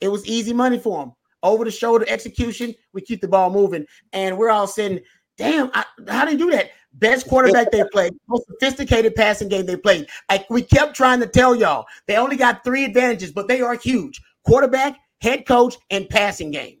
It 0.00 0.08
was 0.08 0.24
easy 0.24 0.52
money 0.52 0.78
for 0.78 1.02
him. 1.02 1.12
Over 1.42 1.64
the 1.64 1.70
shoulder 1.72 2.04
execution, 2.08 2.72
we 2.92 3.00
keep 3.00 3.20
the 3.20 3.28
ball 3.28 3.50
moving, 3.50 3.84
and 4.12 4.38
we're 4.38 4.50
all 4.50 4.68
saying, 4.68 5.00
"Damn, 5.36 5.70
I, 5.74 5.84
how 6.08 6.24
do 6.24 6.32
you 6.32 6.38
do 6.38 6.50
that?" 6.52 6.70
Best 6.94 7.26
quarterback 7.26 7.70
they 7.72 7.82
played, 7.90 8.12
most 8.28 8.46
sophisticated 8.46 9.14
passing 9.14 9.48
game 9.48 9.66
they 9.66 9.76
played. 9.76 10.06
Like 10.30 10.48
we 10.50 10.62
kept 10.62 10.94
trying 10.94 11.20
to 11.20 11.26
tell 11.26 11.54
y'all, 11.54 11.86
they 12.06 12.16
only 12.16 12.36
got 12.36 12.64
three 12.64 12.84
advantages, 12.84 13.32
but 13.32 13.48
they 13.48 13.60
are 13.60 13.74
huge: 13.74 14.20
quarterback, 14.44 14.98
head 15.20 15.46
coach, 15.46 15.76
and 15.90 16.08
passing 16.08 16.50
game. 16.50 16.78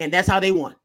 And 0.00 0.12
that's 0.12 0.28
how 0.28 0.40
they 0.40 0.52
won. 0.52 0.76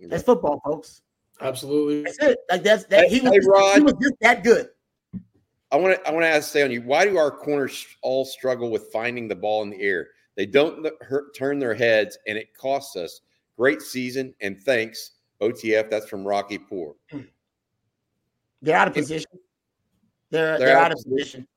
That's 0.00 0.22
football, 0.22 0.60
folks. 0.64 1.02
Absolutely. 1.40 2.02
That's 2.02 2.18
it. 2.18 2.38
Like 2.50 2.62
that's 2.62 2.84
that. 2.86 3.08
He 3.08 3.20
was, 3.20 3.32
hey, 3.32 3.40
Rod, 3.46 3.74
he 3.74 3.80
was 3.82 3.94
just 4.00 4.14
that 4.20 4.42
good. 4.42 4.68
I 5.70 5.76
want 5.76 5.96
to. 5.96 6.08
I 6.08 6.12
want 6.12 6.24
to 6.24 6.28
ask 6.28 6.48
stay 6.48 6.62
on 6.62 6.70
you. 6.70 6.82
Why 6.82 7.04
do 7.04 7.18
our 7.18 7.30
corners 7.30 7.86
all 8.02 8.24
struggle 8.24 8.70
with 8.70 8.90
finding 8.92 9.28
the 9.28 9.36
ball 9.36 9.62
in 9.62 9.70
the 9.70 9.80
air? 9.80 10.08
They 10.36 10.46
don't 10.46 10.86
uh, 10.86 10.90
turn 11.36 11.58
their 11.58 11.74
heads, 11.74 12.16
and 12.26 12.38
it 12.38 12.56
costs 12.56 12.96
us. 12.96 13.20
Great 13.56 13.82
season, 13.82 14.34
and 14.40 14.58
thanks. 14.58 15.12
OTF, 15.40 15.90
that's 15.90 16.08
from 16.08 16.26
Rocky 16.26 16.58
Poor. 16.58 16.94
They're 18.62 18.76
out 18.76 18.88
of 18.88 18.94
position. 18.94 19.30
They're, 20.30 20.58
they're, 20.58 20.66
they're 20.66 20.76
out, 20.76 20.86
out, 20.86 20.92
of 20.92 20.96
position. 20.98 21.16
position. 21.16 21.48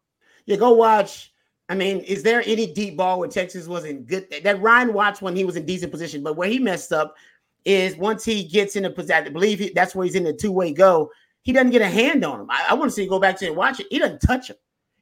Yeah, 0.45 0.57
go 0.57 0.71
watch. 0.71 1.33
I 1.67 1.75
mean, 1.75 1.99
is 1.99 2.21
there 2.21 2.43
any 2.45 2.71
deep 2.71 2.97
ball 2.97 3.19
where 3.19 3.29
Texas 3.29 3.67
wasn't 3.67 4.05
good? 4.05 4.27
That 4.43 4.61
Ryan 4.61 4.93
Watts 4.93 5.21
when 5.21 5.35
he 5.35 5.45
was 5.45 5.55
in 5.55 5.65
decent 5.65 5.91
position, 5.91 6.21
but 6.21 6.35
where 6.35 6.49
he 6.49 6.59
messed 6.59 6.91
up 6.91 7.15
is 7.65 7.95
once 7.95 8.23
he 8.23 8.43
gets 8.43 8.75
in 8.75 8.85
a 8.85 8.89
position, 8.89 9.25
I 9.25 9.29
believe 9.29 9.59
he, 9.59 9.71
that's 9.73 9.95
where 9.95 10.05
he's 10.05 10.15
in 10.15 10.23
the 10.23 10.33
two 10.33 10.51
way 10.51 10.73
go. 10.73 11.09
He 11.43 11.53
doesn't 11.53 11.71
get 11.71 11.81
a 11.81 11.87
hand 11.87 12.23
on 12.23 12.41
him. 12.41 12.47
I, 12.49 12.67
I 12.69 12.73
want 12.75 12.91
to 12.91 12.95
see 12.95 13.03
you 13.03 13.09
go 13.09 13.19
back 13.19 13.37
to 13.37 13.45
it 13.45 13.49
and 13.49 13.57
watch 13.57 13.79
it. 13.79 13.87
He 13.89 13.99
doesn't 13.99 14.19
touch 14.19 14.49
him. 14.49 14.57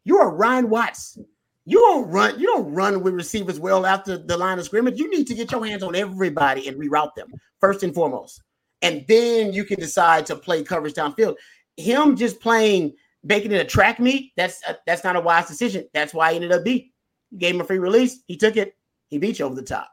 You 0.06 0.20
are 0.20 0.34
Ryan 0.34 0.70
Watts. 0.70 1.18
You 1.66 1.80
don't 1.80 2.10
run. 2.10 2.40
You 2.40 2.48
don't 2.48 2.74
run 2.74 3.02
with 3.04 3.14
receivers 3.14 3.60
well 3.60 3.86
after 3.86 4.18
the 4.18 4.38
line 4.38 4.58
of 4.58 4.66
scrimmage. 4.66 4.98
You 4.98 5.10
need 5.10 5.28
to 5.28 5.36
get 5.36 5.52
your 5.52 5.66
hands 5.66 5.84
on 5.84 5.96
everybody 5.96 6.68
and 6.68 6.78
reroute 6.80 7.16
them 7.16 7.34
first 7.60 7.84
and 7.84 7.94
foremost 7.94 8.42
and 8.82 9.06
then 9.08 9.54
you 9.54 9.64
can 9.64 9.80
decide 9.80 10.26
to 10.28 10.36
play 10.36 10.64
coverage 10.64 10.94
downfield. 10.94 11.36
Him 11.78 12.16
just 12.16 12.40
playing, 12.40 12.94
making 13.24 13.52
it 13.52 13.62
a 13.62 13.66
track 13.66 14.00
meet, 14.00 14.34
that's 14.36 14.62
a, 14.68 14.78
that's 14.86 15.04
not 15.04 15.16
a 15.16 15.22
wise 15.22 15.48
decision. 15.48 15.88
That's 15.94 16.14
why 16.14 16.32
he 16.32 16.36
ended 16.36 16.52
up 16.52 16.64
beat. 16.64 16.94
gave 17.38 17.56
him 17.56 17.62
a 17.62 17.66
free 17.66 17.80
release. 17.80 18.22
He 18.28 18.38
took 18.38 18.58
it. 18.58 18.76
He 19.08 19.18
beat 19.18 19.40
you 19.40 19.46
over 19.46 19.56
the 19.56 19.64
top. 19.64 19.90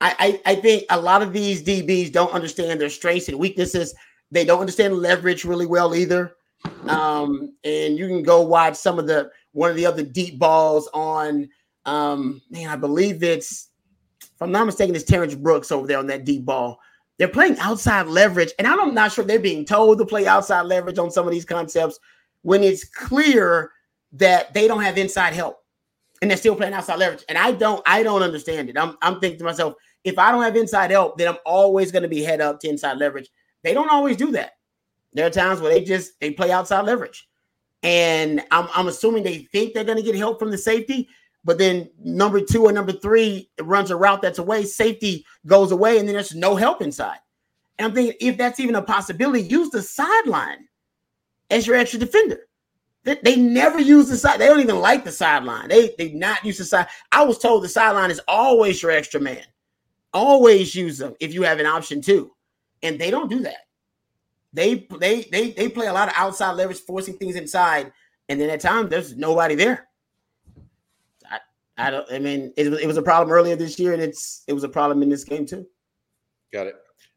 I, 0.00 0.40
I, 0.46 0.52
I 0.52 0.54
think 0.56 0.84
a 0.90 1.00
lot 1.00 1.22
of 1.22 1.32
these 1.32 1.62
DBs 1.62 2.12
don't 2.12 2.32
understand 2.32 2.80
their 2.80 2.90
strengths 2.90 3.28
and 3.28 3.38
weaknesses. 3.38 3.94
They 4.30 4.44
don't 4.44 4.60
understand 4.60 4.96
leverage 4.96 5.44
really 5.44 5.66
well 5.66 5.94
either. 5.94 6.34
Um, 6.86 7.54
and 7.64 7.98
you 7.98 8.06
can 8.06 8.22
go 8.22 8.42
watch 8.42 8.76
some 8.76 8.98
of 8.98 9.06
the 9.06 9.30
one 9.52 9.70
of 9.70 9.76
the 9.76 9.86
other 9.86 10.02
deep 10.02 10.38
balls 10.38 10.88
on 10.92 11.48
um, 11.88 12.42
man, 12.50 12.68
I 12.68 12.76
believe 12.76 13.22
it's 13.22 13.68
if 14.20 14.42
I'm 14.42 14.52
not 14.52 14.66
mistaken, 14.66 14.94
it's 14.94 15.04
Terrance 15.04 15.34
Brooks 15.34 15.72
over 15.72 15.86
there 15.86 15.98
on 15.98 16.06
that 16.08 16.24
deep 16.24 16.44
ball. 16.44 16.78
They're 17.18 17.28
playing 17.28 17.58
outside 17.58 18.06
leverage, 18.06 18.52
and 18.58 18.66
I'm 18.66 18.94
not 18.94 19.12
sure 19.12 19.24
they're 19.24 19.40
being 19.40 19.64
told 19.64 19.98
to 19.98 20.06
play 20.06 20.26
outside 20.26 20.62
leverage 20.62 20.98
on 20.98 21.10
some 21.10 21.26
of 21.26 21.32
these 21.32 21.44
concepts 21.44 21.98
when 22.42 22.62
it's 22.62 22.84
clear 22.84 23.72
that 24.12 24.54
they 24.54 24.68
don't 24.68 24.82
have 24.82 24.96
inside 24.96 25.34
help 25.34 25.58
and 26.20 26.30
they're 26.30 26.38
still 26.38 26.56
playing 26.56 26.72
outside 26.72 26.98
leverage. 26.98 27.24
And 27.28 27.38
I 27.38 27.52
don't, 27.52 27.82
I 27.86 28.02
don't 28.02 28.22
understand 28.22 28.68
it. 28.68 28.78
I'm, 28.78 28.96
I'm 29.02 29.20
thinking 29.20 29.38
to 29.38 29.44
myself, 29.44 29.74
if 30.04 30.18
I 30.18 30.30
don't 30.30 30.42
have 30.42 30.56
inside 30.56 30.90
help, 30.90 31.18
then 31.18 31.28
I'm 31.28 31.38
always 31.44 31.92
going 31.92 32.02
to 32.02 32.08
be 32.08 32.22
head 32.22 32.40
up 32.40 32.60
to 32.60 32.68
inside 32.68 32.98
leverage. 32.98 33.28
They 33.62 33.74
don't 33.74 33.90
always 33.90 34.16
do 34.16 34.32
that. 34.32 34.52
There 35.12 35.26
are 35.26 35.30
times 35.30 35.60
where 35.60 35.72
they 35.72 35.82
just 35.82 36.18
they 36.20 36.30
play 36.30 36.52
outside 36.52 36.84
leverage, 36.84 37.26
and 37.82 38.42
I'm, 38.50 38.68
I'm 38.74 38.88
assuming 38.88 39.22
they 39.22 39.38
think 39.38 39.72
they're 39.72 39.84
going 39.84 39.96
to 39.96 40.04
get 40.04 40.14
help 40.14 40.38
from 40.38 40.50
the 40.50 40.58
safety, 40.58 41.08
but 41.44 41.58
then 41.58 41.88
number 42.02 42.40
two 42.40 42.64
or 42.64 42.72
number 42.72 42.92
three 42.92 43.50
runs 43.60 43.90
a 43.90 43.96
route 43.96 44.22
that's 44.22 44.38
away, 44.38 44.64
safety 44.64 45.24
goes 45.46 45.72
away, 45.72 45.98
and 45.98 46.06
then 46.06 46.14
there's 46.14 46.34
no 46.34 46.56
help 46.56 46.82
inside. 46.82 47.18
And 47.78 47.86
I'm 47.86 47.94
thinking 47.94 48.16
if 48.20 48.36
that's 48.36 48.60
even 48.60 48.74
a 48.74 48.82
possibility, 48.82 49.42
use 49.42 49.70
the 49.70 49.82
sideline 49.82 50.68
as 51.50 51.66
your 51.66 51.76
extra 51.76 51.98
defender. 51.98 52.40
They, 53.04 53.18
they 53.22 53.36
never 53.36 53.78
use 53.78 54.08
the 54.08 54.16
side. 54.16 54.40
They 54.40 54.46
don't 54.46 54.60
even 54.60 54.80
like 54.80 55.04
the 55.04 55.12
sideline. 55.12 55.68
They 55.68 55.94
they 55.96 56.10
not 56.12 56.44
use 56.44 56.58
the 56.58 56.64
side. 56.64 56.88
I 57.12 57.24
was 57.24 57.38
told 57.38 57.62
the 57.62 57.68
sideline 57.68 58.10
is 58.10 58.20
always 58.28 58.82
your 58.82 58.90
extra 58.90 59.20
man. 59.20 59.44
Always 60.12 60.74
use 60.74 60.98
them 60.98 61.14
if 61.20 61.32
you 61.32 61.42
have 61.42 61.60
an 61.60 61.66
option 61.66 62.02
too, 62.02 62.32
and 62.82 62.98
they 62.98 63.10
don't 63.10 63.30
do 63.30 63.40
that. 63.40 63.66
They 64.52 64.86
they 65.00 65.22
they 65.30 65.52
they 65.52 65.68
play 65.68 65.86
a 65.86 65.92
lot 65.92 66.08
of 66.08 66.14
outside 66.16 66.52
leverage, 66.52 66.80
forcing 66.80 67.16
things 67.16 67.36
inside, 67.36 67.92
and 68.28 68.40
then 68.40 68.50
at 68.50 68.60
times 68.60 68.90
there's 68.90 69.16
nobody 69.16 69.54
there. 69.54 69.87
I 71.78 71.90
don't. 71.90 72.10
I 72.12 72.18
mean, 72.18 72.52
it, 72.56 72.72
it 72.72 72.86
was 72.86 72.96
a 72.96 73.02
problem 73.02 73.32
earlier 73.32 73.56
this 73.56 73.78
year, 73.78 73.92
and 73.92 74.02
it's 74.02 74.42
it 74.46 74.52
was 74.52 74.64
a 74.64 74.68
problem 74.68 75.02
in 75.02 75.08
this 75.08 75.24
game 75.24 75.46
too. 75.46 75.66
Got 76.52 76.66
it, 76.66 76.74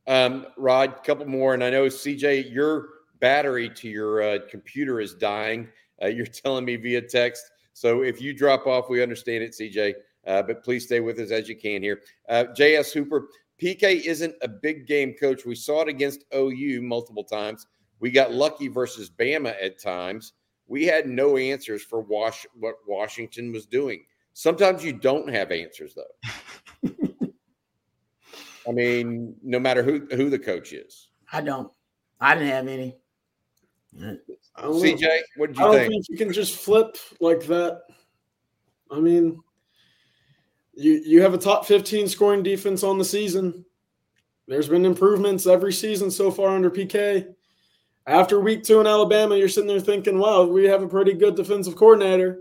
um, 0.07 0.45
Rod. 0.57 1.03
Couple 1.03 1.25
more, 1.25 1.53
and 1.53 1.63
I 1.63 1.69
know 1.69 1.85
CJ, 1.87 2.53
your 2.53 2.89
battery 3.19 3.69
to 3.69 3.89
your 3.89 4.21
uh, 4.21 4.39
computer 4.49 4.99
is 4.99 5.15
dying. 5.15 5.67
Uh, 6.01 6.07
you're 6.07 6.25
telling 6.43 6.65
me 6.65 6.75
via 6.75 7.01
text. 7.01 7.43
So 7.73 8.03
if 8.03 8.21
you 8.21 8.33
drop 8.33 8.67
off, 8.67 8.89
we 8.89 9.01
understand 9.01 9.43
it, 9.43 9.55
CJ. 9.59 9.93
Uh, 10.27 10.43
but 10.43 10.63
please 10.63 10.85
stay 10.85 10.99
with 10.99 11.19
us 11.19 11.31
as 11.31 11.49
you 11.49 11.55
can 11.55 11.81
here. 11.81 12.01
Uh, 12.29 12.45
JS 12.55 12.93
Hooper, 12.93 13.29
PK 13.61 14.01
isn't 14.01 14.35
a 14.41 14.47
big 14.47 14.85
game 14.85 15.13
coach. 15.13 15.45
We 15.45 15.55
saw 15.55 15.81
it 15.81 15.87
against 15.87 16.25
OU 16.35 16.81
multiple 16.83 17.23
times. 17.23 17.65
We 17.99 18.11
got 18.11 18.33
lucky 18.33 18.67
versus 18.67 19.09
Bama 19.09 19.55
at 19.61 19.81
times. 19.81 20.33
We 20.67 20.85
had 20.85 21.07
no 21.07 21.37
answers 21.37 21.83
for 21.83 22.01
Wash 22.01 22.45
what 22.53 22.75
Washington 22.87 23.51
was 23.51 23.65
doing. 23.65 24.03
Sometimes 24.33 24.83
you 24.83 24.93
don't 24.93 25.29
have 25.29 25.51
answers 25.51 25.95
though. 25.95 26.89
I 28.67 28.71
mean, 28.71 29.35
no 29.43 29.59
matter 29.59 29.83
who 29.83 30.07
who 30.15 30.29
the 30.29 30.39
coach 30.39 30.73
is. 30.73 31.09
I 31.31 31.41
don't. 31.41 31.71
I 32.19 32.35
didn't 32.35 32.49
have 32.49 32.67
any. 32.67 32.95
CJ, 33.97 35.19
what 35.35 35.47
did 35.47 35.57
you 35.57 35.63
I 35.63 35.67
don't 35.67 35.75
think? 35.75 35.91
think 35.91 36.05
you 36.09 36.17
can 36.17 36.31
just 36.31 36.55
flip 36.55 36.97
like 37.19 37.45
that. 37.47 37.81
I 38.89 38.99
mean, 38.99 39.41
you 40.73 41.01
you 41.05 41.21
have 41.21 41.33
a 41.33 41.37
top 41.37 41.65
15 41.65 42.07
scoring 42.07 42.43
defense 42.43 42.83
on 42.83 42.97
the 42.97 43.05
season. 43.05 43.65
There's 44.47 44.69
been 44.69 44.85
improvements 44.85 45.47
every 45.47 45.73
season 45.73 46.11
so 46.11 46.31
far 46.31 46.49
under 46.49 46.69
PK. 46.69 47.33
After 48.07 48.39
week 48.39 48.63
two 48.63 48.79
in 48.79 48.87
Alabama, 48.87 49.37
you're 49.37 49.47
sitting 49.47 49.67
there 49.67 49.79
thinking, 49.79 50.17
wow, 50.17 50.43
we 50.43 50.65
have 50.65 50.81
a 50.83 50.87
pretty 50.87 51.13
good 51.13 51.35
defensive 51.35 51.75
coordinator. 51.75 52.39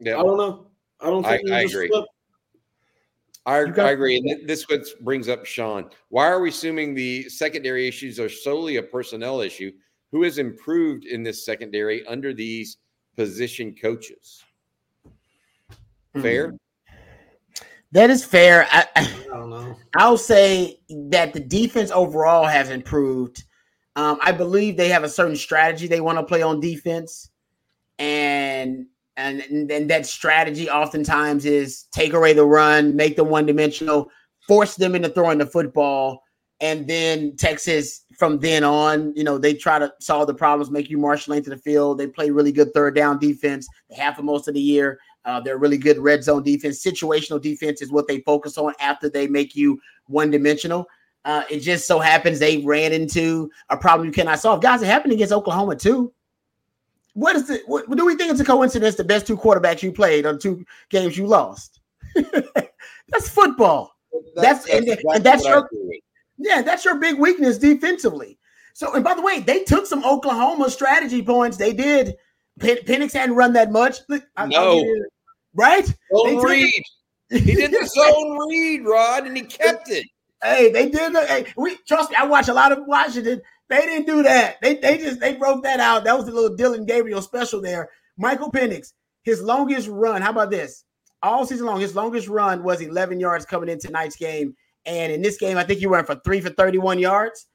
Yeah, 0.00 0.18
I 0.18 0.22
don't 0.22 0.38
know. 0.38 0.66
I 1.00 1.06
don't 1.06 1.22
think 1.22 1.50
I, 1.50 1.58
I 1.58 1.60
agree. 1.62 1.90
I, 3.46 3.64
got, 3.64 3.86
I, 3.86 3.90
agree. 3.92 4.16
And 4.16 4.48
this 4.48 4.68
what 4.68 4.82
brings 5.02 5.28
up 5.28 5.46
Sean. 5.46 5.90
Why 6.08 6.26
are 6.26 6.40
we 6.40 6.50
assuming 6.50 6.94
the 6.94 7.28
secondary 7.28 7.88
issues 7.88 8.20
are 8.20 8.28
solely 8.28 8.76
a 8.76 8.82
personnel 8.82 9.40
issue? 9.40 9.72
Who 10.12 10.22
has 10.24 10.38
improved 10.38 11.04
in 11.04 11.22
this 11.22 11.44
secondary 11.44 12.04
under 12.06 12.34
these 12.34 12.78
position 13.16 13.74
coaches? 13.80 14.42
Fair. 16.20 16.54
That 17.92 18.10
is 18.10 18.24
fair. 18.24 18.66
I, 18.70 18.86
I, 18.96 19.26
don't 19.28 19.50
know. 19.50 19.76
I'll 19.96 20.16
say 20.16 20.80
that 21.10 21.32
the 21.32 21.40
defense 21.40 21.90
overall 21.90 22.46
has 22.46 22.70
improved. 22.70 23.44
Um, 23.96 24.18
I 24.22 24.32
believe 24.32 24.76
they 24.76 24.88
have 24.88 25.02
a 25.04 25.08
certain 25.08 25.36
strategy 25.36 25.86
they 25.86 26.00
want 26.00 26.18
to 26.18 26.24
play 26.24 26.42
on 26.42 26.60
defense, 26.60 27.30
and 27.98 28.86
and 29.20 29.90
that 29.90 30.06
strategy 30.06 30.70
oftentimes 30.70 31.44
is 31.44 31.84
take 31.92 32.12
away 32.14 32.32
the 32.32 32.44
run, 32.44 32.96
make 32.96 33.16
them 33.16 33.28
one 33.28 33.44
dimensional, 33.44 34.08
force 34.48 34.76
them 34.76 34.94
into 34.94 35.08
throwing 35.10 35.38
the 35.38 35.46
football, 35.46 36.22
And 36.60 36.86
then 36.86 37.36
Texas, 37.36 38.04
from 38.18 38.38
then 38.38 38.64
on, 38.64 39.14
you 39.16 39.24
know, 39.24 39.38
they 39.38 39.54
try 39.54 39.78
to 39.78 39.92
solve 40.00 40.26
the 40.26 40.34
problems, 40.34 40.70
make 40.70 40.90
you 40.90 40.98
marshal 40.98 41.32
into 41.32 41.48
the 41.48 41.56
field. 41.56 41.98
They 41.98 42.06
play 42.06 42.30
really 42.30 42.52
good 42.52 42.74
third 42.74 42.94
down 42.94 43.18
defense. 43.18 43.66
Have 43.96 44.16
for 44.16 44.22
most 44.22 44.46
of 44.46 44.54
the 44.54 44.60
year. 44.60 44.98
Uh, 45.24 45.40
they're 45.40 45.58
really 45.58 45.78
good 45.78 45.98
red 45.98 46.22
zone 46.22 46.42
defense. 46.42 46.84
Situational 46.84 47.40
defense 47.40 47.80
is 47.80 47.90
what 47.90 48.08
they 48.08 48.20
focus 48.20 48.58
on 48.58 48.74
after 48.80 49.08
they 49.08 49.26
make 49.26 49.56
you 49.56 49.78
one 50.06 50.30
dimensional. 50.30 50.86
Uh, 51.24 51.42
it 51.50 51.60
just 51.60 51.86
so 51.86 51.98
happens 51.98 52.38
they 52.38 52.58
ran 52.58 52.92
into 52.92 53.50
a 53.68 53.76
problem 53.76 54.06
you 54.06 54.12
cannot 54.12 54.40
solve. 54.40 54.62
Guys, 54.62 54.82
it 54.82 54.86
happened 54.86 55.12
against 55.12 55.32
Oklahoma 55.32 55.76
too. 55.76 56.12
What 57.20 57.36
is 57.36 57.50
it? 57.50 57.68
What, 57.68 57.94
do 57.94 58.06
we 58.06 58.16
think 58.16 58.30
it's 58.30 58.40
a 58.40 58.44
coincidence? 58.46 58.94
The 58.94 59.04
best 59.04 59.26
two 59.26 59.36
quarterbacks 59.36 59.82
you 59.82 59.92
played 59.92 60.24
on 60.24 60.38
two 60.38 60.64
games 60.88 61.18
you 61.18 61.26
lost. 61.26 61.80
that's 62.14 63.28
football. 63.28 63.94
That's, 64.34 64.64
that's, 64.64 64.68
and, 64.70 64.88
and 64.88 65.22
that's 65.22 65.44
your 65.44 65.68
yeah, 66.38 66.62
that's 66.62 66.82
your 66.82 66.98
big 66.98 67.18
weakness 67.18 67.58
defensively. 67.58 68.38
So, 68.72 68.94
and 68.94 69.04
by 69.04 69.12
the 69.12 69.20
way, 69.20 69.40
they 69.40 69.64
took 69.64 69.84
some 69.84 70.02
Oklahoma 70.02 70.70
strategy 70.70 71.22
points. 71.22 71.58
They 71.58 71.74
did. 71.74 72.14
Penix 72.58 73.12
hadn't 73.12 73.36
run 73.36 73.52
that 73.52 73.70
much. 73.70 73.98
Look, 74.08 74.24
no, 74.46 74.82
right? 75.54 75.84
Zone 75.84 76.42
read. 76.42 76.82
he 77.28 77.54
did 77.54 77.70
the 77.70 77.86
zone 77.86 78.48
read, 78.48 78.86
Rod, 78.86 79.26
and 79.26 79.36
he 79.36 79.42
kept 79.42 79.90
it. 79.90 80.06
Hey, 80.42 80.72
they 80.72 80.88
did. 80.88 81.14
The, 81.14 81.26
hey, 81.26 81.52
we 81.54 81.76
trust 81.86 82.10
me. 82.10 82.16
I 82.18 82.24
watch 82.24 82.48
a 82.48 82.54
lot 82.54 82.72
of 82.72 82.78
Washington. 82.86 83.42
They 83.70 83.82
didn't 83.82 84.06
do 84.06 84.22
that. 84.24 84.56
They 84.60 84.74
they 84.74 84.98
just 84.98 85.20
they 85.20 85.36
broke 85.36 85.62
that 85.62 85.78
out. 85.78 86.02
That 86.04 86.18
was 86.18 86.26
a 86.26 86.32
little 86.32 86.54
Dillon 86.56 86.84
Gabriel 86.84 87.22
special 87.22 87.62
there. 87.62 87.88
Michael 88.18 88.50
Penix, 88.50 88.92
his 89.22 89.40
longest 89.40 89.88
run. 89.88 90.20
How 90.20 90.30
about 90.30 90.50
this? 90.50 90.84
All 91.22 91.46
season 91.46 91.66
long, 91.66 91.80
his 91.80 91.94
longest 91.94 92.28
run 92.28 92.64
was 92.64 92.80
11 92.80 93.20
yards 93.20 93.46
coming 93.46 93.68
in 93.68 93.78
tonight's 93.78 94.16
game. 94.16 94.56
And 94.86 95.12
in 95.12 95.22
this 95.22 95.36
game, 95.36 95.56
I 95.56 95.62
think 95.62 95.78
he 95.78 95.86
ran 95.86 96.04
for 96.04 96.16
three 96.24 96.40
for 96.40 96.50
31 96.50 96.98
yards. 96.98 97.46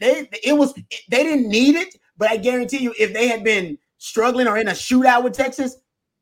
They 0.00 0.28
it 0.44 0.52
was 0.52 0.74
they 0.74 1.22
didn't 1.22 1.48
need 1.48 1.76
it, 1.76 1.94
but 2.18 2.30
I 2.30 2.36
guarantee 2.36 2.78
you, 2.78 2.94
if 2.98 3.14
they 3.14 3.28
had 3.28 3.42
been 3.42 3.78
struggling 3.96 4.46
or 4.46 4.58
in 4.58 4.68
a 4.68 4.72
shootout 4.72 5.24
with 5.24 5.32
Texas, 5.32 5.76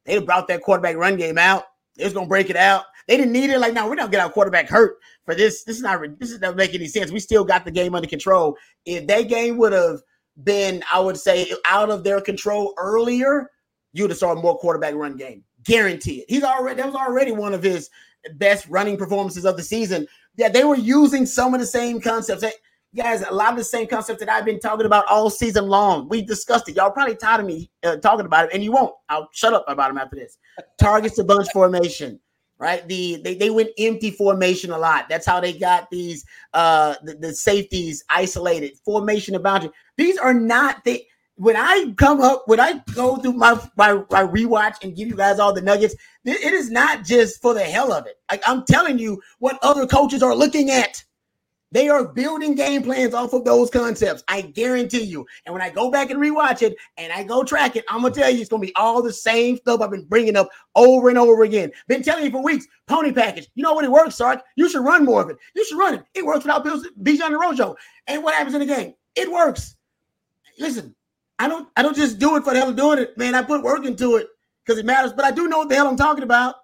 they'd 0.05 0.25
brought 0.25 0.47
that 0.49 0.63
quarterback 0.63 0.97
run 0.97 1.17
game 1.17 1.39
out. 1.39 1.65
They 1.97 2.05
was 2.05 2.13
gonna 2.13 2.27
break 2.27 2.51
it 2.51 2.57
out. 2.57 2.85
They 3.09 3.17
didn't 3.17 3.33
need 3.33 3.51
it. 3.51 3.59
Like, 3.59 3.75
now 3.75 3.89
we're 3.89 3.97
not 3.97 4.11
get 4.11 4.21
our 4.21 4.31
quarterback 4.31 4.69
hurt 4.69 4.97
for 5.25 5.35
this. 5.35 5.65
This 5.65 5.77
is 5.77 5.83
not 5.83 6.01
this 6.19 6.31
is 6.31 6.41
not 6.41 6.57
make 6.57 6.75
any 6.75 6.87
sense. 6.87 7.11
We 7.11 7.21
still 7.21 7.45
got 7.45 7.65
the 7.65 7.71
game 7.71 7.95
under 7.95 8.09
control. 8.09 8.57
If 8.85 9.07
that 9.09 9.29
game 9.29 9.59
would 9.59 9.73
have 9.73 10.01
been, 10.45 10.83
I 10.93 11.01
would 11.01 11.17
say, 11.17 11.53
out 11.67 11.91
of 11.91 12.05
their 12.05 12.21
control 12.21 12.75
earlier, 12.79 13.51
you'd 13.93 14.11
have 14.11 14.19
saw 14.19 14.35
more 14.35 14.59
quarterback 14.59 14.95
run 14.95 15.17
game. 15.17 15.45
Guarantee 15.65 16.21
it. 16.21 16.27
He's 16.29 16.43
already 16.43 16.77
that 16.81 16.87
was 16.87 16.95
already 16.95 17.33
one 17.33 17.55
of 17.55 17.63
his 17.63 17.91
best 18.35 18.67
running 18.69 18.97
performances 18.97 19.45
of 19.45 19.57
the 19.57 19.63
season. 19.63 20.07
Yeah, 20.37 20.49
they 20.49 20.65
were 20.65 20.77
using 20.77 21.27
some 21.27 21.55
of 21.55 21.61
the 21.61 21.67
same 21.67 22.01
concepts. 22.01 22.45
Guys, 22.95 23.23
a 23.23 23.33
lot 23.33 23.51
of 23.51 23.57
the 23.57 23.65
same 23.65 23.87
concepts 23.87 24.21
that 24.21 24.29
I've 24.29 24.45
been 24.45 24.61
talking 24.61 24.85
about 24.85 25.07
all 25.07 25.31
season 25.31 25.67
long. 25.67 26.09
We 26.09 26.23
discussed 26.23 26.69
it. 26.69 26.77
Y'all 26.77 26.91
probably 26.91 27.17
tired 27.17 27.41
of 27.41 27.47
me 27.47 27.71
uh, 27.83 27.97
talking 27.97 28.27
about 28.27 28.47
it, 28.47 28.51
and 28.53 28.63
you 28.63 28.73
won't. 28.73 28.95
I'll 29.09 29.29
shut 29.33 29.55
up 29.55 29.65
about 29.67 29.89
them 29.89 29.99
after 29.99 30.17
this. 30.17 30.37
Targets 30.79 31.17
to 31.17 31.25
bunch 31.25 31.49
formation 31.53 32.21
right? 32.63 32.87
The 32.87 33.21
they, 33.25 33.35
they 33.35 33.51
went 33.51 33.71
empty 33.77 34.13
formation 34.13 34.71
a 34.71 34.79
lot. 34.79 35.09
That's 35.09 35.27
how 35.27 35.41
they 35.41 35.53
got 35.53 35.91
these 35.91 36.25
uh 36.55 36.95
the, 37.03 37.15
the 37.15 37.35
safeties 37.35 38.05
isolated, 38.09 38.79
formation 38.85 39.35
and 39.35 39.43
boundary. 39.43 39.71
These 39.97 40.17
are 40.17 40.33
not 40.33 40.85
the 40.85 41.03
when 41.37 41.57
I 41.57 41.93
come 41.97 42.21
up, 42.21 42.45
when 42.47 42.61
I 42.61 42.81
go 42.95 43.17
through 43.17 43.33
my, 43.33 43.61
my 43.77 43.95
my 44.11 44.23
rewatch 44.25 44.77
and 44.85 44.95
give 44.95 45.09
you 45.09 45.17
guys 45.17 45.41
all 45.41 45.53
the 45.53 45.61
nuggets, 45.61 45.97
it 46.25 46.53
is 46.55 46.71
not 46.71 47.05
just 47.05 47.43
for 47.43 47.53
the 47.53 47.65
hell 47.65 47.93
of 47.93 48.07
it. 48.07 48.15
Like 48.31 48.43
I'm 48.47 48.65
telling 48.65 48.99
you 48.99 49.21
what 49.41 49.59
other 49.63 49.87
coaches 49.87 50.23
are 50.23 50.35
looking 50.35 50.71
at. 50.71 51.03
They 51.73 51.89
are 51.89 52.07
building 52.07 52.55
game 52.55 52.83
plans 52.83 53.15
off 53.15 53.33
of 53.33 53.45
those 53.47 53.71
concepts. 53.71 54.23
I 54.29 54.43
guarantee 54.43 55.05
you. 55.05 55.27
And 55.47 55.55
when 55.55 55.63
I 55.63 55.71
go 55.71 55.91
back 55.91 56.11
and 56.11 56.21
rewatch 56.21 56.61
it 56.61 56.77
and 56.99 57.11
I 57.13 57.23
go 57.23 57.43
track 57.43 57.77
it, 57.77 57.85
I'm 57.89 58.03
gonna 58.03 58.15
tell 58.15 58.31
you 58.31 58.41
it's 58.41 58.51
gonna 58.51 58.61
be 58.61 58.75
all 58.77 59.03
the 59.03 59.13
same 59.13 59.57
stuff 59.57 59.81
I've 59.81 59.91
been 59.91 60.05
bringing 60.05 60.37
up 60.37 60.51
over 60.75 61.09
and 61.09 61.17
over 61.17 61.45
again. 61.45 61.73
Been 61.89 62.03
telling 62.03 62.25
you 62.25 62.31
for 62.31 62.43
weeks. 62.43 62.67
Pony 62.87 63.11
package. 63.11 63.49
You 63.55 63.63
know 63.63 63.73
what? 63.73 63.87
It 63.87 63.91
works, 63.91 64.17
Sark. 64.17 64.43
You 64.57 64.69
should 64.69 64.85
run 64.85 65.05
more 65.05 65.23
of 65.23 65.31
it. 65.31 65.39
You 65.55 65.65
should 65.65 65.79
run 65.79 65.95
it. 65.95 66.05
It 66.15 66.27
works 66.27 66.45
without 66.45 66.65
Bijan 66.65 67.27
and 67.27 67.41
Rojo. 67.41 67.75
And 68.07 68.23
what 68.23 68.35
happens 68.35 68.55
in 68.55 68.61
the 68.61 68.67
game? 68.67 68.93
It 69.17 69.33
works. 69.33 69.77
Listen, 70.59 70.95
I 71.39 71.49
don't. 71.49 71.69
I 71.77 71.83
don't 71.83 71.97
just 71.97 72.19
do 72.19 72.37
it 72.37 72.45
for 72.45 72.53
the 72.53 72.61
hell 72.61 72.69
of 72.69 72.77
doing 72.77 72.99
it, 72.99 73.17
man. 73.17 73.35
I 73.35 73.43
put 73.43 73.63
work 73.63 73.87
into 73.87 74.17
it 74.17 74.29
because 74.65 74.79
it 74.79 74.85
matters. 74.85 75.15
But 75.15 75.25
I 75.25 75.31
do 75.31 75.49
know 75.49 75.59
what 75.59 75.71
the 75.71 75.75
hell 75.75 75.89
I'm 75.89 75.97
talking 75.97 76.23
about. 76.23 76.57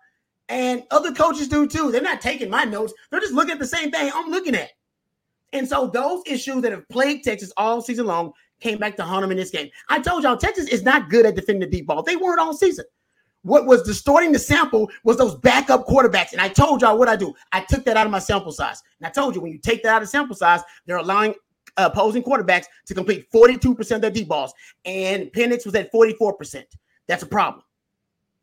And 0.51 0.85
other 0.90 1.12
coaches 1.12 1.48
do 1.48 1.66
too. 1.66 1.90
They're 1.90 2.02
not 2.02 2.20
taking 2.20 2.51
my 2.51 2.64
notes. 2.64 2.93
They're 3.10 3.20
just 3.20 3.32
looking 3.32 3.52
at 3.52 3.59
the 3.59 3.66
same 3.66 3.90
thing 3.90 4.10
I'm 4.14 4.30
looking 4.30 4.55
at. 4.55 4.70
And 5.53 5.66
so 5.69 5.87
those 5.87 6.23
issues 6.27 6.62
that 6.62 6.73
have 6.73 6.89
plagued 6.89 7.25
Texas 7.25 7.53
all 7.57 7.81
season 7.81 8.07
long 8.07 8.33
came 8.61 8.79
back 8.79 8.97
to 8.97 9.05
haunt 9.05 9.23
them 9.23 9.31
in 9.31 9.37
this 9.37 9.51
game. 9.51 9.70
I 9.89 10.01
told 10.01 10.23
y'all 10.23 10.37
Texas 10.37 10.69
is 10.69 10.83
not 10.83 11.09
good 11.09 11.27
at 11.27 11.35
defending 11.35 11.69
the 11.69 11.77
deep 11.77 11.87
ball. 11.87 12.03
They 12.03 12.16
weren't 12.16 12.41
all 12.41 12.53
season. 12.53 12.85
What 13.43 13.66
was 13.66 13.83
distorting 13.83 14.33
the 14.33 14.39
sample 14.39 14.91
was 15.05 15.16
those 15.16 15.37
backup 15.37 15.87
quarterbacks. 15.87 16.33
And 16.33 16.41
I 16.41 16.49
told 16.49 16.83
y'all 16.83 16.99
what 16.99 17.09
I 17.09 17.16
do. 17.16 17.35
I 17.53 17.61
took 17.61 17.85
that 17.85 17.97
out 17.97 18.05
of 18.05 18.12
my 18.12 18.19
sample 18.19 18.53
size. 18.53 18.83
And 19.01 19.07
I 19.07 19.11
told 19.11 19.35
you 19.35 19.41
when 19.41 19.53
you 19.53 19.59
take 19.59 19.83
that 19.85 19.95
out 19.95 20.03
of 20.03 20.09
sample 20.09 20.37
size, 20.37 20.61
they're 20.87 20.97
allowing 20.97 21.35
uh, 21.77 21.89
opposing 21.91 22.23
quarterbacks 22.23 22.66
to 22.87 22.95
complete 22.95 23.31
42% 23.33 23.91
of 23.93 24.01
their 24.01 24.11
deep 24.11 24.29
balls. 24.29 24.53
And 24.85 25.27
Penix 25.33 25.65
was 25.65 25.75
at 25.77 25.93
44%. 25.93 26.65
That's 27.07 27.23
a 27.23 27.27
problem. 27.27 27.65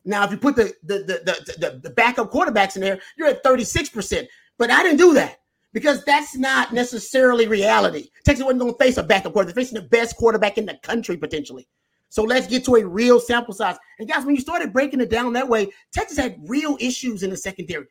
Now, 0.06 0.24
if 0.24 0.32
you 0.32 0.38
put 0.38 0.56
the, 0.56 0.74
the 0.84 1.00
the 1.00 1.54
the 1.58 1.80
the 1.82 1.90
backup 1.90 2.32
quarterbacks 2.32 2.76
in 2.76 2.82
there, 2.82 3.00
you're 3.18 3.28
at 3.28 3.44
36%. 3.44 4.28
But 4.58 4.70
I 4.70 4.84
didn't 4.84 5.00
do 5.00 5.14
that 5.16 5.40
because 5.76 6.06
that's 6.06 6.38
not 6.38 6.72
necessarily 6.72 7.50
reality. 7.50 8.08
Texas 8.24 8.46
wasn't 8.46 8.62
going 8.62 8.72
to 8.72 8.80
face 8.80 8.96
a 8.96 9.04
backup 9.04 9.34
quarterback. 9.34 9.54
They're 9.54 9.62
facing 9.62 9.82
the 9.82 9.90
best 9.90 10.16
quarterback 10.16 10.58
in 10.58 10.66
the 10.66 10.80
country 10.82 11.18
potentially. 11.18 11.68
So 12.08 12.24
let's 12.24 12.48
get 12.48 12.64
to 12.64 12.76
a 12.76 12.88
real 12.88 13.20
sample 13.20 13.54
size. 13.54 13.76
And 14.00 14.08
guys, 14.08 14.26
when 14.26 14.36
you 14.36 14.42
started 14.42 14.72
breaking 14.72 15.02
it 15.02 15.10
down 15.10 15.34
that 15.34 15.50
way, 15.50 15.68
Texas 15.92 16.18
had 16.18 16.38
real 16.48 16.78
issues 16.80 17.24
in 17.24 17.30
the 17.30 17.36
secondary, 17.36 17.88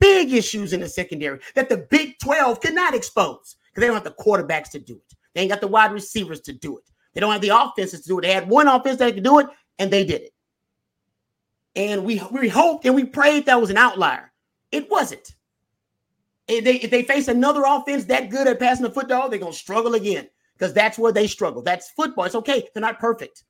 big 0.00 0.32
issues 0.32 0.72
in 0.72 0.80
the 0.80 0.88
secondary 0.88 1.38
that 1.54 1.68
the 1.68 1.86
Big 1.90 2.18
12 2.20 2.58
could 2.62 2.74
not 2.74 2.94
expose 2.94 3.56
because 3.68 3.82
they 3.82 3.86
don't 3.86 4.02
have 4.02 4.04
the 4.04 4.22
quarterbacks 4.22 4.70
to 4.70 4.78
do 4.78 4.94
it. 4.94 5.16
They 5.34 5.42
ain't 5.42 5.50
got 5.50 5.60
the 5.60 5.68
wide 5.68 5.92
receivers 5.92 6.40
to 6.40 6.54
do 6.54 6.78
it. 6.78 6.84
They 7.12 7.20
don't 7.20 7.32
have 7.32 7.42
the 7.42 7.50
offenses 7.50 8.00
to 8.00 8.08
do 8.08 8.18
it. 8.18 8.22
They 8.22 8.32
had 8.32 8.48
one 8.48 8.66
offense 8.66 8.98
that 9.00 9.12
could 9.12 9.22
do 9.22 9.40
it, 9.40 9.48
and 9.78 9.90
they 9.90 10.06
did 10.06 10.22
it. 10.22 10.32
And 11.74 12.02
we 12.02 12.22
we 12.32 12.48
hoped 12.48 12.86
and 12.86 12.94
we 12.94 13.04
prayed 13.04 13.44
that 13.44 13.60
was 13.60 13.68
an 13.68 13.76
outlier. 13.76 14.32
It 14.72 14.90
wasn't. 14.90 15.35
If 16.48 16.64
they 16.64 16.76
if 16.76 16.90
they 16.90 17.02
face 17.02 17.28
another 17.28 17.64
offense 17.66 18.04
that 18.04 18.30
good 18.30 18.46
at 18.46 18.60
passing 18.60 18.84
the 18.84 18.90
football, 18.90 19.28
they're 19.28 19.38
gonna 19.38 19.52
struggle 19.52 19.94
again 19.94 20.28
because 20.56 20.72
that's 20.72 20.98
where 20.98 21.12
they 21.12 21.26
struggle. 21.26 21.62
That's 21.62 21.90
football. 21.90 22.24
It's 22.24 22.34
okay. 22.34 22.68
They're 22.72 22.80
not 22.80 22.98
perfect. 23.00 23.44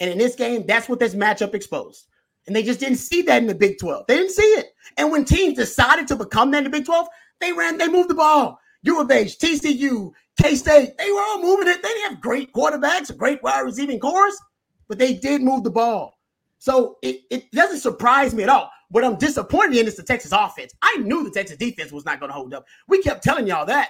And 0.00 0.10
in 0.10 0.18
this 0.18 0.36
game, 0.36 0.64
that's 0.66 0.88
what 0.88 1.00
this 1.00 1.14
matchup 1.14 1.54
exposed. 1.54 2.06
And 2.46 2.56
they 2.56 2.62
just 2.62 2.80
didn't 2.80 2.98
see 2.98 3.22
that 3.22 3.42
in 3.42 3.46
the 3.48 3.54
Big 3.54 3.78
12. 3.78 4.06
They 4.06 4.16
didn't 4.16 4.32
see 4.32 4.42
it. 4.42 4.68
And 4.96 5.10
when 5.10 5.24
teams 5.24 5.58
decided 5.58 6.08
to 6.08 6.16
become 6.16 6.50
that 6.52 6.58
in 6.58 6.64
the 6.64 6.70
Big 6.70 6.86
12, 6.86 7.06
they 7.40 7.52
ran, 7.52 7.76
they 7.76 7.88
moved 7.88 8.08
the 8.08 8.14
ball. 8.14 8.58
U 8.82 9.00
of 9.00 9.10
H, 9.10 9.38
TCU, 9.38 10.12
K 10.40 10.54
State, 10.54 10.96
they 10.96 11.10
were 11.10 11.20
all 11.20 11.42
moving 11.42 11.68
it. 11.68 11.82
They 11.82 11.88
didn't 11.88 12.10
have 12.10 12.20
great 12.20 12.52
quarterbacks, 12.52 13.14
great 13.16 13.42
wide 13.42 13.60
receiving 13.60 13.98
cores, 13.98 14.38
but 14.86 14.98
they 14.98 15.14
did 15.14 15.42
move 15.42 15.64
the 15.64 15.70
ball. 15.70 16.18
So 16.58 16.96
it, 17.02 17.22
it 17.30 17.50
doesn't 17.50 17.80
surprise 17.80 18.34
me 18.34 18.44
at 18.44 18.48
all. 18.48 18.70
What 18.90 19.04
I'm 19.04 19.16
disappointed 19.16 19.76
in 19.76 19.86
is 19.86 19.96
the 19.96 20.02
Texas 20.02 20.32
offense. 20.32 20.74
I 20.82 20.96
knew 20.98 21.22
the 21.22 21.30
Texas 21.30 21.58
defense 21.58 21.92
was 21.92 22.04
not 22.04 22.20
going 22.20 22.30
to 22.30 22.34
hold 22.34 22.54
up. 22.54 22.66
We 22.86 23.02
kept 23.02 23.22
telling 23.22 23.46
y'all 23.46 23.66
that. 23.66 23.88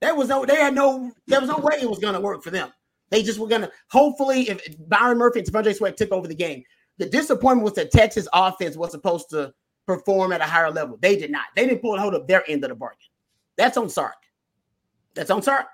There 0.00 0.14
was 0.14 0.28
no, 0.28 0.44
they 0.44 0.56
had 0.56 0.74
no, 0.74 1.10
there 1.26 1.40
was 1.40 1.48
no 1.48 1.58
way 1.58 1.78
it 1.80 1.88
was 1.88 1.98
going 1.98 2.14
to 2.14 2.20
work 2.20 2.42
for 2.42 2.50
them. 2.50 2.70
They 3.10 3.22
just 3.22 3.38
were 3.38 3.48
going 3.48 3.62
to, 3.62 3.70
hopefully, 3.90 4.50
if 4.50 4.60
Byron 4.88 5.18
Murphy 5.18 5.38
and 5.38 5.48
T'Vondre 5.48 5.74
Sweat 5.74 5.96
took 5.96 6.12
over 6.12 6.28
the 6.28 6.34
game, 6.34 6.62
the 6.98 7.06
disappointment 7.06 7.64
was 7.64 7.74
that 7.74 7.90
Texas 7.90 8.28
offense 8.34 8.76
was 8.76 8.90
supposed 8.90 9.30
to 9.30 9.54
perform 9.86 10.32
at 10.32 10.40
a 10.40 10.44
higher 10.44 10.70
level. 10.70 10.98
They 11.00 11.16
did 11.16 11.30
not. 11.30 11.44
They 11.56 11.66
didn't 11.66 11.80
pull 11.80 11.98
hold 11.98 12.14
of 12.14 12.26
their 12.26 12.48
end 12.48 12.64
of 12.64 12.70
the 12.70 12.74
bargain. 12.74 12.98
That's 13.56 13.76
on 13.76 13.88
Sark. 13.88 14.16
That's 15.14 15.30
on 15.30 15.42
Sark. 15.42 15.66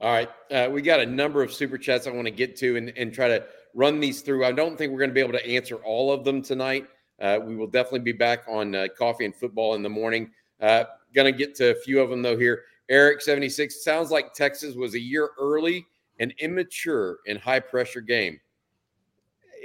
All 0.00 0.12
right. 0.12 0.30
Uh, 0.50 0.68
we 0.70 0.82
got 0.82 1.00
a 1.00 1.06
number 1.06 1.42
of 1.42 1.52
super 1.52 1.78
chats 1.78 2.06
I 2.06 2.10
want 2.10 2.26
to 2.26 2.30
get 2.30 2.56
to 2.56 2.76
and, 2.76 2.92
and 2.96 3.12
try 3.12 3.28
to 3.28 3.44
run 3.74 4.00
these 4.00 4.22
through. 4.22 4.44
I 4.44 4.52
don't 4.52 4.78
think 4.78 4.92
we're 4.92 4.98
going 4.98 5.10
to 5.10 5.14
be 5.14 5.20
able 5.20 5.32
to 5.32 5.46
answer 5.46 5.76
all 5.76 6.12
of 6.12 6.24
them 6.24 6.40
tonight. 6.40 6.86
Uh, 7.20 7.38
we 7.42 7.56
will 7.56 7.66
definitely 7.66 8.00
be 8.00 8.12
back 8.12 8.44
on 8.48 8.74
uh, 8.74 8.86
coffee 8.96 9.24
and 9.24 9.34
football 9.34 9.74
in 9.74 9.82
the 9.82 9.88
morning. 9.88 10.30
Uh, 10.60 10.84
going 11.14 11.32
to 11.32 11.36
get 11.36 11.54
to 11.56 11.70
a 11.70 11.74
few 11.74 12.00
of 12.00 12.10
them 12.10 12.22
though 12.22 12.38
here. 12.38 12.62
Eric 12.88 13.22
76 13.22 13.82
sounds 13.82 14.10
like 14.10 14.34
Texas 14.34 14.74
was 14.74 14.94
a 14.94 15.00
year 15.00 15.30
early 15.38 15.86
and 16.20 16.34
immature 16.38 17.18
in 17.26 17.36
high 17.36 17.60
pressure 17.60 18.00
game. 18.00 18.38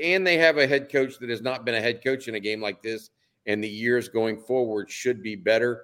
And 0.02 0.26
they 0.26 0.38
have 0.38 0.57
a 0.57 0.68
head 0.68 0.90
coach 0.90 1.19
that 1.19 1.30
has 1.30 1.41
not 1.41 1.65
been 1.65 1.76
a 1.76 1.81
head 1.81 2.03
coach 2.03 2.27
in 2.27 2.36
a 2.36 2.40
game 2.40 2.61
like 2.61 2.81
this. 2.81 3.10
And 3.45 3.64
the 3.64 3.69
years 3.69 4.07
going 4.07 4.40
forward 4.40 4.90
should 4.90 5.22
be 5.22 5.36
better. 5.36 5.84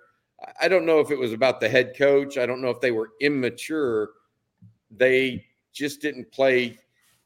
I 0.61 0.68
don't 0.68 0.85
know 0.85 0.99
if 0.99 1.11
it 1.11 1.18
was 1.18 1.34
about 1.34 1.60
the 1.60 1.69
head 1.69 1.95
coach. 1.97 2.38
I 2.38 2.45
don't 2.45 2.61
know 2.61 2.69
if 2.69 2.80
they 2.80 2.91
were 2.91 3.11
immature. 3.22 4.11
They 4.91 5.45
just 5.73 6.02
didn't 6.02 6.31
play. 6.31 6.77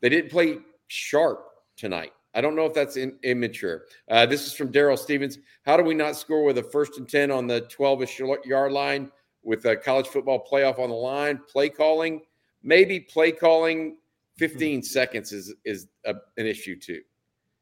They 0.01 0.09
didn't 0.09 0.31
play 0.31 0.59
sharp 0.90 1.45
tonight. 1.78 2.11
I 2.36 2.41
don't 2.41 2.56
know 2.56 2.66
if 2.66 2.74
that's 2.74 2.98
in, 2.98 3.18
immature. 3.24 3.86
Uh, 4.10 4.26
this 4.26 4.45
is 4.45 4.53
from 4.53 4.72
Daryl 4.72 4.98
Stevens. 4.98 5.40
How 5.66 5.78
do 5.78 5.84
we 5.84 5.95
not 5.95 6.16
score 6.16 6.44
with 6.44 6.57
a 6.57 6.64
first 6.64 6.98
and 6.98 7.10
10 7.10 7.32
on 7.32 7.48
the 7.48 7.61
12 7.61 8.03
ish 8.03 8.20
yard 8.45 8.72
line 8.72 9.11
with 9.44 9.66
a 9.66 9.76
college 9.76 10.07
football 10.07 10.45
playoff 10.45 10.78
on 10.78 10.90
the 10.90 10.95
line? 10.95 11.40
Play 11.52 11.70
calling, 11.70 12.22
maybe 12.61 12.99
play 12.99 13.32
calling 13.32 13.98
15 14.38 14.84
seconds 14.84 15.32
is, 15.32 15.53
is 15.66 15.88
a, 16.06 16.14
an 16.38 16.45
issue 16.45 16.80
too. 16.80 17.02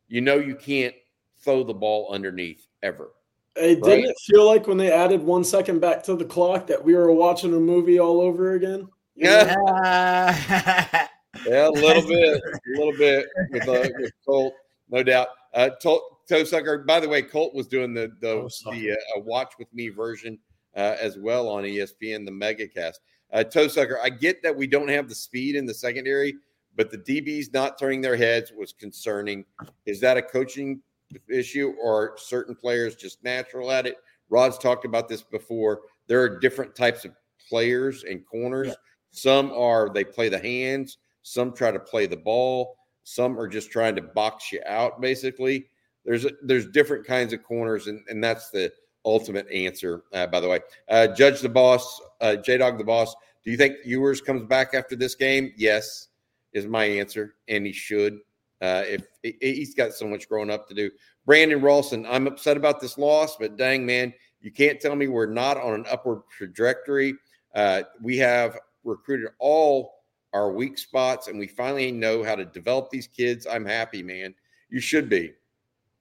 You 0.09 0.21
know, 0.21 0.35
you 0.35 0.55
can't 0.55 0.95
throw 1.39 1.63
the 1.63 1.73
ball 1.73 2.09
underneath 2.11 2.67
ever. 2.83 3.11
Hey, 3.55 3.75
didn't 3.75 4.11
it 4.11 4.15
feel 4.25 4.45
like 4.45 4.67
when 4.67 4.77
they 4.77 4.91
added 4.91 5.23
one 5.23 5.43
second 5.43 5.79
back 5.79 6.03
to 6.03 6.15
the 6.15 6.25
clock 6.25 6.67
that 6.67 6.83
we 6.83 6.93
were 6.93 7.11
watching 7.11 7.53
a 7.53 7.59
movie 7.59 7.99
all 7.99 8.21
over 8.21 8.53
again? 8.53 8.87
Yeah, 9.19 11.07
yeah, 11.47 11.67
a 11.67 11.69
little 11.69 12.01
bit, 12.07 12.41
a 12.43 12.77
little 12.77 12.97
bit 12.97 13.27
with, 13.51 13.67
uh, 13.67 13.89
with 13.99 14.11
Colt, 14.25 14.53
no 14.89 15.03
doubt. 15.03 15.27
Uh, 15.53 15.69
Toe 15.81 16.43
Sucker. 16.43 16.79
By 16.79 16.99
the 16.99 17.09
way, 17.09 17.21
Colt 17.21 17.53
was 17.53 17.67
doing 17.67 17.93
the 17.93 18.11
the, 18.21 18.49
the 18.71 18.91
uh, 18.91 19.19
Watch 19.21 19.53
with 19.57 19.73
Me 19.73 19.89
version 19.89 20.37
uh, 20.75 20.95
as 20.99 21.17
well 21.17 21.49
on 21.49 21.63
ESPN, 21.63 22.25
the 22.25 22.31
MegaCast. 22.31 22.95
Uh, 23.33 23.43
Toe 23.43 23.67
Sucker. 23.67 23.99
I 24.01 24.09
get 24.09 24.41
that 24.43 24.55
we 24.55 24.67
don't 24.67 24.89
have 24.89 25.09
the 25.09 25.15
speed 25.15 25.55
in 25.55 25.65
the 25.65 25.73
secondary, 25.73 26.35
but 26.75 26.91
the 26.91 26.97
DBs 26.97 27.53
not 27.53 27.79
turning 27.79 28.01
their 28.01 28.15
heads 28.15 28.51
was 28.55 28.73
concerning. 28.73 29.43
Is 29.85 29.99
that 30.01 30.17
a 30.17 30.21
coaching 30.21 30.81
issue 31.29 31.73
or 31.81 32.13
certain 32.17 32.55
players 32.55 32.95
just 32.95 33.23
natural 33.23 33.71
at 33.71 33.87
it? 33.87 33.97
Rod's 34.29 34.57
talked 34.57 34.85
about 34.85 35.07
this 35.07 35.23
before. 35.23 35.81
There 36.07 36.21
are 36.21 36.39
different 36.39 36.75
types 36.75 37.05
of 37.05 37.11
players 37.49 38.03
and 38.03 38.25
corners. 38.25 38.67
Yeah. 38.67 38.73
Some 39.11 39.51
are 39.51 39.89
they 39.89 40.03
play 40.03 40.29
the 40.29 40.39
hands, 40.39 40.97
some 41.27 41.53
try 41.53 41.71
to 41.71 41.79
play 41.79 42.05
the 42.05 42.17
ball, 42.17 42.77
some 43.03 43.39
are 43.39 43.47
just 43.47 43.71
trying 43.71 43.95
to 43.95 44.01
box 44.01 44.51
you 44.51 44.61
out 44.65 45.01
basically. 45.01 45.67
There's 46.05 46.25
there's 46.41 46.67
different 46.69 47.05
kinds 47.05 47.33
of 47.33 47.43
corners 47.43 47.87
and, 47.87 48.01
and 48.07 48.23
that's 48.23 48.49
the 48.49 48.71
ultimate 49.05 49.49
answer 49.51 50.03
uh, 50.13 50.27
by 50.27 50.39
the 50.39 50.47
way. 50.47 50.59
Uh, 50.89 51.07
Judge 51.07 51.41
the 51.41 51.49
boss, 51.49 52.01
uh, 52.21 52.35
J 52.37 52.57
Dog 52.57 52.77
the 52.77 52.83
boss, 52.83 53.13
do 53.43 53.51
you 53.51 53.57
think 53.57 53.77
Ewers 53.85 54.21
comes 54.21 54.43
back 54.43 54.73
after 54.73 54.95
this 54.95 55.15
game? 55.15 55.53
Yes, 55.57 56.09
is 56.53 56.67
my 56.67 56.85
answer, 56.85 57.35
and 57.47 57.65
he 57.65 57.71
should. 57.71 58.19
Uh, 58.61 58.83
if 58.85 59.07
he's 59.39 59.75
got 59.75 59.93
so 59.93 60.07
much 60.07 60.27
growing 60.27 60.49
up 60.49 60.67
to 60.67 60.73
do. 60.73 60.89
Brandon 61.25 61.61
Ralston, 61.61 62.05
I'm 62.07 62.25
upset 62.25 62.57
about 62.57 62.81
this 62.81 62.97
loss, 62.97 63.37
but 63.37 63.55
dang 63.55 63.85
man, 63.85 64.13
you 64.41 64.51
can't 64.51 64.79
tell 64.79 64.95
me 64.95 65.07
we're 65.07 65.27
not 65.27 65.57
on 65.57 65.75
an 65.75 65.85
upward 65.91 66.21
trajectory. 66.35 67.13
Uh, 67.53 67.83
we 68.01 68.17
have 68.17 68.57
recruited 68.83 69.29
all 69.39 69.96
our 70.37 70.51
weak 70.51 70.77
spots, 70.77 71.27
and 71.27 71.39
we 71.39 71.47
finally 71.47 71.91
know 71.91 72.23
how 72.23 72.35
to 72.35 72.45
develop 72.45 72.89
these 72.89 73.07
kids. 73.07 73.47
I'm 73.47 73.65
happy, 73.65 74.03
man. 74.03 74.35
You 74.69 74.79
should 74.79 75.09
be, 75.09 75.33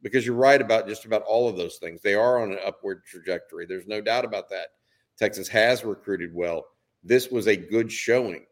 because 0.02 0.26
you're 0.26 0.34
right 0.34 0.60
about 0.60 0.86
just 0.86 1.06
about 1.06 1.22
all 1.22 1.48
of 1.48 1.56
those 1.56 1.76
things. 1.76 2.02
They 2.02 2.14
are 2.14 2.42
on 2.42 2.52
an 2.52 2.58
upward 2.64 3.04
trajectory. 3.06 3.64
There's 3.64 3.86
no 3.86 4.00
doubt 4.00 4.24
about 4.24 4.50
that. 4.50 4.68
Texas 5.18 5.48
has 5.48 5.84
recruited 5.84 6.34
well. 6.34 6.66
This 7.02 7.30
was 7.30 7.46
a 7.46 7.56
good 7.56 7.90
showing. 7.90 8.44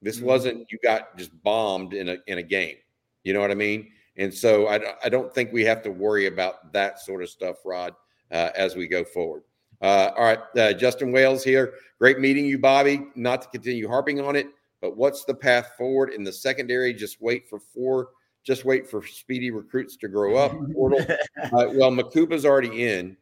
This 0.00 0.16
mm-hmm. 0.16 0.26
wasn't 0.26 0.72
you 0.72 0.78
got 0.82 1.18
just 1.18 1.30
bombed 1.42 1.92
in 1.92 2.08
a 2.08 2.16
in 2.26 2.38
a 2.38 2.42
game. 2.42 2.76
You 3.24 3.34
know 3.34 3.40
what 3.40 3.50
I 3.50 3.56
mean? 3.56 3.90
And 4.16 4.32
so 4.32 4.66
I, 4.66 4.80
I 5.04 5.08
don't 5.08 5.32
think 5.34 5.52
we 5.52 5.64
have 5.64 5.82
to 5.82 5.90
worry 5.90 6.26
about 6.26 6.72
that 6.72 7.00
sort 7.00 7.22
of 7.22 7.28
stuff, 7.28 7.56
Rod, 7.64 7.94
uh, 8.32 8.50
as 8.56 8.74
we 8.74 8.88
go 8.88 9.04
forward. 9.04 9.42
Uh, 9.80 10.10
all 10.16 10.24
right, 10.24 10.40
uh, 10.56 10.72
Justin 10.72 11.12
Wales 11.12 11.44
here. 11.44 11.74
Great 11.98 12.18
meeting 12.18 12.46
you, 12.46 12.58
Bobby. 12.58 13.06
Not 13.14 13.42
to 13.42 13.48
continue 13.48 13.88
harping 13.88 14.20
on 14.20 14.34
it, 14.34 14.48
but 14.80 14.96
what's 14.96 15.24
the 15.24 15.34
path 15.34 15.72
forward 15.76 16.10
in 16.10 16.24
the 16.24 16.32
secondary? 16.32 16.94
Just 16.94 17.20
wait 17.20 17.48
for 17.48 17.58
four. 17.58 18.10
Just 18.44 18.64
wait 18.64 18.88
for 18.88 19.04
speedy 19.06 19.50
recruits 19.50 19.96
to 19.96 20.08
grow 20.08 20.36
up. 20.36 20.52
Portal. 20.74 21.00
Uh, 21.00 21.66
well, 21.74 21.90
Mukuba's 21.90 22.46
already 22.46 22.84
in. 22.84 23.16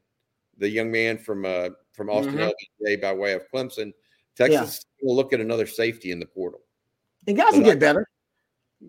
The 0.58 0.68
young 0.68 0.90
man 0.90 1.18
from 1.18 1.44
uh, 1.44 1.70
from 1.92 2.08
Austin 2.08 2.36
mm-hmm. 2.36 3.00
by 3.00 3.12
way 3.12 3.32
of 3.32 3.42
Clemson. 3.52 3.92
Texas 4.36 4.84
yeah. 5.00 5.06
will 5.06 5.16
look 5.16 5.32
at 5.32 5.40
another 5.40 5.66
safety 5.66 6.12
in 6.12 6.20
the 6.20 6.26
portal. 6.26 6.60
And 7.26 7.36
guys 7.36 7.54
will 7.54 7.64
get 7.64 7.78
better. 7.78 8.08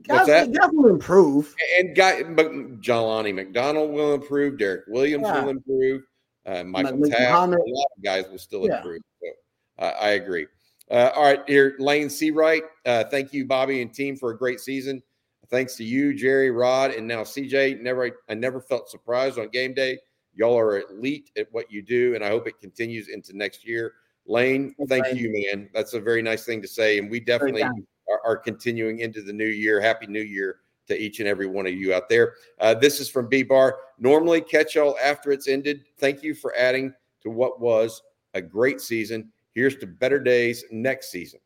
Guys, 0.07 0.27
guys 0.27 0.69
will 0.73 0.89
improve. 0.89 1.55
And 1.79 1.95
guy, 1.95 2.23
but 2.23 2.51
Jelani 2.81 3.33
McDonald 3.33 3.91
will 3.91 4.13
improve. 4.13 4.57
Derrick 4.57 4.83
Williams 4.87 5.25
yeah. 5.25 5.41
will 5.41 5.49
improve. 5.49 6.03
Uh, 6.45 6.63
Michael 6.63 6.97
Taaffe, 6.99 7.53
a 7.53 7.57
lot 7.57 7.87
of 7.97 8.03
guys 8.03 8.25
will 8.29 8.37
still 8.37 8.67
yeah. 8.67 8.77
improve. 8.77 9.01
So 9.21 9.85
uh, 9.85 9.93
I 9.99 10.09
agree. 10.11 10.47
Uh, 10.89 11.11
all 11.15 11.23
right, 11.23 11.41
here, 11.47 11.75
Lane 11.79 12.07
Seawright. 12.07 12.61
Uh, 12.85 13.03
thank 13.05 13.33
you, 13.33 13.45
Bobby 13.45 13.81
and 13.81 13.93
team, 13.93 14.15
for 14.15 14.31
a 14.31 14.37
great 14.37 14.59
season. 14.59 15.03
Thanks 15.49 15.75
to 15.75 15.83
you, 15.83 16.13
Jerry, 16.13 16.51
Rod, 16.51 16.91
and 16.91 17.07
now 17.07 17.23
CJ. 17.23 17.81
Never, 17.81 18.11
I 18.29 18.33
never 18.33 18.61
felt 18.61 18.89
surprised 18.89 19.39
on 19.39 19.49
game 19.49 19.73
day. 19.73 19.97
Y'all 20.33 20.57
are 20.57 20.81
elite 20.91 21.31
at 21.37 21.47
what 21.51 21.71
you 21.71 21.81
do, 21.81 22.15
and 22.15 22.23
I 22.23 22.29
hope 22.29 22.47
it 22.47 22.59
continues 22.59 23.07
into 23.07 23.35
next 23.35 23.65
year. 23.65 23.93
Lane, 24.27 24.75
thank 24.87 25.15
you, 25.15 25.31
man. 25.33 25.69
That's 25.73 25.93
a 25.93 25.99
very 25.99 26.21
nice 26.21 26.45
thing 26.45 26.61
to 26.61 26.67
say, 26.67 26.99
and 26.99 27.09
we 27.09 27.19
definitely 27.19 27.63
are, 27.63 28.21
are, 28.25 28.37
continuing 28.37 28.99
into 28.99 29.21
the 29.21 29.31
new 29.31 29.47
year. 29.47 29.79
Happy 29.79 30.05
New 30.05 30.21
Year 30.21 30.57
to 30.87 30.97
each 30.97 31.19
and 31.19 31.27
every 31.27 31.47
one 31.47 31.65
of 31.65 31.73
you 31.73 31.93
out 31.93 32.09
there. 32.09 32.33
Uh, 32.59 32.73
this 32.73 32.99
is 32.99 33.09
from 33.09 33.27
B 33.27 33.41
Bar. 33.41 33.77
Normally, 33.99 34.41
catch 34.41 34.75
y'all 34.75 34.97
after 35.01 35.31
it's 35.31 35.47
ended. 35.47 35.85
Thank 35.97 36.23
you 36.23 36.35
for 36.35 36.53
adding 36.57 36.93
to 37.21 37.29
what 37.29 37.59
was 37.61 38.01
a 38.33 38.41
great 38.41 38.81
season. 38.81 39.31
Here's 39.57 39.75
to 39.77 39.87
better 39.87 40.19
days 40.19 40.63
next 40.69 41.09
season. 41.09 41.39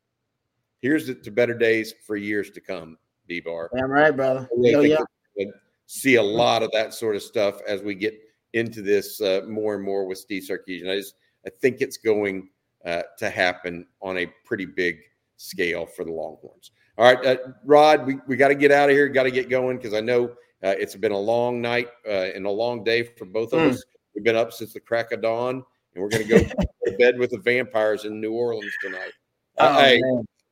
Here's 0.82 1.06
to 1.06 1.32
better 1.32 1.54
days 1.54 1.94
for 2.06 2.18
years 2.18 2.52
to 2.52 2.60
come. 2.60 2.98
B 3.26 3.40
Bar. 3.40 3.70
Damn 3.74 3.90
right, 3.90 4.12
brother. 4.12 4.50
Really 4.54 4.90
yeah. 4.90 5.46
See 5.86 6.16
a 6.16 6.22
lot 6.22 6.62
of 6.62 6.70
that 6.74 6.94
sort 6.94 7.16
of 7.16 7.24
stuff 7.24 7.62
as 7.66 7.82
we 7.82 7.96
get 7.96 8.14
into 8.52 8.82
this 8.82 9.22
uh, 9.22 9.44
more 9.48 9.76
and 9.76 9.84
more 9.86 10.06
with 10.06 10.18
Steve 10.18 10.44
Sarkisian. 10.44 10.92
I 10.92 10.98
just 10.98 11.16
I 11.48 11.52
think 11.62 11.80
it's 11.80 11.96
going 11.96 12.50
uh, 12.86 13.04
to 13.18 13.30
happen 13.30 13.88
on 14.02 14.18
a 14.18 14.26
pretty 14.44 14.66
big 14.66 14.98
scale 15.38 15.86
for 15.86 16.04
the 16.04 16.12
Longhorns. 16.12 16.72
All 16.98 17.06
right, 17.06 17.26
uh, 17.26 17.38
Rod, 17.64 18.06
we, 18.06 18.18
we 18.28 18.36
got 18.36 18.50
to 18.50 18.56
get 18.56 18.74
out 18.74 18.90
of 18.90 18.96
here, 18.98 19.08
got 19.08 19.24
to 19.24 19.32
get 19.32 19.50
going 19.50 19.78
because 19.78 19.94
I 19.94 20.02
know 20.02 20.26
uh, 20.66 20.76
it's 20.78 20.98
been 20.98 21.14
a 21.14 21.18
long 21.18 21.62
night 21.62 21.88
uh, 22.06 22.28
and 22.36 22.46
a 22.46 22.52
long 22.52 22.84
day 22.84 23.04
for 23.04 23.24
both 23.24 23.54
of 23.54 23.62
mm. 23.62 23.70
us. 23.72 23.82
We've 24.14 24.26
been 24.26 24.36
up 24.36 24.52
since 24.52 24.74
the 24.74 24.82
crack 24.82 25.14
of 25.14 25.22
dawn, 25.22 25.64
and 25.94 26.04
we're 26.04 26.10
going 26.10 26.28
to 26.28 26.30
go 26.30 26.40
to 26.86 26.98
bed 26.98 27.18
with 27.18 27.32
the 27.32 27.38
vampires 27.38 28.06
in 28.06 28.20
New 28.20 28.34
Orleans 28.34 28.74
tonight. 28.82 29.12
Oh, 29.58 29.74
hey, 29.74 30.02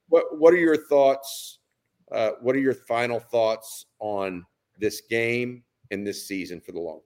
what 0.09 0.37
what 0.37 0.53
are 0.53 0.57
your 0.57 0.77
thoughts? 0.87 1.59
Uh, 2.11 2.31
what 2.41 2.55
are 2.55 2.59
your 2.59 2.73
final 2.73 3.19
thoughts 3.19 3.85
on 3.99 4.43
this 4.77 5.01
game 5.01 5.63
and 5.91 6.05
this 6.05 6.27
season 6.27 6.59
for 6.59 6.71
the 6.71 6.79
Longhorns? 6.79 7.05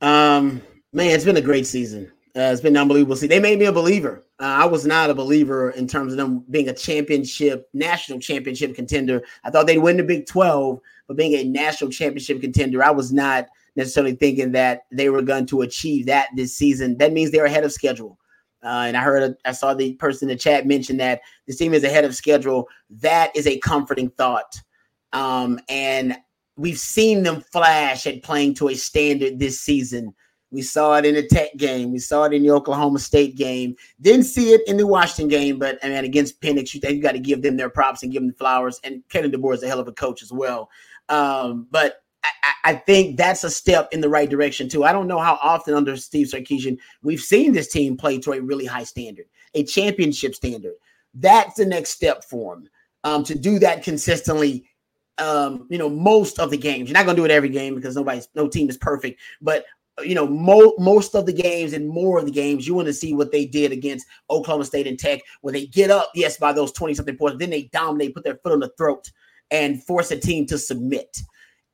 Um, 0.00 0.62
man, 0.92 1.10
it's 1.10 1.24
been 1.24 1.36
a 1.36 1.42
great 1.42 1.66
season. 1.66 2.12
Uh, 2.36 2.50
it's 2.50 2.60
been 2.60 2.76
unbelievable. 2.76 3.16
See, 3.16 3.28
they 3.28 3.38
made 3.38 3.58
me 3.58 3.66
a 3.66 3.72
believer. 3.72 4.26
Uh, 4.40 4.44
I 4.44 4.66
was 4.66 4.84
not 4.84 5.08
a 5.08 5.14
believer 5.14 5.70
in 5.70 5.86
terms 5.86 6.12
of 6.12 6.18
them 6.18 6.44
being 6.50 6.68
a 6.68 6.74
championship, 6.74 7.68
national 7.72 8.18
championship 8.18 8.74
contender. 8.74 9.22
I 9.44 9.50
thought 9.50 9.68
they'd 9.68 9.78
win 9.78 9.96
the 9.96 10.02
Big 10.02 10.26
12, 10.26 10.80
but 11.06 11.16
being 11.16 11.34
a 11.34 11.44
national 11.44 11.90
championship 11.90 12.40
contender, 12.40 12.82
I 12.82 12.90
was 12.90 13.12
not 13.12 13.46
necessarily 13.76 14.14
thinking 14.14 14.52
that 14.52 14.82
they 14.90 15.08
were 15.08 15.22
going 15.22 15.46
to 15.46 15.62
achieve 15.62 16.06
that 16.06 16.28
this 16.36 16.56
season. 16.56 16.96
That 16.98 17.12
means 17.12 17.30
they're 17.30 17.44
ahead 17.44 17.64
of 17.64 17.72
schedule. 17.72 18.18
Uh, 18.62 18.84
and 18.86 18.96
I 18.96 19.00
heard, 19.02 19.36
I 19.44 19.52
saw 19.52 19.74
the 19.74 19.94
person 19.94 20.28
in 20.28 20.36
the 20.36 20.40
chat 20.40 20.66
mention 20.66 20.96
that 20.96 21.20
this 21.46 21.56
team 21.56 21.74
is 21.74 21.84
ahead 21.84 22.04
of 22.04 22.14
schedule. 22.14 22.68
That 22.90 23.34
is 23.36 23.46
a 23.46 23.58
comforting 23.58 24.10
thought. 24.10 24.58
Um, 25.12 25.60
and 25.68 26.16
we've 26.56 26.78
seen 26.78 27.22
them 27.22 27.42
flash 27.52 28.06
at 28.06 28.22
playing 28.22 28.54
to 28.54 28.68
a 28.68 28.74
standard 28.74 29.38
this 29.38 29.60
season 29.60 30.14
we 30.54 30.62
saw 30.62 30.94
it 30.94 31.04
in 31.04 31.16
the 31.16 31.26
Tech 31.26 31.56
game. 31.56 31.90
We 31.90 31.98
saw 31.98 32.24
it 32.24 32.32
in 32.32 32.44
the 32.44 32.52
Oklahoma 32.52 33.00
State 33.00 33.34
game. 33.34 33.74
Didn't 34.00 34.24
see 34.24 34.52
it 34.52 34.60
in 34.68 34.76
the 34.76 34.86
Washington 34.86 35.26
game, 35.26 35.58
but 35.58 35.80
I 35.82 35.88
mean, 35.88 36.04
against 36.04 36.40
Penix, 36.40 36.72
you 36.72 36.80
you 36.88 37.02
got 37.02 37.12
to 37.12 37.18
give 37.18 37.42
them 37.42 37.56
their 37.56 37.68
props 37.68 38.04
and 38.04 38.12
give 38.12 38.22
them 38.22 38.28
the 38.28 38.36
flowers. 38.36 38.80
And 38.84 39.02
Kalen 39.08 39.34
DeBoer 39.34 39.54
is 39.54 39.64
a 39.64 39.66
hell 39.66 39.80
of 39.80 39.88
a 39.88 39.92
coach 39.92 40.22
as 40.22 40.32
well. 40.32 40.70
Um, 41.08 41.66
but 41.72 42.03
I, 42.64 42.74
think 42.74 43.16
that's 43.16 43.44
a 43.44 43.50
step 43.50 43.88
in 43.92 44.00
the 44.00 44.08
right 44.08 44.28
direction 44.28 44.68
too. 44.68 44.84
I 44.84 44.92
don't 44.92 45.08
know 45.08 45.18
how 45.18 45.38
often 45.42 45.74
under 45.74 45.96
Steve 45.96 46.28
Sarkisian 46.28 46.78
we've 47.02 47.20
seen 47.20 47.52
this 47.52 47.68
team 47.68 47.96
play 47.96 48.18
to 48.20 48.32
a 48.32 48.40
really 48.40 48.64
high 48.64 48.84
standard, 48.84 49.26
a 49.54 49.64
championship 49.64 50.34
standard. 50.34 50.74
That's 51.14 51.54
the 51.54 51.66
next 51.66 51.90
step 51.90 52.24
for 52.24 52.54
them 52.54 52.68
um, 53.04 53.24
to 53.24 53.38
do 53.38 53.58
that 53.58 53.82
consistently 53.82 54.66
um, 55.18 55.66
you 55.70 55.78
know, 55.78 55.88
most 55.88 56.38
of 56.38 56.50
the 56.50 56.56
games. 56.56 56.88
You're 56.88 56.94
not 56.94 57.04
going 57.04 57.16
to 57.16 57.22
do 57.22 57.24
it 57.24 57.30
every 57.30 57.48
game 57.48 57.74
because 57.74 57.96
nobody's 57.96 58.28
no 58.34 58.48
team 58.48 58.68
is 58.68 58.76
perfect, 58.76 59.20
but 59.40 59.64
you 60.02 60.14
know, 60.14 60.26
mo- 60.26 60.74
most 60.78 61.14
of 61.14 61.24
the 61.24 61.32
games 61.32 61.72
and 61.72 61.88
more 61.88 62.18
of 62.18 62.24
the 62.24 62.32
games, 62.32 62.66
you 62.66 62.74
want 62.74 62.86
to 62.88 62.92
see 62.92 63.14
what 63.14 63.30
they 63.30 63.46
did 63.46 63.70
against 63.70 64.06
Oklahoma 64.28 64.64
State 64.64 64.88
and 64.88 64.98
Tech, 64.98 65.20
when 65.42 65.54
they 65.54 65.66
get 65.66 65.90
up, 65.90 66.10
yes, 66.16 66.36
by 66.36 66.52
those 66.52 66.72
20 66.72 66.94
something 66.94 67.16
points, 67.16 67.38
then 67.38 67.50
they 67.50 67.70
dominate, 67.72 68.12
put 68.12 68.24
their 68.24 68.34
foot 68.36 68.52
on 68.52 68.58
the 68.58 68.72
throat, 68.76 69.12
and 69.52 69.84
force 69.84 70.10
a 70.10 70.18
team 70.18 70.46
to 70.46 70.58
submit. 70.58 71.16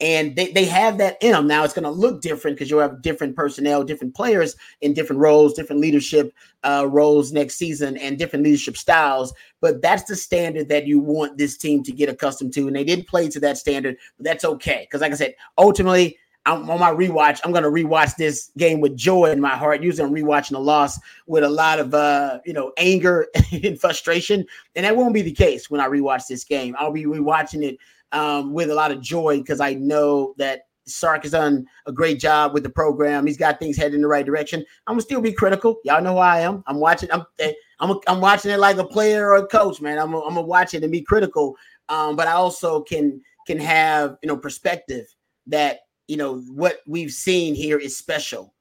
And 0.00 0.34
they, 0.34 0.50
they 0.52 0.64
have 0.64 0.98
that 0.98 1.18
in 1.20 1.32
them. 1.32 1.46
Now 1.46 1.64
it's 1.64 1.74
going 1.74 1.84
to 1.84 1.90
look 1.90 2.22
different 2.22 2.56
because 2.56 2.70
you'll 2.70 2.80
have 2.80 3.02
different 3.02 3.36
personnel, 3.36 3.84
different 3.84 4.14
players 4.14 4.56
in 4.80 4.94
different 4.94 5.20
roles, 5.20 5.54
different 5.54 5.82
leadership 5.82 6.32
uh, 6.62 6.86
roles 6.88 7.32
next 7.32 7.56
season, 7.56 7.96
and 7.98 8.18
different 8.18 8.44
leadership 8.44 8.76
styles. 8.76 9.34
But 9.60 9.82
that's 9.82 10.04
the 10.04 10.16
standard 10.16 10.68
that 10.68 10.86
you 10.86 10.98
want 10.98 11.36
this 11.36 11.56
team 11.56 11.82
to 11.84 11.92
get 11.92 12.08
accustomed 12.08 12.54
to. 12.54 12.66
And 12.66 12.76
they 12.76 12.84
didn't 12.84 13.08
play 13.08 13.28
to 13.28 13.40
that 13.40 13.58
standard, 13.58 13.96
but 14.16 14.24
that's 14.24 14.44
okay. 14.44 14.86
Because, 14.88 15.02
like 15.02 15.12
I 15.12 15.16
said, 15.16 15.34
ultimately, 15.58 16.16
I'm 16.46 16.70
on 16.70 16.80
my 16.80 16.90
rewatch. 16.90 17.40
I'm 17.44 17.52
going 17.52 17.64
to 17.64 17.70
rewatch 17.70 18.16
this 18.16 18.50
game 18.56 18.80
with 18.80 18.96
joy 18.96 19.26
in 19.26 19.40
my 19.40 19.56
heart. 19.56 19.82
Usually, 19.82 20.08
I'm 20.08 20.14
rewatching 20.14 20.56
a 20.56 20.58
loss 20.58 20.98
with 21.26 21.44
a 21.44 21.48
lot 21.48 21.78
of 21.78 21.92
uh, 21.92 22.38
you 22.46 22.54
know 22.54 22.72
anger 22.78 23.26
and 23.52 23.78
frustration, 23.78 24.46
and 24.74 24.86
that 24.86 24.96
won't 24.96 25.12
be 25.12 25.22
the 25.22 25.32
case 25.32 25.70
when 25.70 25.82
I 25.82 25.88
rewatch 25.88 26.26
this 26.28 26.44
game. 26.44 26.74
I'll 26.78 26.92
be 26.92 27.04
rewatching 27.04 27.62
it 27.62 27.76
um, 28.12 28.52
with 28.52 28.70
a 28.70 28.74
lot 28.74 28.90
of 28.90 29.00
joy 29.00 29.38
because 29.38 29.60
I 29.60 29.74
know 29.74 30.34
that 30.38 30.62
Sark 30.86 31.22
has 31.22 31.32
done 31.32 31.66
a 31.86 31.92
great 31.92 32.18
job 32.18 32.52
with 32.52 32.62
the 32.62 32.70
program. 32.70 33.26
He's 33.26 33.36
got 33.36 33.58
things 33.58 33.76
headed 33.76 33.94
in 33.94 34.02
the 34.02 34.08
right 34.08 34.26
direction. 34.26 34.64
I'm 34.86 34.94
gonna 34.94 35.02
still 35.02 35.20
be 35.20 35.32
critical. 35.32 35.78
Y'all 35.84 36.02
know 36.02 36.14
who 36.14 36.18
I 36.18 36.40
am. 36.40 36.62
I'm 36.66 36.80
watching. 36.80 37.10
I'm 37.12 37.24
eh, 37.38 37.52
I'm, 37.78 37.98
I'm 38.06 38.20
watching 38.20 38.50
it 38.50 38.58
like 38.58 38.76
a 38.76 38.84
player 38.84 39.28
or 39.28 39.36
a 39.36 39.46
coach, 39.46 39.80
man. 39.80 39.98
I'm 39.98 40.14
I'm 40.14 40.34
gonna 40.34 40.42
watch 40.42 40.74
it 40.74 40.82
and 40.82 40.92
be 40.92 41.02
critical. 41.02 41.56
Um, 41.88 42.16
but 42.16 42.28
I 42.28 42.32
also 42.32 42.82
can 42.82 43.20
can 43.46 43.58
have 43.58 44.16
you 44.22 44.28
know 44.28 44.36
perspective 44.36 45.06
that 45.46 45.80
you 46.08 46.16
know 46.16 46.40
what 46.40 46.78
we've 46.86 47.12
seen 47.12 47.54
here 47.54 47.78
is 47.78 47.96
special. 47.96 48.54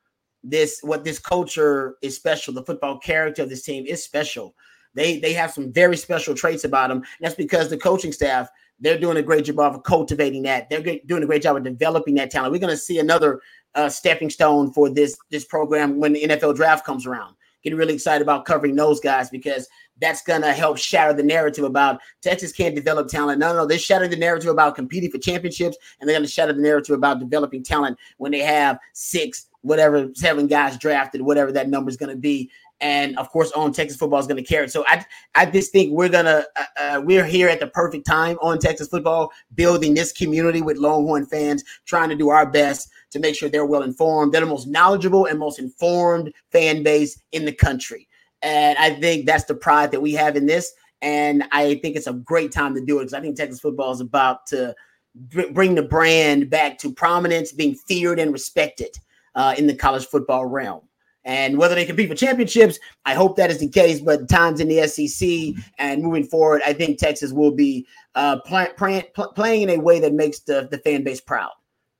This 0.44 0.80
what 0.84 1.04
this 1.04 1.20
culture 1.20 1.96
is 2.02 2.16
special. 2.16 2.54
The 2.54 2.64
football 2.64 2.98
character 3.00 3.44
of 3.44 3.50
this 3.50 3.64
team 3.64 3.86
is 3.86 4.04
special. 4.04 4.56
They 4.94 5.20
they 5.20 5.34
have 5.34 5.52
some 5.52 5.72
very 5.72 5.98
special 5.98 6.34
traits 6.36 6.64
about 6.64 6.90
them. 6.90 7.04
that's 7.20 7.36
because 7.36 7.70
the 7.70 7.78
coaching 7.78 8.12
staff 8.12 8.50
they're 8.80 9.00
doing 9.00 9.18
a 9.18 9.22
great 9.22 9.46
job 9.46 9.60
of 9.60 9.84
cultivating 9.84 10.44
that. 10.44 10.70
They're 10.70 11.00
doing 11.06 11.24
a 11.24 11.26
great 11.26 11.42
job 11.42 11.58
of 11.58 11.64
developing 11.64 12.16
that 12.16 12.32
talent. 12.32 12.52
We're 12.52 12.60
going 12.60 12.74
to 12.74 12.78
see 12.78 13.00
another 13.00 13.42
uh, 13.76 13.90
stepping 13.90 14.30
stone 14.30 14.72
for 14.72 14.90
this 14.90 15.18
this 15.30 15.46
program 15.46 16.00
when 16.00 16.14
the 16.14 16.24
NFL 16.24 16.56
draft 16.56 16.86
comes 16.86 17.06
around. 17.06 17.36
Getting 17.64 17.78
really 17.78 17.94
excited 17.94 18.22
about 18.22 18.46
covering 18.46 18.76
those 18.76 19.02
guys 19.02 19.30
because 19.30 19.68
that's 20.00 20.22
going 20.22 20.42
to 20.42 20.54
help 20.54 20.78
shatter 20.78 21.14
the 21.14 21.24
narrative 21.24 21.66
about 21.66 22.00
Texas 22.22 22.54
can't 22.54 22.74
develop 22.74 23.10
talent. 23.10 23.40
No, 23.40 23.54
no, 23.54 23.66
they 23.66 23.78
shatter 23.78 24.08
the 24.08 24.16
narrative 24.16 24.50
about 24.50 24.76
competing 24.76 25.12
for 25.12 25.18
championships, 25.18 25.78
and 26.00 26.08
they're 26.08 26.16
going 26.16 26.26
to 26.26 26.32
shatter 26.32 26.54
the 26.54 26.62
narrative 26.62 26.96
about 26.96 27.20
developing 27.20 27.62
talent 27.62 27.98
when 28.18 28.32
they 28.32 28.40
have 28.40 28.80
six, 28.94 29.48
whatever, 29.62 30.10
seven 30.14 30.48
guys 30.48 30.78
drafted, 30.78 31.22
whatever 31.22 31.52
that 31.52 31.70
number 31.70 31.90
is 31.90 31.98
going 31.98 32.16
to 32.16 32.16
be 32.16 32.50
and 32.82 33.18
of 33.18 33.30
course 33.30 33.52
on 33.52 33.74
Texas 33.74 33.98
football 33.98 34.20
is 34.20 34.28
going 34.28 34.42
to 34.42 34.48
carry. 34.48 34.68
So 34.70 34.84
I 34.88 35.06
I 35.36 35.46
just 35.46 35.72
think 35.72 35.92
we're 35.92 36.10
gonna 36.10 36.46
uh, 36.56 36.64
uh, 36.80 37.02
we're 37.04 37.26
here 37.26 37.50
at 37.50 37.60
the 37.60 37.68
perfect 37.68 38.06
time 38.06 38.38
on 38.42 38.60
Texas 38.60 38.88
football, 38.88 39.32
building 39.56 39.94
this 39.94 40.12
community 40.12 40.62
with 40.62 40.78
Longhorn 40.78 41.26
fans, 41.26 41.64
trying 41.86 42.10
to 42.10 42.16
do 42.16 42.30
our 42.30 42.50
best 42.50 42.90
to 43.12 43.20
make 43.20 43.36
sure 43.36 43.50
they're 43.50 43.66
well 43.66 43.84
informed. 43.84 44.34
They're 44.34 44.42
the 44.42 44.48
most 44.48 44.68
knowledgeable 44.68 45.26
and 45.26 45.40
most 45.40 45.60
informed 45.60 46.34
fan 46.52 46.84
base 46.84 47.22
in 47.32 47.46
the 47.46 47.54
country, 47.54 48.08
and 48.42 48.78
I 48.78 48.92
think 48.92 49.26
that's 49.26 49.46
the 49.46 49.56
pride 49.56 49.92
that 49.92 50.02
we 50.02 50.14
have 50.14 50.36
in 50.36 50.46
this. 50.46 50.74
And 51.02 51.46
I 51.54 51.76
think 51.76 51.96
it's 51.96 52.08
a 52.08 52.14
great 52.14 52.52
time 52.52 52.76
to 52.76 52.84
do 52.84 52.98
it 52.98 53.04
because 53.04 53.14
I 53.14 53.22
think 53.22 53.38
Texas 53.38 53.62
football 53.62 53.94
is 53.94 54.02
about 54.02 54.46
to 54.48 54.76
bring 55.54 55.76
the 55.76 55.82
brand 55.82 56.50
back 56.50 56.78
to 56.80 56.94
prominence, 56.94 57.52
being 57.52 57.76
feared 57.76 58.20
and 58.20 58.34
respected 58.34 58.98
uh, 59.36 59.56
in 59.58 59.68
the 59.68 59.76
college 59.76 60.06
football 60.06 60.46
realm. 60.46 60.82
And 61.26 61.58
whether 61.58 61.76
they 61.76 61.86
compete 61.86 62.10
for 62.10 62.16
championships, 62.16 62.80
I 63.06 63.14
hope 63.14 63.36
that 63.38 63.52
is 63.52 63.60
the 63.60 63.68
case. 63.68 64.00
But 64.00 64.30
times 64.30 64.60
in 64.60 64.68
the 64.68 64.88
SEC 64.88 65.64
and 65.78 66.02
moving 66.02 66.24
forward, 66.24 66.62
I 66.66 66.74
think 66.74 66.98
Texas 66.98 67.34
will 67.34 67.52
be 67.52 67.86
uh, 68.16 68.40
play, 68.42 68.70
play, 68.78 69.06
playing 69.36 69.64
in 69.64 69.70
a 69.70 69.78
way 69.80 70.00
that 70.00 70.14
makes 70.14 70.40
the, 70.40 70.68
the 70.72 70.78
fan 70.80 71.04
base 71.04 71.20
proud. 71.20 71.52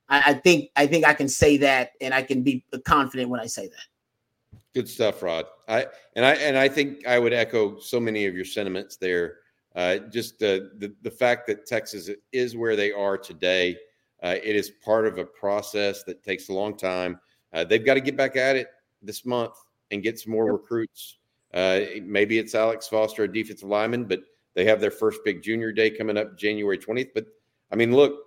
I, 0.08 0.22
I, 0.26 0.34
think 0.34 0.70
I 0.76 0.86
think 0.86 1.06
I 1.06 1.14
can 1.14 1.28
say 1.28 1.56
that, 1.58 1.92
and 2.00 2.14
I 2.14 2.22
can 2.22 2.42
be 2.42 2.64
confident 2.84 3.28
when 3.28 3.40
I 3.40 3.46
say 3.46 3.68
that. 3.68 4.60
Good 4.74 4.88
stuff, 4.88 5.22
Rod. 5.22 5.46
I 5.68 5.86
and 6.16 6.24
I 6.24 6.34
and 6.34 6.56
I 6.56 6.68
think 6.68 7.06
I 7.06 7.18
would 7.18 7.32
echo 7.32 7.78
so 7.78 7.98
many 7.98 8.26
of 8.26 8.34
your 8.34 8.44
sentiments 8.44 8.96
there. 8.96 9.38
Uh, 9.74 9.98
just 10.10 10.38
the, 10.38 10.70
the 10.78 10.94
the 11.02 11.10
fact 11.10 11.46
that 11.48 11.66
Texas 11.66 12.08
is 12.32 12.56
where 12.56 12.76
they 12.76 12.92
are 12.92 13.18
today. 13.18 13.76
Uh, 14.22 14.36
it 14.42 14.54
is 14.54 14.70
part 14.70 15.06
of 15.06 15.18
a 15.18 15.24
process 15.24 16.04
that 16.04 16.22
takes 16.22 16.50
a 16.50 16.52
long 16.52 16.76
time. 16.76 17.18
Uh, 17.52 17.64
they've 17.64 17.86
got 17.86 17.94
to 17.94 18.00
get 18.00 18.16
back 18.16 18.36
at 18.36 18.54
it 18.54 18.68
this 19.02 19.24
month 19.24 19.54
and 19.90 20.02
get 20.02 20.18
some 20.18 20.32
more 20.32 20.46
yep. 20.46 20.52
recruits. 20.52 21.18
Uh, 21.52 21.80
maybe 22.02 22.38
it's 22.38 22.54
Alex 22.54 22.86
Foster, 22.86 23.24
a 23.24 23.32
defensive 23.32 23.68
lineman, 23.68 24.04
but 24.04 24.20
they 24.54 24.64
have 24.64 24.80
their 24.80 24.90
first 24.90 25.20
big 25.24 25.42
junior 25.42 25.72
day 25.72 25.90
coming 25.90 26.16
up 26.16 26.38
January 26.38 26.78
20th. 26.78 27.10
But 27.14 27.26
I 27.70 27.76
mean, 27.76 27.94
look, 27.94 28.18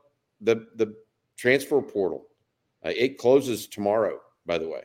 the 0.42 0.68
the 0.76 0.96
transfer 1.38 1.82
portal 1.82 2.28
uh, 2.86 2.92
it 2.96 3.18
closes 3.18 3.68
tomorrow, 3.68 4.20
by 4.46 4.58
the 4.58 4.68
way. 4.68 4.84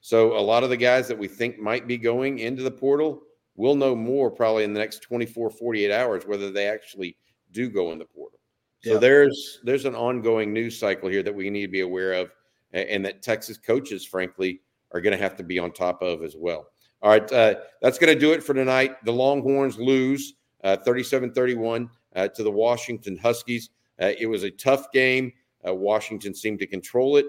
So 0.00 0.36
a 0.36 0.40
lot 0.40 0.62
of 0.62 0.70
the 0.70 0.76
guys 0.76 1.08
that 1.08 1.18
we 1.18 1.28
think 1.28 1.58
might 1.58 1.86
be 1.86 1.98
going 1.98 2.38
into 2.38 2.62
the 2.62 2.70
portal, 2.70 3.22
we'll 3.56 3.74
know 3.74 3.94
more 3.94 4.30
probably 4.30 4.64
in 4.64 4.72
the 4.72 4.80
next 4.80 5.00
24, 5.00 5.50
48 5.50 5.90
hours 5.90 6.26
whether 6.26 6.50
they 6.50 6.68
actually 6.68 7.16
do 7.52 7.68
go 7.68 7.92
in 7.92 7.98
the 7.98 8.04
portal. 8.04 8.38
So 8.82 8.94
yeah. 8.94 8.98
there's 8.98 9.60
there's 9.64 9.84
an 9.84 9.94
ongoing 9.94 10.52
news 10.52 10.78
cycle 10.78 11.08
here 11.08 11.22
that 11.22 11.34
we 11.34 11.50
need 11.50 11.62
to 11.62 11.72
be 11.72 11.80
aware 11.80 12.12
of, 12.12 12.30
and 12.72 13.04
that 13.04 13.22
Texas 13.22 13.56
coaches, 13.56 14.04
frankly, 14.04 14.60
are 14.92 15.00
going 15.00 15.16
to 15.16 15.22
have 15.22 15.36
to 15.36 15.42
be 15.42 15.58
on 15.58 15.72
top 15.72 16.02
of 16.02 16.22
as 16.22 16.34
well. 16.36 16.68
All 17.02 17.10
right, 17.10 17.30
uh, 17.32 17.56
that's 17.82 17.98
going 17.98 18.12
to 18.12 18.18
do 18.18 18.32
it 18.32 18.42
for 18.42 18.54
tonight. 18.54 19.04
The 19.04 19.12
Longhorns 19.12 19.78
lose 19.78 20.34
uh, 20.64 20.76
37 20.78 21.30
uh, 21.30 21.32
31 21.34 21.90
uh, 22.14 22.28
to 22.28 22.42
the 22.42 22.50
Washington 22.50 23.16
Huskies. 23.16 23.70
Uh, 24.00 24.12
it 24.18 24.26
was 24.26 24.42
a 24.42 24.50
tough 24.50 24.90
game. 24.92 25.32
Uh, 25.66 25.74
Washington 25.74 26.34
seemed 26.34 26.58
to 26.60 26.66
control 26.66 27.16
it 27.16 27.26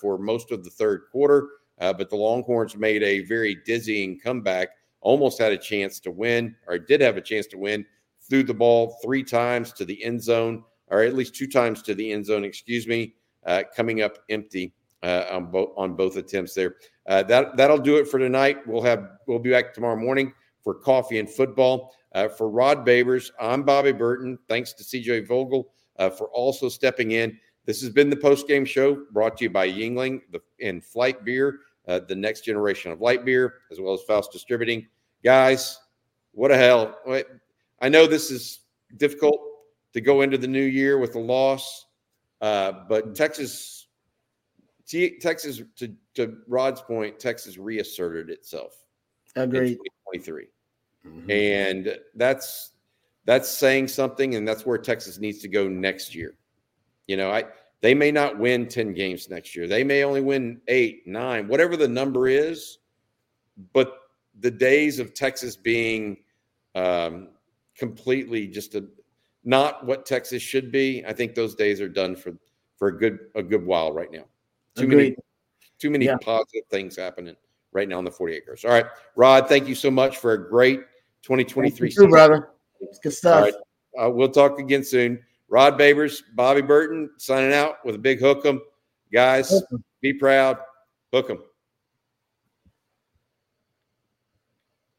for 0.00 0.18
most 0.18 0.52
of 0.52 0.62
the 0.62 0.70
third 0.70 1.02
quarter, 1.10 1.48
but 1.78 2.10
the 2.10 2.16
Longhorns 2.16 2.76
made 2.76 3.02
a 3.02 3.20
very 3.24 3.56
dizzying 3.66 4.18
comeback, 4.18 4.68
almost 5.00 5.38
had 5.38 5.52
a 5.52 5.58
chance 5.58 5.98
to 6.00 6.10
win, 6.10 6.54
or 6.66 6.78
did 6.78 7.00
have 7.00 7.16
a 7.16 7.20
chance 7.20 7.46
to 7.48 7.58
win, 7.58 7.84
threw 8.28 8.42
the 8.42 8.54
ball 8.54 8.98
three 9.02 9.22
times 9.22 9.72
to 9.72 9.84
the 9.84 10.02
end 10.04 10.22
zone, 10.22 10.62
or 10.88 11.02
at 11.02 11.14
least 11.14 11.34
two 11.34 11.46
times 11.46 11.82
to 11.82 11.94
the 11.94 12.12
end 12.12 12.26
zone, 12.26 12.44
excuse 12.44 12.86
me, 12.86 13.14
coming 13.74 14.02
up 14.02 14.18
empty 14.28 14.72
on, 15.02 15.50
both 15.50 15.70
on 15.76 15.94
both 15.94 16.16
attempts 16.16 16.54
there. 16.54 16.76
Uh, 17.06 17.22
that 17.24 17.56
that'll 17.56 17.78
do 17.78 17.96
it 17.96 18.06
for 18.06 18.18
tonight. 18.18 18.66
We'll 18.66 18.82
have 18.82 19.08
we'll 19.26 19.38
be 19.38 19.50
back 19.50 19.72
tomorrow 19.72 19.96
morning 19.96 20.32
for 20.62 20.74
coffee 20.74 21.18
and 21.18 21.28
football. 21.28 21.94
Uh, 22.14 22.28
for 22.28 22.48
Rod 22.48 22.86
Babers, 22.86 23.30
I'm 23.40 23.62
Bobby 23.62 23.92
Burton. 23.92 24.38
Thanks 24.48 24.72
to 24.74 24.84
CJ 24.84 25.26
Vogel 25.26 25.72
uh, 25.98 26.10
for 26.10 26.28
also 26.28 26.68
stepping 26.68 27.12
in. 27.12 27.38
This 27.66 27.80
has 27.82 27.90
been 27.90 28.08
the 28.08 28.16
post 28.16 28.48
game 28.48 28.64
show 28.64 29.04
brought 29.12 29.36
to 29.38 29.44
you 29.44 29.50
by 29.50 29.68
Yuengling 29.68 30.22
the, 30.32 30.40
and 30.62 30.82
Flight 30.82 31.24
Beer, 31.24 31.60
uh, 31.86 32.00
the 32.00 32.14
next 32.14 32.42
generation 32.42 32.90
of 32.90 33.00
light 33.00 33.24
beer, 33.24 33.56
as 33.70 33.78
well 33.78 33.92
as 33.92 34.00
Faust 34.02 34.32
Distributing. 34.32 34.86
Guys, 35.22 35.78
what 36.32 36.50
a 36.50 36.56
hell! 36.56 36.96
I 37.80 37.88
know 37.88 38.06
this 38.06 38.30
is 38.30 38.60
difficult 38.96 39.38
to 39.92 40.00
go 40.00 40.22
into 40.22 40.38
the 40.38 40.48
new 40.48 40.62
year 40.62 40.98
with 40.98 41.14
a 41.14 41.20
loss, 41.20 41.86
uh, 42.40 42.72
but 42.88 43.14
Texas 43.14 43.77
Texas, 45.20 45.62
to, 45.76 45.94
to 46.14 46.38
Rod's 46.46 46.80
point, 46.80 47.18
Texas 47.18 47.58
reasserted 47.58 48.30
itself. 48.30 48.84
Agreed. 49.36 49.78
2023, 50.14 50.46
mm-hmm. 51.06 51.30
and 51.30 51.98
that's 52.14 52.72
that's 53.24 53.48
saying 53.48 53.88
something, 53.88 54.34
and 54.34 54.48
that's 54.48 54.64
where 54.64 54.78
Texas 54.78 55.18
needs 55.18 55.40
to 55.40 55.48
go 55.48 55.68
next 55.68 56.14
year. 56.14 56.34
You 57.06 57.18
know, 57.18 57.30
I 57.30 57.44
they 57.80 57.94
may 57.94 58.10
not 58.10 58.38
win 58.38 58.66
10 58.66 58.92
games 58.92 59.28
next 59.28 59.54
year. 59.54 59.68
They 59.68 59.84
may 59.84 60.02
only 60.02 60.20
win 60.20 60.60
eight, 60.66 61.06
nine, 61.06 61.46
whatever 61.46 61.76
the 61.76 61.86
number 61.86 62.26
is. 62.26 62.78
But 63.72 63.94
the 64.40 64.50
days 64.50 64.98
of 64.98 65.14
Texas 65.14 65.56
being 65.56 66.18
um, 66.74 67.28
completely 67.76 68.46
just 68.46 68.74
a 68.74 68.86
not 69.44 69.86
what 69.86 70.04
Texas 70.04 70.42
should 70.42 70.72
be, 70.72 71.04
I 71.06 71.12
think 71.12 71.34
those 71.34 71.54
days 71.54 71.80
are 71.80 71.88
done 71.88 72.16
for 72.16 72.32
for 72.76 72.88
a 72.88 72.98
good 72.98 73.18
a 73.34 73.42
good 73.42 73.64
while 73.64 73.92
right 73.92 74.10
now. 74.10 74.24
Too 74.78 74.84
Agreed. 74.84 74.96
many, 74.96 75.16
too 75.78 75.90
many 75.90 76.04
yeah. 76.06 76.16
positive 76.20 76.64
things 76.70 76.96
happening 76.96 77.36
right 77.72 77.88
now 77.88 77.98
on 77.98 78.04
the 78.04 78.10
40 78.10 78.34
acres. 78.34 78.64
All 78.64 78.70
right, 78.70 78.86
Rod, 79.16 79.48
thank 79.48 79.68
you 79.68 79.74
so 79.74 79.90
much 79.90 80.18
for 80.18 80.32
a 80.32 80.48
great 80.48 80.80
2023 81.22 81.90
season. 81.90 82.10
brother. 82.10 82.50
It's 82.80 82.98
good 82.98 83.12
stuff. 83.12 83.36
All 83.36 83.42
right, 83.42 83.54
uh, 84.00 84.10
we'll 84.10 84.28
talk 84.30 84.58
again 84.58 84.84
soon. 84.84 85.18
Rod 85.48 85.78
Babers, 85.78 86.22
Bobby 86.34 86.60
Burton 86.62 87.10
signing 87.18 87.52
out 87.52 87.76
with 87.84 87.94
a 87.94 87.98
big 87.98 88.20
hook 88.20 88.44
'em. 88.46 88.60
Guys, 89.12 89.62
be 90.00 90.12
proud. 90.12 90.58
Hook 91.12 91.30
'em. 91.30 91.42